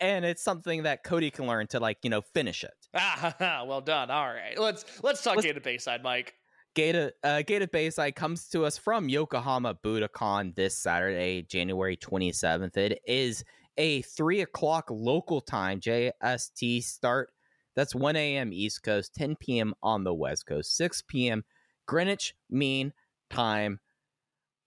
And 0.00 0.26
it's 0.26 0.42
something 0.42 0.82
that 0.82 1.04
Cody 1.04 1.30
can 1.30 1.46
learn 1.46 1.66
to 1.68 1.80
like 1.80 1.98
you 2.02 2.10
know 2.10 2.20
finish 2.20 2.64
it. 2.64 2.74
Ah, 2.94 3.64
well 3.66 3.80
done. 3.80 4.10
All 4.10 4.26
right, 4.26 4.58
let's 4.58 4.84
let's 5.02 5.22
talk 5.22 5.36
Let's- 5.36 5.46
Gate 5.46 5.56
of 5.56 5.62
Bayside, 5.62 6.02
Mike. 6.02 6.34
Gata 6.74 7.12
uh, 7.22 7.42
Gate 7.42 7.62
of 7.62 7.70
Bayside 7.70 8.16
comes 8.16 8.48
to 8.48 8.64
us 8.64 8.76
from 8.76 9.08
Yokohama 9.08 9.76
Budokan 9.84 10.54
this 10.56 10.76
Saturday, 10.76 11.42
January 11.42 11.96
twenty 11.96 12.32
seventh. 12.32 12.76
It 12.76 13.00
is 13.06 13.44
a 13.78 14.02
three 14.02 14.40
o'clock 14.40 14.88
local 14.90 15.40
time 15.40 15.80
JST 15.80 16.82
start. 16.82 17.30
That's 17.76 17.94
one 17.94 18.16
a.m. 18.16 18.52
East 18.52 18.82
Coast, 18.82 19.14
ten 19.14 19.36
p.m. 19.36 19.72
on 19.82 20.04
the 20.04 20.12
West 20.14 20.46
Coast, 20.46 20.76
six 20.76 21.00
p.m. 21.00 21.44
Greenwich 21.86 22.34
Mean 22.50 22.92
Time, 23.30 23.78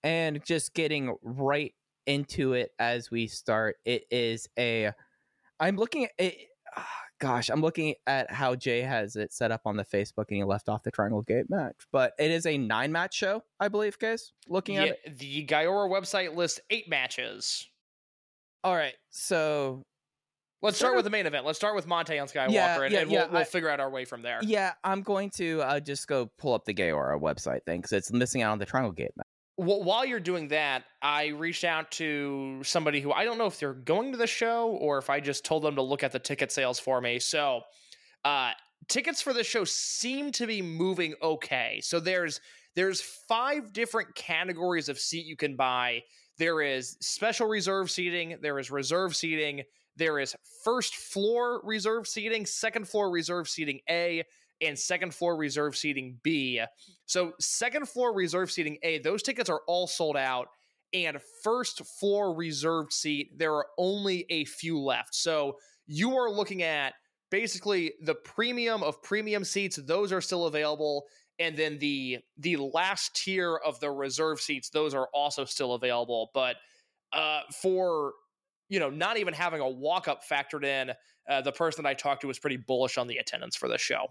and 0.04 0.44
just 0.46 0.74
getting 0.74 1.16
right 1.22 1.74
into 2.06 2.54
it 2.54 2.72
as 2.80 3.12
we 3.12 3.28
start. 3.28 3.78
It 3.86 4.04
is 4.12 4.48
a. 4.58 4.92
I'm 5.60 5.76
looking 5.78 6.06
at 6.06 6.12
it. 6.18 6.36
ah, 6.76 6.88
Gosh, 7.20 7.50
I'm 7.50 7.62
looking 7.62 7.96
at 8.06 8.32
how 8.32 8.54
Jay 8.54 8.82
has 8.82 9.16
it 9.16 9.34
set 9.34 9.52
up 9.52 9.62
on 9.66 9.76
the 9.76 9.84
Facebook, 9.84 10.26
and 10.30 10.38
he 10.38 10.44
left 10.44 10.70
off 10.70 10.84
the 10.84 10.92
Triangle 10.92 11.24
Gate 11.24 11.50
match. 11.50 11.74
But 11.92 12.14
it 12.20 12.30
is 12.30 12.46
a 12.46 12.60
nine 12.60 12.92
match 12.92 13.16
show, 13.16 13.44
I 13.60 13.70
believe. 13.70 13.98
Guys, 13.98 14.34
looking 14.48 14.78
at 14.78 14.86
Yeah, 14.88 14.94
it. 15.04 15.18
the 15.18 15.46
Gaora 15.48 15.90
website 15.90 16.36
lists 16.36 16.60
eight 16.70 16.88
matches. 16.88 17.68
All 18.64 18.76
right, 18.76 18.94
so 19.10 19.84
Let's 20.62 20.78
start 20.78 20.96
with 20.96 21.06
the 21.06 21.12
main 21.12 21.26
event. 21.28 21.46
Let's 21.46 21.58
start 21.60 21.76
with 21.76 21.88
Mante 21.88 22.20
on 22.22 22.28
Skywalker, 22.28 22.52
Yeah, 22.52 22.82
and, 22.84 22.92
yeah, 22.94 23.00
and 23.02 23.12
we'll, 23.12 23.28
we'll 23.30 23.42
I- 23.42 23.44
figure 23.46 23.70
out 23.70 23.80
our 23.80 23.90
way 23.92 24.06
from 24.06 24.22
there. 24.24 24.40
yeah, 24.44 24.74
I'm 24.84 25.02
going 25.02 25.30
to 25.38 25.62
uh, 25.62 25.80
just 25.80 26.08
go 26.08 26.32
pull 26.38 26.54
up 26.54 26.66
the 26.66 26.74
Gaora 26.74 27.20
website 27.20 27.64
thing 27.64 27.80
because 27.82 27.94
it's 27.94 28.12
missing 28.12 28.42
out 28.44 28.52
on 28.52 28.60
the 28.60 28.66
Triangle 28.66 28.92
Gate 28.92 29.12
while 29.58 30.06
you're 30.06 30.20
doing 30.20 30.50
that, 30.50 30.84
I 31.02 31.28
reached 31.28 31.64
out 31.64 31.90
to 31.92 32.62
somebody 32.64 33.02
who 33.02 33.12
I 33.12 33.26
don't 33.26 33.40
know 33.40 33.48
if 33.48 33.60
they're 33.60 33.74
going 33.74 34.12
to 34.12 34.18
the 34.18 34.28
show 34.28 34.70
or 34.70 35.00
if 35.00 35.10
I 35.10 35.20
just 35.20 35.44
told 35.44 35.64
them 35.64 35.76
to 35.76 35.82
look 35.82 36.04
at 36.04 36.12
the 36.12 36.20
ticket 36.20 36.52
sales 36.52 36.80
for 36.80 37.02
me. 37.02 37.18
So, 37.18 37.62
uh, 38.24 38.52
tickets 38.88 39.22
for 39.22 39.34
the 39.34 39.44
show 39.44 39.64
seem 39.64 40.32
to 40.34 40.46
be 40.46 40.62
moving 40.62 41.16
okay. 41.22 41.80
So 41.82 42.00
there's 42.00 42.40
there's 42.76 43.02
five 43.02 43.74
different 43.74 44.14
categories 44.14 44.90
of 44.90 45.00
seat 45.00 45.26
you 45.26 45.36
can 45.36 45.56
buy. 45.56 46.04
There 46.38 46.62
is 46.62 46.96
special 47.02 47.48
reserve 47.48 47.90
seating, 47.90 48.38
there 48.42 48.60
is 48.60 48.70
reserve 48.70 49.16
seating, 49.16 49.64
there 49.96 50.20
is 50.20 50.36
first 50.64 50.96
floor 50.96 51.62
reserve 51.64 52.08
seating, 52.08 52.46
second 52.46 52.88
floor 52.88 53.10
reserve 53.10 53.50
seating 53.50 53.80
A, 53.90 54.24
and 54.62 54.78
second 54.78 55.14
floor 55.14 55.36
reserve 55.36 55.76
seating 55.76 56.20
B. 56.24 56.62
So, 57.06 57.34
second 57.40 57.88
floor 57.88 58.14
reserve 58.14 58.52
seating 58.52 58.78
A, 58.84 59.00
those 59.00 59.24
tickets 59.24 59.50
are 59.50 59.62
all 59.68 59.88
sold 59.88 60.18
out. 60.18 60.48
And 60.94 61.18
first 61.44 61.86
floor 62.00 62.34
reserved 62.34 62.94
seat, 62.94 63.38
there 63.38 63.54
are 63.54 63.68
only 63.78 64.26
a 64.30 64.46
few 64.46 64.80
left. 64.80 65.16
So, 65.16 65.58
you 65.86 66.18
are 66.18 66.30
looking 66.30 66.64
at 66.64 66.94
basically 67.30 67.94
the 68.02 68.16
premium 68.16 68.84
of 68.84 69.02
premium 69.04 69.44
seats, 69.44 69.78
those 69.78 70.12
are 70.12 70.22
still 70.22 70.46
available. 70.46 71.06
And 71.40 71.56
then 71.56 71.78
the 71.78 72.20
the 72.38 72.58
last 72.58 73.16
tier 73.16 73.56
of 73.58 73.80
the 73.80 73.92
reserve 73.92 74.40
seats, 74.40 74.70
those 74.70 74.94
are 74.94 75.08
also 75.14 75.46
still 75.46 75.74
available. 75.74 76.32
But 76.34 76.56
uh, 77.14 77.42
for 77.62 78.14
you 78.70 78.80
know, 78.80 78.90
not 78.90 79.18
even 79.18 79.34
having 79.34 79.62
a 79.62 79.70
walk 79.70 80.08
up 80.08 80.22
factored 80.30 80.66
in, 80.66 80.92
uh, 81.30 81.42
the 81.42 81.52
person 81.52 81.84
that 81.84 81.90
I 81.90 81.94
talked 81.94 82.22
to 82.22 82.28
was 82.28 82.40
pretty 82.40 82.58
bullish 82.58 82.98
on 82.98 83.08
the 83.08 83.18
attendance 83.18 83.56
for 83.56 83.70
the 83.70 83.78
show. 83.78 84.08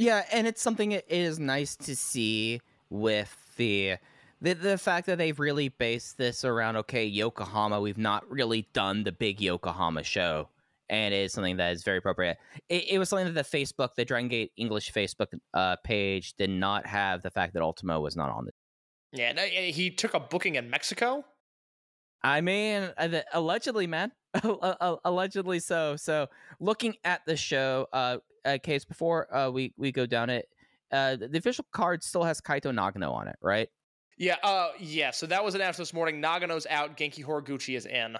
Yeah, 0.00 0.24
and 0.32 0.46
it's 0.46 0.62
something 0.62 0.92
it 0.92 1.04
is 1.10 1.38
nice 1.38 1.76
to 1.76 1.94
see 1.94 2.62
with 2.88 3.36
the 3.58 3.96
the 4.40 4.54
the 4.54 4.78
fact 4.78 5.06
that 5.06 5.18
they've 5.18 5.38
really 5.38 5.68
based 5.68 6.16
this 6.16 6.42
around 6.42 6.76
okay 6.76 7.04
Yokohama, 7.04 7.82
we've 7.82 7.98
not 7.98 8.28
really 8.30 8.66
done 8.72 9.04
the 9.04 9.12
big 9.12 9.42
Yokohama 9.42 10.02
show, 10.02 10.48
and 10.88 11.12
it 11.12 11.18
is 11.18 11.34
something 11.34 11.58
that 11.58 11.72
is 11.72 11.84
very 11.84 11.98
appropriate. 11.98 12.38
It, 12.70 12.92
it 12.92 12.98
was 12.98 13.10
something 13.10 13.30
that 13.30 13.34
the 13.34 13.58
Facebook, 13.58 13.90
the 13.94 14.06
Dragon 14.06 14.28
Gate 14.28 14.52
English 14.56 14.90
Facebook 14.90 15.26
uh, 15.52 15.76
page, 15.84 16.32
did 16.38 16.48
not 16.48 16.86
have 16.86 17.20
the 17.20 17.30
fact 17.30 17.52
that 17.52 17.62
Ultimo 17.62 18.00
was 18.00 18.16
not 18.16 18.30
on 18.30 18.48
it. 18.48 18.54
Yeah, 19.12 19.32
no, 19.32 19.42
he 19.42 19.90
took 19.90 20.14
a 20.14 20.20
booking 20.20 20.54
in 20.54 20.70
Mexico. 20.70 21.26
I 22.22 22.40
mean, 22.40 22.90
uh, 22.96 23.20
allegedly, 23.34 23.86
man, 23.86 24.12
allegedly 25.04 25.58
so. 25.58 25.96
So, 25.96 26.28
looking 26.58 26.96
at 27.04 27.20
the 27.26 27.36
show, 27.36 27.86
uh, 27.92 28.18
uh 28.44 28.58
case 28.62 28.84
before 28.84 29.34
uh, 29.34 29.50
we 29.50 29.72
we 29.76 29.92
go 29.92 30.06
down 30.06 30.30
it, 30.30 30.48
uh, 30.92 31.16
the 31.16 31.38
official 31.38 31.64
card 31.72 32.02
still 32.02 32.24
has 32.24 32.40
Kaito 32.40 32.72
Nagano 32.72 33.12
on 33.12 33.28
it, 33.28 33.36
right? 33.40 33.68
Yeah, 34.18 34.36
uh, 34.42 34.72
yeah. 34.78 35.12
So 35.12 35.26
that 35.26 35.42
was 35.42 35.54
announced 35.54 35.78
this 35.78 35.94
morning. 35.94 36.20
Nagano's 36.20 36.66
out. 36.68 36.96
Genki 36.96 37.24
Horiguchi 37.24 37.76
is 37.76 37.86
in. 37.86 38.16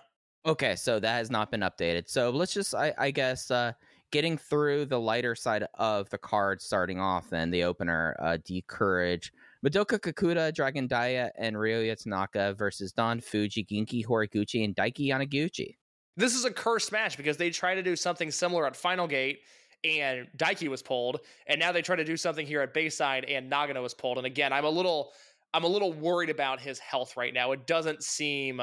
Okay, 0.47 0.75
so 0.75 0.99
that 0.99 1.17
has 1.17 1.31
not 1.31 1.51
been 1.51 1.61
updated. 1.61 2.09
So 2.09 2.31
let's 2.31 2.55
just, 2.55 2.75
I, 2.75 2.95
I 2.97 3.11
guess, 3.11 3.51
uh, 3.51 3.73
getting 4.11 4.39
through 4.39 4.87
the 4.87 4.99
lighter 4.99 5.35
side 5.35 5.67
of 5.75 6.09
the 6.09 6.17
card, 6.17 6.63
starting 6.63 6.99
off 6.99 7.29
then 7.29 7.51
the 7.51 7.65
opener, 7.65 8.17
uh, 8.19 8.39
D'courage, 8.39 9.31
Madoka 9.65 9.99
Kakuta, 9.99 10.55
Dragon 10.55 10.87
Dia, 10.87 11.31
and 11.37 11.55
Ryoya 11.55 12.03
Tanaka 12.03 12.55
versus 12.55 12.93
Don 12.93 13.21
Fuji, 13.21 13.65
Genki 13.65 14.07
Horiguchi, 14.07 14.65
and 14.65 14.75
Daiki 14.75 15.09
Yanaguchi. 15.09 15.77
This 16.17 16.35
is 16.35 16.47
a 16.47 16.51
cursed 16.51 16.93
match 16.93 17.19
because 17.19 17.37
they 17.37 17.51
tried 17.51 17.75
to 17.75 17.83
do 17.83 17.95
something 17.95 18.31
similar 18.31 18.67
at 18.67 18.75
Final 18.75 19.07
Gate 19.07 19.41
and 19.85 20.27
Daiki 20.37 20.69
was 20.69 20.83
pulled, 20.83 21.21
and 21.47 21.59
now 21.61 21.73
they 21.73 21.83
try 21.83 21.97
to 21.97 22.05
do 22.05 22.17
something 22.17 22.47
here 22.47 22.61
at 22.61 22.75
Bayside 22.75 23.25
and 23.25 23.51
Nagano 23.51 23.83
was 23.83 23.95
pulled. 23.95 24.19
And 24.19 24.27
again, 24.27 24.53
I'm 24.53 24.65
a 24.65 24.71
little 24.71 25.13
I'm 25.53 25.65
a 25.65 25.69
little 25.69 25.93
worried 25.93 26.31
about 26.31 26.61
his 26.61 26.79
health 26.79 27.17
right 27.17 27.35
now. 27.35 27.53
It 27.53 27.67
doesn't 27.67 28.03
seem 28.05 28.61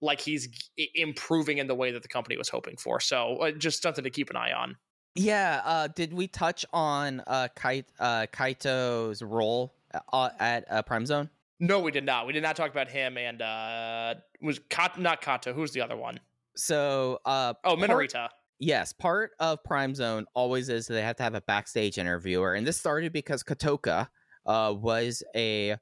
like 0.00 0.20
he's 0.20 0.48
improving 0.94 1.58
in 1.58 1.66
the 1.66 1.74
way 1.74 1.90
that 1.92 2.02
the 2.02 2.08
company 2.08 2.36
was 2.36 2.48
hoping 2.48 2.76
for. 2.76 3.00
So 3.00 3.36
uh, 3.36 3.50
just 3.52 3.82
something 3.82 4.04
to 4.04 4.10
keep 4.10 4.30
an 4.30 4.36
eye 4.36 4.52
on. 4.52 4.76
Yeah, 5.14 5.62
uh, 5.64 5.88
did 5.88 6.12
we 6.12 6.28
touch 6.28 6.64
on 6.72 7.20
uh, 7.26 7.48
Kait, 7.56 7.86
uh, 7.98 8.26
Kaito's 8.32 9.22
role 9.22 9.74
uh, 10.12 10.28
at 10.38 10.70
uh, 10.70 10.82
Prime 10.82 11.06
Zone? 11.06 11.28
No, 11.58 11.80
we 11.80 11.90
did 11.90 12.04
not. 12.04 12.26
We 12.26 12.32
did 12.32 12.42
not 12.44 12.54
talk 12.54 12.70
about 12.70 12.88
him. 12.88 13.18
And 13.18 13.42
uh, 13.42 14.14
was 14.40 14.60
Kat- 14.68 15.00
not 15.00 15.20
Kato. 15.20 15.52
Who's 15.52 15.72
the 15.72 15.80
other 15.80 15.96
one? 15.96 16.20
So, 16.56 17.18
uh, 17.24 17.54
Oh, 17.64 17.74
part- 17.76 17.90
Minorita. 17.90 18.28
Yes, 18.60 18.92
part 18.92 19.30
of 19.38 19.62
Prime 19.62 19.94
Zone 19.94 20.26
always 20.34 20.68
is 20.68 20.88
they 20.88 21.00
have 21.00 21.16
to 21.16 21.22
have 21.22 21.36
a 21.36 21.40
backstage 21.42 21.96
interviewer, 21.96 22.54
and 22.54 22.66
this 22.66 22.76
started 22.76 23.12
because 23.12 23.44
Katoka 23.44 24.08
uh, 24.46 24.74
was 24.76 25.22
a, 25.36 25.76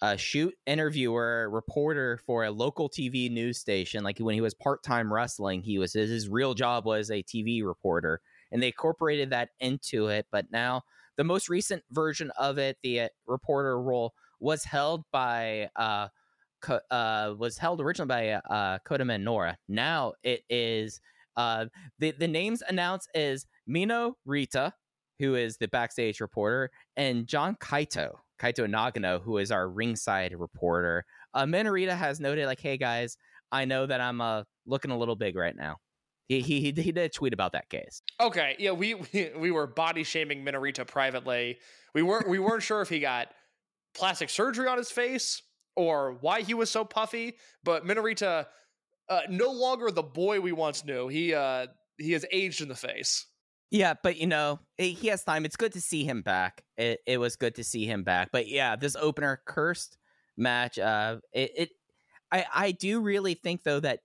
a 0.00 0.16
shoot 0.16 0.54
interviewer 0.66 1.50
reporter 1.50 2.18
for 2.24 2.44
a 2.44 2.50
local 2.50 2.88
TV 2.88 3.30
news 3.30 3.58
station. 3.58 4.02
Like 4.02 4.18
when 4.18 4.34
he 4.34 4.40
was 4.40 4.54
part 4.54 4.82
time 4.82 5.12
wrestling, 5.12 5.60
he 5.62 5.78
was 5.78 5.92
his, 5.92 6.26
real 6.26 6.54
job 6.54 6.86
was 6.86 7.10
a 7.10 7.22
TV 7.22 7.62
reporter, 7.62 8.22
and 8.50 8.62
they 8.62 8.68
incorporated 8.68 9.28
that 9.28 9.50
into 9.60 10.06
it. 10.06 10.26
But 10.32 10.50
now 10.50 10.84
the 11.18 11.24
most 11.24 11.50
recent 11.50 11.82
version 11.90 12.30
of 12.38 12.56
it, 12.56 12.78
the 12.82 13.00
uh, 13.00 13.08
reporter 13.26 13.78
role, 13.78 14.14
was 14.40 14.64
held 14.64 15.04
by. 15.12 15.68
Uh, 15.76 16.08
uh, 16.92 17.34
was 17.36 17.58
held 17.58 17.80
originally 17.80 18.06
by 18.06 18.28
uh, 18.54 18.78
Kota 18.84 19.04
Minoura. 19.04 19.56
Now 19.66 20.12
it 20.22 20.44
is 20.48 21.00
uh, 21.36 21.66
the 21.98 22.12
the 22.12 22.28
names 22.28 22.62
announced 22.68 23.08
is 23.14 23.46
Minorita, 23.68 24.72
who 25.18 25.34
is 25.34 25.56
the 25.56 25.68
backstage 25.68 26.20
reporter, 26.20 26.70
and 26.96 27.26
John 27.26 27.56
Kaito, 27.56 28.14
Kaito 28.40 28.66
Nagano, 28.66 29.22
who 29.22 29.38
is 29.38 29.50
our 29.50 29.68
ringside 29.68 30.34
reporter. 30.38 31.04
Uh, 31.34 31.44
Minorita 31.44 31.96
has 31.96 32.20
noted 32.20 32.46
like, 32.46 32.60
"Hey 32.60 32.76
guys, 32.76 33.16
I 33.50 33.64
know 33.64 33.86
that 33.86 34.00
I'm 34.00 34.20
uh 34.20 34.44
looking 34.66 34.90
a 34.90 34.98
little 34.98 35.16
big 35.16 35.36
right 35.36 35.56
now." 35.56 35.78
He 36.28 36.40
he 36.40 36.60
he 36.60 36.72
did 36.72 36.96
a 36.98 37.08
tweet 37.08 37.32
about 37.32 37.52
that 37.52 37.68
case. 37.68 38.02
Okay, 38.20 38.56
yeah, 38.58 38.72
we, 38.72 38.94
we 38.94 39.30
we 39.36 39.50
were 39.50 39.66
body 39.66 40.04
shaming 40.04 40.44
Minorita 40.44 40.86
privately. 40.86 41.58
We 41.94 42.02
weren't 42.02 42.28
we 42.28 42.38
weren't 42.38 42.62
sure 42.62 42.80
if 42.80 42.88
he 42.88 43.00
got 43.00 43.28
plastic 43.94 44.30
surgery 44.30 44.68
on 44.68 44.78
his 44.78 44.90
face 44.90 45.42
or 45.76 46.16
why 46.20 46.42
he 46.42 46.54
was 46.54 46.70
so 46.70 46.84
puffy, 46.84 47.36
but 47.64 47.84
Minorita 47.86 48.46
uh, 49.08 49.20
no 49.28 49.50
longer 49.50 49.90
the 49.90 50.02
boy 50.02 50.40
we 50.40 50.52
once 50.52 50.84
knew. 50.84 51.08
He 51.08 51.34
uh 51.34 51.66
he 51.98 52.12
has 52.12 52.24
aged 52.32 52.60
in 52.60 52.68
the 52.68 52.74
face. 52.74 53.26
Yeah, 53.70 53.94
but 54.02 54.16
you 54.18 54.26
know 54.26 54.60
he 54.76 55.08
has 55.08 55.24
time. 55.24 55.44
It's 55.44 55.56
good 55.56 55.72
to 55.72 55.80
see 55.80 56.04
him 56.04 56.22
back. 56.22 56.62
It 56.76 57.00
it 57.06 57.18
was 57.18 57.36
good 57.36 57.54
to 57.56 57.64
see 57.64 57.86
him 57.86 58.04
back. 58.04 58.28
But 58.32 58.48
yeah, 58.48 58.76
this 58.76 58.96
opener 58.96 59.40
cursed 59.46 59.96
match. 60.36 60.78
Uh, 60.78 61.18
it, 61.32 61.52
it 61.56 61.70
I 62.30 62.44
I 62.54 62.70
do 62.72 63.00
really 63.00 63.34
think 63.34 63.62
though 63.62 63.80
that 63.80 64.00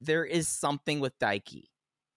there 0.00 0.24
is 0.24 0.48
something 0.48 1.00
with 1.00 1.18
Daiki, 1.18 1.68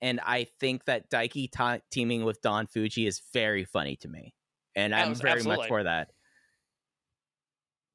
and 0.01 0.19
I 0.25 0.47
think 0.59 0.85
that 0.85 1.09
Daiki 1.09 1.49
ta- 1.51 1.79
teaming 1.91 2.23
with 2.23 2.41
Don 2.41 2.67
Fuji 2.67 3.05
is 3.07 3.21
very 3.33 3.65
funny 3.65 3.95
to 3.97 4.07
me, 4.07 4.33
and 4.75 4.93
I'm 4.93 5.11
Abs- 5.11 5.21
very 5.21 5.33
absolutely. 5.33 5.61
much 5.63 5.67
for 5.67 5.83
that. 5.83 6.11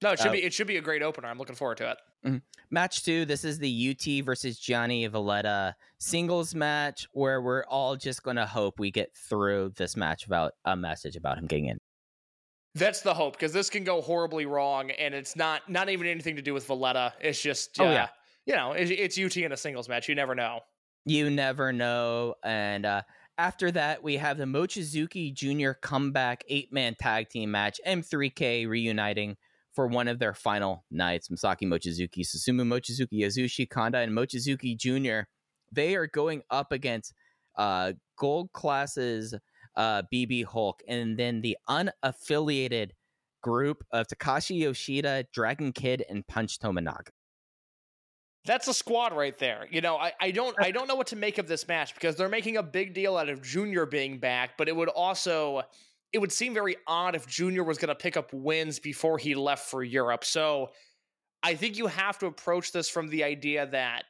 No, 0.05 0.13
it 0.13 0.19
should 0.21 0.29
Uh, 0.29 0.33
be 0.33 0.43
it 0.45 0.53
should 0.53 0.67
be 0.69 0.77
a 0.77 0.81
great 0.83 1.03
opener. 1.03 1.27
I'm 1.29 1.39
looking 1.39 1.57
forward 1.57 1.79
to 1.79 1.91
it. 2.25 2.43
Match 2.71 3.03
two. 3.05 3.25
This 3.25 3.43
is 3.45 3.59
the 3.59 3.91
UT 3.91 4.25
versus 4.25 4.59
Johnny 4.59 5.07
Valletta 5.07 5.75
singles 5.99 6.55
match, 6.55 7.07
where 7.13 7.41
we're 7.43 7.65
all 7.65 7.97
just 7.97 8.23
gonna 8.23 8.47
hope 8.47 8.79
we 8.79 8.91
get 8.91 9.17
through 9.17 9.73
this 9.77 9.97
match 9.97 10.27
without 10.29 10.53
a 10.65 10.77
message 10.77 11.17
about 11.17 11.39
him 11.39 11.47
getting 11.47 11.67
in. 11.67 11.79
That's 12.75 13.01
the 13.03 13.15
hope 13.15 13.35
because 13.35 13.53
this 13.53 13.71
can 13.71 13.85
go 13.85 14.01
horribly 14.01 14.47
wrong, 14.47 14.91
and 14.91 15.15
it's 15.15 15.37
not 15.37 15.69
not 15.71 15.89
even 15.89 16.07
anything 16.07 16.37
to 16.37 16.43
do 16.43 16.53
with 16.55 16.67
Valletta. 16.67 17.15
It's 17.21 17.41
just 17.41 17.81
uh, 17.81 17.85
Oh, 17.85 17.91
yeah. 17.93 18.09
you 18.47 18.55
know, 18.55 18.73
it, 18.73 18.91
it's 18.91 19.19
UT 19.19 19.37
in 19.37 19.53
a 19.53 19.57
singles 19.57 19.89
match. 19.89 20.09
You 20.09 20.15
never 20.15 20.35
know. 20.35 20.61
You 21.07 21.31
never 21.31 21.73
know. 21.73 22.35
And 22.43 22.85
uh, 22.85 23.03
after 23.39 23.71
that, 23.73 24.03
we 24.03 24.17
have 24.17 24.39
the 24.39 24.45
Mochizuki 24.45 25.33
Jr. 25.33 25.73
comeback 25.73 26.43
eight 26.49 26.73
man 26.73 26.95
tag 26.99 27.29
team 27.29 27.51
match, 27.51 27.81
M3K 27.87 28.67
reuniting 28.69 29.37
for 29.75 29.87
one 29.87 30.09
of 30.09 30.19
their 30.19 30.35
final 30.35 30.85
nights. 30.91 31.29
Masaki 31.29 31.63
Mochizuki, 31.63 32.21
Susumu 32.21 32.63
Mochizuki, 32.63 33.21
Yasushi 33.21 33.69
Kanda, 33.69 33.99
and 33.99 34.13
Mochizuki 34.13 34.77
Jr. 34.77 35.27
They 35.73 35.97
are 35.97 36.07
going 36.07 36.43
up 36.51 36.73
against 36.73 37.13
uh, 37.57 37.93
Gold 38.17 38.51
Class's 38.53 39.35
uh, 39.77 40.03
BB 40.13 40.45
Hulk 40.45 40.83
and 40.87 41.19
then 41.19 41.41
the 41.41 41.57
unaffiliated 41.69 42.91
group 43.43 43.85
of 43.93 44.07
Takashi 44.07 44.61
Yoshida, 44.61 45.25
Dragon 45.33 45.73
Kid, 45.73 46.05
and 46.09 46.27
Punch 46.27 46.59
Tominaga. 46.59 47.09
That's 48.47 48.69
a 48.69 48.75
squad 48.75 49.15
right 49.15 49.37
there. 49.39 49.67
You 49.71 49.81
know, 49.81 49.97
I, 49.97 50.13
I 50.21 50.31
don't 50.31 50.55
I 50.59 50.71
don't 50.73 50.87
know 50.87 50.95
what 50.95 51.09
to 51.09 51.17
make 51.17 51.39
of 51.39 51.49
this 51.49 51.67
match 51.67 51.95
because 51.95 52.17
they're 52.17 52.29
making 52.29 52.57
a 52.57 52.63
big 52.63 52.95
deal 52.95 53.17
out 53.17 53.29
of 53.29 53.43
Junior 53.43 53.87
being 53.87 54.19
back, 54.19 54.57
but 54.57 54.69
it 54.69 54.77
would 54.77 54.89
also 54.89 55.63
it 56.15 56.21
would 56.21 56.33
seem 56.33 56.55
very 56.55 56.77
odd 56.87 57.17
if 57.17 57.27
Junior 57.27 57.65
was 57.65 57.77
going 57.77 57.89
to 57.89 57.95
pick 57.97 58.17
up 58.17 58.33
wins 58.33 58.79
before 58.79 59.19
he 59.19 59.35
left 59.35 59.69
for 59.69 59.83
Europe. 59.83 60.25
So 60.25 60.71
I 61.43 61.57
think 61.57 61.77
you 61.77 61.89
have 61.89 62.21
to 62.21 62.27
approach 62.27 62.71
this 62.71 62.89
from 62.89 63.09
the 63.09 63.25
idea 63.25 63.67
that 63.67 64.05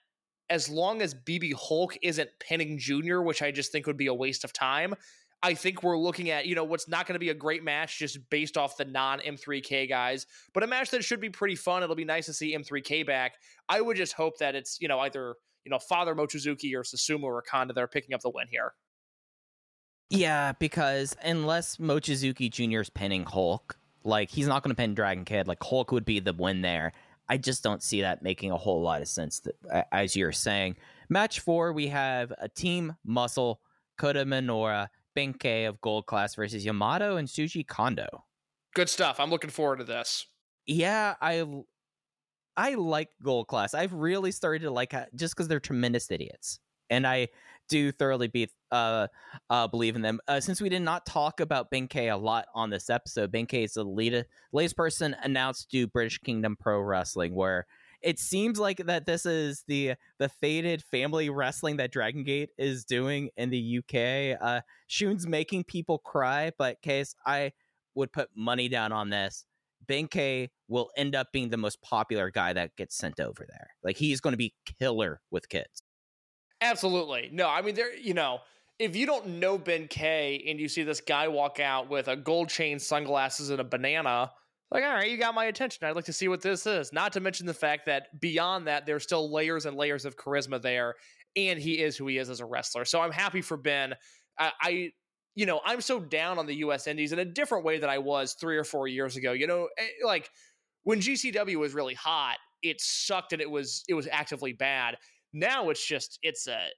as 0.50 0.68
long 0.68 1.00
as 1.00 1.14
BB 1.14 1.54
Hulk 1.54 1.96
isn't 2.02 2.28
pinning 2.40 2.78
Junior, 2.78 3.22
which 3.22 3.40
I 3.40 3.50
just 3.50 3.72
think 3.72 3.86
would 3.86 3.96
be 3.96 4.08
a 4.08 4.14
waste 4.14 4.44
of 4.44 4.52
time, 4.52 4.94
I 5.42 5.54
think 5.54 5.82
we're 5.82 5.96
looking 5.96 6.28
at, 6.28 6.44
you 6.44 6.54
know, 6.54 6.64
what's 6.64 6.88
not 6.88 7.06
going 7.06 7.14
to 7.14 7.18
be 7.18 7.30
a 7.30 7.34
great 7.34 7.64
match 7.64 7.98
just 7.98 8.18
based 8.28 8.58
off 8.58 8.76
the 8.76 8.84
non 8.84 9.20
M3K 9.20 9.88
guys, 9.88 10.26
but 10.52 10.62
a 10.62 10.66
match 10.66 10.90
that 10.90 11.02
should 11.04 11.20
be 11.20 11.30
pretty 11.30 11.56
fun. 11.56 11.82
It'll 11.82 11.96
be 11.96 12.04
nice 12.04 12.26
to 12.26 12.34
see 12.34 12.54
M3K 12.54 13.06
back. 13.06 13.36
I 13.70 13.80
would 13.80 13.96
just 13.96 14.12
hope 14.12 14.36
that 14.38 14.54
it's, 14.54 14.76
you 14.78 14.88
know, 14.88 15.00
either, 15.00 15.36
you 15.64 15.70
know, 15.70 15.78
Father 15.78 16.14
Mochizuki 16.14 16.74
or 16.74 16.82
Susumu 16.82 17.24
or 17.24 17.40
Kanda 17.40 17.72
that 17.72 17.80
are 17.80 17.88
picking 17.88 18.14
up 18.14 18.20
the 18.20 18.30
win 18.30 18.46
here. 18.50 18.74
Yeah, 20.14 20.52
because 20.58 21.16
unless 21.22 21.76
Mochizuki 21.78 22.50
Jr. 22.50 22.80
is 22.80 22.90
pinning 22.90 23.24
Hulk, 23.24 23.76
like 24.04 24.30
he's 24.30 24.46
not 24.46 24.62
going 24.62 24.70
to 24.70 24.76
pin 24.80 24.94
Dragon 24.94 25.24
Kid, 25.24 25.48
like 25.48 25.62
Hulk 25.62 25.92
would 25.92 26.04
be 26.04 26.20
the 26.20 26.32
win 26.32 26.62
there. 26.62 26.92
I 27.28 27.38
just 27.38 27.62
don't 27.62 27.82
see 27.82 28.02
that 28.02 28.22
making 28.22 28.50
a 28.50 28.56
whole 28.56 28.82
lot 28.82 29.00
of 29.00 29.08
sense, 29.08 29.40
th- 29.40 29.56
a- 29.70 29.94
as 29.94 30.14
you're 30.14 30.32
saying. 30.32 30.76
Match 31.08 31.40
four, 31.40 31.72
we 31.72 31.88
have 31.88 32.32
a 32.38 32.48
team 32.48 32.96
muscle, 33.04 33.60
Kota 33.96 34.24
Minoura, 34.24 34.88
Ben-K 35.14 35.64
of 35.64 35.80
Gold 35.80 36.06
Class 36.06 36.34
versus 36.34 36.64
Yamato 36.64 37.16
and 37.16 37.26
Shuji 37.28 37.66
Kondo. 37.66 38.24
Good 38.74 38.88
stuff. 38.88 39.20
I'm 39.20 39.30
looking 39.30 39.50
forward 39.50 39.78
to 39.78 39.84
this. 39.84 40.26
Yeah, 40.66 41.14
I 41.20 41.46
I 42.56 42.74
like 42.74 43.10
Gold 43.22 43.48
Class. 43.48 43.74
I've 43.74 43.92
really 43.92 44.32
started 44.32 44.62
to 44.62 44.70
like 44.70 44.92
uh, 44.94 45.06
just 45.14 45.34
because 45.34 45.48
they're 45.48 45.60
tremendous 45.60 46.10
idiots, 46.10 46.58
and 46.90 47.06
I 47.06 47.28
do 47.68 47.90
thoroughly 47.92 48.28
be 48.28 48.48
uh, 48.74 49.06
uh 49.48 49.66
believe 49.68 49.96
in 49.96 50.02
them. 50.02 50.20
Uh, 50.28 50.40
since 50.40 50.60
we 50.60 50.68
did 50.68 50.82
not 50.82 51.06
talk 51.06 51.40
about 51.40 51.70
Ben-K 51.70 52.08
a 52.08 52.16
lot 52.16 52.46
on 52.54 52.70
this 52.70 52.90
episode, 52.90 53.30
Ben-K 53.32 53.64
is 53.64 53.74
the 53.74 53.84
lead, 53.84 54.26
latest 54.52 54.76
person 54.76 55.16
announced 55.22 55.70
to 55.70 55.86
British 55.86 56.18
Kingdom 56.18 56.56
Pro 56.60 56.80
Wrestling, 56.80 57.34
where 57.34 57.66
it 58.02 58.18
seems 58.18 58.58
like 58.58 58.78
that 58.86 59.06
this 59.06 59.24
is 59.24 59.64
the 59.66 59.94
the 60.18 60.28
faded 60.28 60.82
family 60.82 61.30
wrestling 61.30 61.78
that 61.78 61.90
Dragon 61.92 62.22
Gate 62.22 62.50
is 62.58 62.84
doing 62.84 63.30
in 63.36 63.50
the 63.50 63.78
UK. 63.78 64.38
Uh, 64.40 64.60
Shun's 64.86 65.26
making 65.26 65.64
people 65.64 65.98
cry, 65.98 66.52
but 66.58 66.82
case 66.82 67.14
I 67.26 67.52
would 67.94 68.12
put 68.12 68.28
money 68.36 68.68
down 68.68 68.92
on 68.92 69.08
this. 69.08 69.46
Ben-K 69.86 70.50
will 70.68 70.90
end 70.96 71.14
up 71.14 71.28
being 71.32 71.50
the 71.50 71.56
most 71.56 71.80
popular 71.82 72.30
guy 72.30 72.52
that 72.52 72.76
gets 72.76 72.96
sent 72.96 73.20
over 73.20 73.46
there. 73.48 73.68
Like 73.82 73.96
he's 73.96 74.20
going 74.20 74.32
to 74.32 74.38
be 74.38 74.54
killer 74.78 75.20
with 75.30 75.48
kids. 75.48 75.82
Absolutely. 76.60 77.30
No, 77.32 77.48
I 77.48 77.62
mean 77.62 77.74
there. 77.74 77.94
You 77.94 78.14
know, 78.14 78.40
if 78.78 78.96
you 78.96 79.06
don't 79.06 79.38
know 79.38 79.56
Ben-K 79.56 80.44
and 80.48 80.58
you 80.58 80.68
see 80.68 80.82
this 80.82 81.00
guy 81.00 81.28
walk 81.28 81.60
out 81.60 81.88
with 81.88 82.08
a 82.08 82.16
gold 82.16 82.48
chain, 82.48 82.78
sunglasses, 82.78 83.50
and 83.50 83.60
a 83.60 83.64
banana, 83.64 84.32
like, 84.70 84.82
all 84.82 84.92
right, 84.92 85.08
you 85.08 85.16
got 85.16 85.34
my 85.34 85.44
attention. 85.44 85.86
I'd 85.86 85.94
like 85.94 86.06
to 86.06 86.12
see 86.12 86.26
what 86.26 86.42
this 86.42 86.66
is. 86.66 86.92
Not 86.92 87.12
to 87.12 87.20
mention 87.20 87.46
the 87.46 87.54
fact 87.54 87.86
that 87.86 88.20
beyond 88.20 88.66
that, 88.66 88.86
there's 88.86 89.04
still 89.04 89.32
layers 89.32 89.66
and 89.66 89.76
layers 89.76 90.04
of 90.04 90.16
charisma 90.16 90.60
there, 90.60 90.94
and 91.36 91.60
he 91.60 91.80
is 91.80 91.96
who 91.96 92.08
he 92.08 92.18
is 92.18 92.28
as 92.28 92.40
a 92.40 92.44
wrestler. 92.44 92.84
So 92.84 93.00
I'm 93.00 93.12
happy 93.12 93.40
for 93.40 93.56
Ben. 93.56 93.94
I, 94.38 94.52
I 94.60 94.90
you 95.36 95.46
know, 95.46 95.60
I'm 95.64 95.80
so 95.80 96.00
down 96.00 96.38
on 96.38 96.46
the 96.46 96.56
U.S. 96.56 96.86
Indies 96.86 97.12
in 97.12 97.18
a 97.20 97.24
different 97.24 97.64
way 97.64 97.78
than 97.78 97.90
I 97.90 97.98
was 97.98 98.34
three 98.34 98.56
or 98.56 98.64
four 98.64 98.88
years 98.88 99.16
ago. 99.16 99.32
You 99.32 99.46
know, 99.46 99.68
eh, 99.78 99.86
like 100.04 100.30
when 100.82 101.00
GCW 101.00 101.56
was 101.56 101.74
really 101.74 101.94
hot, 101.94 102.36
it 102.62 102.80
sucked 102.80 103.32
and 103.32 103.42
it 103.42 103.50
was 103.50 103.84
it 103.88 103.94
was 103.94 104.08
actively 104.10 104.52
bad. 104.52 104.96
Now 105.32 105.70
it's 105.70 105.84
just 105.84 106.18
it's 106.22 106.46
a 106.46 106.68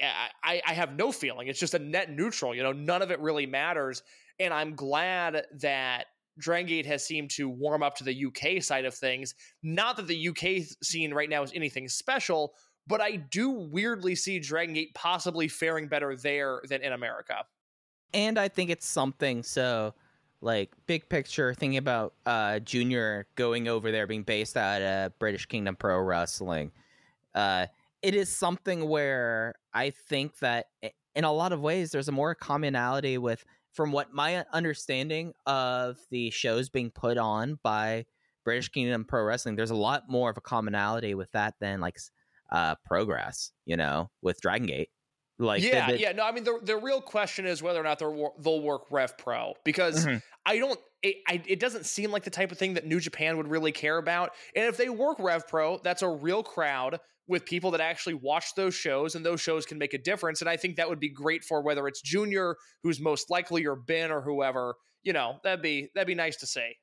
I, 0.00 0.60
I 0.66 0.74
have 0.74 0.94
no 0.94 1.12
feeling. 1.12 1.48
It's 1.48 1.60
just 1.60 1.74
a 1.74 1.78
net 1.78 2.10
neutral. 2.10 2.54
You 2.54 2.62
know, 2.62 2.72
none 2.72 3.02
of 3.02 3.10
it 3.10 3.20
really 3.20 3.46
matters. 3.46 4.02
And 4.38 4.52
I'm 4.52 4.74
glad 4.74 5.46
that 5.60 6.06
Dragon 6.38 6.66
Gate 6.66 6.86
has 6.86 7.04
seemed 7.04 7.30
to 7.30 7.48
warm 7.48 7.82
up 7.82 7.96
to 7.96 8.04
the 8.04 8.26
UK 8.26 8.62
side 8.62 8.84
of 8.84 8.94
things. 8.94 9.34
Not 9.62 9.96
that 9.96 10.06
the 10.06 10.28
UK 10.28 10.66
scene 10.82 11.14
right 11.14 11.30
now 11.30 11.42
is 11.42 11.52
anything 11.54 11.88
special, 11.88 12.54
but 12.86 13.00
I 13.00 13.16
do 13.16 13.50
weirdly 13.50 14.14
see 14.14 14.38
Dragon 14.38 14.74
Gate 14.74 14.94
possibly 14.94 15.48
faring 15.48 15.88
better 15.88 16.14
there 16.14 16.60
than 16.68 16.82
in 16.82 16.92
America. 16.92 17.44
And 18.12 18.38
I 18.38 18.48
think 18.48 18.70
it's 18.70 18.86
something 18.86 19.42
so 19.42 19.94
like 20.42 20.70
big 20.86 21.08
picture 21.08 21.54
thinking 21.54 21.78
about 21.78 22.12
uh 22.26 22.58
junior 22.60 23.26
going 23.36 23.68
over 23.68 23.90
there 23.90 24.06
being 24.06 24.22
based 24.22 24.56
out 24.56 24.82
of 24.82 25.18
British 25.18 25.46
Kingdom 25.46 25.76
Pro 25.76 25.98
Wrestling. 25.98 26.70
Uh 27.34 27.66
it 28.06 28.14
is 28.14 28.28
something 28.28 28.88
where 28.88 29.56
I 29.74 29.90
think 29.90 30.38
that 30.38 30.66
in 31.16 31.24
a 31.24 31.32
lot 31.32 31.50
of 31.50 31.60
ways 31.60 31.90
there's 31.90 32.06
a 32.06 32.12
more 32.12 32.36
commonality 32.36 33.18
with 33.18 33.44
from 33.72 33.90
what 33.90 34.12
my 34.12 34.44
understanding 34.52 35.32
of 35.44 35.98
the 36.12 36.30
shows 36.30 36.68
being 36.68 36.92
put 36.92 37.18
on 37.18 37.58
by 37.64 38.04
British 38.44 38.68
Kingdom 38.68 39.04
Pro 39.04 39.24
Wrestling, 39.24 39.56
there's 39.56 39.72
a 39.72 39.74
lot 39.76 40.04
more 40.08 40.30
of 40.30 40.36
a 40.36 40.40
commonality 40.40 41.16
with 41.16 41.32
that 41.32 41.54
than 41.60 41.80
like 41.80 41.98
uh 42.52 42.76
progress, 42.84 43.50
you 43.64 43.76
know, 43.76 44.08
with 44.22 44.40
Dragon 44.40 44.68
Gate. 44.68 44.90
Like 45.40 45.64
yeah, 45.64 45.88
the, 45.88 45.94
the, 45.94 46.00
yeah. 46.00 46.12
No, 46.12 46.22
I 46.22 46.30
mean 46.30 46.44
the 46.44 46.60
the 46.62 46.76
real 46.76 47.00
question 47.00 47.44
is 47.44 47.60
whether 47.60 47.80
or 47.80 47.82
not 47.82 47.98
they'll 47.98 48.34
they'll 48.38 48.62
work 48.62 48.82
Rev 48.92 49.18
Pro 49.18 49.54
because 49.64 50.06
mm-hmm. 50.06 50.18
I 50.46 50.58
don't. 50.58 50.78
It, 51.02 51.16
I, 51.28 51.42
it 51.44 51.58
doesn't 51.58 51.86
seem 51.86 52.12
like 52.12 52.22
the 52.22 52.30
type 52.30 52.52
of 52.52 52.58
thing 52.58 52.74
that 52.74 52.86
New 52.86 53.00
Japan 53.00 53.36
would 53.36 53.48
really 53.48 53.72
care 53.72 53.98
about. 53.98 54.30
And 54.54 54.64
if 54.66 54.76
they 54.76 54.88
work 54.88 55.18
Rev 55.18 55.46
Pro, 55.48 55.78
that's 55.82 56.02
a 56.02 56.08
real 56.08 56.44
crowd 56.44 57.00
with 57.28 57.44
people 57.44 57.70
that 57.72 57.80
actually 57.80 58.14
watch 58.14 58.54
those 58.54 58.74
shows, 58.74 59.14
and 59.14 59.24
those 59.24 59.40
shows 59.40 59.66
can 59.66 59.78
make 59.78 59.94
a 59.94 59.98
difference. 59.98 60.40
And 60.40 60.50
I 60.50 60.56
think 60.56 60.76
that 60.76 60.88
would 60.88 61.00
be 61.00 61.08
great 61.08 61.44
for 61.44 61.62
whether 61.62 61.88
it's 61.88 62.00
Junior, 62.00 62.56
who's 62.82 63.00
most 63.00 63.30
likely, 63.30 63.66
or 63.66 63.76
Ben, 63.76 64.10
or 64.10 64.20
whoever. 64.20 64.76
You 65.02 65.12
know, 65.12 65.38
that'd 65.42 65.62
be 65.62 65.90
that'd 65.94 66.06
be 66.06 66.14
nice 66.14 66.36
to 66.36 66.46
say. 66.46 66.76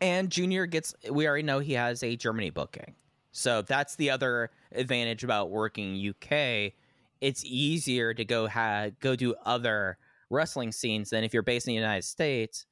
And 0.00 0.30
Junior 0.30 0.66
gets. 0.66 0.94
We 1.10 1.26
already 1.26 1.42
know 1.42 1.58
he 1.58 1.74
has 1.74 2.02
a 2.02 2.16
Germany 2.16 2.50
booking, 2.50 2.94
so 3.32 3.62
that's 3.62 3.96
the 3.96 4.10
other 4.10 4.50
advantage 4.72 5.24
about 5.24 5.50
working 5.50 6.12
UK 6.14 6.72
it's 7.20 7.44
easier 7.44 8.14
to 8.14 8.24
go 8.24 8.46
have 8.46 8.98
go 9.00 9.16
do 9.16 9.34
other 9.44 9.98
wrestling 10.30 10.72
scenes 10.72 11.10
than 11.10 11.24
if 11.24 11.32
you're 11.32 11.42
based 11.42 11.66
in 11.66 11.72
the 11.72 11.80
United 11.80 12.04
States. 12.04 12.66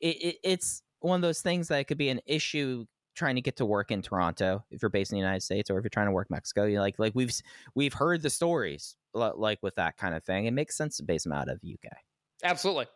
It, 0.00 0.22
it, 0.22 0.36
it's 0.42 0.82
one 1.00 1.16
of 1.16 1.22
those 1.22 1.40
things 1.40 1.68
that 1.68 1.86
could 1.86 1.98
be 1.98 2.08
an 2.08 2.20
issue 2.26 2.86
trying 3.14 3.34
to 3.34 3.40
get 3.40 3.56
to 3.56 3.64
work 3.64 3.90
in 3.90 4.02
Toronto 4.02 4.64
if 4.70 4.82
you're 4.82 4.88
based 4.88 5.12
in 5.12 5.16
the 5.16 5.20
United 5.20 5.42
States 5.42 5.70
or 5.70 5.78
if 5.78 5.84
you're 5.84 5.90
trying 5.90 6.06
to 6.06 6.12
work 6.12 6.30
Mexico. 6.30 6.64
You 6.64 6.80
like 6.80 6.98
like 6.98 7.14
we've 7.14 7.32
we've 7.74 7.92
heard 7.92 8.22
the 8.22 8.30
stories 8.30 8.96
like 9.14 9.58
with 9.62 9.74
that 9.76 9.96
kind 9.96 10.14
of 10.14 10.24
thing. 10.24 10.46
It 10.46 10.52
makes 10.52 10.76
sense 10.76 10.96
to 10.98 11.04
base 11.04 11.24
them 11.24 11.32
out 11.32 11.48
of 11.48 11.60
the 11.60 11.74
UK. 11.74 11.92
Absolutely. 12.42 12.86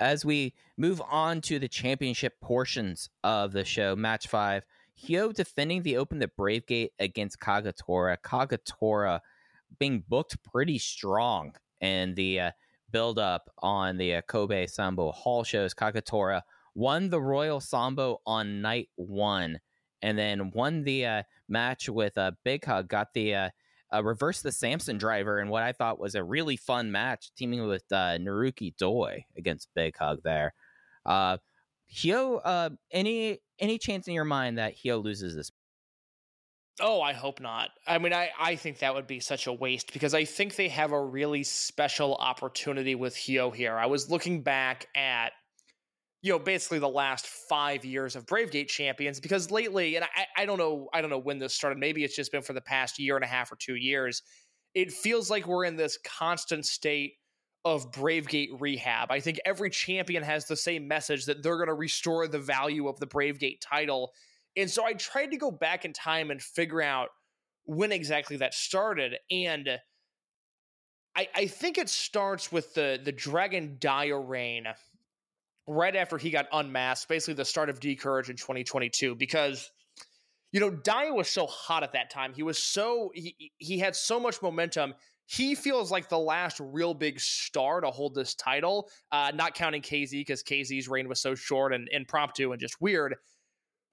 As 0.00 0.24
we 0.24 0.54
move 0.76 1.00
on 1.08 1.40
to 1.42 1.58
the 1.58 1.68
championship 1.68 2.40
portions 2.40 3.08
of 3.22 3.52
the 3.52 3.64
show, 3.64 3.94
match 3.94 4.26
five, 4.26 4.64
Hyo 5.00 5.32
defending 5.32 5.82
the 5.82 5.96
Open 5.98 6.18
the 6.18 6.28
Brave 6.28 6.66
Gate 6.66 6.92
against 6.98 7.38
Kagetora. 7.40 8.16
Kagetora 8.24 9.20
being 9.78 10.04
booked 10.08 10.42
pretty 10.42 10.78
strong 10.78 11.54
in 11.80 12.14
the 12.14 12.40
uh, 12.40 12.50
build 12.90 13.18
up 13.18 13.50
on 13.58 13.96
the 13.96 14.16
uh, 14.16 14.22
Kobe 14.22 14.66
Sambo 14.66 15.12
Hall 15.12 15.44
shows. 15.44 15.74
Kagetora 15.74 16.42
won 16.74 17.10
the 17.10 17.20
Royal 17.20 17.60
Sambo 17.60 18.20
on 18.26 18.60
night 18.62 18.88
one 18.96 19.60
and 20.02 20.18
then 20.18 20.50
won 20.50 20.84
the 20.84 21.06
uh, 21.06 21.22
match 21.48 21.88
with 21.88 22.18
uh, 22.18 22.32
Big 22.44 22.64
Hug, 22.64 22.88
got 22.88 23.14
the 23.14 23.34
uh, 23.34 23.50
uh, 23.92 24.02
reverse 24.02 24.42
the 24.42 24.52
Samson 24.52 24.98
driver 24.98 25.40
in 25.40 25.48
what 25.48 25.62
I 25.62 25.72
thought 25.72 26.00
was 26.00 26.14
a 26.14 26.24
really 26.24 26.56
fun 26.56 26.92
match, 26.92 27.30
teaming 27.36 27.66
with 27.66 27.84
uh, 27.90 28.18
Naruki 28.18 28.76
Doi 28.76 29.24
against 29.36 29.68
Big 29.74 29.96
Hug 29.96 30.20
there. 30.22 30.52
Uh, 31.06 31.38
Hyo, 31.92 32.40
uh, 32.44 32.70
any 32.90 33.38
any 33.58 33.78
chance 33.78 34.08
in 34.08 34.14
your 34.14 34.24
mind 34.24 34.58
that 34.58 34.74
Hyo 34.76 35.02
loses 35.02 35.36
this 35.36 35.50
Oh, 36.80 37.00
I 37.00 37.12
hope 37.12 37.40
not. 37.40 37.70
I 37.86 37.98
mean, 37.98 38.12
I, 38.12 38.30
I 38.38 38.56
think 38.56 38.80
that 38.80 38.94
would 38.94 39.06
be 39.06 39.20
such 39.20 39.46
a 39.46 39.52
waste 39.52 39.92
because 39.92 40.12
I 40.12 40.24
think 40.24 40.56
they 40.56 40.68
have 40.68 40.90
a 40.90 41.00
really 41.00 41.44
special 41.44 42.16
opportunity 42.16 42.96
with 42.96 43.14
Hyo 43.14 43.54
here. 43.54 43.76
I 43.76 43.86
was 43.86 44.10
looking 44.10 44.42
back 44.42 44.88
at, 44.96 45.32
you 46.24 46.32
know, 46.32 46.38
basically 46.38 46.78
the 46.78 46.88
last 46.88 47.26
five 47.26 47.84
years 47.84 48.16
of 48.16 48.24
Bravegate 48.24 48.68
champions 48.68 49.20
because 49.20 49.50
lately, 49.50 49.96
and 49.96 50.04
I, 50.04 50.42
I 50.42 50.46
don't 50.46 50.58
know, 50.58 50.88
I 50.94 51.00
don't 51.00 51.10
know 51.10 51.18
when 51.18 51.38
this 51.38 51.52
started. 51.52 51.78
Maybe 51.78 52.02
it's 52.02 52.16
just 52.16 52.32
been 52.32 52.42
for 52.42 52.54
the 52.54 52.62
past 52.62 52.98
year 52.98 53.16
and 53.16 53.24
a 53.24 53.28
half 53.28 53.52
or 53.52 53.56
two 53.56 53.74
years. 53.76 54.22
It 54.74 54.90
feels 54.90 55.30
like 55.30 55.46
we're 55.46 55.66
in 55.66 55.76
this 55.76 55.98
constant 56.02 56.64
state 56.64 57.12
of 57.66 57.92
Bravegate 57.92 58.58
rehab. 58.58 59.10
I 59.10 59.20
think 59.20 59.38
every 59.44 59.68
champion 59.68 60.22
has 60.22 60.46
the 60.46 60.56
same 60.56 60.88
message 60.88 61.26
that 61.26 61.42
they're 61.42 61.56
going 61.56 61.68
to 61.68 61.74
restore 61.74 62.26
the 62.26 62.38
value 62.38 62.88
of 62.88 62.98
the 63.00 63.06
Bravegate 63.06 63.60
title 63.60 64.12
and 64.56 64.70
so 64.70 64.84
I 64.84 64.92
tried 64.94 65.30
to 65.32 65.36
go 65.36 65.50
back 65.50 65.84
in 65.84 65.92
time 65.92 66.30
and 66.30 66.40
figure 66.40 66.82
out 66.82 67.08
when 67.64 67.92
exactly 67.92 68.36
that 68.38 68.54
started. 68.54 69.16
And 69.30 69.68
I, 71.16 71.28
I 71.34 71.46
think 71.46 71.78
it 71.78 71.88
starts 71.88 72.52
with 72.52 72.74
the 72.74 73.00
the 73.02 73.12
Dragon 73.12 73.76
Dia 73.78 74.16
reign 74.16 74.66
right 75.66 75.94
after 75.96 76.18
he 76.18 76.30
got 76.30 76.46
unmasked, 76.52 77.08
basically 77.08 77.34
the 77.34 77.44
start 77.44 77.70
of 77.70 77.80
D'courage 77.80 78.30
in 78.30 78.36
2022, 78.36 79.14
because 79.14 79.70
you 80.54 80.60
know, 80.60 80.70
Dia 80.70 81.12
was 81.12 81.28
so 81.28 81.48
hot 81.48 81.82
at 81.82 81.94
that 81.94 82.10
time. 82.10 82.32
He 82.32 82.44
was 82.44 82.62
so 82.62 83.10
he 83.12 83.50
he 83.58 83.76
had 83.80 83.96
so 83.96 84.20
much 84.20 84.40
momentum. 84.40 84.94
He 85.26 85.56
feels 85.56 85.90
like 85.90 86.08
the 86.08 86.18
last 86.18 86.60
real 86.60 86.94
big 86.94 87.18
star 87.18 87.80
to 87.80 87.90
hold 87.90 88.14
this 88.14 88.36
title, 88.36 88.88
uh, 89.10 89.32
not 89.34 89.54
counting 89.54 89.82
KZ 89.82 90.12
because 90.12 90.44
KZ's 90.44 90.86
reign 90.86 91.08
was 91.08 91.20
so 91.20 91.34
short 91.34 91.72
and 91.72 91.88
impromptu 91.90 92.52
and 92.52 92.60
just 92.60 92.80
weird. 92.80 93.16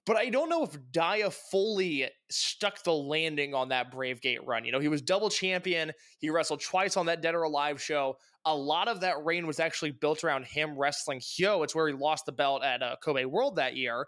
But 0.06 0.16
I 0.16 0.30
don't 0.30 0.48
know 0.48 0.62
if 0.62 0.76
Dia 0.92 1.30
fully 1.30 2.08
stuck 2.30 2.82
the 2.84 2.92
landing 2.92 3.54
on 3.54 3.70
that 3.70 3.90
Brave 3.90 4.20
Gate 4.20 4.44
run. 4.46 4.64
You 4.64 4.70
know, 4.70 4.80
he 4.80 4.88
was 4.88 5.02
double 5.02 5.30
champion. 5.30 5.92
He 6.18 6.30
wrestled 6.30 6.60
twice 6.60 6.96
on 6.96 7.06
that 7.06 7.22
Dead 7.22 7.34
or 7.34 7.42
Alive 7.42 7.80
show. 7.80 8.16
A 8.44 8.54
lot 8.54 8.88
of 8.88 9.00
that 9.00 9.24
reign 9.24 9.46
was 9.46 9.60
actually 9.60 9.92
built 9.92 10.24
around 10.24 10.46
him 10.46 10.76
wrestling 10.76 11.20
Hyo. 11.20 11.62
It's 11.62 11.74
where 11.74 11.88
he 11.88 11.94
lost 11.94 12.26
the 12.26 12.32
belt 12.32 12.64
at 12.64 12.82
uh, 12.82 12.96
Kobe 13.02 13.24
World 13.24 13.56
that 13.56 13.76
year. 13.76 14.06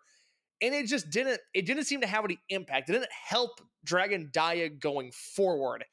And 0.60 0.74
it 0.74 0.86
just 0.86 1.10
didn't, 1.10 1.40
it 1.52 1.66
didn't 1.66 1.84
seem 1.84 2.00
to 2.00 2.06
have 2.06 2.24
any 2.24 2.38
impact. 2.48 2.88
It 2.88 2.94
didn't 2.94 3.12
help 3.12 3.60
Dragon 3.84 4.30
Dia 4.32 4.70
going 4.70 5.12
forward. 5.12 5.84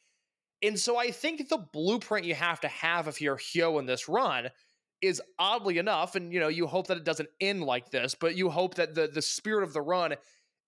And 0.63 0.79
so 0.79 0.97
I 0.97 1.11
think 1.11 1.49
the 1.49 1.65
blueprint 1.73 2.25
you 2.25 2.35
have 2.35 2.61
to 2.61 2.67
have 2.67 3.07
if 3.07 3.21
you're 3.21 3.37
Hyo 3.37 3.79
in 3.79 3.85
this 3.85 4.07
run– 4.07 4.49
is 5.01 5.21
oddly 5.39 5.77
enough, 5.77 6.15
and 6.15 6.31
you 6.31 6.39
know, 6.39 6.47
you 6.47 6.67
hope 6.67 6.87
that 6.87 6.97
it 6.97 7.03
doesn't 7.03 7.29
end 7.39 7.63
like 7.63 7.89
this, 7.89 8.15
but 8.15 8.35
you 8.35 8.49
hope 8.49 8.75
that 8.75 8.93
the 8.95 9.07
the 9.07 9.21
spirit 9.21 9.63
of 9.63 9.73
the 9.73 9.81
run 9.81 10.15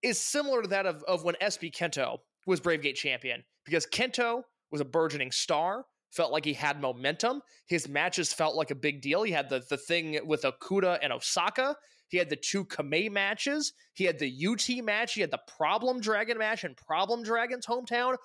is 0.01 0.19
similar 0.19 0.61
to 0.61 0.67
that 0.69 0.85
of, 0.85 1.03
of 1.03 1.23
when 1.23 1.35
SB 1.35 1.73
Kento 1.73 2.17
was 2.45 2.59
Brave 2.59 2.81
Gate 2.81 2.95
champion, 2.95 3.43
because 3.65 3.85
Kento 3.85 4.43
was 4.71 4.81
a 4.81 4.85
burgeoning 4.85 5.31
star, 5.31 5.85
felt 6.15 6.31
like 6.31 6.45
he 6.45 6.53
had 6.53 6.81
momentum. 6.81 7.41
His 7.67 7.87
matches 7.87 8.33
felt 8.33 8.55
like 8.55 8.71
a 8.71 8.75
big 8.75 9.01
deal. 9.01 9.23
He 9.23 9.31
had 9.31 9.49
the 9.49 9.63
the 9.69 9.77
thing 9.77 10.19
with 10.25 10.43
Okuda 10.43 10.99
and 11.01 11.11
Osaka. 11.11 11.75
He 12.09 12.17
had 12.17 12.29
the 12.29 12.35
two 12.35 12.65
Kamei 12.65 13.11
matches. 13.11 13.73
He 13.93 14.03
had 14.03 14.19
the 14.19 14.47
UT 14.47 14.83
match. 14.83 15.13
He 15.13 15.21
had 15.21 15.31
the 15.31 15.41
Problem 15.57 15.99
Dragon 15.99 16.37
match 16.37 16.63
and 16.63 16.77
Problem 16.77 17.23
Dragon's 17.23 17.65
hometown. 17.65 18.17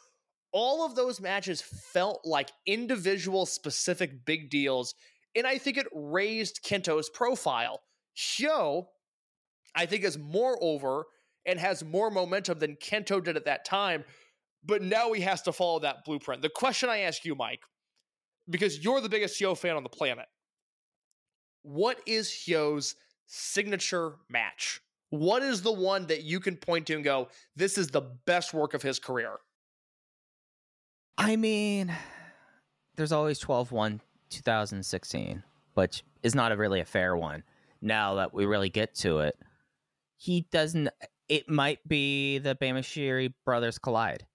All 0.52 0.84
of 0.84 0.94
those 0.94 1.20
matches 1.20 1.60
felt 1.60 2.20
like 2.24 2.50
individual 2.66 3.46
specific 3.46 4.24
big 4.24 4.50
deals 4.50 4.94
and 5.38 5.46
I 5.46 5.58
think 5.58 5.76
it 5.76 5.86
raised 5.92 6.64
Kento's 6.64 7.08
profile. 7.08 7.80
Hyo, 8.16 8.86
I 9.74 9.86
think, 9.86 10.04
is 10.04 10.18
more 10.18 10.58
over 10.60 11.04
and 11.46 11.58
has 11.60 11.84
more 11.84 12.10
momentum 12.10 12.58
than 12.58 12.76
Kento 12.76 13.22
did 13.22 13.36
at 13.36 13.44
that 13.44 13.64
time, 13.64 14.04
but 14.64 14.82
now 14.82 15.12
he 15.12 15.22
has 15.22 15.42
to 15.42 15.52
follow 15.52 15.78
that 15.80 16.04
blueprint. 16.04 16.42
The 16.42 16.48
question 16.48 16.88
I 16.88 17.00
ask 17.00 17.24
you, 17.24 17.34
Mike, 17.34 17.60
because 18.48 18.82
you're 18.82 19.00
the 19.00 19.08
biggest 19.08 19.40
Hyo 19.40 19.56
fan 19.56 19.76
on 19.76 19.82
the 19.82 19.88
planet, 19.88 20.26
what 21.62 22.00
is 22.06 22.28
Hyo's 22.28 22.96
signature 23.26 24.14
match? 24.28 24.80
What 25.10 25.42
is 25.42 25.62
the 25.62 25.72
one 25.72 26.06
that 26.06 26.22
you 26.22 26.40
can 26.40 26.56
point 26.56 26.86
to 26.86 26.94
and 26.94 27.04
go, 27.04 27.28
this 27.56 27.78
is 27.78 27.88
the 27.88 28.02
best 28.26 28.52
work 28.52 28.74
of 28.74 28.82
his 28.82 28.98
career? 28.98 29.38
I 31.16 31.36
mean, 31.36 31.94
there's 32.96 33.12
always 33.12 33.38
12 33.38 33.72
1 33.72 34.00
2016, 34.30 35.42
which 35.74 36.04
is 36.22 36.34
not 36.34 36.52
a 36.52 36.56
really 36.56 36.80
a 36.80 36.84
fair 36.84 37.16
one 37.16 37.42
now 37.80 38.14
that 38.16 38.34
we 38.34 38.44
really 38.44 38.68
get 38.68 38.94
to 38.96 39.20
it. 39.20 39.38
He 40.16 40.46
doesn't, 40.52 40.88
it 41.28 41.48
might 41.48 41.86
be 41.86 42.38
the 42.38 42.54
Bamashiri 42.54 43.32
brothers 43.44 43.78
collide. 43.78 44.26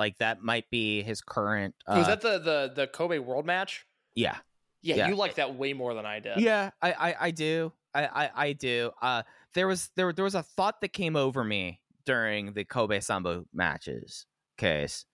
Like 0.00 0.16
that 0.16 0.42
might 0.42 0.70
be 0.70 1.02
his 1.02 1.20
current. 1.20 1.74
Uh, 1.86 1.96
Was 1.98 2.06
that 2.06 2.22
the, 2.22 2.38
the, 2.38 2.72
the 2.74 2.86
Kobe 2.86 3.18
world 3.18 3.44
match? 3.44 3.84
yeah. 4.14 4.38
Yeah, 4.82 4.94
Yeah. 4.96 5.08
you 5.08 5.14
like 5.14 5.34
that 5.34 5.56
way 5.56 5.74
more 5.74 5.92
than 5.92 6.06
I 6.06 6.20
did. 6.20 6.38
Yeah, 6.38 6.70
I, 6.80 6.92
I, 6.92 7.16
I 7.26 7.30
do. 7.32 7.70
I, 7.94 8.06
I, 8.06 8.30
I 8.34 8.52
do. 8.54 8.92
Uh, 9.02 9.24
there 9.52 9.68
was 9.68 9.90
there 9.94 10.10
there 10.14 10.24
was 10.24 10.34
a 10.34 10.42
thought 10.42 10.80
that 10.80 10.94
came 10.94 11.16
over 11.16 11.44
me 11.44 11.82
during 12.06 12.54
the 12.54 12.64
Kobe 12.64 12.98
Sambo 13.00 13.44
matches 13.52 14.24
case. 14.56 15.04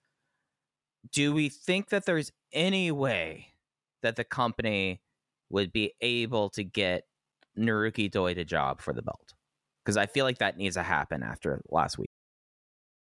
Do 1.11 1.33
we 1.33 1.49
think 1.49 1.89
that 1.89 2.05
there's 2.05 2.31
any 2.53 2.91
way 2.91 3.47
that 4.03 4.15
the 4.15 4.23
company 4.23 5.01
would 5.49 5.73
be 5.73 5.91
able 5.99 6.49
to 6.51 6.63
get 6.63 7.03
Naruki 7.59 8.09
Doi 8.09 8.35
to 8.35 8.45
job 8.45 8.79
for 8.79 8.93
the 8.93 9.01
belt? 9.01 9.33
Because 9.83 9.97
I 9.97 10.05
feel 10.05 10.23
like 10.23 10.37
that 10.37 10.55
needs 10.55 10.77
to 10.77 10.83
happen 10.83 11.23
after 11.23 11.61
last 11.69 11.97
week. 11.97 12.09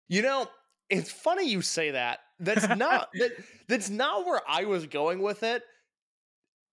You 0.07 0.22
know, 0.22 0.47
it's 0.89 1.11
funny 1.11 1.49
you 1.49 1.61
say 1.61 1.91
that. 1.91 2.19
That's 2.39 2.68
not 2.77 3.10
that, 3.14 3.31
that's 3.68 3.89
not 3.89 4.26
where 4.26 4.41
I 4.47 4.65
was 4.65 4.85
going 4.88 5.22
with 5.22 5.43
it. 5.43 5.64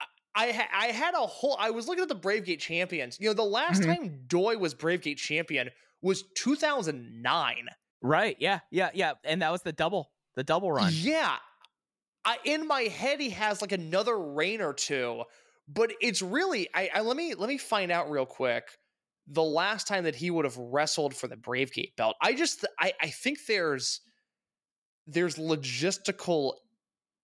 I 0.01 0.07
I, 0.49 0.53
ha- 0.53 0.69
I 0.73 0.87
had 0.87 1.15
a 1.15 1.27
whole. 1.27 1.57
I 1.59 1.70
was 1.70 1.89
looking 1.89 2.03
at 2.03 2.09
the 2.09 2.15
Bravegate 2.16 2.61
champions. 2.61 3.19
You 3.20 3.28
know, 3.28 3.35
the 3.35 3.43
last 3.43 3.82
Mhm. 3.82 3.87
time 3.87 4.20
Doi 4.27 4.57
was 4.59 4.74
Bravegate 4.74 5.16
champion 5.19 5.70
was 6.03 6.23
2009. 6.37 7.69
Right? 8.03 8.37
Yeah, 8.39 8.61
yeah, 8.70 8.91
yeah. 8.95 9.15
And 9.24 9.43
that 9.43 9.53
was 9.53 9.62
the 9.62 9.73
double, 9.73 10.11
the 10.37 10.45
double 10.45 10.73
run. 10.73 10.93
Yeah. 10.95 11.37
I 12.24 12.39
in 12.45 12.66
my 12.66 12.82
head 12.82 13.19
he 13.20 13.31
has 13.31 13.61
like 13.62 13.73
another 13.73 14.19
reign 14.19 14.61
or 14.61 14.73
two, 14.74 15.24
but 15.69 15.93
it's 16.01 16.20
really 16.23 16.69
I, 16.74 16.91
I 16.95 17.01
let 17.01 17.16
me 17.16 17.35
let 17.35 17.49
me 17.49 17.57
find 17.59 17.91
out 17.91 18.11
real 18.11 18.27
quick 18.27 18.65
the 19.32 19.43
last 19.43 19.86
time 19.86 20.05
that 20.05 20.16
he 20.16 20.31
would 20.31 20.44
have 20.44 20.57
wrestled 20.57 21.15
for 21.15 21.28
the 21.28 21.36
Bravegate 21.36 21.94
belt. 21.97 22.16
I 22.20 22.35
just 22.35 22.66
I 22.78 22.93
I 23.01 23.09
think 23.09 23.39
there's 23.47 24.01
there's 25.07 25.36
logistical 25.36 26.55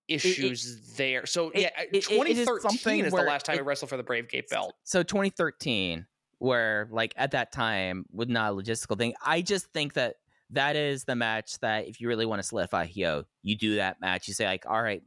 issues 0.09 0.95
there. 0.97 1.27
So 1.27 1.51
it- 1.51 1.61
yeah, 1.63 1.81
it- 1.83 1.89
it 1.93 1.97
is 1.97 2.07
2013 2.09 2.61
something 2.71 3.01
is 3.05 3.13
the 3.13 3.23
last 3.23 3.45
time 3.47 3.55
it- 3.57 3.59
he 3.59 3.63
wrestled 3.63 3.89
for 3.91 3.97
the 3.97 4.05
Bravegate 4.05 4.49
belt. 4.49 4.75
so 4.85 5.03
2013 5.03 6.07
where 6.39 6.87
like 6.93 7.13
at 7.17 7.31
that 7.33 7.51
time 7.51 8.05
with 8.13 8.29
not 8.29 8.53
a 8.53 8.55
logistical 8.55 8.97
thing 8.99 9.15
i 9.25 9.41
just 9.41 9.73
think 9.73 9.95
that 9.95 10.17
that 10.51 10.77
is 10.77 11.05
the 11.05 11.17
match 11.17 11.59
that 11.61 11.89
if 11.89 11.99
you 11.99 12.07
really 12.09 12.27
want 12.27 12.39
to 12.41 12.47
solidify 12.47 12.87
Hyo, 12.87 13.25
you 13.43 13.57
do 13.57 13.77
that 13.77 14.01
match 14.03 14.29
you 14.29 14.35
say 14.35 14.45
like 14.47 14.65
all 14.67 14.81
right 14.83 15.03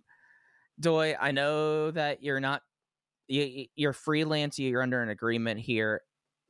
Doi, 0.79 1.15
i 1.19 1.29
know 1.31 1.91
that 1.91 2.23
you're 2.23 2.39
not 2.39 2.63
you, 3.27 3.67
you're 3.75 3.93
freelance 3.93 4.57
you're 4.57 4.81
under 4.81 5.01
an 5.03 5.09
agreement 5.09 5.59
here 5.59 6.01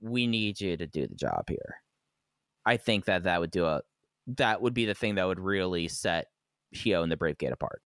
we 0.02 0.28
need 0.28 0.60
you 0.60 0.78
to 0.78 0.88
do 0.88 1.08
the 1.08 1.16
job 1.16 1.44
here 1.48 1.82
i 2.66 2.78
think 2.78 3.06
that 3.06 3.24
that 3.24 3.40
would 3.40 3.52
do 3.52 3.66
a 3.66 3.82
that 4.28 4.62
would 4.62 4.74
be 4.74 4.86
the 4.86 4.94
thing 4.94 5.16
that 5.16 5.26
would 5.28 5.40
really 5.40 5.88
set 5.88 6.28
Hyo 6.76 7.02
and 7.04 7.12
the 7.12 7.18
brave 7.18 7.38
gate 7.38 7.52
apart 7.52 7.82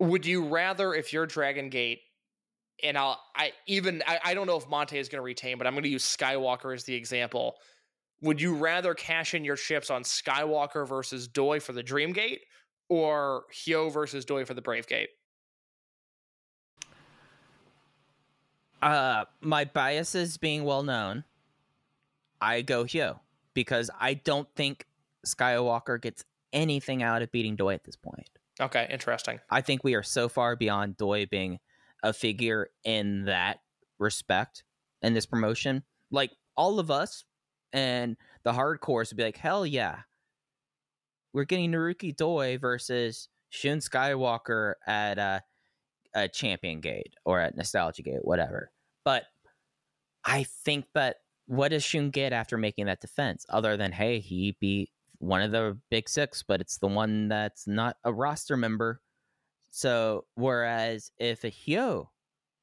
Would 0.00 0.24
you 0.24 0.48
rather, 0.48 0.94
if 0.94 1.12
you're 1.12 1.26
Dragon 1.26 1.68
Gate, 1.68 2.00
and 2.82 2.96
I'll, 2.96 3.20
I 3.36 3.52
even, 3.66 4.02
I, 4.06 4.18
I 4.24 4.34
don't 4.34 4.46
know 4.46 4.56
if 4.56 4.66
Mante 4.66 4.94
is 4.94 5.10
going 5.10 5.18
to 5.18 5.22
retain, 5.22 5.58
but 5.58 5.66
I'm 5.66 5.74
going 5.74 5.82
to 5.82 5.90
use 5.90 6.04
Skywalker 6.04 6.74
as 6.74 6.84
the 6.84 6.94
example. 6.94 7.56
Would 8.22 8.40
you 8.40 8.54
rather 8.54 8.94
cash 8.94 9.34
in 9.34 9.44
your 9.44 9.56
chips 9.56 9.90
on 9.90 10.02
Skywalker 10.02 10.88
versus 10.88 11.28
Doi 11.28 11.60
for 11.60 11.74
the 11.74 11.82
Dream 11.82 12.14
Gate, 12.14 12.40
or 12.88 13.44
Hyo 13.52 13.92
versus 13.92 14.24
Doi 14.24 14.46
for 14.46 14.54
the 14.54 14.62
Brave 14.62 14.86
Gate? 14.86 15.10
Uh, 18.82 19.24
my 19.40 19.64
biases 19.64 20.36
being 20.36 20.64
well 20.64 20.82
known, 20.82 21.24
I 22.40 22.62
go 22.62 22.84
Hyo 22.84 23.20
because 23.54 23.90
I 23.98 24.14
don't 24.14 24.48
think 24.56 24.86
Skywalker 25.26 26.00
gets 26.00 26.24
anything 26.52 27.02
out 27.02 27.22
of 27.22 27.30
beating 27.30 27.56
Doi 27.56 27.74
at 27.74 27.84
this 27.84 27.96
point. 27.96 28.28
Okay, 28.60 28.86
interesting. 28.90 29.40
I 29.50 29.60
think 29.60 29.84
we 29.84 29.94
are 29.94 30.02
so 30.02 30.28
far 30.28 30.56
beyond 30.56 30.96
Doi 30.96 31.26
being 31.26 31.58
a 32.02 32.12
figure 32.12 32.70
in 32.84 33.24
that 33.24 33.60
respect 33.98 34.64
in 35.02 35.14
this 35.14 35.26
promotion. 35.26 35.82
Like 36.10 36.30
all 36.56 36.78
of 36.78 36.90
us 36.90 37.24
and 37.72 38.16
the 38.42 38.52
hardcores 38.52 39.10
would 39.10 39.16
be 39.16 39.24
like, 39.24 39.36
hell 39.36 39.64
yeah, 39.66 40.00
we're 41.32 41.44
getting 41.44 41.72
Naruki 41.72 42.14
Doi 42.14 42.58
versus 42.58 43.28
Shun 43.50 43.78
Skywalker 43.78 44.74
at 44.86 45.18
uh, 45.18 45.40
a 46.14 46.28
Champion 46.28 46.80
Gate 46.80 47.14
or 47.24 47.40
at 47.40 47.56
Nostalgia 47.56 48.02
Gate, 48.02 48.24
whatever. 48.24 48.70
But 49.04 49.24
I 50.24 50.44
think 50.64 50.86
that 50.94 51.16
what 51.46 51.68
does 51.68 51.82
Shun 51.82 52.10
get 52.10 52.32
after 52.32 52.56
making 52.56 52.86
that 52.86 53.00
defense 53.00 53.44
other 53.48 53.76
than 53.76 53.92
hey, 53.92 54.20
he 54.20 54.56
beat 54.60 54.90
one 55.18 55.42
of 55.42 55.52
the 55.52 55.78
big 55.90 56.08
six, 56.08 56.42
but 56.42 56.60
it's 56.60 56.78
the 56.78 56.86
one 56.86 57.28
that's 57.28 57.66
not 57.66 57.96
a 58.04 58.12
roster 58.12 58.56
member. 58.56 59.00
So 59.70 60.24
whereas 60.34 61.10
if 61.18 61.44
a 61.44 61.50
Hyo 61.50 62.08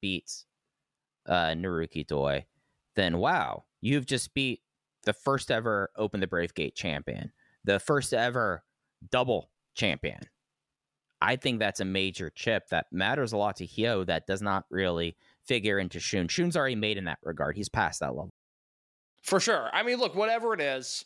beats 0.01 0.45
uh, 1.25 1.51
Naruki 1.51 2.05
Doi, 2.05 2.45
then 2.95 3.17
wow, 3.17 3.65
you've 3.81 4.05
just 4.05 4.33
beat 4.33 4.61
the 5.03 5.13
first 5.13 5.51
ever 5.51 5.89
Open 5.95 6.19
the 6.19 6.27
Brave 6.27 6.53
Gate 6.53 6.75
champion, 6.75 7.31
the 7.63 7.79
first 7.79 8.13
ever 8.13 8.63
double 9.09 9.51
champion. 9.75 10.19
I 11.21 11.35
think 11.35 11.59
that's 11.59 11.79
a 11.79 11.85
major 11.85 12.29
chip 12.29 12.69
that 12.69 12.87
matters 12.91 13.33
a 13.33 13.37
lot 13.37 13.57
to 13.57 13.67
Hyo 13.67 14.05
that 14.05 14.27
does 14.27 14.41
not 14.41 14.65
really 14.69 15.15
figure 15.45 15.79
into 15.79 15.99
Shun. 15.99 16.27
Shun's 16.27 16.55
already 16.55 16.75
made 16.75 16.97
in 16.97 17.05
that 17.05 17.19
regard. 17.23 17.55
He's 17.55 17.69
past 17.69 18.01
that 18.01 18.09
level. 18.15 18.31
For 19.23 19.39
sure. 19.39 19.69
I 19.73 19.83
mean, 19.83 19.97
look, 19.97 20.15
whatever 20.15 20.53
it 20.53 20.61
is, 20.61 21.05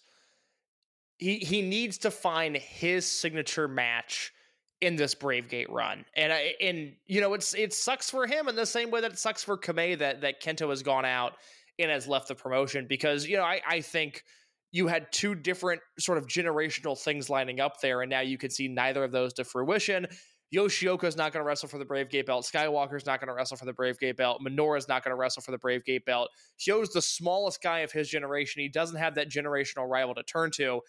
he 1.18 1.38
he 1.38 1.62
needs 1.62 2.00
to 2.00 2.12
find 2.12 2.58
his 2.58 3.06
signature 3.06 3.68
match 3.68 4.34
in 4.82 4.96
this 4.96 5.16
Brave 5.16 5.48
Gate 5.48 5.70
run. 5.70 6.04
And 6.16 6.34
I 6.34 6.56
and 6.60 6.94
you 7.06 7.22
know, 7.22 7.34
it's 7.34 7.54
it 7.54 7.74
sucks 7.74 8.10
for 8.10 8.28
him 8.28 8.48
in 8.48 8.56
the 8.56 8.66
same 8.66 8.92
way 8.92 9.02
that 9.02 9.14
it 9.14 9.20
sucks 9.20 9.44
for 9.44 9.58
Kamei 9.58 9.98
that 10.00 10.22
that 10.22 10.42
Kento 10.42 10.70
has 10.70 10.84
gone 10.84 11.06
out 11.06 11.34
and 11.80 11.90
has 11.90 12.08
left 12.08 12.28
the 12.28 12.36
promotion 12.36 12.86
because, 12.88 13.26
you 13.26 13.38
know, 13.38 13.44
I, 13.44 13.62
I 13.68 13.82
think 13.82 14.24
you 14.72 14.88
had 14.88 15.12
two 15.12 15.36
different 15.36 15.82
sort 16.00 16.18
of 16.18 16.28
generational 16.28 16.98
things 16.98 17.30
lining 17.30 17.60
up 17.60 17.82
there, 17.82 18.02
and 18.02 18.10
now 18.10 18.22
you 18.22 18.38
can 18.38 18.50
see 18.50 18.68
neither 18.68 19.04
of 19.04 19.12
those 19.12 19.34
to 19.34 19.44
fruition. 19.44 20.08
Yoshioka's 20.54 21.16
not 21.16 21.32
going 21.32 21.42
to 21.42 21.48
wrestle 21.48 21.70
for 21.70 21.78
the 21.78 21.86
Brave 21.86 22.10
Gate 22.10 22.26
belt. 22.26 22.46
Skywalker's 22.52 23.06
not 23.06 23.22
going 23.22 23.30
to 23.30 23.34
wrestle 23.34 23.56
for 23.56 23.66
the 23.66 23.74
Brave 23.74 23.98
Gate 24.00 24.18
belt. 24.18 24.42
Minoura's 24.46 24.88
not 24.88 25.04
going 25.04 25.12
to 25.12 25.16
wrestle 25.16 25.42
for 25.42 25.52
the 25.52 25.58
Brave 25.58 25.86
Gate 25.86 26.06
belt. 26.06 26.30
Hyo's 26.60 26.92
the 26.92 27.02
smallest 27.02 27.62
guy 27.62 27.80
of 27.80 27.92
his 27.92 28.10
generation. 28.10 28.62
He 28.62 28.68
doesn't 28.68 28.98
have 28.98 29.16
that 29.16 29.30
generational 29.30 29.90
rival 29.90 30.14
to 30.16 30.24
turn 30.24 30.52
to. 30.52 30.82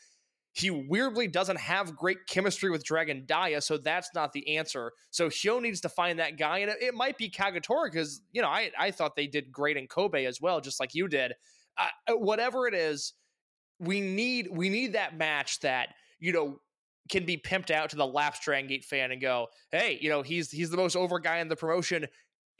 He 0.54 0.70
weirdly 0.70 1.28
doesn't 1.28 1.60
have 1.60 1.96
great 1.96 2.18
chemistry 2.28 2.70
with 2.70 2.84
Dragon 2.84 3.24
Dia, 3.24 3.60
so 3.60 3.78
that's 3.78 4.10
not 4.14 4.32
the 4.32 4.56
answer. 4.56 4.92
So 5.10 5.28
Hyo 5.28 5.62
needs 5.62 5.80
to 5.82 5.88
find 5.88 6.18
that 6.18 6.36
guy, 6.36 6.58
and 6.58 6.70
it, 6.70 6.78
it 6.82 6.94
might 6.94 7.16
be 7.16 7.30
Kagetora 7.30 7.90
because 7.90 8.20
you 8.32 8.42
know 8.42 8.48
I 8.48 8.70
I 8.78 8.90
thought 8.90 9.16
they 9.16 9.28
did 9.28 9.50
great 9.50 9.78
in 9.78 9.86
Kobe 9.86 10.26
as 10.26 10.42
well, 10.42 10.60
just 10.60 10.78
like 10.78 10.94
you 10.94 11.08
did. 11.08 11.32
Uh, 11.78 12.16
whatever 12.16 12.66
it 12.66 12.74
is, 12.74 13.14
we 13.82 14.00
need 14.00 14.48
we 14.50 14.68
need 14.68 14.94
that 14.94 15.16
match 15.16 15.60
that 15.60 15.88
you 16.20 16.32
know 16.32 16.58
can 17.10 17.26
be 17.26 17.36
pimped 17.36 17.70
out 17.70 17.90
to 17.90 17.96
the 17.96 18.06
lapsed 18.06 18.42
Dragon 18.42 18.68
Gate 18.68 18.84
fan 18.84 19.10
and 19.10 19.20
go, 19.20 19.48
hey, 19.72 19.98
you 20.00 20.08
know 20.08 20.22
he's 20.22 20.50
he's 20.50 20.70
the 20.70 20.76
most 20.76 20.96
over 20.96 21.18
guy 21.18 21.38
in 21.38 21.48
the 21.48 21.56
promotion. 21.56 22.06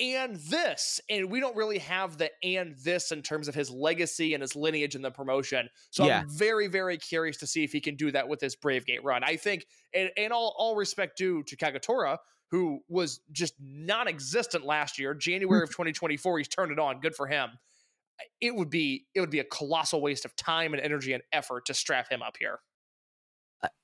And 0.00 0.36
this, 0.36 1.00
and 1.10 1.30
we 1.30 1.38
don't 1.38 1.54
really 1.54 1.78
have 1.78 2.16
the 2.16 2.30
and 2.42 2.74
this 2.82 3.12
in 3.12 3.22
terms 3.22 3.46
of 3.46 3.54
his 3.54 3.70
legacy 3.70 4.34
and 4.34 4.40
his 4.40 4.56
lineage 4.56 4.96
in 4.96 5.02
the 5.02 5.10
promotion. 5.10 5.68
So 5.90 6.06
Yeah. 6.06 6.20
I'm 6.20 6.30
very, 6.30 6.66
very 6.66 6.96
curious 6.96 7.36
to 7.36 7.46
see 7.46 7.62
if 7.62 7.72
he 7.72 7.80
can 7.80 7.94
do 7.94 8.10
that 8.10 8.26
with 8.26 8.40
this 8.40 8.56
Brave 8.56 8.84
Gate 8.86 9.04
run. 9.04 9.22
I 9.22 9.36
think, 9.36 9.66
and, 9.94 10.10
and 10.16 10.32
all, 10.32 10.56
all 10.58 10.76
respect 10.76 11.18
due 11.18 11.42
to 11.44 11.56
Kagetora, 11.56 12.16
who 12.50 12.80
was 12.88 13.20
just 13.30 13.54
non-existent 13.60 14.64
last 14.64 14.98
year. 14.98 15.14
January 15.14 15.62
of 15.62 15.68
2024, 15.70 16.38
he's 16.38 16.48
turned 16.48 16.72
it 16.72 16.78
on. 16.78 16.98
Good 16.98 17.14
for 17.14 17.26
him. 17.26 17.50
It 18.40 18.54
would 18.54 18.70
be 18.70 19.06
it 19.14 19.20
would 19.20 19.30
be 19.30 19.40
a 19.40 19.44
colossal 19.44 20.00
waste 20.00 20.24
of 20.24 20.34
time 20.36 20.72
and 20.74 20.82
energy 20.82 21.12
and 21.12 21.22
effort 21.32 21.66
to 21.66 21.74
strap 21.74 22.10
him 22.10 22.22
up 22.22 22.36
here. 22.38 22.58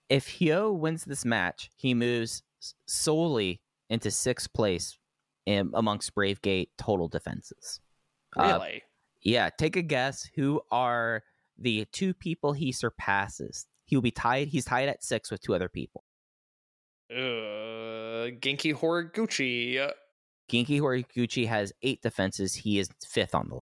If 0.09 0.27
Hyo 0.39 0.73
wins 0.77 1.05
this 1.05 1.25
match, 1.25 1.71
he 1.77 1.93
moves 1.95 2.43
solely 2.87 3.61
into 3.91 4.11
sixth 4.11 4.53
place 4.53 4.97
in, 5.47 5.71
amongst 5.75 6.15
Brave 6.15 6.41
Gate 6.43 6.71
total 6.79 7.09
defenses. 7.09 7.81
Uh, 8.37 8.43
Really, 8.43 8.83
yeah, 9.23 9.51
take 9.51 9.77
a 9.77 9.83
guess. 9.83 10.29
Who 10.35 10.63
are 10.71 11.23
the 11.59 11.87
two 11.93 12.15
people 12.15 12.53
he 12.53 12.73
surpasses? 12.73 13.67
He'll 13.85 14.01
be 14.01 14.11
tied. 14.11 14.49
He's 14.49 14.65
tied 14.65 14.89
at 14.89 15.03
six 15.03 15.31
with 15.31 15.41
two 15.41 15.55
other 15.55 15.69
people. 15.69 16.05
uh, 17.11 17.15
Genki 18.41 18.75
Horiguchi. 18.75 19.79
uh, 19.79 19.93
Genki 20.51 20.81
Horiguchi 20.81 21.47
has 21.47 21.73
eight 21.83 22.01
defenses. 22.03 22.55
He 22.55 22.79
is 22.79 22.89
fifth 23.07 23.35
on 23.35 23.49
the 23.49 23.55
list. 23.57 23.65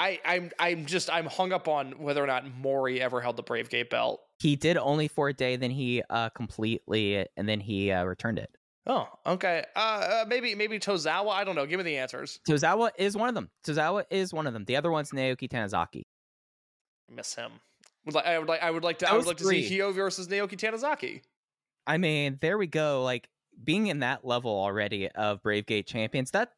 I, 0.00 0.18
I'm 0.24 0.50
I'm 0.58 0.86
just 0.86 1.10
I'm 1.10 1.26
hung 1.26 1.52
up 1.52 1.68
on 1.68 1.92
whether 1.98 2.24
or 2.24 2.26
not 2.26 2.44
Mori 2.56 3.02
ever 3.02 3.20
held 3.20 3.36
the 3.36 3.42
Brave 3.42 3.68
Gate 3.68 3.90
belt. 3.90 4.22
He 4.38 4.56
did 4.56 4.78
only 4.78 5.08
for 5.08 5.28
a 5.28 5.34
day, 5.34 5.56
then 5.56 5.70
he 5.70 6.02
uh 6.08 6.30
completely 6.30 7.26
and 7.36 7.46
then 7.46 7.60
he 7.60 7.90
uh, 7.90 8.04
returned 8.04 8.38
it. 8.38 8.50
Oh, 8.86 9.06
okay. 9.26 9.66
Uh, 9.76 9.78
uh, 9.78 10.24
maybe 10.26 10.54
maybe 10.54 10.78
Tozawa. 10.78 11.32
I 11.32 11.44
don't 11.44 11.54
know. 11.54 11.66
Give 11.66 11.76
me 11.76 11.84
the 11.84 11.98
answers. 11.98 12.40
Tozawa 12.48 12.92
is 12.96 13.14
one 13.14 13.28
of 13.28 13.34
them. 13.34 13.50
Tozawa 13.62 14.04
is 14.10 14.32
one 14.32 14.46
of 14.46 14.54
them. 14.54 14.64
The 14.64 14.76
other 14.76 14.90
one's 14.90 15.10
Naoki 15.10 15.50
Tanizaki. 15.50 16.04
I 17.10 17.14
miss 17.14 17.34
him. 17.34 17.52
Would 18.06 18.14
like 18.14 18.24
I 18.24 18.38
would 18.38 18.48
like 18.48 18.62
I 18.62 18.70
would 18.70 18.84
like 18.84 19.00
to 19.00 19.10
I 19.10 19.14
would 19.14 19.26
like 19.26 19.36
to 19.36 19.44
see 19.44 19.68
Hyo 19.68 19.92
versus 19.92 20.28
Naoki 20.28 20.56
Tanizaki. 20.56 21.20
I 21.86 21.98
mean, 21.98 22.38
there 22.40 22.56
we 22.56 22.66
go. 22.66 23.02
Like 23.02 23.28
being 23.62 23.88
in 23.88 23.98
that 23.98 24.24
level 24.24 24.50
already 24.50 25.10
of 25.10 25.42
Brave 25.42 25.66
Gate 25.66 25.86
champions, 25.86 26.30
that 26.30 26.52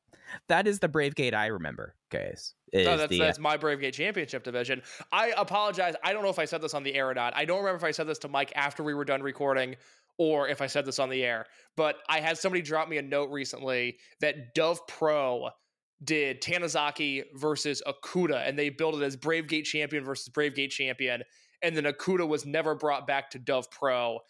that 0.46 0.68
is 0.68 0.78
the 0.78 0.88
Brave 0.88 1.16
Gate 1.16 1.34
I 1.34 1.46
remember, 1.46 1.96
guys. 2.08 2.54
No, 2.72 2.96
that's, 2.96 3.10
the, 3.10 3.18
that's 3.18 3.38
my 3.38 3.56
Brave 3.56 3.80
Gate 3.80 3.94
Championship 3.94 4.44
division. 4.44 4.82
I 5.10 5.32
apologize. 5.36 5.94
I 6.02 6.12
don't 6.12 6.22
know 6.22 6.30
if 6.30 6.38
I 6.38 6.46
said 6.46 6.62
this 6.62 6.72
on 6.72 6.82
the 6.82 6.94
air 6.94 7.08
or 7.08 7.14
not. 7.14 7.36
I 7.36 7.44
don't 7.44 7.58
remember 7.58 7.76
if 7.76 7.84
I 7.84 7.90
said 7.90 8.06
this 8.06 8.18
to 8.20 8.28
Mike 8.28 8.52
after 8.54 8.82
we 8.82 8.94
were 8.94 9.04
done 9.04 9.22
recording 9.22 9.76
or 10.18 10.48
if 10.48 10.62
I 10.62 10.66
said 10.66 10.84
this 10.86 10.98
on 10.98 11.10
the 11.10 11.22
air. 11.22 11.46
But 11.76 11.96
I 12.08 12.20
had 12.20 12.38
somebody 12.38 12.62
drop 12.62 12.88
me 12.88 12.98
a 12.98 13.02
note 13.02 13.30
recently 13.30 13.98
that 14.20 14.54
Dove 14.54 14.86
Pro 14.86 15.50
did 16.04 16.42
Tanizaki 16.42 17.24
versus 17.34 17.82
Okuda, 17.86 18.46
and 18.48 18.58
they 18.58 18.70
built 18.70 18.94
it 18.94 19.02
as 19.02 19.16
Brave 19.16 19.48
Gate 19.48 19.64
Champion 19.64 20.04
versus 20.04 20.28
Brave 20.28 20.54
Gate 20.54 20.70
Champion. 20.70 21.22
And 21.62 21.76
then 21.76 21.84
Okuda 21.84 22.26
was 22.26 22.44
never 22.44 22.74
brought 22.74 23.06
back 23.06 23.30
to 23.30 23.38
Dove 23.38 23.70
Pro. 23.70 24.20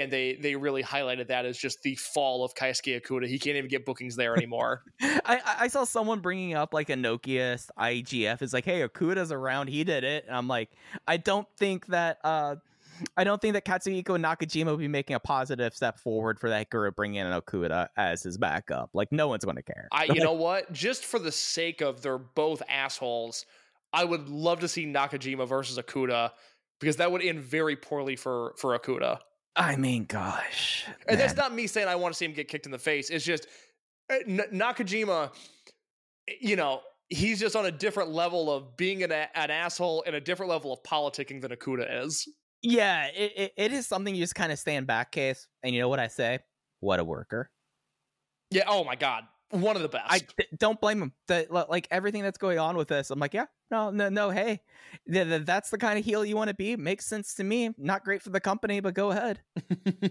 And 0.00 0.12
they 0.12 0.34
they 0.34 0.56
really 0.56 0.82
highlighted 0.82 1.28
that 1.28 1.46
as 1.46 1.56
just 1.58 1.82
the 1.82 1.94
fall 1.96 2.44
of 2.44 2.54
Keisuke 2.54 3.00
Okuda. 3.00 3.26
He 3.26 3.38
can't 3.38 3.56
even 3.56 3.68
get 3.68 3.84
bookings 3.84 4.16
there 4.16 4.36
anymore. 4.36 4.82
I, 5.00 5.40
I- 5.60 5.68
saw 5.68 5.84
someone 5.84 6.20
bringing 6.20 6.54
up 6.54 6.72
like 6.72 6.90
a 6.90 6.94
Nokia 6.94 7.60
IGF 7.78 8.40
is 8.40 8.52
like, 8.52 8.64
hey, 8.64 8.86
Okuda's 8.86 9.32
around, 9.32 9.68
he 9.68 9.82
did 9.84 10.04
it. 10.04 10.24
And 10.26 10.36
I'm 10.36 10.46
like, 10.48 10.70
I 11.06 11.16
don't 11.16 11.48
think 11.58 11.86
that 11.86 12.18
uh 12.24 12.56
I 13.16 13.24
don't 13.24 13.40
think 13.40 13.54
that 13.54 13.64
Katsuhiko 13.64 14.18
Nakajima 14.18 14.66
will 14.66 14.76
be 14.76 14.88
making 14.88 15.16
a 15.16 15.20
positive 15.20 15.74
step 15.74 15.98
forward 15.98 16.38
for 16.40 16.48
that 16.48 16.70
group 16.70 16.96
bringing 16.96 17.20
in 17.20 17.26
Okuda 17.26 17.88
as 17.96 18.22
his 18.22 18.38
backup. 18.38 18.90
Like 18.94 19.12
no 19.12 19.28
one's 19.28 19.44
going 19.44 19.56
to 19.56 19.62
care. 19.62 19.88
I, 19.92 20.04
you 20.14 20.22
know 20.22 20.32
what? 20.32 20.72
Just 20.72 21.04
for 21.04 21.18
the 21.18 21.32
sake 21.32 21.80
of 21.80 22.00
they're 22.02 22.18
both 22.18 22.62
assholes, 22.68 23.44
I 23.92 24.04
would 24.04 24.28
love 24.28 24.60
to 24.60 24.68
see 24.68 24.86
Nakajima 24.86 25.46
versus 25.46 25.78
Okuda 25.78 26.30
because 26.80 26.96
that 26.96 27.10
would 27.10 27.22
end 27.22 27.40
very 27.40 27.76
poorly 27.76 28.16
for 28.16 28.54
for 28.58 28.78
Okuda. 28.78 29.18
I 29.56 29.76
mean, 29.76 30.04
gosh. 30.04 30.84
And 31.08 31.18
that's 31.18 31.34
not 31.36 31.54
me 31.54 31.66
saying 31.66 31.88
I 31.88 31.96
want 31.96 32.12
to 32.12 32.18
see 32.18 32.24
him 32.26 32.32
get 32.32 32.48
kicked 32.48 32.66
in 32.66 32.72
the 32.72 32.78
face. 32.78 33.08
It's 33.10 33.24
just 33.24 33.46
uh, 34.10 34.16
N- 34.26 34.42
Nakajima, 34.52 35.32
you 36.40 36.56
know, 36.56 36.82
he's 37.08 37.40
just 37.40 37.56
on 37.56 37.66
a 37.66 37.70
different 37.70 38.10
level 38.10 38.52
of 38.52 38.76
being 38.76 39.02
an, 39.02 39.12
a- 39.12 39.28
an 39.34 39.50
asshole 39.50 40.04
and 40.06 40.14
a 40.14 40.20
different 40.20 40.50
level 40.50 40.72
of 40.72 40.82
politicking 40.82 41.40
than 41.40 41.52
Okuda 41.52 42.04
is. 42.04 42.28
Yeah, 42.62 43.06
it, 43.06 43.32
it, 43.36 43.52
it 43.56 43.72
is 43.72 43.86
something 43.86 44.14
you 44.14 44.22
just 44.22 44.34
kind 44.34 44.52
of 44.52 44.58
stand 44.58 44.86
back, 44.86 45.12
case. 45.12 45.46
And 45.62 45.74
you 45.74 45.80
know 45.80 45.88
what 45.88 46.00
I 46.00 46.08
say? 46.08 46.40
What 46.80 47.00
a 47.00 47.04
worker. 47.04 47.50
Yeah. 48.50 48.64
Oh 48.66 48.84
my 48.84 48.96
God. 48.96 49.24
One 49.50 49.76
of 49.76 49.82
the 49.82 49.88
best. 49.88 50.04
I 50.08 50.18
th- 50.18 50.50
don't 50.58 50.80
blame 50.80 51.00
him. 51.00 51.12
The, 51.28 51.46
like 51.70 51.86
everything 51.90 52.22
that's 52.22 52.38
going 52.38 52.58
on 52.58 52.76
with 52.76 52.88
this, 52.88 53.10
I'm 53.10 53.18
like, 53.20 53.32
yeah, 53.32 53.46
no, 53.70 53.90
no, 53.90 54.08
no. 54.08 54.30
Hey, 54.30 54.60
th- 55.10 55.26
th- 55.26 55.44
that's 55.44 55.70
the 55.70 55.78
kind 55.78 55.98
of 55.98 56.04
heel 56.04 56.24
you 56.24 56.36
want 56.36 56.48
to 56.48 56.54
be. 56.54 56.76
Makes 56.76 57.06
sense 57.06 57.34
to 57.34 57.44
me. 57.44 57.70
Not 57.78 58.04
great 58.04 58.22
for 58.22 58.30
the 58.30 58.40
company, 58.40 58.80
but 58.80 58.94
go 58.94 59.10
ahead. 59.10 59.40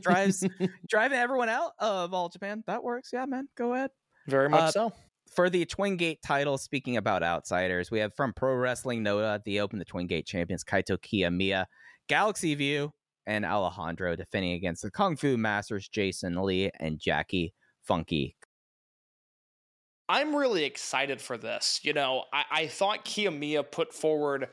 drives- 0.01 0.43
Driving 0.89 1.17
everyone 1.17 1.49
out 1.49 1.71
of 1.79 2.13
all 2.13 2.29
Japan, 2.29 2.63
that 2.67 2.83
works. 2.83 3.09
Yeah, 3.13 3.25
man, 3.25 3.47
go 3.55 3.73
ahead. 3.73 3.91
very 4.27 4.49
much 4.49 4.61
uh, 4.61 4.71
so. 4.71 4.93
For 5.35 5.49
the 5.49 5.65
Twin 5.65 5.97
Gate 5.97 6.19
title, 6.23 6.57
speaking 6.57 6.97
about 6.97 7.23
outsiders, 7.23 7.91
we 7.91 7.99
have 7.99 8.13
from 8.13 8.31
Pro 8.33 8.53
Wrestling 8.55 9.03
Noah, 9.03 9.41
the 9.43 9.59
Open, 9.59 9.79
the 9.79 9.85
Twin 9.85 10.07
Gate 10.07 10.25
champions, 10.25 10.63
Kaito 10.63 10.97
Kiyomiya, 10.97 11.65
Galaxy 12.07 12.55
View, 12.55 12.91
and 13.25 13.43
Alejandro 13.43 14.15
defending 14.15 14.51
against 14.53 14.83
the 14.83 14.91
Kung 14.91 15.15
Fu 15.17 15.35
Masters, 15.35 15.89
Jason 15.89 16.41
Lee 16.41 16.69
and 16.79 16.99
Jacky 16.99 17.53
Funky 17.83 18.35
I'm 20.07 20.35
really 20.35 20.63
excited 20.63 21.21
for 21.21 21.37
this. 21.37 21.79
You 21.83 21.93
know, 21.93 22.25
I, 22.31 22.43
I 22.51 22.67
thought 22.67 23.05
Kiyomiya 23.05 23.71
put 23.71 23.93
forward 23.93 24.49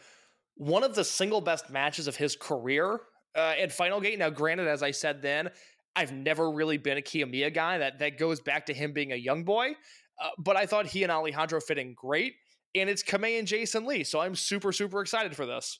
one 0.56 0.84
of 0.84 0.94
the 0.94 1.04
single 1.04 1.40
best 1.40 1.70
matches 1.70 2.06
of 2.06 2.16
his 2.16 2.36
career 2.36 3.00
uh, 3.36 3.54
at 3.58 3.72
Final 3.72 4.00
Gate. 4.00 4.18
Now, 4.18 4.30
granted, 4.30 4.68
as 4.68 4.82
I 4.82 4.90
said 4.90 5.22
then, 5.22 5.50
I've 5.94 6.12
never 6.12 6.50
really 6.50 6.78
been 6.78 6.98
a 6.98 7.02
Kiyomiya 7.02 7.52
guy. 7.52 7.78
That 7.78 7.98
that 7.98 8.18
goes 8.18 8.40
back 8.40 8.66
to 8.66 8.74
him 8.74 8.92
being 8.92 9.12
a 9.12 9.16
young 9.16 9.44
boy. 9.44 9.72
Uh, 10.20 10.28
but 10.38 10.56
I 10.56 10.66
thought 10.66 10.86
he 10.86 11.02
and 11.02 11.12
Alejandro 11.12 11.60
fit 11.60 11.78
in 11.78 11.94
great, 11.94 12.34
and 12.74 12.88
it's 12.88 13.02
Kamei 13.02 13.38
and 13.38 13.46
Jason 13.46 13.84
Lee. 13.86 14.04
So 14.04 14.20
I'm 14.20 14.34
super 14.34 14.72
super 14.72 15.00
excited 15.00 15.36
for 15.36 15.46
this. 15.46 15.78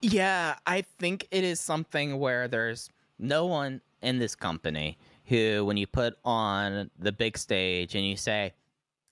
Yeah, 0.00 0.56
I 0.66 0.82
think 0.98 1.26
it 1.30 1.44
is 1.44 1.60
something 1.60 2.18
where 2.18 2.48
there's 2.48 2.88
no 3.18 3.46
one 3.46 3.80
in 4.00 4.18
this 4.18 4.34
company 4.34 4.96
who, 5.28 5.64
when 5.64 5.76
you 5.76 5.86
put 5.86 6.14
on 6.24 6.90
the 6.98 7.12
big 7.12 7.36
stage 7.36 7.94
and 7.94 8.04
you 8.06 8.16
say, 8.16 8.54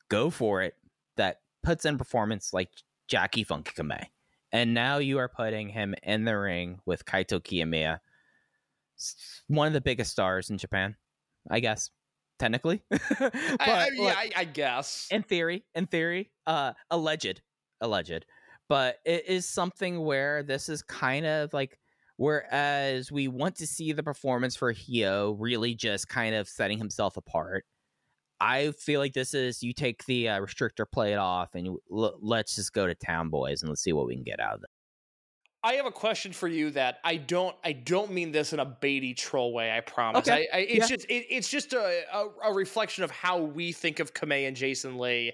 go 0.08 0.30
for 0.30 0.62
it, 0.62 0.74
that 1.16 1.40
puts 1.62 1.84
in 1.84 1.98
performance 1.98 2.52
like 2.52 2.70
Jacky 3.08 3.44
Funky 3.44 3.72
Kamei. 3.72 4.06
And 4.52 4.72
now 4.72 4.98
you 4.98 5.18
are 5.18 5.28
putting 5.28 5.68
him 5.68 5.94
in 6.02 6.24
the 6.24 6.38
ring 6.38 6.80
with 6.86 7.04
Kaito 7.04 7.40
Kiyomiya, 7.40 7.98
one 9.48 9.66
of 9.66 9.72
the 9.72 9.80
biggest 9.80 10.12
stars 10.12 10.48
in 10.48 10.56
Japan, 10.56 10.96
I 11.50 11.60
guess, 11.60 11.90
technically. 12.38 12.82
but, 12.88 13.00
I, 13.20 13.56
I, 13.60 13.90
yeah, 13.92 14.02
look, 14.02 14.16
I, 14.16 14.30
I 14.36 14.44
guess. 14.44 15.08
in 15.10 15.22
theory, 15.22 15.64
in 15.74 15.86
theory, 15.86 16.30
uh, 16.46 16.72
alleged, 16.90 17.42
alleged, 17.80 18.24
but 18.68 18.98
it 19.04 19.28
is 19.28 19.46
something 19.46 20.00
where 20.00 20.42
this 20.42 20.68
is 20.68 20.82
kind 20.82 21.26
of 21.26 21.52
like 21.52 21.78
whereas 22.16 23.10
we 23.12 23.28
want 23.28 23.56
to 23.56 23.66
see 23.66 23.92
the 23.92 24.02
performance 24.02 24.56
for 24.56 24.72
Hyo 24.72 25.36
really 25.38 25.74
just 25.74 26.08
kind 26.08 26.34
of 26.34 26.48
setting 26.48 26.78
himself 26.78 27.16
apart. 27.16 27.64
I 28.38 28.72
feel 28.72 29.00
like 29.00 29.14
this 29.14 29.32
is 29.32 29.62
you 29.62 29.72
take 29.72 30.04
the 30.04 30.28
uh, 30.28 30.40
restrictor 30.40 30.84
plate 30.90 31.14
off 31.16 31.54
and 31.54 31.66
you, 31.66 31.80
l- 31.90 32.18
let's 32.20 32.54
just 32.56 32.72
go 32.74 32.86
to 32.86 32.94
town, 32.94 33.30
boys, 33.30 33.62
and 33.62 33.70
let's 33.70 33.82
see 33.82 33.94
what 33.94 34.06
we 34.06 34.14
can 34.14 34.24
get 34.24 34.40
out 34.40 34.54
of 34.56 34.62
it. 34.62 34.70
I 35.62 35.72
have 35.74 35.86
a 35.86 35.90
question 35.90 36.32
for 36.32 36.46
you 36.46 36.70
that 36.72 36.98
I 37.02 37.16
don't 37.16 37.56
I 37.64 37.72
don't 37.72 38.12
mean 38.12 38.30
this 38.30 38.52
in 38.52 38.60
a 38.60 38.66
baity 38.66 39.16
troll 39.16 39.52
way. 39.52 39.74
I 39.76 39.80
promise. 39.80 40.28
Okay. 40.28 40.46
I, 40.52 40.58
I, 40.58 40.60
it's 40.60 40.74
Yeah. 40.90 40.96
just 40.96 41.10
it, 41.10 41.26
it's 41.28 41.48
just 41.48 41.72
a, 41.72 42.02
a 42.12 42.50
a 42.50 42.52
reflection 42.54 43.02
of 43.02 43.10
how 43.10 43.38
we 43.40 43.72
think 43.72 43.98
of 43.98 44.14
Kamei 44.14 44.46
and 44.46 44.56
Jason 44.56 44.98
Lee 44.98 45.32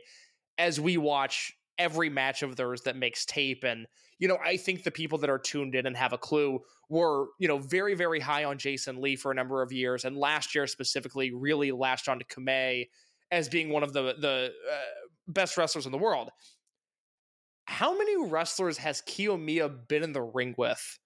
as 0.56 0.80
we 0.80 0.96
watch 0.96 1.52
every 1.76 2.08
match 2.08 2.42
of 2.42 2.56
theirs 2.56 2.82
that 2.82 2.96
makes 2.96 3.26
tape. 3.26 3.62
And 3.64 3.86
you 4.22 4.28
know, 4.28 4.38
I 4.44 4.56
think 4.56 4.84
the 4.84 4.90
people 4.90 5.18
that 5.18 5.30
are 5.30 5.38
tuned 5.38 5.74
in 5.74 5.86
and 5.86 5.96
have 5.96 6.12
a 6.12 6.18
clue 6.18 6.60
were 6.88 7.26
you 7.38 7.48
know 7.48 7.58
very 7.58 7.94
very 7.94 8.20
high 8.20 8.44
on 8.44 8.56
Jason 8.56 9.00
Lee 9.00 9.16
for 9.16 9.32
a 9.32 9.34
number 9.34 9.62
of 9.62 9.72
years, 9.72 10.04
and 10.04 10.16
last 10.16 10.54
year 10.54 10.66
specifically 10.66 11.32
really 11.32 11.72
latched 11.72 12.08
onto 12.08 12.24
Kamei 12.24 12.88
as 13.30 13.48
being 13.48 13.68
one 13.70 13.82
of 13.82 13.92
the 13.92 14.14
the 14.18 14.52
uh, 14.70 14.76
best 15.28 15.56
wrestlers 15.56 15.86
in 15.86 15.92
the 15.92 15.98
world 15.98 16.30
how 17.72 17.96
many 17.96 18.16
wrestlers 18.26 18.76
has 18.78 19.02
Kiyomiya 19.02 19.88
been 19.88 20.02
in 20.02 20.12
the 20.12 20.22
ring 20.22 20.54
with 20.58 20.98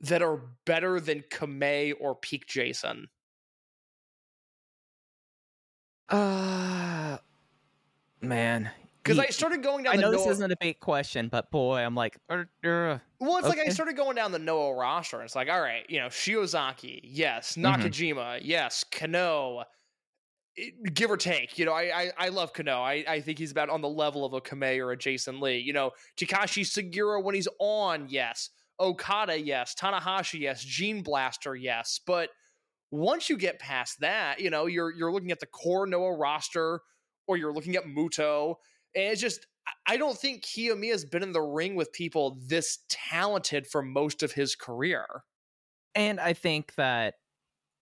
that 0.00 0.22
are 0.22 0.42
better 0.64 0.98
than 0.98 1.24
Kamei 1.30 1.92
or 2.00 2.14
Peak 2.14 2.46
Jason? 2.46 3.08
Uh 6.08 7.18
man. 8.20 8.70
Because 9.02 9.18
I 9.18 9.26
started 9.28 9.62
going 9.62 9.84
down 9.84 9.94
I 9.94 9.96
the 9.96 10.02
know 10.02 10.10
Noah, 10.12 10.24
this 10.24 10.32
isn't 10.36 10.52
a 10.52 10.56
big 10.60 10.78
question, 10.80 11.28
but 11.28 11.50
boy, 11.50 11.78
I'm 11.78 11.94
like, 11.94 12.18
uh, 12.28 12.44
well, 12.62 13.38
it's 13.38 13.48
like 13.48 13.58
I 13.58 13.68
started 13.68 13.96
going 13.96 14.14
down 14.16 14.30
the 14.32 14.38
Noah 14.38 14.74
roster. 14.74 15.16
And 15.16 15.24
it's 15.24 15.34
like, 15.34 15.48
all 15.48 15.60
right, 15.60 15.84
you 15.88 16.00
know, 16.00 16.08
Shiozaki, 16.08 17.00
yes, 17.02 17.54
Mhm. 17.54 17.62
Nakajima, 17.64 18.40
yes, 18.42 18.84
Kano, 18.84 19.64
it- 20.56 20.92
give 20.94 21.10
or 21.10 21.16
take. 21.16 21.58
You 21.58 21.64
know, 21.64 21.72
I 21.72 21.82
I, 21.82 22.12
I 22.18 22.28
love 22.28 22.52
Kano. 22.52 22.80
I, 22.82 23.04
I 23.08 23.20
think 23.20 23.38
he's 23.38 23.50
about 23.52 23.70
on 23.70 23.80
the 23.80 23.88
level 23.88 24.24
of 24.24 24.34
a 24.34 24.40
Kamei 24.40 24.78
or 24.78 24.92
a 24.92 24.96
Jason 24.98 25.40
Lee. 25.40 25.58
You 25.58 25.72
know, 25.72 25.92
Takashi 26.16 26.62
Sugiura 26.64 27.22
when 27.22 27.34
he's 27.34 27.48
on, 27.58 28.06
yes. 28.08 28.50
Okada, 28.78 29.38
yes. 29.40 29.74
Tanahashi, 29.74 30.40
yes. 30.40 30.62
Gene 30.62 31.02
Blaster, 31.02 31.54
yes. 31.54 32.00
But 32.06 32.30
once 32.90 33.28
you 33.30 33.36
get 33.36 33.58
past 33.58 34.00
that, 34.00 34.40
you 34.40 34.50
know, 34.50 34.66
you're 34.66 34.90
you're 34.92 35.12
looking 35.12 35.30
at 35.30 35.40
the 35.40 35.46
core 35.46 35.86
Noah 35.86 36.16
roster, 36.16 36.80
or 37.26 37.36
you're 37.36 37.52
looking 37.52 37.76
at 37.76 37.84
Muto, 37.84 38.56
and 38.94 39.04
it's 39.04 39.20
just 39.20 39.46
I- 39.86 39.96
don't 39.96 40.18
think 40.18 40.42
Kiyomiya's 40.44 41.04
been 41.04 41.22
in 41.22 41.32
the 41.32 41.40
ring 41.42 41.74
with 41.74 41.92
people 41.92 42.38
this 42.46 42.78
talented 42.88 43.66
for 43.66 43.82
most 43.82 44.22
of 44.22 44.32
his 44.32 44.54
career. 44.54 45.06
and 45.94 46.20
I 46.20 46.32
think 46.34 46.74
that 46.76 47.14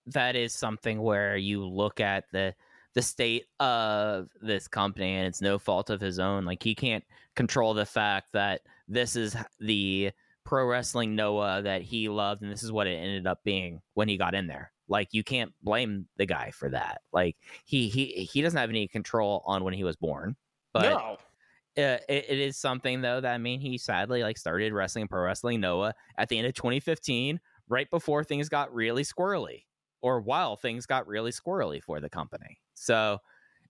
that 0.06 0.36
is 0.36 0.54
something 0.54 1.02
where 1.02 1.36
you 1.36 1.64
look 1.66 2.00
at 2.00 2.24
the 2.32 2.54
the 2.94 3.02
state 3.02 3.44
of 3.60 4.28
this 4.40 4.66
company 4.66 5.14
and 5.14 5.26
it's 5.28 5.40
no 5.42 5.58
fault 5.58 5.90
of 5.90 6.00
his 6.00 6.18
own. 6.18 6.44
Like 6.44 6.62
he 6.62 6.74
can't 6.74 7.04
control 7.36 7.74
the 7.74 7.86
fact 7.86 8.32
that 8.32 8.62
this 8.88 9.14
is 9.16 9.36
the 9.60 10.10
pro 10.44 10.64
wrestling 10.66 11.14
Noah 11.14 11.62
that 11.62 11.82
he 11.82 12.08
loved 12.08 12.42
and 12.42 12.50
this 12.50 12.62
is 12.62 12.72
what 12.72 12.86
it 12.86 12.96
ended 12.96 13.26
up 13.26 13.44
being 13.44 13.80
when 13.94 14.08
he 14.08 14.16
got 14.16 14.34
in 14.34 14.46
there. 14.46 14.72
Like 14.88 15.08
you 15.12 15.22
can't 15.22 15.52
blame 15.62 16.08
the 16.16 16.26
guy 16.26 16.50
for 16.50 16.70
that. 16.70 17.02
Like 17.12 17.36
he 17.66 17.88
he 17.88 18.06
he 18.32 18.40
doesn't 18.42 18.58
have 18.58 18.70
any 18.70 18.88
control 18.88 19.42
on 19.46 19.62
when 19.64 19.74
he 19.74 19.84
was 19.84 19.96
born 19.96 20.34
but 20.72 20.82
no. 20.82 21.16
Uh, 21.76 21.98
it, 22.08 22.24
it 22.28 22.38
is 22.40 22.56
something 22.56 23.02
though 23.02 23.20
that 23.20 23.32
I 23.32 23.38
mean 23.38 23.60
he 23.60 23.78
sadly 23.78 24.22
like 24.22 24.36
started 24.36 24.72
wrestling 24.72 25.06
pro 25.06 25.22
wrestling 25.22 25.60
Noah 25.60 25.94
at 26.16 26.28
the 26.28 26.36
end 26.36 26.46
of 26.48 26.54
2015, 26.54 27.38
right 27.68 27.88
before 27.90 28.24
things 28.24 28.48
got 28.48 28.74
really 28.74 29.04
squirrely, 29.04 29.62
or 30.02 30.20
while 30.20 30.56
things 30.56 30.86
got 30.86 31.06
really 31.06 31.30
squirrely 31.30 31.82
for 31.82 32.00
the 32.00 32.10
company. 32.10 32.58
So 32.74 33.18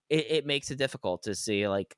it, 0.08 0.26
it 0.30 0.46
makes 0.46 0.70
it 0.70 0.78
difficult 0.78 1.22
to 1.24 1.34
see 1.34 1.68
like 1.68 1.94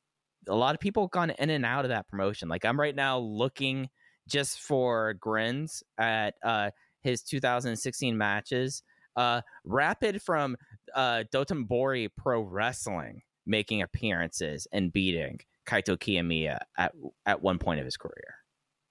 a 0.49 0.55
lot 0.55 0.75
of 0.75 0.81
people 0.81 1.07
gone 1.07 1.31
in 1.31 1.51
and 1.51 1.65
out 1.65 1.85
of 1.85 1.91
that 1.91 2.09
promotion. 2.09 2.49
Like 2.49 2.65
I'm 2.65 2.81
right 2.81 2.95
now 2.95 3.19
looking 3.19 3.89
just 4.27 4.61
for 4.61 5.15
grins 5.15 5.83
at 5.99 6.35
uh, 6.43 6.71
his 7.03 7.23
2016 7.23 8.17
matches. 8.17 8.83
Uh, 9.17 9.43
Rapid 9.65 10.23
from 10.23 10.57
uh, 10.95 11.25
Dotonbori 11.33 12.09
Pro 12.17 12.41
Wrestling 12.41 13.23
making 13.51 13.83
appearances 13.83 14.67
and 14.73 14.93
beating 14.93 15.41
Kaito 15.67 15.99
Kiyomiya 15.99 16.61
at 16.79 16.93
at 17.27 17.43
one 17.43 17.59
point 17.59 17.81
of 17.81 17.85
his 17.85 17.97
career. 17.97 18.37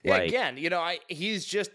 Yeah, 0.03 0.17
again, 0.17 0.57
you 0.57 0.69
know, 0.69 0.79
I 0.79 0.99
he's 1.07 1.45
just 1.45 1.71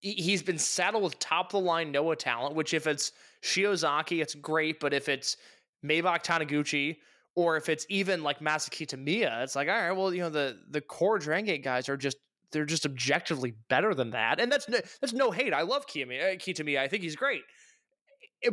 he's 0.00 0.42
been 0.42 0.58
saddled 0.58 1.02
with 1.04 1.18
top 1.18 1.54
of 1.54 1.60
the 1.62 1.66
line 1.66 1.92
Noah 1.92 2.16
talent. 2.16 2.54
Which 2.54 2.74
if 2.74 2.86
it's 2.86 3.12
Shiozaki, 3.42 4.20
it's 4.20 4.34
great, 4.34 4.80
but 4.80 4.92
if 4.92 5.08
it's 5.08 5.36
Maybach 5.84 6.24
Taniguchi 6.24 6.96
or 7.34 7.56
if 7.56 7.68
it's 7.68 7.86
even 7.88 8.22
like 8.22 8.40
Masa 8.40 8.70
Kitamiya, 8.70 9.42
it's 9.44 9.54
like 9.54 9.68
all 9.68 9.74
right, 9.74 9.92
well, 9.92 10.12
you 10.12 10.22
know, 10.22 10.30
the 10.30 10.58
the 10.70 10.80
core 10.80 11.18
Dragon 11.18 11.46
Gate 11.46 11.62
guys 11.62 11.88
are 11.88 11.96
just 11.96 12.16
they're 12.50 12.66
just 12.66 12.84
objectively 12.84 13.54
better 13.68 13.94
than 13.94 14.10
that, 14.10 14.40
and 14.40 14.50
that's 14.50 14.68
no, 14.68 14.78
that's 15.00 15.12
no 15.12 15.30
hate. 15.30 15.54
I 15.54 15.62
love 15.62 15.86
Kiyomiya, 15.86 16.34
uh, 16.34 16.36
Kitamiya. 16.36 16.80
I 16.80 16.88
think 16.88 17.02
he's 17.02 17.16
great, 17.16 17.42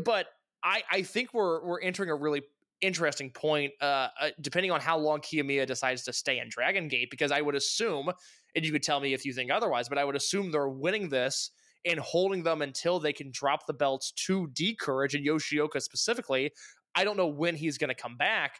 but 0.03 0.27
I 0.63 0.83
I 0.91 1.01
think 1.01 1.33
we're 1.33 1.65
we're 1.65 1.81
entering 1.81 2.09
a 2.09 2.15
really 2.15 2.43
interesting 2.81 3.29
point, 3.31 3.73
uh, 3.81 4.07
uh, 4.19 4.29
depending 4.41 4.71
on 4.71 4.81
how 4.81 4.97
long 4.97 5.19
Kiyomiya 5.19 5.65
decides 5.67 6.03
to 6.03 6.13
stay 6.13 6.39
in 6.39 6.49
Dragon 6.49 6.87
Gate, 6.87 7.09
because 7.11 7.31
I 7.31 7.41
would 7.41 7.55
assume, 7.55 8.11
and 8.55 8.65
you 8.65 8.71
could 8.71 8.83
tell 8.83 8.99
me 8.99 9.13
if 9.13 9.25
you 9.25 9.33
think 9.33 9.51
otherwise, 9.51 9.89
but 9.89 9.97
I 9.97 10.05
would 10.05 10.15
assume 10.15 10.51
they're 10.51 10.69
winning 10.69 11.09
this 11.09 11.51
and 11.85 11.99
holding 11.99 12.43
them 12.43 12.61
until 12.61 12.99
they 12.99 13.13
can 13.13 13.31
drop 13.31 13.65
the 13.65 13.73
belts 13.73 14.11
to 14.11 14.47
D'Courage 14.47 15.15
and 15.15 15.25
Yoshioka 15.25 15.81
specifically. 15.81 16.51
I 16.95 17.03
don't 17.03 17.17
know 17.17 17.27
when 17.27 17.55
he's 17.55 17.77
going 17.77 17.89
to 17.89 17.95
come 17.95 18.17
back. 18.17 18.59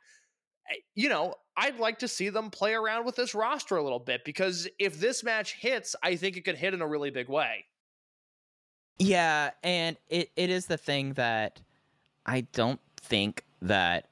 Eh, 0.69 0.75
you 0.95 1.09
know, 1.09 1.33
I'd 1.57 1.79
like 1.79 1.99
to 1.99 2.07
see 2.07 2.29
them 2.29 2.49
play 2.49 2.73
around 2.73 3.05
with 3.05 3.15
this 3.15 3.35
roster 3.35 3.75
a 3.75 3.83
little 3.83 3.99
bit 3.99 4.21
because 4.23 4.67
if 4.79 4.99
this 4.99 5.23
match 5.23 5.55
hits, 5.59 5.95
I 6.01 6.15
think 6.15 6.37
it 6.37 6.45
could 6.45 6.57
hit 6.57 6.73
in 6.73 6.81
a 6.81 6.87
really 6.87 7.11
big 7.11 7.27
way. 7.27 7.65
Yeah, 8.97 9.51
and 9.63 9.97
it, 10.09 10.29
it 10.35 10.49
is 10.49 10.67
the 10.67 10.77
thing 10.77 11.13
that 11.13 11.61
I 12.25 12.41
don't 12.41 12.81
think 13.01 13.43
that 13.61 14.07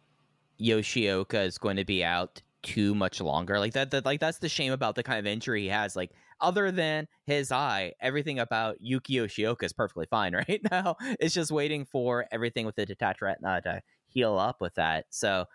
Yoshioka 0.59 1.45
is 1.45 1.57
going 1.57 1.77
to 1.77 1.85
be 1.85 2.03
out 2.03 2.41
too 2.63 2.95
much 2.95 3.21
longer. 3.21 3.59
Like 3.59 3.73
that, 3.73 3.91
that 3.91 4.05
like 4.05 4.19
that's 4.19 4.39
the 4.39 4.49
shame 4.49 4.73
about 4.73 4.95
the 4.95 5.03
kind 5.03 5.19
of 5.19 5.25
injury 5.25 5.63
he 5.63 5.69
has. 5.69 5.95
Like 5.95 6.11
other 6.41 6.71
than 6.71 7.07
his 7.25 7.51
eye, 7.51 7.93
everything 8.01 8.39
about 8.39 8.77
Yuki 8.79 9.15
Yoshioka 9.15 9.63
is 9.63 9.73
perfectly 9.73 10.07
fine 10.09 10.33
right 10.49 10.61
now. 10.71 10.95
It's 11.19 11.33
just 11.33 11.51
waiting 11.51 11.85
for 11.85 12.25
everything 12.31 12.65
with 12.65 12.75
the 12.75 12.85
detached 12.85 13.21
retina 13.21 13.61
to 13.61 13.81
heal 14.07 14.37
up 14.37 14.61
with 14.61 14.75
that. 14.75 15.05
So 15.09 15.45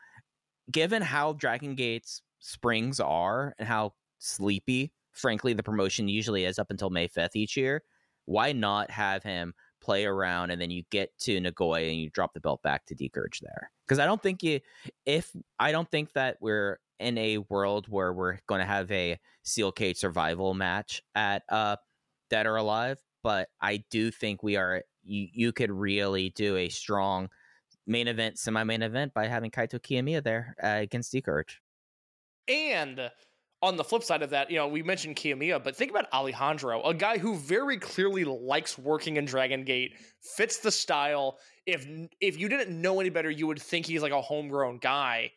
given 0.70 1.02
how 1.02 1.34
Dragon 1.34 1.74
Gate's 1.74 2.22
springs 2.38 3.00
are 3.00 3.54
and 3.58 3.68
how 3.68 3.94
sleepy, 4.18 4.92
frankly, 5.12 5.52
the 5.52 5.62
promotion 5.62 6.08
usually 6.08 6.44
is 6.44 6.58
up 6.58 6.70
until 6.70 6.90
May 6.90 7.08
5th 7.08 7.30
each 7.34 7.56
year, 7.56 7.82
why 8.24 8.52
not 8.52 8.90
have 8.90 9.22
him 9.22 9.54
play 9.82 10.04
around 10.04 10.50
and 10.50 10.60
then 10.60 10.70
you 10.70 10.84
get 10.90 11.16
to 11.18 11.40
Nagoya 11.40 11.88
and 11.88 11.98
you 11.98 12.10
drop 12.10 12.32
the 12.32 12.40
belt 12.40 12.62
back 12.62 12.86
to 12.86 12.94
D'Courage 12.94 13.40
there? 13.40 13.70
Because 13.86 13.98
I 13.98 14.06
don't 14.06 14.22
think 14.22 14.42
you, 14.42 14.60
if 15.04 15.30
I 15.58 15.72
don't 15.72 15.90
think 15.90 16.12
that 16.14 16.38
we're 16.40 16.78
in 16.98 17.18
a 17.18 17.38
world 17.38 17.86
where 17.88 18.12
we're 18.12 18.38
going 18.46 18.60
to 18.60 18.66
have 18.66 18.90
a 18.90 19.18
seal 19.42 19.72
Cage 19.72 19.98
survival 19.98 20.54
match 20.54 21.02
at 21.14 21.42
uh, 21.48 21.76
Dead 22.30 22.46
or 22.46 22.56
Alive, 22.56 22.98
but 23.22 23.48
I 23.60 23.84
do 23.90 24.10
think 24.10 24.42
we 24.42 24.56
are. 24.56 24.82
You, 25.04 25.28
you 25.32 25.52
could 25.52 25.70
really 25.70 26.30
do 26.30 26.56
a 26.56 26.68
strong 26.68 27.28
main 27.86 28.06
event, 28.08 28.38
semi 28.38 28.62
main 28.64 28.82
event 28.82 29.12
by 29.14 29.26
having 29.26 29.50
Kaito 29.50 29.80
Kiyomiya 29.80 30.22
there 30.22 30.54
uh, 30.62 30.78
against 30.80 31.12
D'Courage. 31.12 31.60
And 32.48 33.10
on 33.62 33.76
the 33.76 33.84
flip 33.84 34.02
side 34.02 34.22
of 34.22 34.30
that, 34.30 34.50
you 34.50 34.56
know, 34.56 34.66
we 34.66 34.82
mentioned 34.82 35.14
Kiyomiya, 35.14 35.62
but 35.62 35.76
think 35.76 35.90
about 35.90 36.06
Alejandro, 36.12 36.82
a 36.82 36.92
guy 36.92 37.18
who 37.18 37.36
very 37.36 37.78
clearly 37.78 38.24
likes 38.24 38.76
working 38.76 39.16
in 39.16 39.24
Dragon 39.24 39.64
Gate, 39.64 39.94
fits 40.20 40.58
the 40.58 40.72
style. 40.72 41.38
If 41.64 41.86
if 42.20 42.38
you 42.38 42.48
didn't 42.48 42.80
know 42.80 42.98
any 42.98 43.08
better, 43.08 43.30
you 43.30 43.46
would 43.46 43.62
think 43.62 43.86
he's 43.86 44.02
like 44.02 44.12
a 44.12 44.20
homegrown 44.20 44.78
guy. 44.78 45.30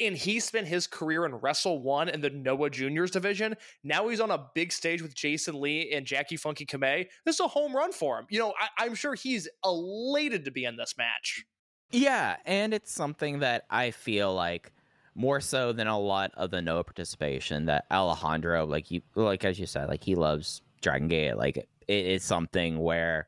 And 0.00 0.16
he 0.16 0.40
spent 0.40 0.66
his 0.66 0.86
career 0.86 1.24
in 1.26 1.34
Wrestle 1.36 1.80
One 1.80 2.08
and 2.08 2.24
the 2.24 2.30
Noah 2.30 2.70
Juniors 2.70 3.10
division. 3.10 3.56
Now 3.84 4.08
he's 4.08 4.20
on 4.20 4.30
a 4.30 4.46
big 4.54 4.72
stage 4.72 5.00
with 5.00 5.14
Jason 5.14 5.60
Lee 5.60 5.92
and 5.92 6.04
Jacky 6.04 6.36
Funky 6.36 6.66
Kamei. 6.66 7.06
This 7.24 7.36
is 7.36 7.40
a 7.40 7.48
home 7.48 7.74
run 7.74 7.92
for 7.92 8.18
him. 8.18 8.26
You 8.28 8.40
know, 8.40 8.54
I, 8.58 8.84
I'm 8.84 8.94
sure 8.94 9.14
he's 9.14 9.48
elated 9.64 10.44
to 10.46 10.50
be 10.50 10.64
in 10.64 10.76
this 10.76 10.94
match. 10.98 11.44
Yeah, 11.90 12.36
and 12.46 12.74
it's 12.74 12.92
something 12.92 13.40
that 13.40 13.64
I 13.70 13.92
feel 13.92 14.34
like 14.34 14.72
more 15.14 15.40
so 15.40 15.72
than 15.72 15.86
a 15.86 15.98
lot 15.98 16.32
of 16.36 16.50
the 16.50 16.62
Noah 16.62 16.84
participation 16.84 17.66
that 17.66 17.84
Alejandro, 17.90 18.64
like 18.66 18.90
you, 18.90 19.02
like 19.14 19.44
as 19.44 19.58
you 19.58 19.66
said, 19.66 19.88
like 19.88 20.02
he 20.02 20.14
loves 20.14 20.62
Dragon 20.80 21.08
Gate. 21.08 21.36
Like 21.36 21.56
it 21.56 21.68
is 21.88 22.22
something 22.24 22.78
where 22.78 23.26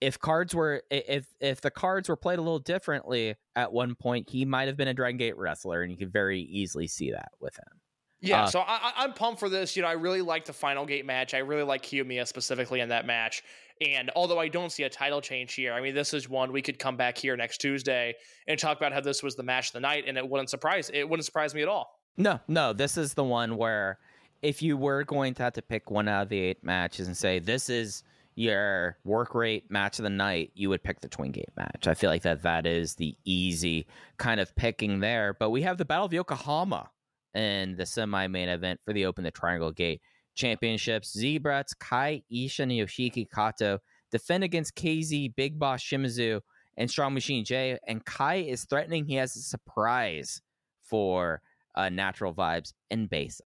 if 0.00 0.18
cards 0.18 0.54
were 0.54 0.82
if 0.90 1.26
if 1.40 1.60
the 1.60 1.70
cards 1.70 2.08
were 2.08 2.16
played 2.16 2.38
a 2.38 2.42
little 2.42 2.58
differently 2.58 3.36
at 3.54 3.72
one 3.72 3.94
point, 3.94 4.28
he 4.28 4.44
might 4.44 4.68
have 4.68 4.76
been 4.76 4.88
a 4.88 4.94
Dragon 4.94 5.16
Gate 5.16 5.36
wrestler, 5.36 5.82
and 5.82 5.92
you 5.92 5.98
could 5.98 6.12
very 6.12 6.40
easily 6.40 6.86
see 6.86 7.12
that 7.12 7.32
with 7.40 7.56
him. 7.56 7.80
Yeah, 8.20 8.44
uh, 8.44 8.46
so 8.46 8.60
I, 8.60 8.92
I'm 8.96 9.14
pumped 9.14 9.40
for 9.40 9.48
this. 9.48 9.76
You 9.76 9.82
know, 9.82 9.88
I 9.88 9.92
really 9.92 10.22
like 10.22 10.44
the 10.44 10.52
final 10.52 10.86
gate 10.86 11.04
match. 11.04 11.34
I 11.34 11.38
really 11.38 11.64
like 11.64 11.82
Kiyomiya 11.82 12.26
specifically 12.26 12.78
in 12.78 12.90
that 12.90 13.04
match. 13.04 13.42
And 13.82 14.10
although 14.14 14.38
I 14.38 14.48
don't 14.48 14.70
see 14.70 14.84
a 14.84 14.88
title 14.88 15.20
change 15.20 15.54
here, 15.54 15.72
I 15.72 15.80
mean, 15.80 15.94
this 15.94 16.14
is 16.14 16.28
one 16.28 16.52
we 16.52 16.62
could 16.62 16.78
come 16.78 16.96
back 16.96 17.18
here 17.18 17.36
next 17.36 17.58
Tuesday 17.58 18.14
and 18.46 18.58
talk 18.58 18.76
about 18.76 18.92
how 18.92 19.00
this 19.00 19.22
was 19.22 19.34
the 19.34 19.42
match 19.42 19.68
of 19.68 19.72
the 19.72 19.80
night, 19.80 20.04
and 20.06 20.16
it 20.16 20.28
wouldn't 20.28 20.50
surprise 20.50 20.90
it 20.92 21.08
wouldn't 21.08 21.24
surprise 21.24 21.54
me 21.54 21.62
at 21.62 21.68
all. 21.68 21.98
No, 22.16 22.38
no, 22.46 22.72
this 22.72 22.96
is 22.96 23.14
the 23.14 23.24
one 23.24 23.56
where 23.56 23.98
if 24.42 24.62
you 24.62 24.76
were 24.76 25.04
going 25.04 25.34
to 25.34 25.42
have 25.42 25.54
to 25.54 25.62
pick 25.62 25.90
one 25.90 26.08
out 26.08 26.24
of 26.24 26.28
the 26.28 26.38
eight 26.38 26.62
matches 26.62 27.06
and 27.06 27.16
say 27.16 27.38
this 27.38 27.68
is 27.70 28.02
your 28.34 28.98
work 29.04 29.34
rate 29.34 29.70
match 29.70 29.98
of 29.98 30.04
the 30.04 30.10
night, 30.10 30.50
you 30.54 30.68
would 30.68 30.82
pick 30.82 31.00
the 31.00 31.08
Twin 31.08 31.32
Gate 31.32 31.50
match. 31.56 31.86
I 31.86 31.94
feel 31.94 32.10
like 32.10 32.22
that 32.22 32.42
that 32.42 32.66
is 32.66 32.94
the 32.94 33.16
easy 33.24 33.86
kind 34.16 34.40
of 34.40 34.54
picking 34.56 35.00
there. 35.00 35.34
But 35.38 35.50
we 35.50 35.62
have 35.62 35.78
the 35.78 35.84
Battle 35.84 36.06
of 36.06 36.12
Yokohama 36.12 36.90
in 37.34 37.76
the 37.76 37.86
semi 37.86 38.26
main 38.26 38.48
event 38.48 38.80
for 38.84 38.92
the 38.92 39.06
Open 39.06 39.24
the 39.24 39.30
Triangle 39.30 39.72
Gate 39.72 40.00
championships. 40.34 41.12
Z-Brats, 41.12 41.74
Kai 41.78 42.22
Ishin 42.32 42.64
and 42.64 42.72
Yoshiki 42.72 43.26
Kato 43.30 43.78
defend 44.10 44.44
against 44.44 44.76
KZ, 44.76 45.34
Big 45.34 45.58
Boss 45.58 45.82
Shimizu, 45.82 46.40
and 46.76 46.90
Strong 46.90 47.14
Machine 47.14 47.44
J. 47.44 47.78
And 47.86 48.04
Kai 48.04 48.36
is 48.36 48.64
threatening 48.64 49.04
he 49.04 49.14
has 49.16 49.36
a 49.36 49.40
surprise 49.40 50.40
for 50.82 51.40
uh, 51.74 51.88
Natural 51.88 52.34
Vibes 52.34 52.72
and 52.90 53.08
base. 53.08 53.40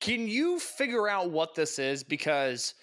Can 0.00 0.28
you 0.28 0.58
figure 0.58 1.08
out 1.08 1.30
what 1.30 1.54
this 1.54 1.78
is? 1.78 2.02
Because 2.02 2.74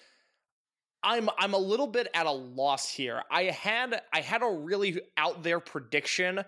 I'm 1.02 1.28
I'm 1.38 1.54
a 1.54 1.58
little 1.58 1.86
bit 1.86 2.08
at 2.14 2.26
a 2.26 2.30
loss 2.30 2.88
here. 2.88 3.22
I 3.30 3.44
had 3.44 4.02
I 4.12 4.20
had 4.20 4.42
a 4.42 4.50
really 4.50 5.00
out 5.16 5.42
there 5.42 5.60
prediction 5.60 6.44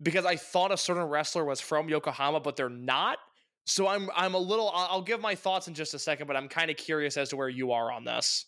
because 0.00 0.24
I 0.24 0.36
thought 0.36 0.72
a 0.72 0.76
certain 0.76 1.04
wrestler 1.04 1.44
was 1.44 1.60
from 1.60 1.88
Yokohama, 1.88 2.40
but 2.40 2.56
they're 2.56 2.68
not. 2.68 3.18
So 3.64 3.86
I'm 3.86 4.10
I'm 4.14 4.34
a 4.34 4.38
little 4.38 4.70
I'll 4.74 5.02
give 5.02 5.20
my 5.20 5.34
thoughts 5.34 5.68
in 5.68 5.74
just 5.74 5.94
a 5.94 5.98
second, 5.98 6.26
but 6.26 6.36
I'm 6.36 6.48
kind 6.48 6.70
of 6.70 6.76
curious 6.76 7.16
as 7.16 7.28
to 7.30 7.36
where 7.36 7.48
you 7.48 7.72
are 7.72 7.92
on 7.92 8.04
this. 8.04 8.46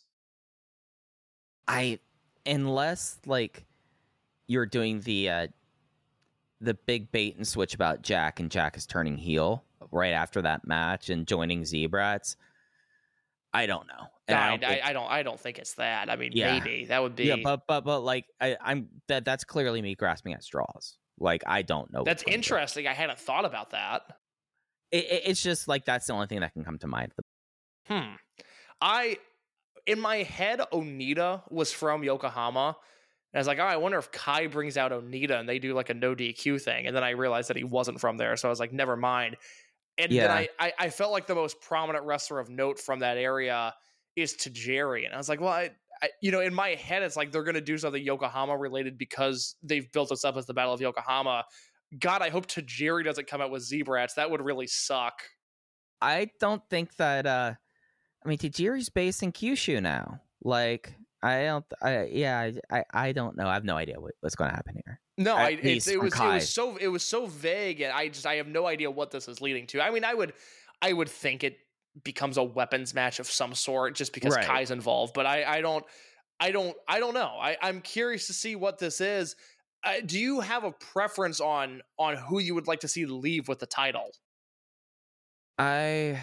I 1.68 1.98
unless 2.46 3.18
like 3.26 3.64
you're 4.46 4.66
doing 4.66 5.00
the 5.00 5.30
uh 5.30 5.46
the 6.60 6.74
big 6.74 7.12
bait 7.12 7.36
and 7.36 7.46
switch 7.46 7.74
about 7.74 8.02
Jack 8.02 8.40
and 8.40 8.50
Jack 8.50 8.76
is 8.76 8.86
turning 8.86 9.16
heel 9.16 9.64
right 9.90 10.12
after 10.12 10.42
that 10.42 10.66
match 10.66 11.10
and 11.10 11.26
joining 11.26 11.64
Z-Brats. 11.64 12.36
I 13.52 13.66
don't 13.66 13.86
know. 13.86 14.06
I, 14.28 14.32
I, 14.34 14.56
don't 14.56 14.64
I, 14.64 14.80
I, 14.82 14.92
don't. 14.92 15.10
I 15.10 15.22
don't 15.22 15.38
think 15.38 15.58
it's 15.58 15.74
that. 15.74 16.10
I 16.10 16.16
mean, 16.16 16.32
yeah. 16.34 16.58
maybe 16.58 16.86
that 16.86 17.00
would 17.00 17.14
be. 17.14 17.26
Yeah, 17.26 17.36
but 17.42 17.66
but 17.68 17.82
but 17.82 18.00
like 18.00 18.24
I, 18.40 18.56
I'm 18.60 18.88
that 19.06 19.24
that's 19.24 19.44
clearly 19.44 19.80
me 19.80 19.94
grasping 19.94 20.32
at 20.32 20.42
straws. 20.42 20.96
Like 21.20 21.44
I 21.46 21.62
don't 21.62 21.92
know. 21.92 22.02
That's 22.04 22.24
interesting. 22.26 22.88
I 22.88 22.94
hadn't 22.94 23.18
thought 23.18 23.44
about 23.44 23.70
that. 23.70 24.02
It, 24.94 25.06
it, 25.10 25.22
it's 25.26 25.42
just 25.42 25.66
like 25.66 25.84
that's 25.84 26.06
the 26.06 26.12
only 26.12 26.28
thing 26.28 26.40
that 26.40 26.52
can 26.52 26.64
come 26.64 26.78
to 26.78 26.86
mind. 26.86 27.12
Hmm. 27.88 28.14
I 28.80 29.18
in 29.86 30.00
my 30.00 30.18
head, 30.18 30.60
Onita 30.72 31.42
was 31.50 31.72
from 31.72 32.04
Yokohama. 32.04 32.76
And 33.32 33.38
I 33.38 33.40
was 33.40 33.46
like, 33.46 33.58
oh, 33.58 33.64
I 33.64 33.76
wonder 33.76 33.98
if 33.98 34.12
Kai 34.12 34.46
brings 34.46 34.76
out 34.76 34.92
Onita 34.92 35.38
and 35.38 35.48
they 35.48 35.58
do 35.58 35.74
like 35.74 35.90
a 35.90 35.94
no 35.94 36.14
DQ 36.14 36.62
thing. 36.62 36.86
And 36.86 36.94
then 36.94 37.02
I 37.02 37.10
realized 37.10 37.50
that 37.50 37.56
he 37.56 37.64
wasn't 37.64 38.00
from 38.00 38.16
there. 38.16 38.36
So 38.36 38.48
I 38.48 38.50
was 38.50 38.60
like, 38.60 38.72
never 38.72 38.96
mind. 38.96 39.36
And 39.98 40.12
yeah. 40.12 40.28
then 40.28 40.30
I, 40.30 40.48
I, 40.58 40.72
I 40.78 40.90
felt 40.90 41.12
like 41.12 41.26
the 41.26 41.34
most 41.34 41.60
prominent 41.60 42.04
wrestler 42.04 42.38
of 42.38 42.48
note 42.48 42.78
from 42.78 43.00
that 43.00 43.16
area 43.16 43.74
is 44.16 44.34
Tajiri. 44.34 45.04
And 45.04 45.14
I 45.14 45.16
was 45.16 45.28
like, 45.28 45.40
well, 45.40 45.50
I, 45.50 45.70
I, 46.02 46.10
you 46.20 46.30
know, 46.30 46.40
in 46.40 46.54
my 46.54 46.70
head, 46.70 47.02
it's 47.02 47.16
like 47.16 47.32
they're 47.32 47.42
going 47.42 47.54
to 47.54 47.60
do 47.60 47.76
something 47.76 48.02
Yokohama 48.02 48.56
related 48.56 48.96
because 48.96 49.56
they've 49.62 49.90
built 49.92 50.12
us 50.12 50.24
up 50.24 50.36
as 50.36 50.46
the 50.46 50.54
Battle 50.54 50.72
of 50.72 50.80
Yokohama. 50.80 51.44
God, 51.98 52.22
I 52.22 52.30
hope 52.30 52.46
Tajiri 52.46 53.04
doesn't 53.04 53.26
come 53.26 53.40
out 53.40 53.50
with 53.50 53.62
Z-Brats. 53.62 54.14
That 54.14 54.30
would 54.30 54.42
really 54.42 54.66
suck. 54.66 55.22
I 56.00 56.30
don't 56.40 56.62
think 56.70 56.96
that. 56.96 57.26
uh 57.26 57.54
I 58.24 58.28
mean, 58.28 58.38
Tajiri's 58.38 58.88
based 58.88 59.22
in 59.22 59.32
Kyushu 59.32 59.82
now. 59.82 60.20
Like, 60.42 60.94
I 61.22 61.44
don't. 61.44 61.64
I 61.82 62.04
yeah. 62.04 62.50
I 62.70 62.84
I 62.92 63.12
don't 63.12 63.36
know. 63.36 63.46
I 63.46 63.54
have 63.54 63.64
no 63.64 63.76
idea 63.76 64.00
what, 64.00 64.12
what's 64.20 64.34
going 64.34 64.50
to 64.50 64.56
happen 64.56 64.74
here. 64.84 65.00
No, 65.16 65.36
I, 65.36 65.50
it, 65.50 65.64
it 65.64 65.74
was 65.74 65.88
it 65.88 66.00
was 66.00 66.50
so 66.50 66.76
it 66.76 66.88
was 66.88 67.04
so 67.04 67.26
vague, 67.26 67.80
and 67.80 67.92
I 67.92 68.08
just 68.08 68.26
I 68.26 68.36
have 68.36 68.48
no 68.48 68.66
idea 68.66 68.90
what 68.90 69.10
this 69.10 69.28
is 69.28 69.40
leading 69.40 69.66
to. 69.68 69.80
I 69.80 69.90
mean, 69.90 70.04
I 70.04 70.14
would 70.14 70.32
I 70.82 70.92
would 70.92 71.08
think 71.08 71.44
it 71.44 71.58
becomes 72.02 72.36
a 72.36 72.42
weapons 72.42 72.94
match 72.94 73.20
of 73.20 73.26
some 73.26 73.54
sort 73.54 73.94
just 73.94 74.12
because 74.12 74.34
Right. 74.34 74.44
Kai's 74.44 74.70
involved, 74.70 75.14
but 75.14 75.26
I 75.26 75.44
I 75.44 75.60
don't 75.60 75.84
I 76.40 76.50
don't 76.50 76.76
I 76.88 76.98
don't 76.98 77.14
know. 77.14 77.38
I 77.40 77.56
I'm 77.62 77.80
curious 77.80 78.26
to 78.26 78.32
see 78.32 78.56
what 78.56 78.78
this 78.78 79.00
is. 79.00 79.36
Uh, 79.84 80.00
do 80.04 80.18
you 80.18 80.40
have 80.40 80.64
a 80.64 80.72
preference 80.72 81.40
on 81.40 81.82
on 81.98 82.16
who 82.16 82.38
you 82.38 82.54
would 82.54 82.66
like 82.66 82.80
to 82.80 82.88
see 82.88 83.04
leave 83.04 83.48
with 83.48 83.58
the 83.58 83.66
title? 83.66 84.10
I 85.58 86.22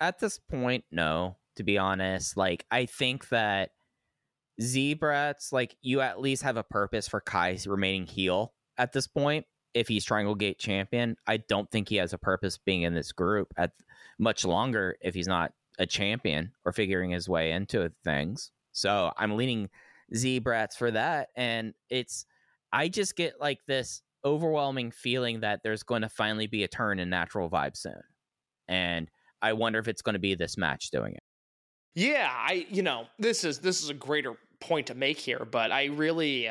at 0.00 0.18
this 0.18 0.38
point, 0.38 0.84
no, 0.90 1.36
to 1.56 1.62
be 1.62 1.78
honest. 1.78 2.36
Like 2.36 2.66
I 2.70 2.86
think 2.86 3.28
that 3.28 3.70
Z-Brats, 4.60 5.52
like 5.52 5.76
you 5.82 6.00
at 6.00 6.20
least 6.20 6.42
have 6.42 6.56
a 6.56 6.64
purpose 6.64 7.06
for 7.06 7.20
Kai's 7.20 7.66
remaining 7.66 8.06
heel 8.06 8.54
at 8.76 8.92
this 8.92 9.06
point. 9.06 9.46
If 9.74 9.86
he's 9.86 10.04
Triangle 10.04 10.34
Gate 10.34 10.58
champion, 10.58 11.16
I 11.26 11.36
don't 11.36 11.70
think 11.70 11.88
he 11.88 11.96
has 11.96 12.12
a 12.12 12.18
purpose 12.18 12.58
being 12.58 12.82
in 12.82 12.94
this 12.94 13.12
group 13.12 13.52
at 13.56 13.72
much 14.18 14.44
longer 14.44 14.96
if 15.00 15.14
he's 15.14 15.28
not 15.28 15.52
a 15.78 15.86
champion 15.86 16.52
or 16.64 16.72
figuring 16.72 17.10
his 17.10 17.28
way 17.28 17.52
into 17.52 17.92
things. 18.02 18.50
So 18.72 19.12
I'm 19.16 19.36
leaning 19.36 19.68
Z-Brats 20.14 20.76
for 20.76 20.90
that. 20.90 21.28
And 21.36 21.74
it's 21.90 22.26
I 22.72 22.88
just 22.88 23.16
get 23.16 23.40
like 23.40 23.60
this 23.66 24.02
overwhelming 24.24 24.90
feeling 24.90 25.40
that 25.40 25.60
there's 25.62 25.82
going 25.82 26.02
to 26.02 26.08
finally 26.08 26.46
be 26.46 26.64
a 26.64 26.68
turn 26.68 26.98
in 26.98 27.08
natural 27.08 27.48
vibe 27.48 27.76
soon. 27.76 28.00
And 28.66 29.10
I 29.40 29.52
wonder 29.52 29.78
if 29.78 29.88
it's 29.88 30.02
going 30.02 30.14
to 30.14 30.18
be 30.18 30.34
this 30.34 30.58
match 30.58 30.90
doing 30.90 31.14
it. 31.14 31.22
Yeah, 31.94 32.30
I 32.30 32.66
you 32.70 32.82
know, 32.82 33.06
this 33.18 33.44
is 33.44 33.58
this 33.58 33.82
is 33.82 33.90
a 33.90 33.94
greater 33.94 34.34
point 34.60 34.88
to 34.88 34.94
make 34.94 35.18
here, 35.18 35.46
but 35.50 35.72
I 35.72 35.86
really 35.86 36.50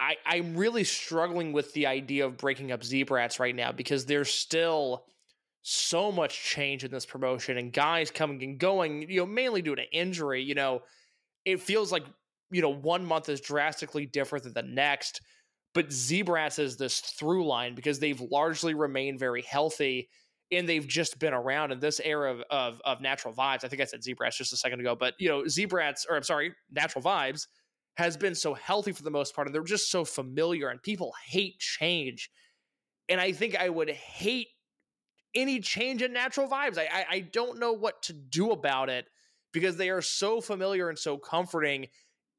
I 0.00 0.16
I'm 0.24 0.56
really 0.56 0.84
struggling 0.84 1.52
with 1.52 1.72
the 1.72 1.86
idea 1.86 2.26
of 2.26 2.36
breaking 2.36 2.72
up 2.72 2.84
Z-Brats 2.84 3.38
right 3.38 3.54
now 3.54 3.72
because 3.72 4.06
there's 4.06 4.30
still 4.30 5.04
so 5.68 6.12
much 6.12 6.44
change 6.44 6.84
in 6.84 6.92
this 6.92 7.04
promotion 7.04 7.58
and 7.58 7.72
guys 7.72 8.10
coming 8.10 8.42
and 8.44 8.58
going, 8.58 9.10
you 9.10 9.20
know, 9.20 9.26
mainly 9.26 9.62
due 9.62 9.74
to 9.74 9.82
injury, 9.92 10.40
you 10.40 10.54
know, 10.54 10.82
it 11.44 11.60
feels 11.60 11.90
like, 11.90 12.04
you 12.50 12.62
know, 12.62 12.72
one 12.72 13.04
month 13.04 13.28
is 13.28 13.40
drastically 13.40 14.06
different 14.06 14.44
than 14.44 14.54
the 14.54 14.62
next, 14.62 15.20
but 15.74 15.92
Z-Brats 15.92 16.58
is 16.58 16.76
this 16.76 17.00
through 17.00 17.46
line 17.46 17.74
because 17.74 17.98
they've 17.98 18.20
largely 18.20 18.74
remained 18.74 19.18
very 19.18 19.42
healthy 19.42 20.08
and 20.52 20.68
they've 20.68 20.86
just 20.86 21.18
been 21.18 21.34
around 21.34 21.72
in 21.72 21.80
this 21.80 22.00
era 22.04 22.32
of, 22.32 22.42
of, 22.50 22.80
of 22.84 23.00
natural 23.00 23.34
vibes. 23.34 23.64
I 23.64 23.68
think 23.68 23.82
I 23.82 23.84
said 23.84 24.02
Z-Brats 24.02 24.38
just 24.38 24.52
a 24.52 24.56
second 24.56 24.80
ago, 24.80 24.94
but 24.94 25.14
you 25.18 25.28
know, 25.28 25.46
Z-Brats, 25.46 26.06
or 26.08 26.16
I'm 26.16 26.22
sorry, 26.22 26.54
natural 26.70 27.02
vibes 27.02 27.46
has 27.96 28.16
been 28.16 28.34
so 28.34 28.54
healthy 28.54 28.92
for 28.92 29.02
the 29.02 29.10
most 29.10 29.34
part, 29.34 29.48
and 29.48 29.54
they're 29.54 29.64
just 29.64 29.90
so 29.90 30.04
familiar, 30.04 30.68
and 30.68 30.82
people 30.82 31.14
hate 31.26 31.58
change. 31.58 32.30
And 33.08 33.20
I 33.20 33.32
think 33.32 33.56
I 33.56 33.68
would 33.68 33.90
hate 33.90 34.48
any 35.34 35.60
change 35.60 36.02
in 36.02 36.12
natural 36.12 36.48
vibes. 36.48 36.78
I, 36.78 36.88
I, 36.92 37.06
I 37.10 37.20
don't 37.20 37.58
know 37.58 37.72
what 37.72 38.02
to 38.04 38.12
do 38.12 38.50
about 38.50 38.88
it 38.88 39.06
because 39.52 39.76
they 39.76 39.90
are 39.90 40.02
so 40.02 40.40
familiar 40.40 40.88
and 40.88 40.98
so 40.98 41.16
comforting, 41.16 41.86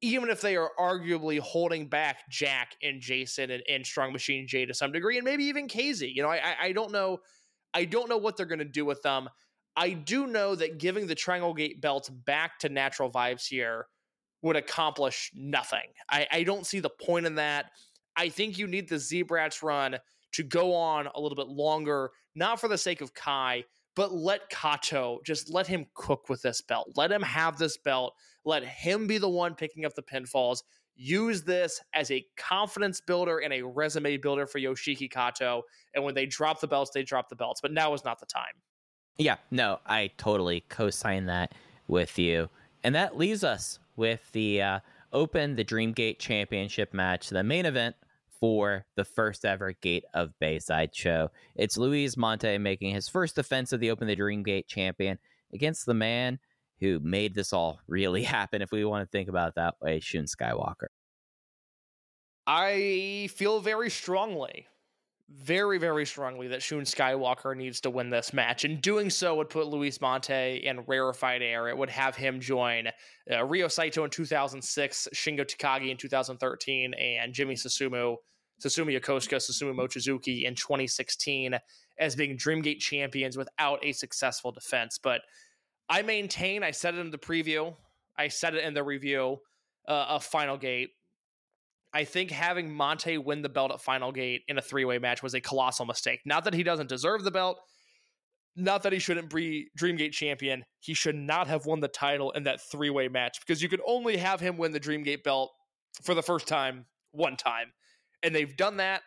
even 0.00 0.30
if 0.30 0.40
they 0.40 0.56
are 0.56 0.70
arguably 0.78 1.40
holding 1.40 1.88
back 1.88 2.28
Jack 2.30 2.76
and 2.82 3.00
Jason 3.00 3.50
and, 3.50 3.62
and 3.68 3.84
Strong 3.84 4.12
Machine 4.12 4.46
J 4.46 4.66
to 4.66 4.74
some 4.74 4.92
degree, 4.92 5.16
and 5.16 5.24
maybe 5.24 5.44
even 5.44 5.66
Casey. 5.66 6.12
You 6.14 6.22
know, 6.22 6.30
I, 6.30 6.54
I, 6.60 6.72
don't 6.72 6.92
know. 6.92 7.18
I 7.74 7.84
don't 7.84 8.08
know 8.08 8.16
what 8.16 8.36
they're 8.36 8.46
going 8.46 8.60
to 8.60 8.64
do 8.64 8.84
with 8.84 9.02
them. 9.02 9.28
I 9.76 9.90
do 9.90 10.26
know 10.26 10.54
that 10.54 10.78
giving 10.78 11.06
the 11.06 11.14
Triangle 11.14 11.54
Gate 11.54 11.80
belts 11.80 12.08
back 12.08 12.58
to 12.60 12.68
natural 12.68 13.10
vibes 13.10 13.46
here 13.46 13.86
would 14.42 14.56
accomplish 14.56 15.30
nothing. 15.34 15.92
I, 16.08 16.26
I 16.30 16.42
don't 16.44 16.66
see 16.66 16.80
the 16.80 16.90
point 16.90 17.26
in 17.26 17.36
that. 17.36 17.66
I 18.16 18.28
think 18.28 18.58
you 18.58 18.66
need 18.66 18.88
the 18.88 18.98
Z-Brats 18.98 19.62
run 19.62 19.96
to 20.32 20.42
go 20.42 20.74
on 20.74 21.08
a 21.14 21.20
little 21.20 21.36
bit 21.36 21.48
longer, 21.48 22.10
not 22.34 22.60
for 22.60 22.68
the 22.68 22.78
sake 22.78 23.00
of 23.00 23.14
Kai, 23.14 23.64
but 23.96 24.12
let 24.12 24.48
Kato 24.50 25.18
just 25.24 25.52
let 25.52 25.66
him 25.66 25.86
cook 25.94 26.28
with 26.28 26.42
this 26.42 26.60
belt. 26.60 26.92
Let 26.94 27.10
him 27.10 27.22
have 27.22 27.58
this 27.58 27.76
belt. 27.76 28.14
Let 28.48 28.64
him 28.64 29.06
be 29.06 29.18
the 29.18 29.28
one 29.28 29.54
picking 29.54 29.84
up 29.84 29.94
the 29.94 30.02
pinfalls. 30.02 30.62
Use 30.96 31.42
this 31.42 31.82
as 31.92 32.10
a 32.10 32.24
confidence 32.38 32.98
builder 32.98 33.40
and 33.40 33.52
a 33.52 33.60
resume 33.60 34.16
builder 34.16 34.46
for 34.46 34.58
Yoshiki 34.58 35.10
Kato. 35.10 35.64
And 35.94 36.02
when 36.02 36.14
they 36.14 36.24
drop 36.24 36.58
the 36.58 36.66
belts, 36.66 36.90
they 36.94 37.02
drop 37.02 37.28
the 37.28 37.36
belts. 37.36 37.60
But 37.60 37.72
now 37.72 37.92
is 37.92 38.06
not 38.06 38.20
the 38.20 38.24
time. 38.24 38.54
Yeah, 39.18 39.36
no, 39.50 39.80
I 39.84 40.12
totally 40.16 40.64
co 40.70 40.88
sign 40.88 41.26
that 41.26 41.52
with 41.88 42.18
you. 42.18 42.48
And 42.82 42.94
that 42.94 43.18
leaves 43.18 43.44
us 43.44 43.80
with 43.96 44.32
the 44.32 44.62
uh, 44.62 44.80
Open 45.12 45.54
the 45.54 45.64
Dreamgate 45.64 46.18
Championship 46.18 46.94
match, 46.94 47.28
the 47.28 47.44
main 47.44 47.66
event 47.66 47.96
for 48.40 48.86
the 48.94 49.04
first 49.04 49.44
ever 49.44 49.72
Gate 49.72 50.06
of 50.14 50.32
Bayside 50.38 50.96
show. 50.96 51.30
It's 51.54 51.76
Luis 51.76 52.16
Mante 52.16 52.58
making 52.58 52.94
his 52.94 53.10
first 53.10 53.34
defense 53.34 53.74
of 53.74 53.80
the 53.80 53.90
Open 53.90 54.08
the 54.08 54.16
Dreamgate 54.16 54.68
champion 54.68 55.18
against 55.52 55.84
the 55.84 55.92
man 55.92 56.38
who 56.80 57.00
made 57.00 57.34
this 57.34 57.52
all 57.52 57.80
really 57.86 58.22
happen, 58.24 58.62
if 58.62 58.72
we 58.72 58.84
want 58.84 59.04
to 59.04 59.10
think 59.10 59.28
about 59.28 59.48
it 59.48 59.54
that 59.56 59.74
way, 59.80 60.00
Shun 60.00 60.24
Skywalker. 60.24 60.88
I 62.46 63.28
feel 63.34 63.60
very 63.60 63.90
strongly, 63.90 64.66
very, 65.28 65.78
very 65.78 66.06
strongly 66.06 66.48
that 66.48 66.62
Shun 66.62 66.82
Skywalker 66.82 67.54
needs 67.54 67.82
to 67.82 67.90
win 67.90 68.08
this 68.08 68.32
match. 68.32 68.64
And 68.64 68.80
doing 68.80 69.10
so 69.10 69.34
would 69.34 69.50
put 69.50 69.66
Luis 69.66 69.98
Mante 69.98 70.62
in 70.62 70.80
rarefied 70.86 71.42
air. 71.42 71.68
It 71.68 71.76
would 71.76 71.90
have 71.90 72.16
him 72.16 72.40
join 72.40 72.88
uh, 73.30 73.44
Ryo 73.44 73.68
Saito 73.68 74.02
in 74.04 74.10
2006, 74.10 75.08
Shingo 75.12 75.40
Takagi 75.40 75.90
in 75.90 75.98
2013, 75.98 76.94
and 76.94 77.34
Jimmy 77.34 77.54
Susumu, 77.54 78.16
Susumu 78.64 78.98
Yokosuka, 78.98 79.36
Susumu 79.36 79.74
Mochizuki 79.74 80.44
in 80.44 80.54
2016 80.54 81.58
as 81.98 82.16
being 82.16 82.38
Dreamgate 82.38 82.78
champions 82.78 83.36
without 83.36 83.84
a 83.84 83.92
successful 83.92 84.52
defense. 84.52 84.98
But 85.02 85.20
I 85.88 86.02
maintain, 86.02 86.62
I 86.62 86.70
said 86.70 86.94
it 86.94 87.00
in 87.00 87.10
the 87.10 87.18
preview, 87.18 87.74
I 88.18 88.28
said 88.28 88.54
it 88.54 88.64
in 88.64 88.74
the 88.74 88.82
review 88.82 89.38
uh, 89.86 90.06
of 90.08 90.24
Final 90.24 90.56
Gate. 90.56 90.90
I 91.94 92.04
think 92.04 92.30
having 92.30 92.70
Mante 92.70 93.22
win 93.22 93.40
the 93.40 93.48
belt 93.48 93.72
at 93.72 93.80
Final 93.80 94.12
Gate 94.12 94.42
in 94.48 94.58
a 94.58 94.62
three 94.62 94.84
way 94.84 94.98
match 94.98 95.22
was 95.22 95.34
a 95.34 95.40
colossal 95.40 95.86
mistake. 95.86 96.20
Not 96.26 96.44
that 96.44 96.54
he 96.54 96.62
doesn't 96.62 96.88
deserve 96.88 97.24
the 97.24 97.30
belt, 97.30 97.58
not 98.54 98.82
that 98.82 98.92
he 98.92 98.98
shouldn't 98.98 99.32
be 99.32 99.68
Dreamgate 99.78 100.12
champion. 100.12 100.64
He 100.80 100.92
should 100.92 101.14
not 101.14 101.46
have 101.46 101.64
won 101.64 101.80
the 101.80 101.88
title 101.88 102.32
in 102.32 102.42
that 102.42 102.60
three 102.60 102.90
way 102.90 103.08
match 103.08 103.38
because 103.40 103.62
you 103.62 103.68
could 103.68 103.80
only 103.86 104.18
have 104.18 104.40
him 104.40 104.58
win 104.58 104.72
the 104.72 104.80
Dreamgate 104.80 105.22
belt 105.22 105.50
for 106.02 106.14
the 106.14 106.22
first 106.22 106.46
time 106.46 106.84
one 107.12 107.36
time. 107.36 107.72
And 108.22 108.34
they've 108.34 108.56
done 108.56 108.76
that. 108.78 109.02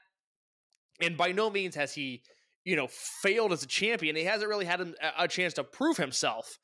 And 1.01 1.17
by 1.17 1.33
no 1.33 1.49
means 1.49 1.75
has 1.75 1.93
he, 1.93 2.23
you 2.63 2.75
know, 2.75 2.87
failed 2.87 3.51
as 3.51 3.61
a 3.61 3.67
champion. 3.67 4.15
He 4.15 4.23
hasn't 4.23 4.49
really 4.49 4.65
had 4.65 4.81
a 4.81 4.93
a 5.19 5.27
chance 5.27 5.53
to 5.55 5.63
prove 5.63 5.97
himself 5.97 6.57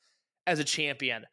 as 0.47 0.59
a 0.59 0.63
champion. 0.63 1.25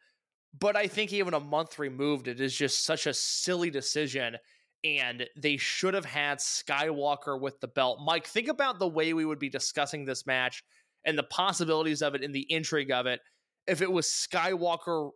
But 0.58 0.76
I 0.76 0.86
think 0.86 1.12
even 1.12 1.34
a 1.34 1.40
month 1.40 1.78
removed, 1.78 2.28
it 2.28 2.40
is 2.40 2.54
just 2.54 2.84
such 2.84 3.06
a 3.06 3.14
silly 3.14 3.70
decision 3.70 4.36
and 4.84 5.26
they 5.34 5.56
should 5.56 5.94
have 5.94 6.04
had 6.04 6.38
Skywalker 6.38 7.40
with 7.40 7.58
the 7.60 7.68
belt. 7.68 8.00
Mike, 8.04 8.26
think 8.26 8.48
about 8.48 8.78
the 8.78 8.86
way 8.86 9.14
we 9.14 9.24
would 9.24 9.38
be 9.38 9.48
discussing 9.48 10.04
this 10.04 10.26
match 10.26 10.62
and 11.06 11.16
the 11.16 11.22
possibilities 11.22 12.02
of 12.02 12.14
it 12.14 12.22
and 12.22 12.34
the 12.34 12.46
intrigue 12.50 12.90
of 12.90 13.06
it 13.06 13.20
if 13.66 13.80
it 13.80 13.90
was 13.90 14.06
Skywalker 14.06 15.10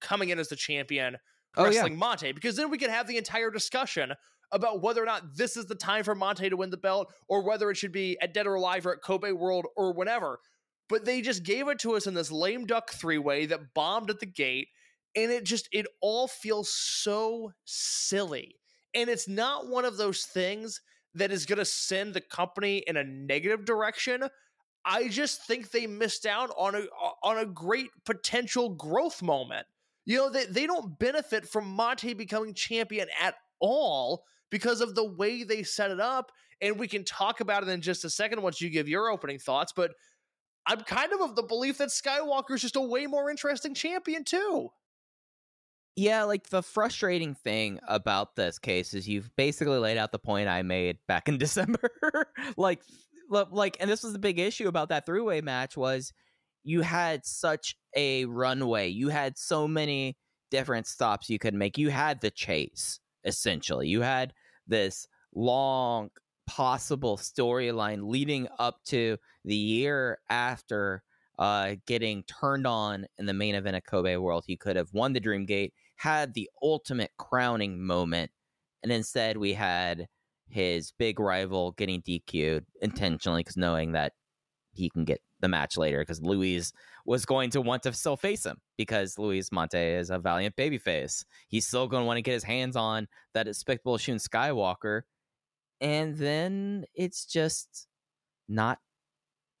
coming 0.00 0.30
in 0.30 0.40
as 0.40 0.48
the 0.48 0.56
champion 0.56 1.16
Oh, 1.56 1.62
yeah. 1.62 1.68
wrestling 1.68 1.98
Mante, 1.98 2.34
because 2.34 2.56
then 2.56 2.68
we 2.70 2.76
could 2.76 2.90
have 2.90 3.06
the 3.06 3.16
entire 3.16 3.50
discussion 3.50 4.12
about 4.52 4.82
whether 4.82 5.02
or 5.02 5.06
not 5.06 5.36
this 5.36 5.56
is 5.56 5.66
the 5.66 5.74
time 5.74 6.04
for 6.04 6.14
Mante 6.14 6.50
to 6.50 6.56
win 6.56 6.70
the 6.70 6.76
belt 6.76 7.12
or 7.28 7.42
whether 7.42 7.70
it 7.70 7.76
should 7.76 7.92
be 7.92 8.18
at 8.20 8.34
Dead 8.34 8.46
or 8.46 8.54
Alive 8.56 8.86
or 8.86 8.92
at 8.92 9.02
Kobe 9.02 9.32
World 9.32 9.66
or 9.76 9.92
whatever. 9.92 10.38
But 10.88 11.04
they 11.04 11.20
just 11.20 11.42
gave 11.42 11.68
it 11.68 11.78
to 11.80 11.96
us 11.96 12.06
in 12.06 12.14
this 12.14 12.30
lame 12.30 12.66
duck 12.66 12.92
three 12.92 13.18
way 13.18 13.46
that 13.46 13.74
bombed 13.74 14.10
at 14.10 14.20
the 14.20 14.26
gate. 14.26 14.68
And 15.16 15.32
it 15.32 15.44
just, 15.44 15.68
it 15.72 15.86
all 16.00 16.28
feels 16.28 16.72
so 16.72 17.52
silly. 17.64 18.56
And 18.94 19.10
it's 19.10 19.28
not 19.28 19.68
one 19.68 19.84
of 19.84 19.96
those 19.96 20.24
things 20.24 20.80
that 21.14 21.32
is 21.32 21.46
going 21.46 21.58
to 21.58 21.64
send 21.64 22.14
the 22.14 22.20
company 22.20 22.84
in 22.86 22.96
a 22.96 23.04
negative 23.04 23.64
direction. 23.64 24.28
I 24.84 25.08
just 25.08 25.42
think 25.42 25.70
they 25.70 25.86
missed 25.86 26.26
out 26.26 26.50
on 26.56 26.76
a 26.76 26.82
on 27.22 27.38
a 27.38 27.46
great 27.46 27.88
potential 28.04 28.68
growth 28.68 29.20
moment. 29.20 29.66
You 30.04 30.18
know, 30.18 30.30
they, 30.30 30.44
they 30.44 30.66
don't 30.66 30.96
benefit 30.98 31.48
from 31.48 31.76
Mante 31.76 32.16
becoming 32.16 32.54
champion 32.54 33.08
at 33.20 33.34
all 33.60 34.22
because 34.50 34.80
of 34.80 34.94
the 34.94 35.04
way 35.04 35.42
they 35.42 35.64
set 35.64 35.90
it 35.90 36.00
up. 36.00 36.30
And 36.60 36.78
we 36.78 36.86
can 36.86 37.04
talk 37.04 37.40
about 37.40 37.64
it 37.64 37.68
in 37.68 37.80
just 37.80 38.04
a 38.04 38.10
second 38.10 38.42
once 38.42 38.60
you 38.60 38.70
give 38.70 38.88
your 38.88 39.10
opening 39.10 39.40
thoughts. 39.40 39.72
But 39.74 39.92
I'm 40.66 40.80
kind 40.80 41.12
of 41.12 41.20
of 41.20 41.36
the 41.36 41.42
belief 41.42 41.78
that 41.78 41.88
Skywalker's 41.88 42.62
just 42.62 42.76
a 42.76 42.80
way 42.80 43.06
more 43.06 43.30
interesting 43.30 43.74
champion, 43.74 44.24
too. 44.24 44.70
Yeah, 45.96 46.24
like 46.24 46.50
the 46.50 46.62
frustrating 46.62 47.34
thing 47.34 47.80
about 47.88 48.36
this 48.36 48.58
case 48.58 48.92
is 48.92 49.08
you've 49.08 49.34
basically 49.36 49.78
laid 49.78 49.96
out 49.96 50.12
the 50.12 50.18
point 50.18 50.48
I 50.48 50.62
made 50.62 50.98
back 51.08 51.28
in 51.28 51.38
December. 51.38 51.90
like 52.56 52.82
like 53.28 53.76
and 53.80 53.90
this 53.90 54.02
was 54.02 54.12
the 54.12 54.18
big 54.18 54.38
issue 54.38 54.68
about 54.68 54.90
that 54.90 55.06
three-way 55.06 55.40
match 55.40 55.76
was 55.76 56.12
you 56.64 56.82
had 56.82 57.24
such 57.24 57.76
a 57.96 58.26
runway. 58.26 58.88
You 58.88 59.08
had 59.08 59.38
so 59.38 59.66
many 59.66 60.18
different 60.50 60.86
stops 60.86 61.30
you 61.30 61.38
could 61.38 61.54
make. 61.54 61.78
You 61.78 61.90
had 61.90 62.20
the 62.20 62.30
chase 62.30 63.00
essentially. 63.24 63.88
You 63.88 64.02
had 64.02 64.34
this 64.66 65.06
long 65.34 66.10
possible 66.46 67.16
storyline 67.16 68.08
leading 68.08 68.48
up 68.58 68.82
to 68.84 69.16
the 69.44 69.56
year 69.56 70.18
after 70.28 71.02
uh, 71.38 71.76
getting 71.86 72.22
turned 72.24 72.66
on 72.66 73.06
in 73.18 73.26
the 73.26 73.34
main 73.34 73.54
event 73.54 73.76
of 73.76 73.84
Kobe 73.84 74.16
World. 74.16 74.44
He 74.46 74.56
could 74.56 74.76
have 74.76 74.92
won 74.92 75.12
the 75.12 75.20
Dream 75.20 75.44
Gate, 75.44 75.74
had 75.96 76.34
the 76.34 76.48
ultimate 76.62 77.10
crowning 77.18 77.84
moment, 77.84 78.30
and 78.82 78.90
instead 78.90 79.36
we 79.36 79.52
had 79.52 80.06
his 80.48 80.92
big 80.98 81.18
rival 81.18 81.72
getting 81.72 82.00
DQ'd 82.02 82.64
intentionally 82.80 83.40
because 83.40 83.56
knowing 83.56 83.92
that 83.92 84.12
he 84.72 84.90
can 84.90 85.04
get 85.04 85.20
the 85.40 85.48
match 85.48 85.76
later 85.76 86.00
because 86.00 86.22
Luis 86.22 86.72
was 87.04 87.24
going 87.24 87.50
to 87.50 87.60
want 87.60 87.82
to 87.82 87.92
still 87.92 88.16
face 88.16 88.44
him 88.44 88.58
because 88.76 89.18
Luis 89.18 89.50
Mante 89.50 89.98
is 89.98 90.10
a 90.10 90.18
valiant 90.18 90.56
babyface. 90.56 91.24
He's 91.48 91.66
still 91.66 91.88
going 91.88 92.02
to 92.02 92.06
want 92.06 92.18
to 92.18 92.22
get 92.22 92.32
his 92.32 92.44
hands 92.44 92.76
on 92.76 93.08
that 93.34 93.44
despicable 93.44 93.98
Shun 93.98 94.16
Skywalker. 94.16 95.02
And 95.80 96.16
then 96.16 96.84
it's 96.94 97.26
just 97.26 97.86
not 98.48 98.78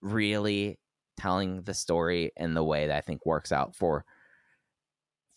really 0.00 0.78
telling 1.16 1.62
the 1.62 1.74
story 1.74 2.32
in 2.36 2.54
the 2.54 2.64
way 2.64 2.86
that 2.86 2.96
I 2.96 3.00
think 3.00 3.24
works 3.24 3.52
out 3.52 3.74
for 3.74 4.04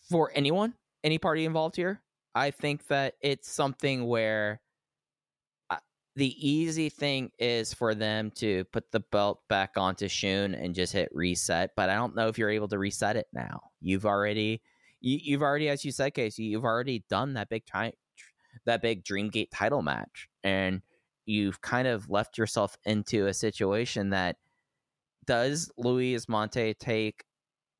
for 0.08 0.32
anyone, 0.34 0.74
any 1.04 1.18
party 1.18 1.44
involved 1.44 1.76
here. 1.76 2.00
I 2.34 2.50
think 2.50 2.86
that 2.88 3.14
it's 3.20 3.50
something 3.50 4.06
where 4.06 4.60
the 6.16 6.48
easy 6.48 6.88
thing 6.88 7.30
is 7.38 7.72
for 7.72 7.94
them 7.94 8.30
to 8.32 8.64
put 8.72 8.90
the 8.90 9.00
belt 9.00 9.40
back 9.48 9.72
onto 9.76 10.08
Shun 10.08 10.54
and 10.54 10.74
just 10.74 10.92
hit 10.92 11.08
reset, 11.12 11.70
but 11.76 11.88
I 11.88 11.94
don't 11.94 12.16
know 12.16 12.28
if 12.28 12.36
you're 12.36 12.50
able 12.50 12.68
to 12.68 12.78
reset 12.78 13.16
it 13.16 13.26
now. 13.32 13.60
You've 13.80 14.06
already 14.06 14.60
you, 15.00 15.36
have 15.36 15.42
already 15.42 15.68
as 15.68 15.84
you 15.84 15.92
said 15.92 16.14
Casey, 16.14 16.44
you've 16.44 16.64
already 16.64 17.04
done 17.08 17.34
that 17.34 17.48
big 17.48 17.64
time 17.64 17.92
that 18.66 18.82
big 18.82 19.04
Dreamgate 19.04 19.48
title 19.52 19.82
match 19.82 20.28
and 20.44 20.82
you've 21.26 21.60
kind 21.60 21.86
of 21.86 22.10
left 22.10 22.38
yourself 22.38 22.76
into 22.84 23.26
a 23.26 23.34
situation 23.34 24.10
that 24.10 24.36
does 25.26 25.70
Luis 25.76 26.26
Mante 26.26 26.76
take 26.78 27.24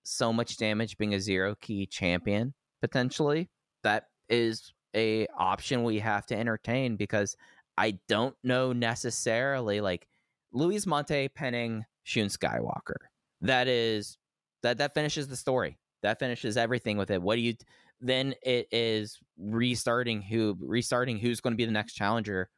so 0.03 0.33
much 0.33 0.57
damage 0.57 0.97
being 0.99 1.15
a 1.15 1.21
zero 1.21 1.55
key 1.61 1.87
champion 1.87 2.55
potentially? 2.81 3.49
That 3.83 4.05
is 4.29 4.73
a 4.95 5.27
option 5.39 5.85
we 5.85 5.99
have 6.01 6.27
to 6.27 6.37
entertain 6.37 6.97
because 6.97 7.37
I 7.77 7.99
don't 8.09 8.37
know 8.43 8.73
necessarily 8.73 9.81
like 9.81 10.07
Luis 10.53 10.85
Mante 10.85 11.33
penning 11.33 11.85
Shun 12.05 12.27
Skywalker. 12.27 12.97
That 13.41 13.69
is 13.69 14.19
that 14.63 14.79
that 14.79 14.95
finishes 14.95 15.29
the 15.29 15.37
story. 15.37 15.79
That 16.03 16.19
finishes 16.19 16.57
everything 16.57 16.97
with 16.97 17.11
it. 17.11 17.23
What 17.23 17.37
do 17.37 17.43
you 17.43 17.55
then 18.01 18.35
it 18.43 18.69
is 18.73 19.19
restarting 19.41 20.23
who 20.23 20.57
restarting 20.61 21.19
who's 21.19 21.41
going 21.41 21.53
to 21.53 21.57
be 21.57 21.65
the 21.65 21.73
next 21.73 21.95
challenger 21.95 22.49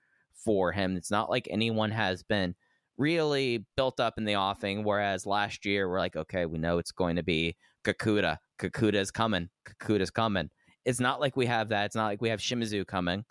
for 0.45 0.73
him. 0.73 0.97
It's 0.97 1.11
not 1.11 1.31
like 1.31 1.49
anyone 1.51 1.91
has 1.91 2.23
been 2.23 2.55
really 2.99 3.65
built 3.77 4.01
up 4.01 4.15
in 4.19 4.25
the 4.25 4.37
offing. 4.37 4.85
Whereas 4.85 5.27
last 5.27 5.65
year 5.65 5.89
we're 5.89 5.99
like, 5.99 6.17
okay, 6.17 6.47
we 6.47 6.59
know 6.59 6.79
it's 6.79 6.93
going 6.93 7.17
to 7.17 7.23
be 7.23 7.57
Kakuta. 7.85 8.39
Kakuta 8.61 8.95
is 8.95 9.11
coming. 9.11 9.49
Kakuta's 9.67 10.11
coming. 10.11 10.51
It's 10.85 11.01
not 11.01 11.21
like 11.21 11.37
we 11.37 11.47
have 11.47 11.69
that. 11.71 11.87
It's 11.87 11.97
not 11.97 12.07
like 12.07 12.21
we 12.21 12.29
have 12.29 12.41
Shimizu 12.41 12.87
coming 12.87 13.25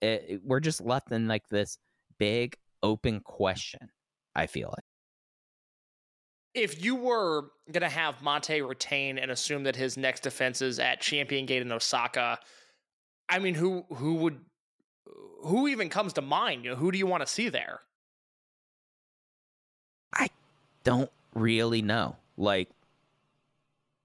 it, 0.00 0.24
it, 0.28 0.40
we're 0.44 0.60
just 0.60 0.80
left 0.80 1.10
in 1.12 1.28
like 1.28 1.48
this 1.48 1.78
big 2.18 2.56
open 2.82 3.20
question. 3.20 3.88
I 4.34 4.46
feel 4.46 4.68
like. 4.68 4.84
If 6.54 6.82
you 6.82 6.94
were 6.94 7.50
gonna 7.70 7.88
have 7.88 8.16
Mante 8.22 8.66
retain 8.66 9.18
and 9.18 9.30
assume 9.30 9.64
that 9.64 9.76
his 9.76 9.96
next 9.96 10.20
defense 10.22 10.62
is 10.62 10.78
at 10.78 11.00
Champion 11.00 11.46
Gate 11.46 11.62
in 11.62 11.72
Osaka, 11.72 12.38
I 13.28 13.38
mean, 13.38 13.54
who 13.54 13.84
who 13.90 14.14
would 14.14 14.40
who 15.42 15.68
even 15.68 15.88
comes 15.88 16.14
to 16.14 16.22
mind? 16.22 16.64
You 16.64 16.70
know, 16.70 16.76
who 16.76 16.90
do 16.90 16.98
you 16.98 17.06
want 17.06 17.22
to 17.22 17.26
see 17.26 17.48
there? 17.48 17.80
I 20.14 20.28
don't 20.84 21.10
really 21.34 21.82
know. 21.82 22.16
Like, 22.36 22.70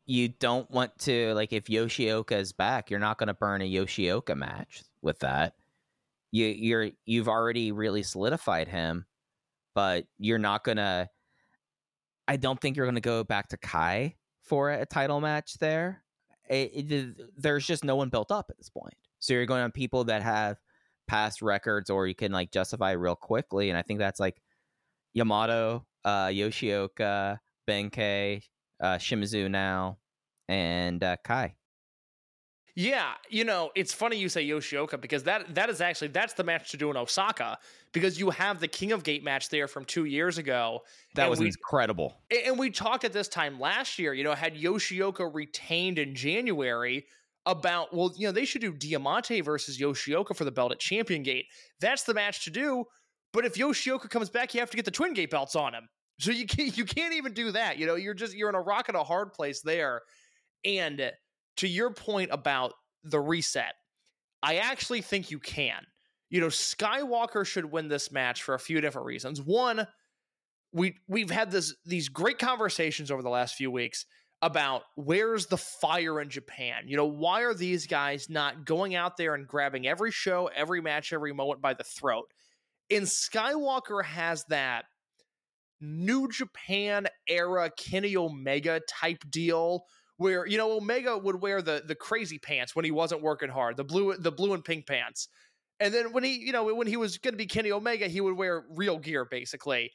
you 0.05 0.29
don't 0.29 0.69
want 0.69 0.97
to 0.99 1.33
like 1.33 1.53
if 1.53 1.65
Yoshioka 1.65 2.33
is 2.33 2.51
back, 2.51 2.89
you're 2.89 2.99
not 2.99 3.17
going 3.17 3.27
to 3.27 3.33
burn 3.33 3.61
a 3.61 3.71
Yoshioka 3.71 4.35
match 4.35 4.83
with 5.01 5.19
that 5.19 5.53
you 6.33 6.47
you're 6.47 6.89
you've 7.05 7.29
already 7.29 7.71
really 7.71 8.03
solidified 8.03 8.67
him, 8.67 9.05
but 9.73 10.05
you're 10.17 10.39
not 10.39 10.65
gonna. 10.65 11.07
I 12.27 12.37
don't 12.37 12.59
think 12.59 12.75
you're 12.75 12.87
gonna 12.87 13.01
go 13.01 13.23
back 13.23 13.49
to 13.49 13.57
Kai 13.57 14.15
for 14.41 14.71
a 14.71 14.85
title 14.85 15.21
match 15.21 15.53
there. 15.59 16.03
It, 16.49 16.91
it, 16.91 17.17
there's 17.37 17.65
just 17.65 17.85
no 17.85 17.95
one 17.95 18.09
built 18.09 18.31
up 18.31 18.47
at 18.49 18.57
this 18.57 18.69
point. 18.69 18.95
So 19.23 19.31
you're 19.31 19.45
going 19.45 19.61
on 19.61 19.71
people 19.71 20.03
that 20.05 20.21
have 20.21 20.57
past 21.07 21.41
records, 21.41 21.89
or 21.89 22.07
you 22.07 22.13
can 22.13 22.33
like 22.33 22.51
justify 22.51 22.91
real 22.91 23.15
quickly. 23.15 23.69
And 23.69 23.77
I 23.77 23.81
think 23.81 23.99
that's 23.99 24.19
like 24.19 24.35
Yamato, 25.13 25.85
uh, 26.03 26.25
Yoshioka, 26.25 27.39
Ben-K, 27.65 28.41
uh, 28.81 28.97
Shimizu 28.97 29.49
now, 29.49 29.97
and 30.49 31.01
uh, 31.01 31.15
Kai. 31.23 31.55
Yeah, 32.75 33.13
you 33.29 33.45
know, 33.45 33.71
it's 33.75 33.93
funny 33.93 34.17
you 34.17 34.27
say 34.27 34.45
Yoshioka 34.45 34.99
because 34.99 35.23
that 35.23 35.55
that 35.55 35.69
is 35.69 35.79
actually 35.79 36.09
that's 36.09 36.33
the 36.33 36.43
match 36.43 36.71
to 36.71 36.77
do 36.77 36.89
in 36.89 36.97
Osaka 36.97 37.59
because 37.93 38.19
you 38.19 38.29
have 38.31 38.59
the 38.59 38.67
King 38.67 38.91
of 38.91 39.03
Gate 39.03 39.23
match 39.23 39.47
there 39.47 39.69
from 39.69 39.85
two 39.85 40.03
years 40.03 40.37
ago. 40.37 40.81
That 41.15 41.29
was 41.29 41.39
we, 41.39 41.45
incredible. 41.45 42.17
And 42.45 42.59
we 42.59 42.71
talked 42.71 43.05
at 43.05 43.13
this 43.13 43.29
time 43.29 43.57
last 43.57 43.99
year, 43.99 44.13
you 44.13 44.25
know, 44.25 44.33
had 44.33 44.55
Yoshioka 44.55 45.33
retained 45.33 45.97
in 45.97 46.13
January 46.13 47.05
about 47.45 47.93
well, 47.93 48.11
you 48.15 48.27
know, 48.27 48.31
they 48.31 48.45
should 48.45 48.61
do 48.61 48.73
Diamante 48.73 49.41
versus 49.41 49.77
Yoshioka 49.77 50.35
for 50.35 50.45
the 50.45 50.51
belt 50.51 50.71
at 50.71 50.79
Champion 50.79 51.23
Gate. 51.23 51.45
That's 51.79 52.03
the 52.03 52.13
match 52.13 52.43
to 52.45 52.51
do. 52.51 52.85
But 53.33 53.45
if 53.45 53.55
Yoshioka 53.55 54.09
comes 54.09 54.29
back, 54.29 54.53
you 54.53 54.59
have 54.59 54.69
to 54.69 54.77
get 54.77 54.85
the 54.85 54.91
Twin 54.91 55.13
Gate 55.13 55.31
belts 55.31 55.55
on 55.55 55.73
him. 55.73 55.89
So 56.19 56.31
you 56.31 56.45
can't 56.45 56.77
you 56.77 56.85
can't 56.85 57.13
even 57.13 57.33
do 57.33 57.51
that. 57.51 57.77
You 57.77 57.85
know, 57.85 57.95
you're 57.95 58.13
just 58.13 58.35
you're 58.35 58.49
in 58.49 58.55
a 58.55 58.61
rock 58.61 58.87
and 58.87 58.97
a 58.97 59.03
hard 59.03 59.33
place 59.33 59.61
there. 59.61 60.01
And 60.63 61.11
to 61.57 61.67
your 61.67 61.91
point 61.91 62.29
about 62.31 62.73
the 63.03 63.19
reset, 63.19 63.73
I 64.41 64.57
actually 64.57 65.01
think 65.01 65.31
you 65.31 65.39
can. 65.39 65.85
You 66.29 66.41
know, 66.41 66.47
Skywalker 66.47 67.45
should 67.45 67.71
win 67.71 67.89
this 67.89 68.11
match 68.11 68.43
for 68.43 68.55
a 68.55 68.59
few 68.59 68.81
different 68.81 69.05
reasons. 69.05 69.41
One, 69.41 69.87
we 70.71 70.95
we've 71.07 71.29
had 71.29 71.51
this 71.51 71.75
these 71.85 72.09
great 72.09 72.39
conversations 72.39 73.11
over 73.11 73.21
the 73.21 73.29
last 73.29 73.55
few 73.55 73.69
weeks 73.69 74.05
about 74.43 74.83
where's 74.95 75.45
the 75.45 75.57
fire 75.57 76.19
in 76.19 76.29
Japan? 76.29 76.83
You 76.87 76.97
know, 76.97 77.05
why 77.05 77.43
are 77.43 77.53
these 77.53 77.87
guys 77.87 78.29
not 78.29 78.65
going 78.65 78.93
out 78.93 79.15
there 79.15 79.35
and 79.35 79.47
grabbing 79.47 79.87
every 79.87 80.11
show, 80.11 80.49
every 80.53 80.81
match, 80.81 81.13
every 81.13 81.33
moment 81.33 81.61
by 81.61 81.73
the 81.73 81.85
throat? 81.85 82.29
And 82.91 83.05
Skywalker 83.05 84.03
has 84.03 84.43
that 84.49 84.83
New 85.79 86.27
Japan 86.27 87.07
era 87.27 87.71
Kenny 87.75 88.17
Omega 88.17 88.81
type 88.87 89.23
deal 89.29 89.85
where 90.17 90.45
you 90.45 90.57
know 90.57 90.73
Omega 90.73 91.17
would 91.17 91.41
wear 91.41 91.61
the 91.61 91.81
the 91.85 91.95
crazy 91.95 92.37
pants 92.37 92.75
when 92.75 92.83
he 92.83 92.91
wasn't 92.91 93.21
working 93.21 93.49
hard, 93.49 93.77
the 93.77 93.83
blue 93.85 94.15
the 94.17 94.31
blue 94.31 94.53
and 94.53 94.63
pink 94.63 94.85
pants. 94.85 95.29
And 95.79 95.93
then 95.93 96.11
when 96.11 96.23
he, 96.23 96.37
you 96.37 96.51
know, 96.51 96.73
when 96.75 96.87
he 96.87 96.97
was 96.97 97.17
going 97.17 97.33
to 97.33 97.37
be 97.37 97.45
Kenny 97.45 97.71
Omega, 97.71 98.07
he 98.07 98.21
would 98.21 98.37
wear 98.37 98.65
real 98.69 98.99
gear 98.99 99.25
basically. 99.25 99.91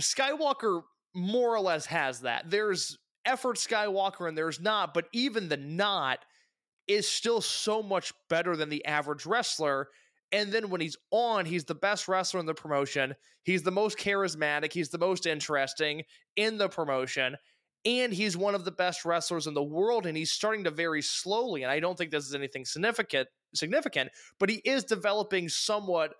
Skywalker 0.00 0.82
more 1.14 1.54
or 1.54 1.60
less 1.60 1.86
has 1.86 2.20
that. 2.22 2.50
There's 2.50 2.98
effort 3.24 3.56
Skywalker 3.56 4.28
and 4.28 4.36
there's 4.36 4.60
not, 4.60 4.94
but 4.94 5.06
even 5.12 5.48
the 5.48 5.56
not 5.56 6.20
is 6.88 7.08
still 7.08 7.40
so 7.40 7.82
much 7.82 8.12
better 8.28 8.56
than 8.56 8.68
the 8.68 8.84
average 8.84 9.26
wrestler. 9.26 9.88
And 10.32 10.50
then 10.50 10.70
when 10.70 10.80
he's 10.80 10.96
on, 11.10 11.44
he's 11.44 11.64
the 11.64 11.74
best 11.74 12.08
wrestler 12.08 12.40
in 12.40 12.46
the 12.46 12.54
promotion. 12.54 13.14
He's 13.44 13.62
the 13.62 13.70
most 13.70 13.98
charismatic. 13.98 14.72
He's 14.72 14.88
the 14.88 14.98
most 14.98 15.26
interesting 15.26 16.02
in 16.36 16.58
the 16.58 16.68
promotion 16.68 17.36
and 17.84 18.12
he's 18.12 18.36
one 18.36 18.54
of 18.54 18.64
the 18.64 18.70
best 18.70 19.04
wrestlers 19.04 19.46
in 19.46 19.54
the 19.54 19.62
world 19.62 20.06
and 20.06 20.16
he's 20.16 20.32
starting 20.32 20.64
to 20.64 20.70
vary 20.70 21.02
slowly 21.02 21.62
and 21.62 21.72
i 21.72 21.80
don't 21.80 21.96
think 21.98 22.10
this 22.10 22.26
is 22.26 22.34
anything 22.34 22.64
significant 22.64 23.28
significant 23.54 24.10
but 24.38 24.48
he 24.48 24.56
is 24.64 24.84
developing 24.84 25.48
somewhat 25.48 26.14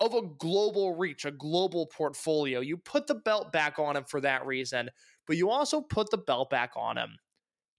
of 0.00 0.14
a 0.14 0.22
global 0.38 0.94
reach 0.94 1.24
a 1.24 1.30
global 1.30 1.86
portfolio 1.86 2.60
you 2.60 2.76
put 2.76 3.06
the 3.06 3.14
belt 3.14 3.52
back 3.52 3.78
on 3.78 3.96
him 3.96 4.04
for 4.04 4.20
that 4.20 4.46
reason 4.46 4.88
but 5.26 5.36
you 5.36 5.50
also 5.50 5.80
put 5.80 6.10
the 6.10 6.18
belt 6.18 6.50
back 6.50 6.72
on 6.76 6.96
him 6.96 7.16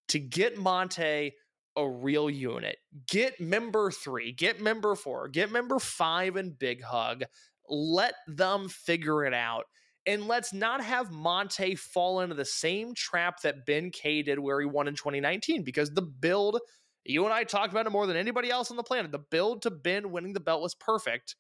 to 0.07 0.19
get 0.19 0.57
Mante 0.57 1.31
a 1.75 1.89
real 1.89 2.29
unit 2.29 2.77
get 3.07 3.39
member 3.39 3.91
3 3.91 4.31
get 4.33 4.61
member 4.61 4.95
4 4.95 5.29
get 5.29 5.51
member 5.51 5.79
5 5.79 6.35
and 6.35 6.57
big 6.59 6.83
hug 6.83 7.23
let 7.69 8.15
them 8.27 8.67
figure 8.67 9.23
it 9.23 9.33
out 9.33 9.65
and 10.05 10.27
let's 10.27 10.53
not 10.53 10.83
have 10.83 11.11
Mante 11.11 11.75
fall 11.75 12.21
into 12.21 12.33
the 12.33 12.45
same 12.45 12.95
trap 12.95 13.41
that 13.43 13.65
Ben-K 13.65 14.23
did 14.23 14.39
where 14.39 14.59
he 14.59 14.65
won 14.65 14.87
in 14.87 14.95
2019 14.95 15.63
because 15.63 15.91
the 15.91 16.01
build 16.01 16.59
You 17.05 17.25
and 17.25 17.33
I 17.33 17.43
talked 17.43 17.71
about 17.71 17.85
it 17.85 17.91
more 17.91 18.07
than 18.07 18.17
anybody 18.17 18.49
else 18.49 18.71
on 18.71 18.77
the 18.77 18.83
planet. 18.83 19.11
The 19.11 19.19
build 19.19 19.61
to 19.63 19.71
Ben 19.71 20.11
winning 20.11 20.33
the 20.33 20.39
belt 20.39 20.61
was 20.61 20.75
perfect. 20.75 21.35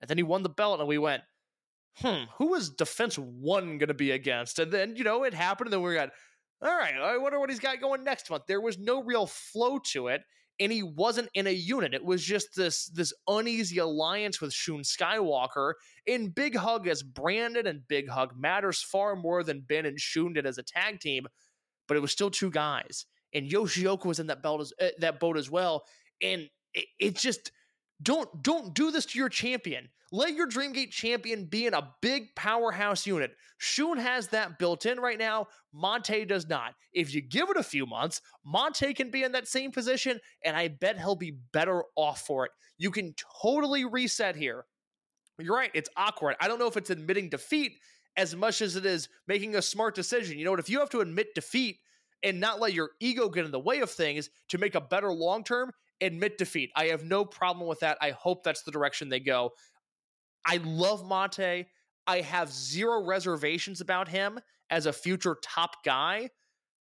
And 0.00 0.08
then 0.08 0.18
he 0.18 0.22
won 0.22 0.42
the 0.42 0.48
belt, 0.48 0.80
and 0.80 0.88
we 0.88 0.98
went, 0.98 1.22
hmm, 1.96 2.24
who 2.36 2.54
is 2.54 2.70
defense 2.70 3.16
one 3.16 3.78
going 3.78 3.88
to 3.88 3.94
be 3.94 4.12
against? 4.12 4.58
And 4.58 4.72
then, 4.72 4.96
you 4.96 5.04
know, 5.04 5.24
it 5.24 5.34
happened, 5.34 5.66
and 5.68 5.72
then 5.72 5.82
we 5.82 5.94
got, 5.94 6.10
all 6.62 6.76
right, 6.76 6.94
I 6.94 7.18
wonder 7.18 7.38
what 7.38 7.50
he's 7.50 7.60
got 7.60 7.80
going 7.80 8.04
next 8.04 8.30
month. 8.30 8.44
There 8.46 8.60
was 8.60 8.78
no 8.78 9.02
real 9.02 9.26
flow 9.26 9.78
to 9.92 10.08
it, 10.08 10.22
and 10.60 10.72
he 10.72 10.82
wasn't 10.82 11.28
in 11.34 11.46
a 11.46 11.52
unit. 11.52 11.94
It 11.94 12.04
was 12.04 12.24
just 12.24 12.56
this 12.56 12.86
this 12.86 13.12
uneasy 13.28 13.78
alliance 13.78 14.40
with 14.40 14.52
Shun 14.52 14.80
Skywalker. 14.80 15.74
And 16.06 16.34
Big 16.34 16.56
Hug 16.56 16.88
as 16.88 17.02
Brandon 17.02 17.66
and 17.66 17.86
Big 17.86 18.08
Hug 18.08 18.34
matters 18.36 18.82
far 18.82 19.14
more 19.14 19.44
than 19.44 19.60
Ben 19.60 19.86
and 19.86 20.00
Shun 20.00 20.32
did 20.32 20.46
as 20.46 20.58
a 20.58 20.64
tag 20.64 21.00
team, 21.00 21.26
but 21.86 21.96
it 21.96 22.00
was 22.00 22.10
still 22.10 22.30
two 22.30 22.50
guys. 22.50 23.06
And 23.32 23.48
Yoshioka 23.48 24.06
was 24.06 24.18
in 24.18 24.28
that 24.28 24.42
belt 24.42 24.60
as 24.62 24.72
uh, 24.80 24.88
that 24.98 25.20
boat 25.20 25.36
as 25.36 25.50
well. 25.50 25.84
And 26.20 26.48
it, 26.74 26.86
it 26.98 27.16
just 27.16 27.52
don't 28.02 28.42
don't 28.42 28.74
do 28.74 28.90
this 28.90 29.06
to 29.06 29.18
your 29.18 29.28
champion. 29.28 29.88
Let 30.10 30.34
your 30.34 30.48
Dreamgate 30.48 30.90
champion 30.90 31.44
be 31.44 31.66
in 31.66 31.74
a 31.74 31.90
big 32.00 32.34
powerhouse 32.34 33.06
unit. 33.06 33.32
Shun 33.58 33.98
has 33.98 34.28
that 34.28 34.58
built 34.58 34.86
in 34.86 34.98
right 34.98 35.18
now. 35.18 35.48
Mante 35.74 36.26
does 36.26 36.48
not. 36.48 36.74
If 36.94 37.12
you 37.12 37.20
give 37.20 37.50
it 37.50 37.58
a 37.58 37.62
few 37.62 37.84
months, 37.84 38.22
Mante 38.46 38.94
can 38.94 39.10
be 39.10 39.22
in 39.22 39.32
that 39.32 39.48
same 39.48 39.70
position, 39.70 40.18
and 40.42 40.56
I 40.56 40.68
bet 40.68 40.98
he'll 40.98 41.14
be 41.16 41.36
better 41.52 41.84
off 41.94 42.22
for 42.22 42.46
it. 42.46 42.52
You 42.78 42.90
can 42.90 43.14
totally 43.42 43.84
reset 43.84 44.34
here. 44.34 44.64
You're 45.38 45.56
right, 45.56 45.70
it's 45.74 45.90
awkward. 45.96 46.36
I 46.40 46.48
don't 46.48 46.58
know 46.58 46.68
if 46.68 46.76
it's 46.76 46.90
admitting 46.90 47.28
defeat 47.28 47.72
as 48.16 48.34
much 48.34 48.62
as 48.62 48.76
it 48.76 48.86
is 48.86 49.08
making 49.26 49.54
a 49.54 49.62
smart 49.62 49.94
decision. 49.94 50.38
You 50.38 50.44
know 50.44 50.50
what? 50.50 50.60
If 50.60 50.70
you 50.70 50.80
have 50.80 50.90
to 50.90 51.00
admit 51.00 51.34
defeat 51.34 51.78
and 52.22 52.40
not 52.40 52.60
let 52.60 52.72
your 52.72 52.90
ego 52.98 53.28
get 53.28 53.44
in 53.44 53.52
the 53.52 53.60
way 53.60 53.80
of 53.80 53.90
things 53.90 54.30
to 54.48 54.58
make 54.58 54.74
a 54.74 54.80
better 54.80 55.12
long 55.12 55.44
term, 55.44 55.70
admit 56.00 56.38
defeat. 56.38 56.70
I 56.76 56.86
have 56.86 57.04
no 57.04 57.24
problem 57.24 57.66
with 57.66 57.80
that. 57.80 57.98
I 58.00 58.10
hope 58.10 58.42
that's 58.42 58.62
the 58.62 58.70
direction 58.70 59.08
they 59.08 59.20
go. 59.20 59.52
I 60.46 60.58
love 60.58 61.04
Mante. 61.04 61.66
I 62.06 62.20
have 62.22 62.50
zero 62.50 63.04
reservations 63.04 63.80
about 63.80 64.08
him 64.08 64.38
as 64.70 64.86
a 64.86 64.92
future 64.92 65.36
top 65.42 65.84
guy. 65.84 66.30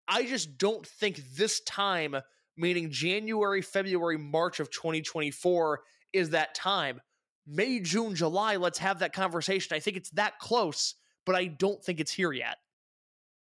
I 0.08 0.26
just 0.26 0.58
don't 0.58 0.86
think 0.86 1.22
this 1.36 1.60
time, 1.62 2.16
meaning 2.56 2.92
January, 2.92 3.62
February, 3.62 4.18
March 4.18 4.60
of 4.60 4.70
2024, 4.70 5.82
is 6.14 6.30
that 6.32 6.56
time. 6.56 7.02
May, 7.46 7.80
June, 7.80 8.16
July, 8.16 8.58
let's 8.58 8.80
have 8.80 9.00
that 9.00 9.14
conversation. 9.14 9.76
I 9.76 9.80
think 9.80 9.98
it's 9.98 10.10
that 10.12 10.38
close, 10.40 10.96
but 11.26 11.36
I 11.36 11.46
don't 11.46 11.84
think 11.84 12.00
it's 12.00 12.12
here 12.12 12.34
yet. 12.34 12.58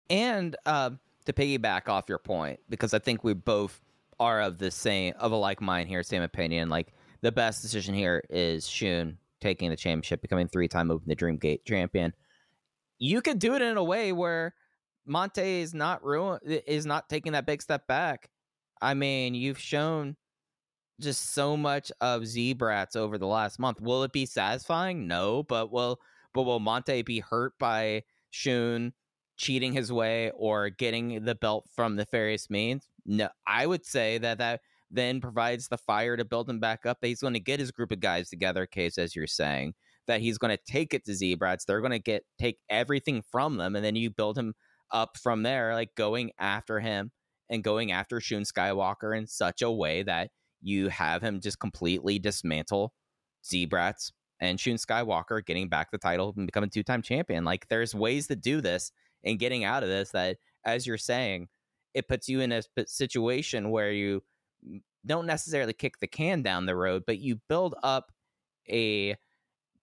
And 0.09 0.55
uh, 0.65 0.91
to 1.25 1.33
piggyback 1.33 1.87
off 1.87 2.05
your 2.09 2.17
point, 2.17 2.59
because 2.69 2.93
I 2.93 2.99
think 2.99 3.23
we 3.23 3.33
both 3.33 3.79
are 4.19 4.41
of 4.41 4.57
the 4.57 4.71
same, 4.71 5.13
of 5.19 5.31
a 5.31 5.35
like 5.35 5.61
mind 5.61 5.89
here, 5.89 6.03
same 6.03 6.21
opinion. 6.21 6.69
Like 6.69 6.93
the 7.21 7.31
best 7.31 7.61
decision 7.61 7.93
here 7.93 8.23
is 8.29 8.67
Shun 8.67 9.17
taking 9.41 9.69
the 9.69 9.75
championship, 9.75 10.21
becoming 10.21 10.47
three 10.47 10.67
time 10.67 10.91
Open 10.91 11.07
the 11.07 11.15
Dreamgate 11.15 11.65
champion. 11.65 12.13
You 12.97 13.21
could 13.21 13.39
do 13.39 13.55
it 13.55 13.61
in 13.61 13.77
a 13.77 13.83
way 13.83 14.11
where 14.11 14.53
Mante 15.07 15.61
is 15.61 15.73
not 15.73 16.03
ruin 16.03 16.39
is 16.43 16.85
not 16.85 17.09
taking 17.09 17.31
that 17.31 17.45
big 17.45 17.61
step 17.61 17.87
back. 17.87 18.29
I 18.81 18.93
mean, 18.93 19.33
you've 19.33 19.59
shown 19.59 20.15
just 20.99 21.33
so 21.33 21.55
much 21.55 21.91
of 22.01 22.25
Z-Brats 22.25 22.95
over 22.95 23.17
the 23.17 23.27
last 23.27 23.59
month. 23.59 23.79
Will 23.81 24.03
it 24.03 24.11
be 24.11 24.25
satisfying? 24.25 25.07
No, 25.07 25.43
but 25.43 25.71
will 25.71 25.99
but 26.33 26.43
will 26.43 26.59
Mante 26.59 27.03
be 27.03 27.19
hurt 27.19 27.53
by 27.57 28.03
Shun 28.29 28.93
cheating 29.39 29.73
his 29.73 29.91
way 29.91 30.31
or 30.35 30.69
getting 30.69 31.23
the 31.23 31.33
belt 31.33 31.67
from 31.73 31.95
the 31.95 32.05
various 32.11 32.49
means? 32.49 32.87
No, 33.05 33.29
I 33.47 33.65
would 33.65 33.85
say 33.85 34.19
that 34.19 34.37
that 34.37 34.61
then 34.91 35.21
provides 35.21 35.67
the 35.67 35.77
fire 35.77 36.17
to 36.17 36.25
build 36.25 36.49
him 36.49 36.59
back 36.59 36.85
up. 36.85 36.99
That 37.01 37.07
he's 37.07 37.21
going 37.21 37.33
to 37.33 37.39
get 37.39 37.59
his 37.59 37.71
group 37.71 37.91
of 37.91 38.01
guys 38.01 38.29
together, 38.29 38.67
case 38.67 38.97
as 38.97 39.15
you're 39.15 39.27
saying, 39.27 39.73
that 40.07 40.21
he's 40.21 40.37
going 40.37 40.55
to 40.55 40.71
take 40.71 40.93
it 40.93 41.05
to 41.05 41.13
Z-Brats. 41.15 41.65
They're 41.65 41.81
going 41.81 41.91
to 41.91 41.99
get 41.99 42.25
take 42.37 42.59
everything 42.69 43.23
from 43.31 43.57
them, 43.57 43.75
and 43.75 43.83
then 43.83 43.95
you 43.95 44.09
build 44.09 44.37
him 44.37 44.53
up 44.91 45.17
from 45.17 45.43
there, 45.43 45.73
like 45.73 45.95
going 45.95 46.31
after 46.37 46.79
him 46.79 47.11
and 47.49 47.63
going 47.63 47.91
after 47.91 48.19
Shun 48.19 48.43
Skywalker 48.43 49.17
in 49.17 49.25
such 49.25 49.61
a 49.61 49.71
way 49.71 50.03
that 50.03 50.29
you 50.61 50.89
have 50.89 51.21
him 51.21 51.39
just 51.39 51.59
completely 51.59 52.19
dismantle 52.19 52.93
Z-Brats 53.45 54.11
and 54.39 54.59
Shun 54.59 54.75
Skywalker 54.75 55.45
getting 55.45 55.69
back 55.69 55.91
the 55.91 55.97
title 55.97 56.33
and 56.35 56.45
becoming 56.45 56.69
two 56.69 56.83
time 56.83 57.01
champion. 57.01 57.43
Like 57.43 57.67
there's 57.69 57.95
ways 57.95 58.27
to 58.27 58.35
do 58.35 58.61
this 58.61 58.91
and 59.23 59.39
getting 59.39 59.63
out 59.63 59.83
of 59.83 59.89
this 59.89 60.11
that, 60.11 60.37
as 60.65 60.85
you're 60.85 60.97
saying, 60.97 61.47
it 61.93 62.07
puts 62.07 62.29
you 62.29 62.41
in 62.41 62.51
a 62.51 62.61
situation 62.85 63.71
where 63.71 63.91
you 63.91 64.21
don't 65.05 65.25
necessarily 65.25 65.73
kick 65.73 65.99
the 65.99 66.07
can 66.07 66.41
down 66.41 66.65
the 66.65 66.75
road, 66.75 67.03
but 67.07 67.19
you 67.19 67.39
build 67.47 67.75
up 67.83 68.11
a 68.69 69.15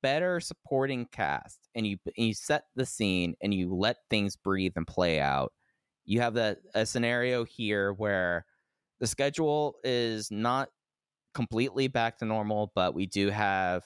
better 0.03 0.41
supporting 0.41 1.07
cast 1.11 1.69
and 1.75 1.87
you 1.87 1.97
and 2.17 2.27
you 2.27 2.35
set 2.35 2.65
the 2.77 2.87
scene 2.87 3.35
and 3.43 3.53
you 3.53 3.75
let 3.75 3.97
things 4.11 4.37
breathe 4.37 4.73
and 4.77 4.87
play 4.87 5.19
out. 5.19 5.53
You 6.05 6.21
have 6.21 6.35
the 6.35 6.59
a 6.75 6.87
scenario 6.87 7.45
here 7.45 7.93
where 7.93 8.45
the 9.01 9.07
schedule 9.07 9.77
is 9.83 10.31
not 10.31 10.69
completely 11.35 11.89
back 11.89 12.19
to 12.19 12.25
normal, 12.25 12.73
but 12.75 12.95
we 12.95 13.07
do 13.07 13.31
have 13.31 13.85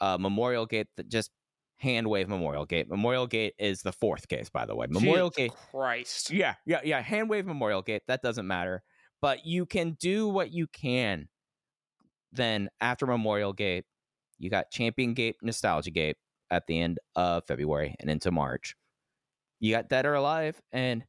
a 0.00 0.18
Memorial 0.18 0.66
Gate 0.66 0.86
that 0.96 1.08
just 1.08 1.30
hand 1.78 2.08
wave 2.08 2.28
Memorial 2.28 2.64
Gate. 2.64 2.88
Memorial 2.88 3.26
Gate 3.26 3.54
is 3.58 3.82
the 3.82 3.92
fourth 3.92 4.28
case, 4.28 4.48
by 4.48 4.66
the 4.66 4.74
way. 4.74 4.86
Memorial 4.88 5.30
Jesus 5.30 5.36
Gate. 5.36 5.52
Christ. 5.70 6.30
Yeah, 6.30 6.54
yeah, 6.64 6.80
yeah. 6.84 7.00
Hand 7.00 7.28
wave 7.28 7.46
Memorial 7.46 7.82
Gate. 7.82 8.02
That 8.08 8.22
doesn't 8.22 8.46
matter. 8.46 8.82
But 9.20 9.46
you 9.46 9.66
can 9.66 9.96
do 10.00 10.28
what 10.28 10.52
you 10.52 10.66
can. 10.66 11.28
Then 12.32 12.68
after 12.80 13.06
Memorial 13.06 13.52
Gate, 13.52 13.84
you 14.38 14.50
got 14.50 14.70
Champion 14.70 15.14
Gate, 15.14 15.36
Nostalgia 15.42 15.90
Gate 15.90 16.16
at 16.50 16.66
the 16.66 16.80
end 16.80 16.98
of 17.14 17.44
February 17.46 17.94
and 17.98 18.10
into 18.10 18.30
March. 18.30 18.76
You 19.58 19.72
got 19.72 19.88
Dead 19.88 20.04
or 20.04 20.14
Alive, 20.14 20.60
and 20.72 21.04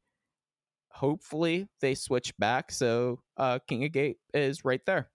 hopefully 0.90 1.68
they 1.82 1.96
switch 1.96 2.34
back 2.40 2.72
so 2.72 3.20
uh, 3.36 3.60
King 3.68 3.84
of 3.84 3.92
Gate 3.92 4.18
is 4.34 4.64
right 4.64 4.82
there. 4.86 5.10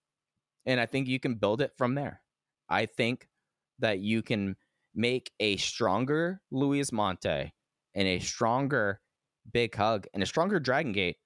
And 0.67 0.79
I 0.79 0.87
think 0.87 1.09
you 1.09 1.19
can 1.19 1.37
build 1.37 1.61
it 1.61 1.73
from 1.77 1.95
there. 1.95 2.21
I 2.69 2.87
think 2.87 3.27
that 3.81 3.99
you 3.99 4.23
can 4.23 4.55
make 4.95 5.31
a 5.41 5.57
stronger 5.57 6.41
Luis 6.51 6.91
Mante 6.91 7.51
and 7.95 8.09
a 8.09 8.19
stronger 8.19 9.01
Big 9.51 9.75
Hug 9.75 10.07
and 10.15 10.23
a 10.23 10.27
stronger 10.27 10.61
Dragon 10.61 10.93
Gate 10.93 11.17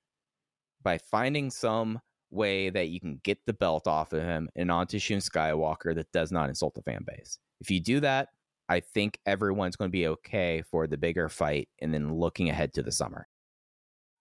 by 0.82 0.98
finding 0.98 1.50
some 1.50 2.00
way 2.30 2.70
that 2.70 2.88
you 2.88 3.00
can 3.00 3.20
get 3.22 3.38
the 3.46 3.52
belt 3.52 3.86
off 3.86 4.12
of 4.12 4.22
him 4.22 4.48
and 4.56 4.70
onto 4.70 4.98
Shun 4.98 5.18
Skywalker 5.18 5.94
that 5.94 6.10
does 6.12 6.32
not 6.32 6.48
insult 6.48 6.74
the 6.74 6.82
fan 6.82 7.04
base. 7.06 7.38
If 7.60 7.70
you 7.70 7.80
do 7.80 8.00
that, 8.00 8.28
I 8.68 8.80
think 8.80 9.18
everyone's 9.26 9.76
going 9.76 9.90
to 9.90 9.92
be 9.92 10.08
okay 10.08 10.62
for 10.62 10.86
the 10.86 10.96
bigger 10.96 11.28
fight 11.28 11.68
and 11.80 11.94
then 11.94 12.14
looking 12.14 12.50
ahead 12.50 12.74
to 12.74 12.82
the 12.82 12.92
summer. 12.92 13.28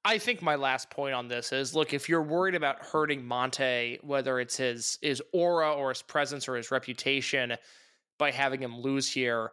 I 0.04 0.20
think 0.20 0.44
my 0.44 0.54
last 0.54 0.92
point 0.92 1.16
on 1.16 1.28
this 1.28 1.52
is 1.52 1.74
look, 1.74 1.92
if 1.92 2.08
you're 2.08 2.22
worried 2.22 2.54
about 2.54 2.78
hurting 2.80 3.24
Mante, 3.24 3.98
whether 4.04 4.40
it's 4.40 4.56
his 4.56 5.00
his 5.02 5.22
aura 5.34 5.74
or 5.74 5.90
his 5.90 6.04
presence 6.04 6.48
or 6.48 6.56
his 6.56 6.70
reputation 6.70 7.56
by 8.18 8.32
having 8.32 8.62
him 8.62 8.80
lose 8.80 9.12
here, 9.12 9.52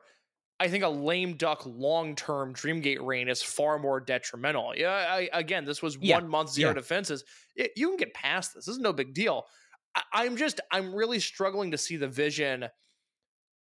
I 0.60 0.68
think 0.68 0.84
a 0.84 0.88
lame 0.88 1.34
duck 1.34 1.62
long 1.66 2.14
term 2.14 2.54
Dreamgate 2.54 3.04
reign 3.04 3.28
is 3.28 3.42
far 3.42 3.78
more 3.78 4.00
detrimental. 4.00 4.74
Yeah, 4.76 4.90
I, 4.92 5.28
again, 5.32 5.64
this 5.64 5.82
was 5.82 5.98
Yeah, 6.00 6.16
one 6.16 6.28
month 6.28 6.50
zero 6.50 6.70
yeah. 6.70 6.74
defenses. 6.74 7.24
It, 7.56 7.72
you 7.76 7.88
can 7.88 7.96
get 7.96 8.14
past 8.14 8.54
this. 8.54 8.66
This 8.66 8.76
is 8.76 8.80
no 8.80 8.92
big 8.92 9.12
deal. 9.12 9.44
I, 9.94 10.02
I'm 10.12 10.36
just 10.36 10.60
I'm 10.70 10.94
really 10.94 11.18
struggling 11.20 11.72
to 11.72 11.78
see 11.78 11.96
the 11.96 12.08
vision 12.08 12.68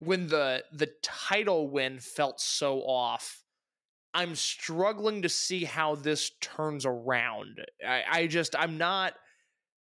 when 0.00 0.26
the 0.26 0.64
the 0.72 0.90
title 1.02 1.70
win 1.70 1.98
felt 1.98 2.40
so 2.40 2.80
off. 2.80 3.42
I'm 4.14 4.34
struggling 4.34 5.22
to 5.22 5.30
see 5.30 5.64
how 5.64 5.94
this 5.94 6.32
turns 6.42 6.84
around. 6.84 7.62
I, 7.86 8.02
I 8.10 8.26
just 8.26 8.54
I'm 8.54 8.76
not 8.76 9.14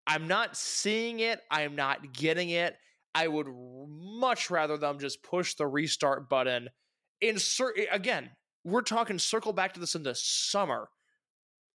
I'm 0.07 0.27
not 0.27 0.57
seeing 0.57 1.19
it. 1.19 1.41
I'm 1.51 1.75
not 1.75 2.13
getting 2.13 2.49
it. 2.49 2.75
I 3.15 3.27
would 3.27 3.47
much 3.87 4.51
rather 4.51 4.77
them 4.77 4.99
just 4.99 5.23
push 5.23 5.55
the 5.55 5.65
restart 5.65 6.29
button. 6.29 6.69
Insert 7.21 7.79
again. 7.89 8.29
We're 8.65 8.81
talking 8.81 9.19
circle 9.19 9.53
back 9.53 9.73
to 9.73 9.79
this 9.79 9.95
in 9.95 10.03
the 10.03 10.13
summer. 10.15 10.89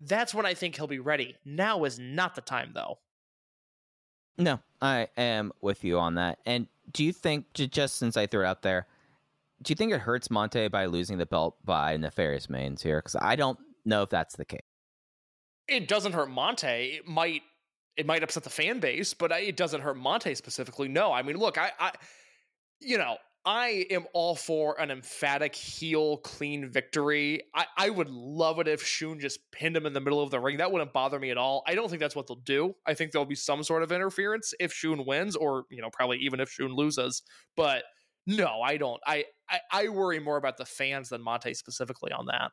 That's 0.01 0.35
when 0.35 0.47
I 0.47 0.55
think 0.55 0.77
he'll 0.77 0.87
be 0.87 0.99
ready. 0.99 1.37
Now 1.45 1.85
is 1.85 1.99
not 1.99 2.35
the 2.35 2.41
time, 2.41 2.73
though. 2.75 2.99
No, 4.37 4.61
I 4.81 5.09
am 5.17 5.53
with 5.61 5.85
you 5.85 5.99
on 5.99 6.15
that. 6.15 6.39
And 6.47 6.67
do 6.93 7.05
you 7.05 7.13
think, 7.13 7.53
just 7.53 7.97
since 7.97 8.17
I 8.17 8.27
threw 8.27 8.43
it 8.43 8.47
out 8.47 8.63
there, 8.63 8.87
do 9.63 9.73
you 9.73 9.75
think 9.77 9.93
it 9.93 10.01
hurts 10.01 10.29
Mante 10.29 10.71
by 10.71 10.87
losing 10.87 11.19
the 11.19 11.27
belt 11.27 11.57
by 11.65 11.97
Nefarious 11.97 12.49
Mains 12.49 12.83
here? 12.83 12.99
Because 12.99 13.17
I 13.21 13.37
don't 13.37 13.59
know 13.85 14.03
if 14.03 14.11
that's 14.11 14.37
the 14.37 14.45
case. 14.45 14.61
It 15.67 15.89
doesn't 15.89 16.13
hurt 16.13 16.31
Mante. 16.31 16.99
It 16.99 17.07
might 17.07 17.43
it 17.99 18.07
might 18.07 18.23
upset 18.23 18.45
the 18.45 18.51
fan 18.51 18.79
base, 18.79 19.13
but 19.13 19.33
it 19.33 19.57
doesn't 19.57 19.81
hurt 19.81 19.99
Mante 19.99 20.37
specifically. 20.37 20.89
No, 20.89 21.13
I 21.13 21.23
mean, 21.23 21.37
look, 21.37 21.59
I, 21.59 21.73
I 21.79 21.93
you 22.81 22.97
know, 22.97 23.17
I 23.45 23.87
am 23.91 24.07
all 24.15 24.37
for 24.37 24.81
an 24.81 24.93
emphatic 24.93 25.55
heel 25.55 26.19
clean 26.19 26.71
victory. 26.71 27.43
I, 27.55 27.67
I 27.77 27.91
would 27.91 28.09
love 28.09 28.61
it 28.61 28.69
if 28.69 28.85
Shun 28.85 29.19
just 29.19 29.41
pinned 29.51 29.77
him 29.77 29.85
in 29.85 29.93
the 29.95 30.01
middle 30.01 30.23
of 30.23 30.31
the 30.31 30.39
ring. 30.39 30.59
That 30.59 30.71
wouldn't 30.71 30.93
bother 30.93 31.19
me 31.19 31.31
at 31.31 31.39
all. 31.39 31.65
I 31.67 31.75
don't 31.75 31.89
think 31.89 31.99
that's 31.99 32.15
what 32.15 32.29
they'll 32.29 32.37
do. 32.37 32.75
I 32.87 32.95
think 32.95 33.11
there'll 33.11 33.27
be 33.27 33.35
some 33.35 33.65
sort 33.65 33.83
of 33.83 33.91
interference 33.91 34.55
if 34.61 34.73
Shun 34.73 35.05
wins, 35.05 35.35
or 35.35 35.65
you 35.71 35.83
know, 35.83 35.91
probably 35.91 36.19
even 36.19 36.39
if 36.39 36.51
Shun 36.51 36.75
loses. 36.77 37.23
But 37.57 37.83
no, 38.29 38.61
I 38.63 38.77
don't. 38.77 39.01
I, 39.07 39.25
I, 39.51 39.61
I 39.73 39.89
worry 39.89 40.21
more 40.21 40.37
about 40.37 40.57
the 40.57 40.67
fans 40.67 41.09
than 41.09 41.23
Mante 41.23 41.57
specifically 41.57 42.13
on 42.13 42.27
that. 42.27 42.53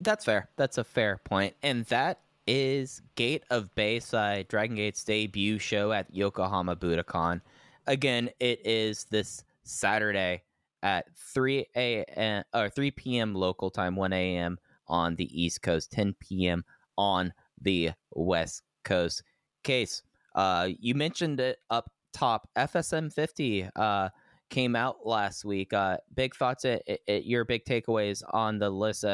That's 0.00 0.24
fair. 0.24 0.48
That's 0.56 0.78
a 0.78 0.84
fair 0.84 1.20
point. 1.24 1.54
And 1.62 1.84
that 1.86 2.20
is 2.46 3.02
Gate 3.14 3.44
of 3.50 3.74
Bayside, 3.74 4.48
Dragon 4.48 4.76
Gate's 4.76 5.04
debut 5.04 5.58
show 5.58 5.92
at 5.92 6.14
Yokohama 6.14 6.76
Budokan. 6.76 7.40
Again, 7.86 8.30
it 8.40 8.64
is 8.66 9.04
this 9.10 9.44
Saturday 9.62 10.42
at 10.82 11.06
3 11.16 11.66
a.m. 11.76 12.44
or 12.54 12.68
3 12.68 12.90
p.m. 12.92 13.34
local 13.34 13.70
time, 13.70 13.96
1 13.96 14.12
a.m. 14.12 14.58
on 14.86 15.16
the 15.16 15.42
East 15.42 15.62
Coast, 15.62 15.90
10 15.92 16.14
p.m. 16.20 16.64
on 16.96 17.32
the 17.60 17.92
West 18.12 18.62
Coast. 18.84 19.22
Case, 19.62 20.02
uh, 20.34 20.68
you 20.78 20.94
mentioned 20.94 21.40
it 21.40 21.58
up 21.70 21.90
top. 22.12 22.48
FSM 22.56 23.12
50 23.12 23.68
uh, 23.76 24.08
came 24.50 24.76
out 24.76 25.06
last 25.06 25.44
week. 25.44 25.72
Uh, 25.72 25.96
big 26.14 26.34
thoughts 26.34 26.64
at, 26.64 26.82
at, 27.08 27.24
your 27.24 27.44
big 27.44 27.64
takeaways 27.64 28.22
on 28.30 28.58
the 28.58 28.70
list. 28.70 29.04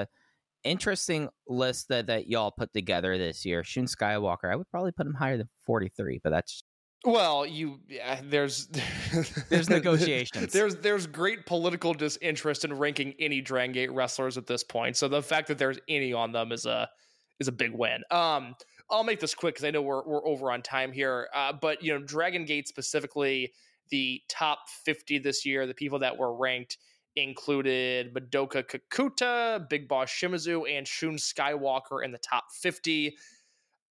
Interesting 0.64 1.28
list 1.48 1.88
that, 1.88 2.06
that 2.08 2.28
y'all 2.28 2.50
put 2.50 2.72
together 2.72 3.16
this 3.16 3.44
year. 3.44 3.64
Shun 3.64 3.86
Skywalker, 3.86 4.50
I 4.50 4.56
would 4.56 4.70
probably 4.70 4.92
put 4.92 5.06
him 5.06 5.14
higher 5.14 5.36
than 5.36 5.48
43, 5.66 6.20
but 6.22 6.30
that's 6.30 6.62
well, 7.04 7.46
you 7.46 7.80
yeah, 7.88 8.20
there's 8.22 8.66
there's 9.48 9.70
negotiations. 9.70 10.52
There's 10.52 10.76
there's 10.76 11.06
great 11.06 11.46
political 11.46 11.94
disinterest 11.94 12.64
in 12.64 12.74
ranking 12.74 13.14
any 13.18 13.40
Dragon 13.40 13.72
Gate 13.72 13.92
wrestlers 13.92 14.36
at 14.36 14.46
this 14.46 14.62
point. 14.62 14.96
So 14.96 15.08
the 15.08 15.22
fact 15.22 15.48
that 15.48 15.56
there's 15.56 15.78
any 15.88 16.12
on 16.12 16.32
them 16.32 16.52
is 16.52 16.66
a 16.66 16.90
is 17.38 17.48
a 17.48 17.52
big 17.52 17.72
win. 17.72 18.02
Um, 18.10 18.54
I'll 18.90 19.04
make 19.04 19.20
this 19.20 19.34
quick 19.34 19.54
because 19.54 19.64
I 19.64 19.70
know 19.70 19.80
we're 19.80 20.04
we're 20.04 20.26
over 20.26 20.50
on 20.52 20.60
time 20.60 20.92
here. 20.92 21.28
Uh, 21.34 21.54
but 21.54 21.82
you 21.82 21.92
know, 21.92 22.04
Dragon 22.04 22.44
Gate 22.44 22.68
specifically, 22.68 23.52
the 23.90 24.20
top 24.28 24.58
50 24.84 25.18
this 25.20 25.46
year, 25.46 25.66
the 25.66 25.74
people 25.74 26.00
that 26.00 26.18
were 26.18 26.36
ranked 26.36 26.76
included 27.16 28.14
Madoka 28.14 28.64
Kakuta, 28.64 29.68
Big 29.68 29.88
Boss 29.88 30.08
Shimizu, 30.10 30.70
and 30.70 30.86
Shun 30.86 31.16
Skywalker 31.16 32.04
in 32.04 32.12
the 32.12 32.18
top 32.18 32.52
50 32.52 33.16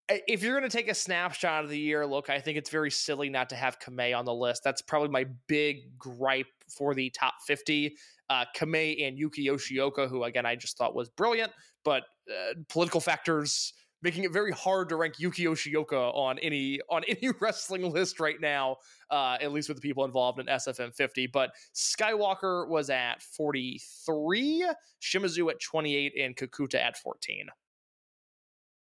if 0.10 0.42
you're 0.42 0.58
going 0.58 0.70
to 0.70 0.76
take 0.76 0.90
a 0.90 0.96
snapshot 0.96 1.64
of 1.64 1.70
the 1.70 1.78
year, 1.78 2.06
look, 2.06 2.30
I 2.30 2.40
think 2.40 2.58
it's 2.58 2.70
very 2.70 2.90
silly 2.90 3.30
not 3.30 3.50
to 3.50 3.56
have 3.56 3.80
Kamei 3.80 4.18
on 4.18 4.26
the 4.26 4.34
list. 4.34 4.64
That's 4.64 4.82
probably 4.82 5.10
my 5.10 5.26
big 5.48 5.98
gripe 5.98 6.48
for 6.68 6.94
the 6.94 7.10
top 7.12 7.36
50. 7.46 7.96
Uh, 8.30 8.46
Kamei 8.56 9.08
and 9.08 9.18
Yuki 9.18 9.48
Yoshioka, 9.48 10.10
who 10.10 10.24
again 10.24 10.46
I 10.46 10.56
just 10.56 10.78
thought 10.78 10.96
was 10.96 11.10
brilliant, 11.10 11.52
but 11.84 12.04
uh, 12.30 12.54
political 12.70 13.02
factors 13.02 13.74
making 14.02 14.24
it 14.24 14.32
very 14.32 14.52
hard 14.52 14.90
to 14.90 14.96
rank 14.96 15.20
Yuki 15.20 15.44
Yoshioka 15.44 16.16
on 16.16 16.40
any 16.40 16.80
on 16.90 17.04
any 17.08 17.30
wrestling 17.40 17.92
list 17.92 18.20
right 18.20 18.40
now, 18.40 18.78
uh, 19.10 19.38
at 19.42 19.52
least 19.52 19.70
with 19.70 19.78
the 19.78 19.82
people 19.82 20.06
involved 20.06 20.40
in 20.40 20.46
SFM 20.48 20.96
50. 20.96 21.28
But 21.28 21.52
Skywalker 21.74 22.68
was 22.68 22.90
at 22.90 23.22
43, 23.22 24.68
Shimizu 25.02 25.50
at 25.50 25.60
28, 25.60 26.14
and 26.20 26.36
Kakuta 26.36 26.76
at 26.76 26.98
14. 26.98 27.48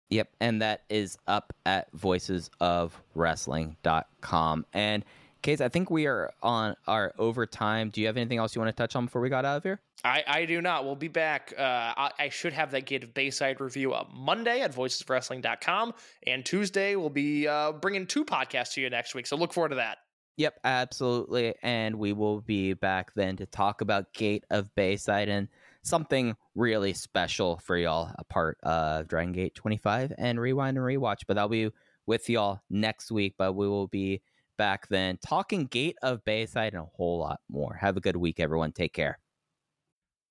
Yep, 0.09 0.29
and 0.41 0.61
that 0.61 0.83
is 0.89 1.17
up 1.25 1.53
at 1.65 1.89
voicesofwrestling.com. 1.93 4.65
And 4.73 5.05
Case, 5.41 5.59
I 5.59 5.69
think 5.69 5.89
we 5.89 6.05
are 6.05 6.31
on 6.43 6.75
our 6.87 7.13
overtime. 7.17 7.89
Do 7.89 7.99
you 8.01 8.07
have 8.07 8.17
anything 8.17 8.37
else 8.37 8.55
you 8.55 8.61
want 8.61 8.75
to 8.75 8.79
touch 8.79 8.95
on 8.95 9.05
before 9.05 9.21
we 9.21 9.29
got 9.29 9.43
out 9.43 9.57
of 9.57 9.63
here? 9.63 9.81
I, 10.03 10.23
I 10.27 10.45
do 10.45 10.61
not. 10.61 10.85
We'll 10.85 10.95
be 10.95 11.07
back. 11.07 11.53
Uh, 11.57 11.61
I, 11.61 12.11
I, 12.19 12.29
should 12.29 12.53
have 12.53 12.71
that 12.71 12.85
Gate 12.85 13.03
of 13.03 13.13
Bayside 13.13 13.59
review 13.59 13.93
up 13.93 14.11
Monday 14.13 14.61
at 14.61 14.73
voicesofwrestling.com. 14.73 15.93
And 16.25 16.45
Tuesday, 16.45 16.95
we'll 16.95 17.09
be 17.09 17.47
uh, 17.47 17.71
bringing 17.73 18.07
two 18.07 18.25
podcasts 18.25 18.73
to 18.73 18.81
you 18.81 18.89
next 18.89 19.15
week. 19.15 19.27
So 19.27 19.35
look 19.35 19.53
forward 19.53 19.69
to 19.69 19.75
that. 19.75 19.99
Yep, 20.37 20.59
absolutely. 20.63 21.55
And 21.61 21.95
we 21.95 22.13
will 22.13 22.41
be 22.41 22.73
back 22.73 23.13
then 23.15 23.37
to 23.37 23.45
talk 23.45 23.81
about 23.81 24.13
Gate 24.13 24.43
of 24.49 24.73
Bayside 24.75 25.29
and 25.29 25.47
something 25.83 26.35
really 26.55 26.93
special 26.93 27.57
for 27.57 27.77
y'all, 27.77 28.11
a 28.17 28.23
part 28.23 28.57
of 28.63 29.07
Dragon 29.07 29.33
Gate 29.33 29.55
25 29.55 30.13
and 30.17 30.39
Rewind 30.39 30.77
and 30.77 30.85
Rewatch. 30.85 31.21
But 31.27 31.37
I'll 31.37 31.49
be 31.49 31.71
with 32.05 32.29
y'all 32.29 32.61
next 32.69 33.11
week, 33.11 33.35
but 33.37 33.53
we 33.53 33.67
will 33.67 33.87
be 33.87 34.21
back 34.61 34.87
then 34.89 35.17
talking 35.25 35.65
Gate 35.65 35.97
of 36.03 36.23
Bayside 36.23 36.73
and 36.73 36.83
a 36.83 36.85
whole 36.95 37.17
lot 37.17 37.39
more. 37.49 37.73
Have 37.81 37.97
a 37.97 37.99
good 37.99 38.15
week, 38.15 38.39
everyone. 38.39 38.71
Take 38.71 38.93
care. 38.93 39.17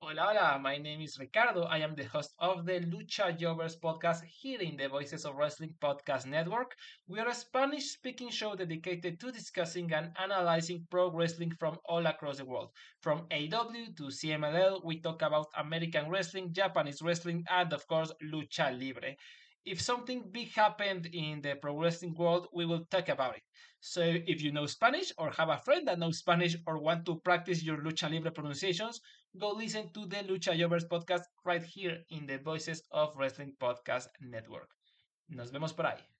Hola, 0.01 0.23
hola, 0.23 0.59
my 0.61 0.79
name 0.79 1.01
is 1.01 1.19
Ricardo. 1.19 1.63
I 1.63 1.79
am 1.79 1.97
the 1.97 2.05
host 2.05 2.33
of 2.39 2.65
the 2.65 2.79
Lucha 2.79 3.37
Jovers 3.37 3.77
podcast 3.77 4.23
here 4.23 4.61
in 4.61 4.77
the 4.77 4.89
Voices 4.89 5.25
of 5.25 5.35
Wrestling 5.35 5.75
Podcast 5.83 6.27
Network. 6.27 6.77
We 7.09 7.19
are 7.19 7.27
a 7.27 7.35
Spanish 7.35 7.87
speaking 7.91 8.31
show 8.31 8.55
dedicated 8.55 9.19
to 9.19 9.33
discussing 9.33 9.93
and 9.93 10.13
analyzing 10.23 10.87
pro 10.89 11.11
wrestling 11.11 11.53
from 11.59 11.79
all 11.85 12.07
across 12.07 12.39
the 12.39 12.45
world. 12.45 12.71
From 13.01 13.27
AW 13.33 13.87
to 13.97 14.05
CMLL, 14.05 14.85
we 14.85 15.01
talk 15.01 15.23
about 15.23 15.49
American 15.59 16.09
wrestling, 16.09 16.53
Japanese 16.53 17.03
wrestling, 17.03 17.45
and 17.51 17.73
of 17.73 17.85
course, 17.89 18.13
Lucha 18.23 18.71
Libre 18.71 19.17
if 19.65 19.81
something 19.81 20.31
big 20.31 20.53
happened 20.53 21.07
in 21.13 21.41
the 21.43 21.55
pro 21.57 21.79
wrestling 21.79 22.15
world, 22.15 22.49
we 22.53 22.67
will 22.67 22.85
talk 22.91 23.09
about 23.09 23.37
it. 23.37 23.43
So 23.81 24.03
if 24.03 24.43
you 24.43 24.53
know 24.53 24.67
Spanish 24.67 25.13
or 25.17 25.31
have 25.31 25.49
a 25.49 25.59
friend 25.59 25.87
that 25.89 25.99
knows 25.99 26.19
Spanish 26.19 26.57
or 26.67 26.79
want 26.79 27.07
to 27.07 27.21
practice 27.21 27.63
your 27.63 27.79
lucha 27.79 28.11
libre 28.11 28.31
pronunciations, 28.31 29.01
go 29.39 29.51
listen 29.51 29.91
to 29.95 30.07
the 30.07 30.17
Lucha 30.17 30.59
Jovers 30.59 30.85
podcast 30.85 31.23
right 31.45 31.63
here 31.63 31.99
in 32.11 32.27
the 32.27 32.39
Voices 32.39 32.83
of 32.91 33.17
Wrestling 33.17 33.55
Podcast 33.61 34.09
Network. 34.21 34.69
Nos 35.29 35.51
vemos 35.51 35.73
por 35.73 35.87
ahí. 35.87 36.20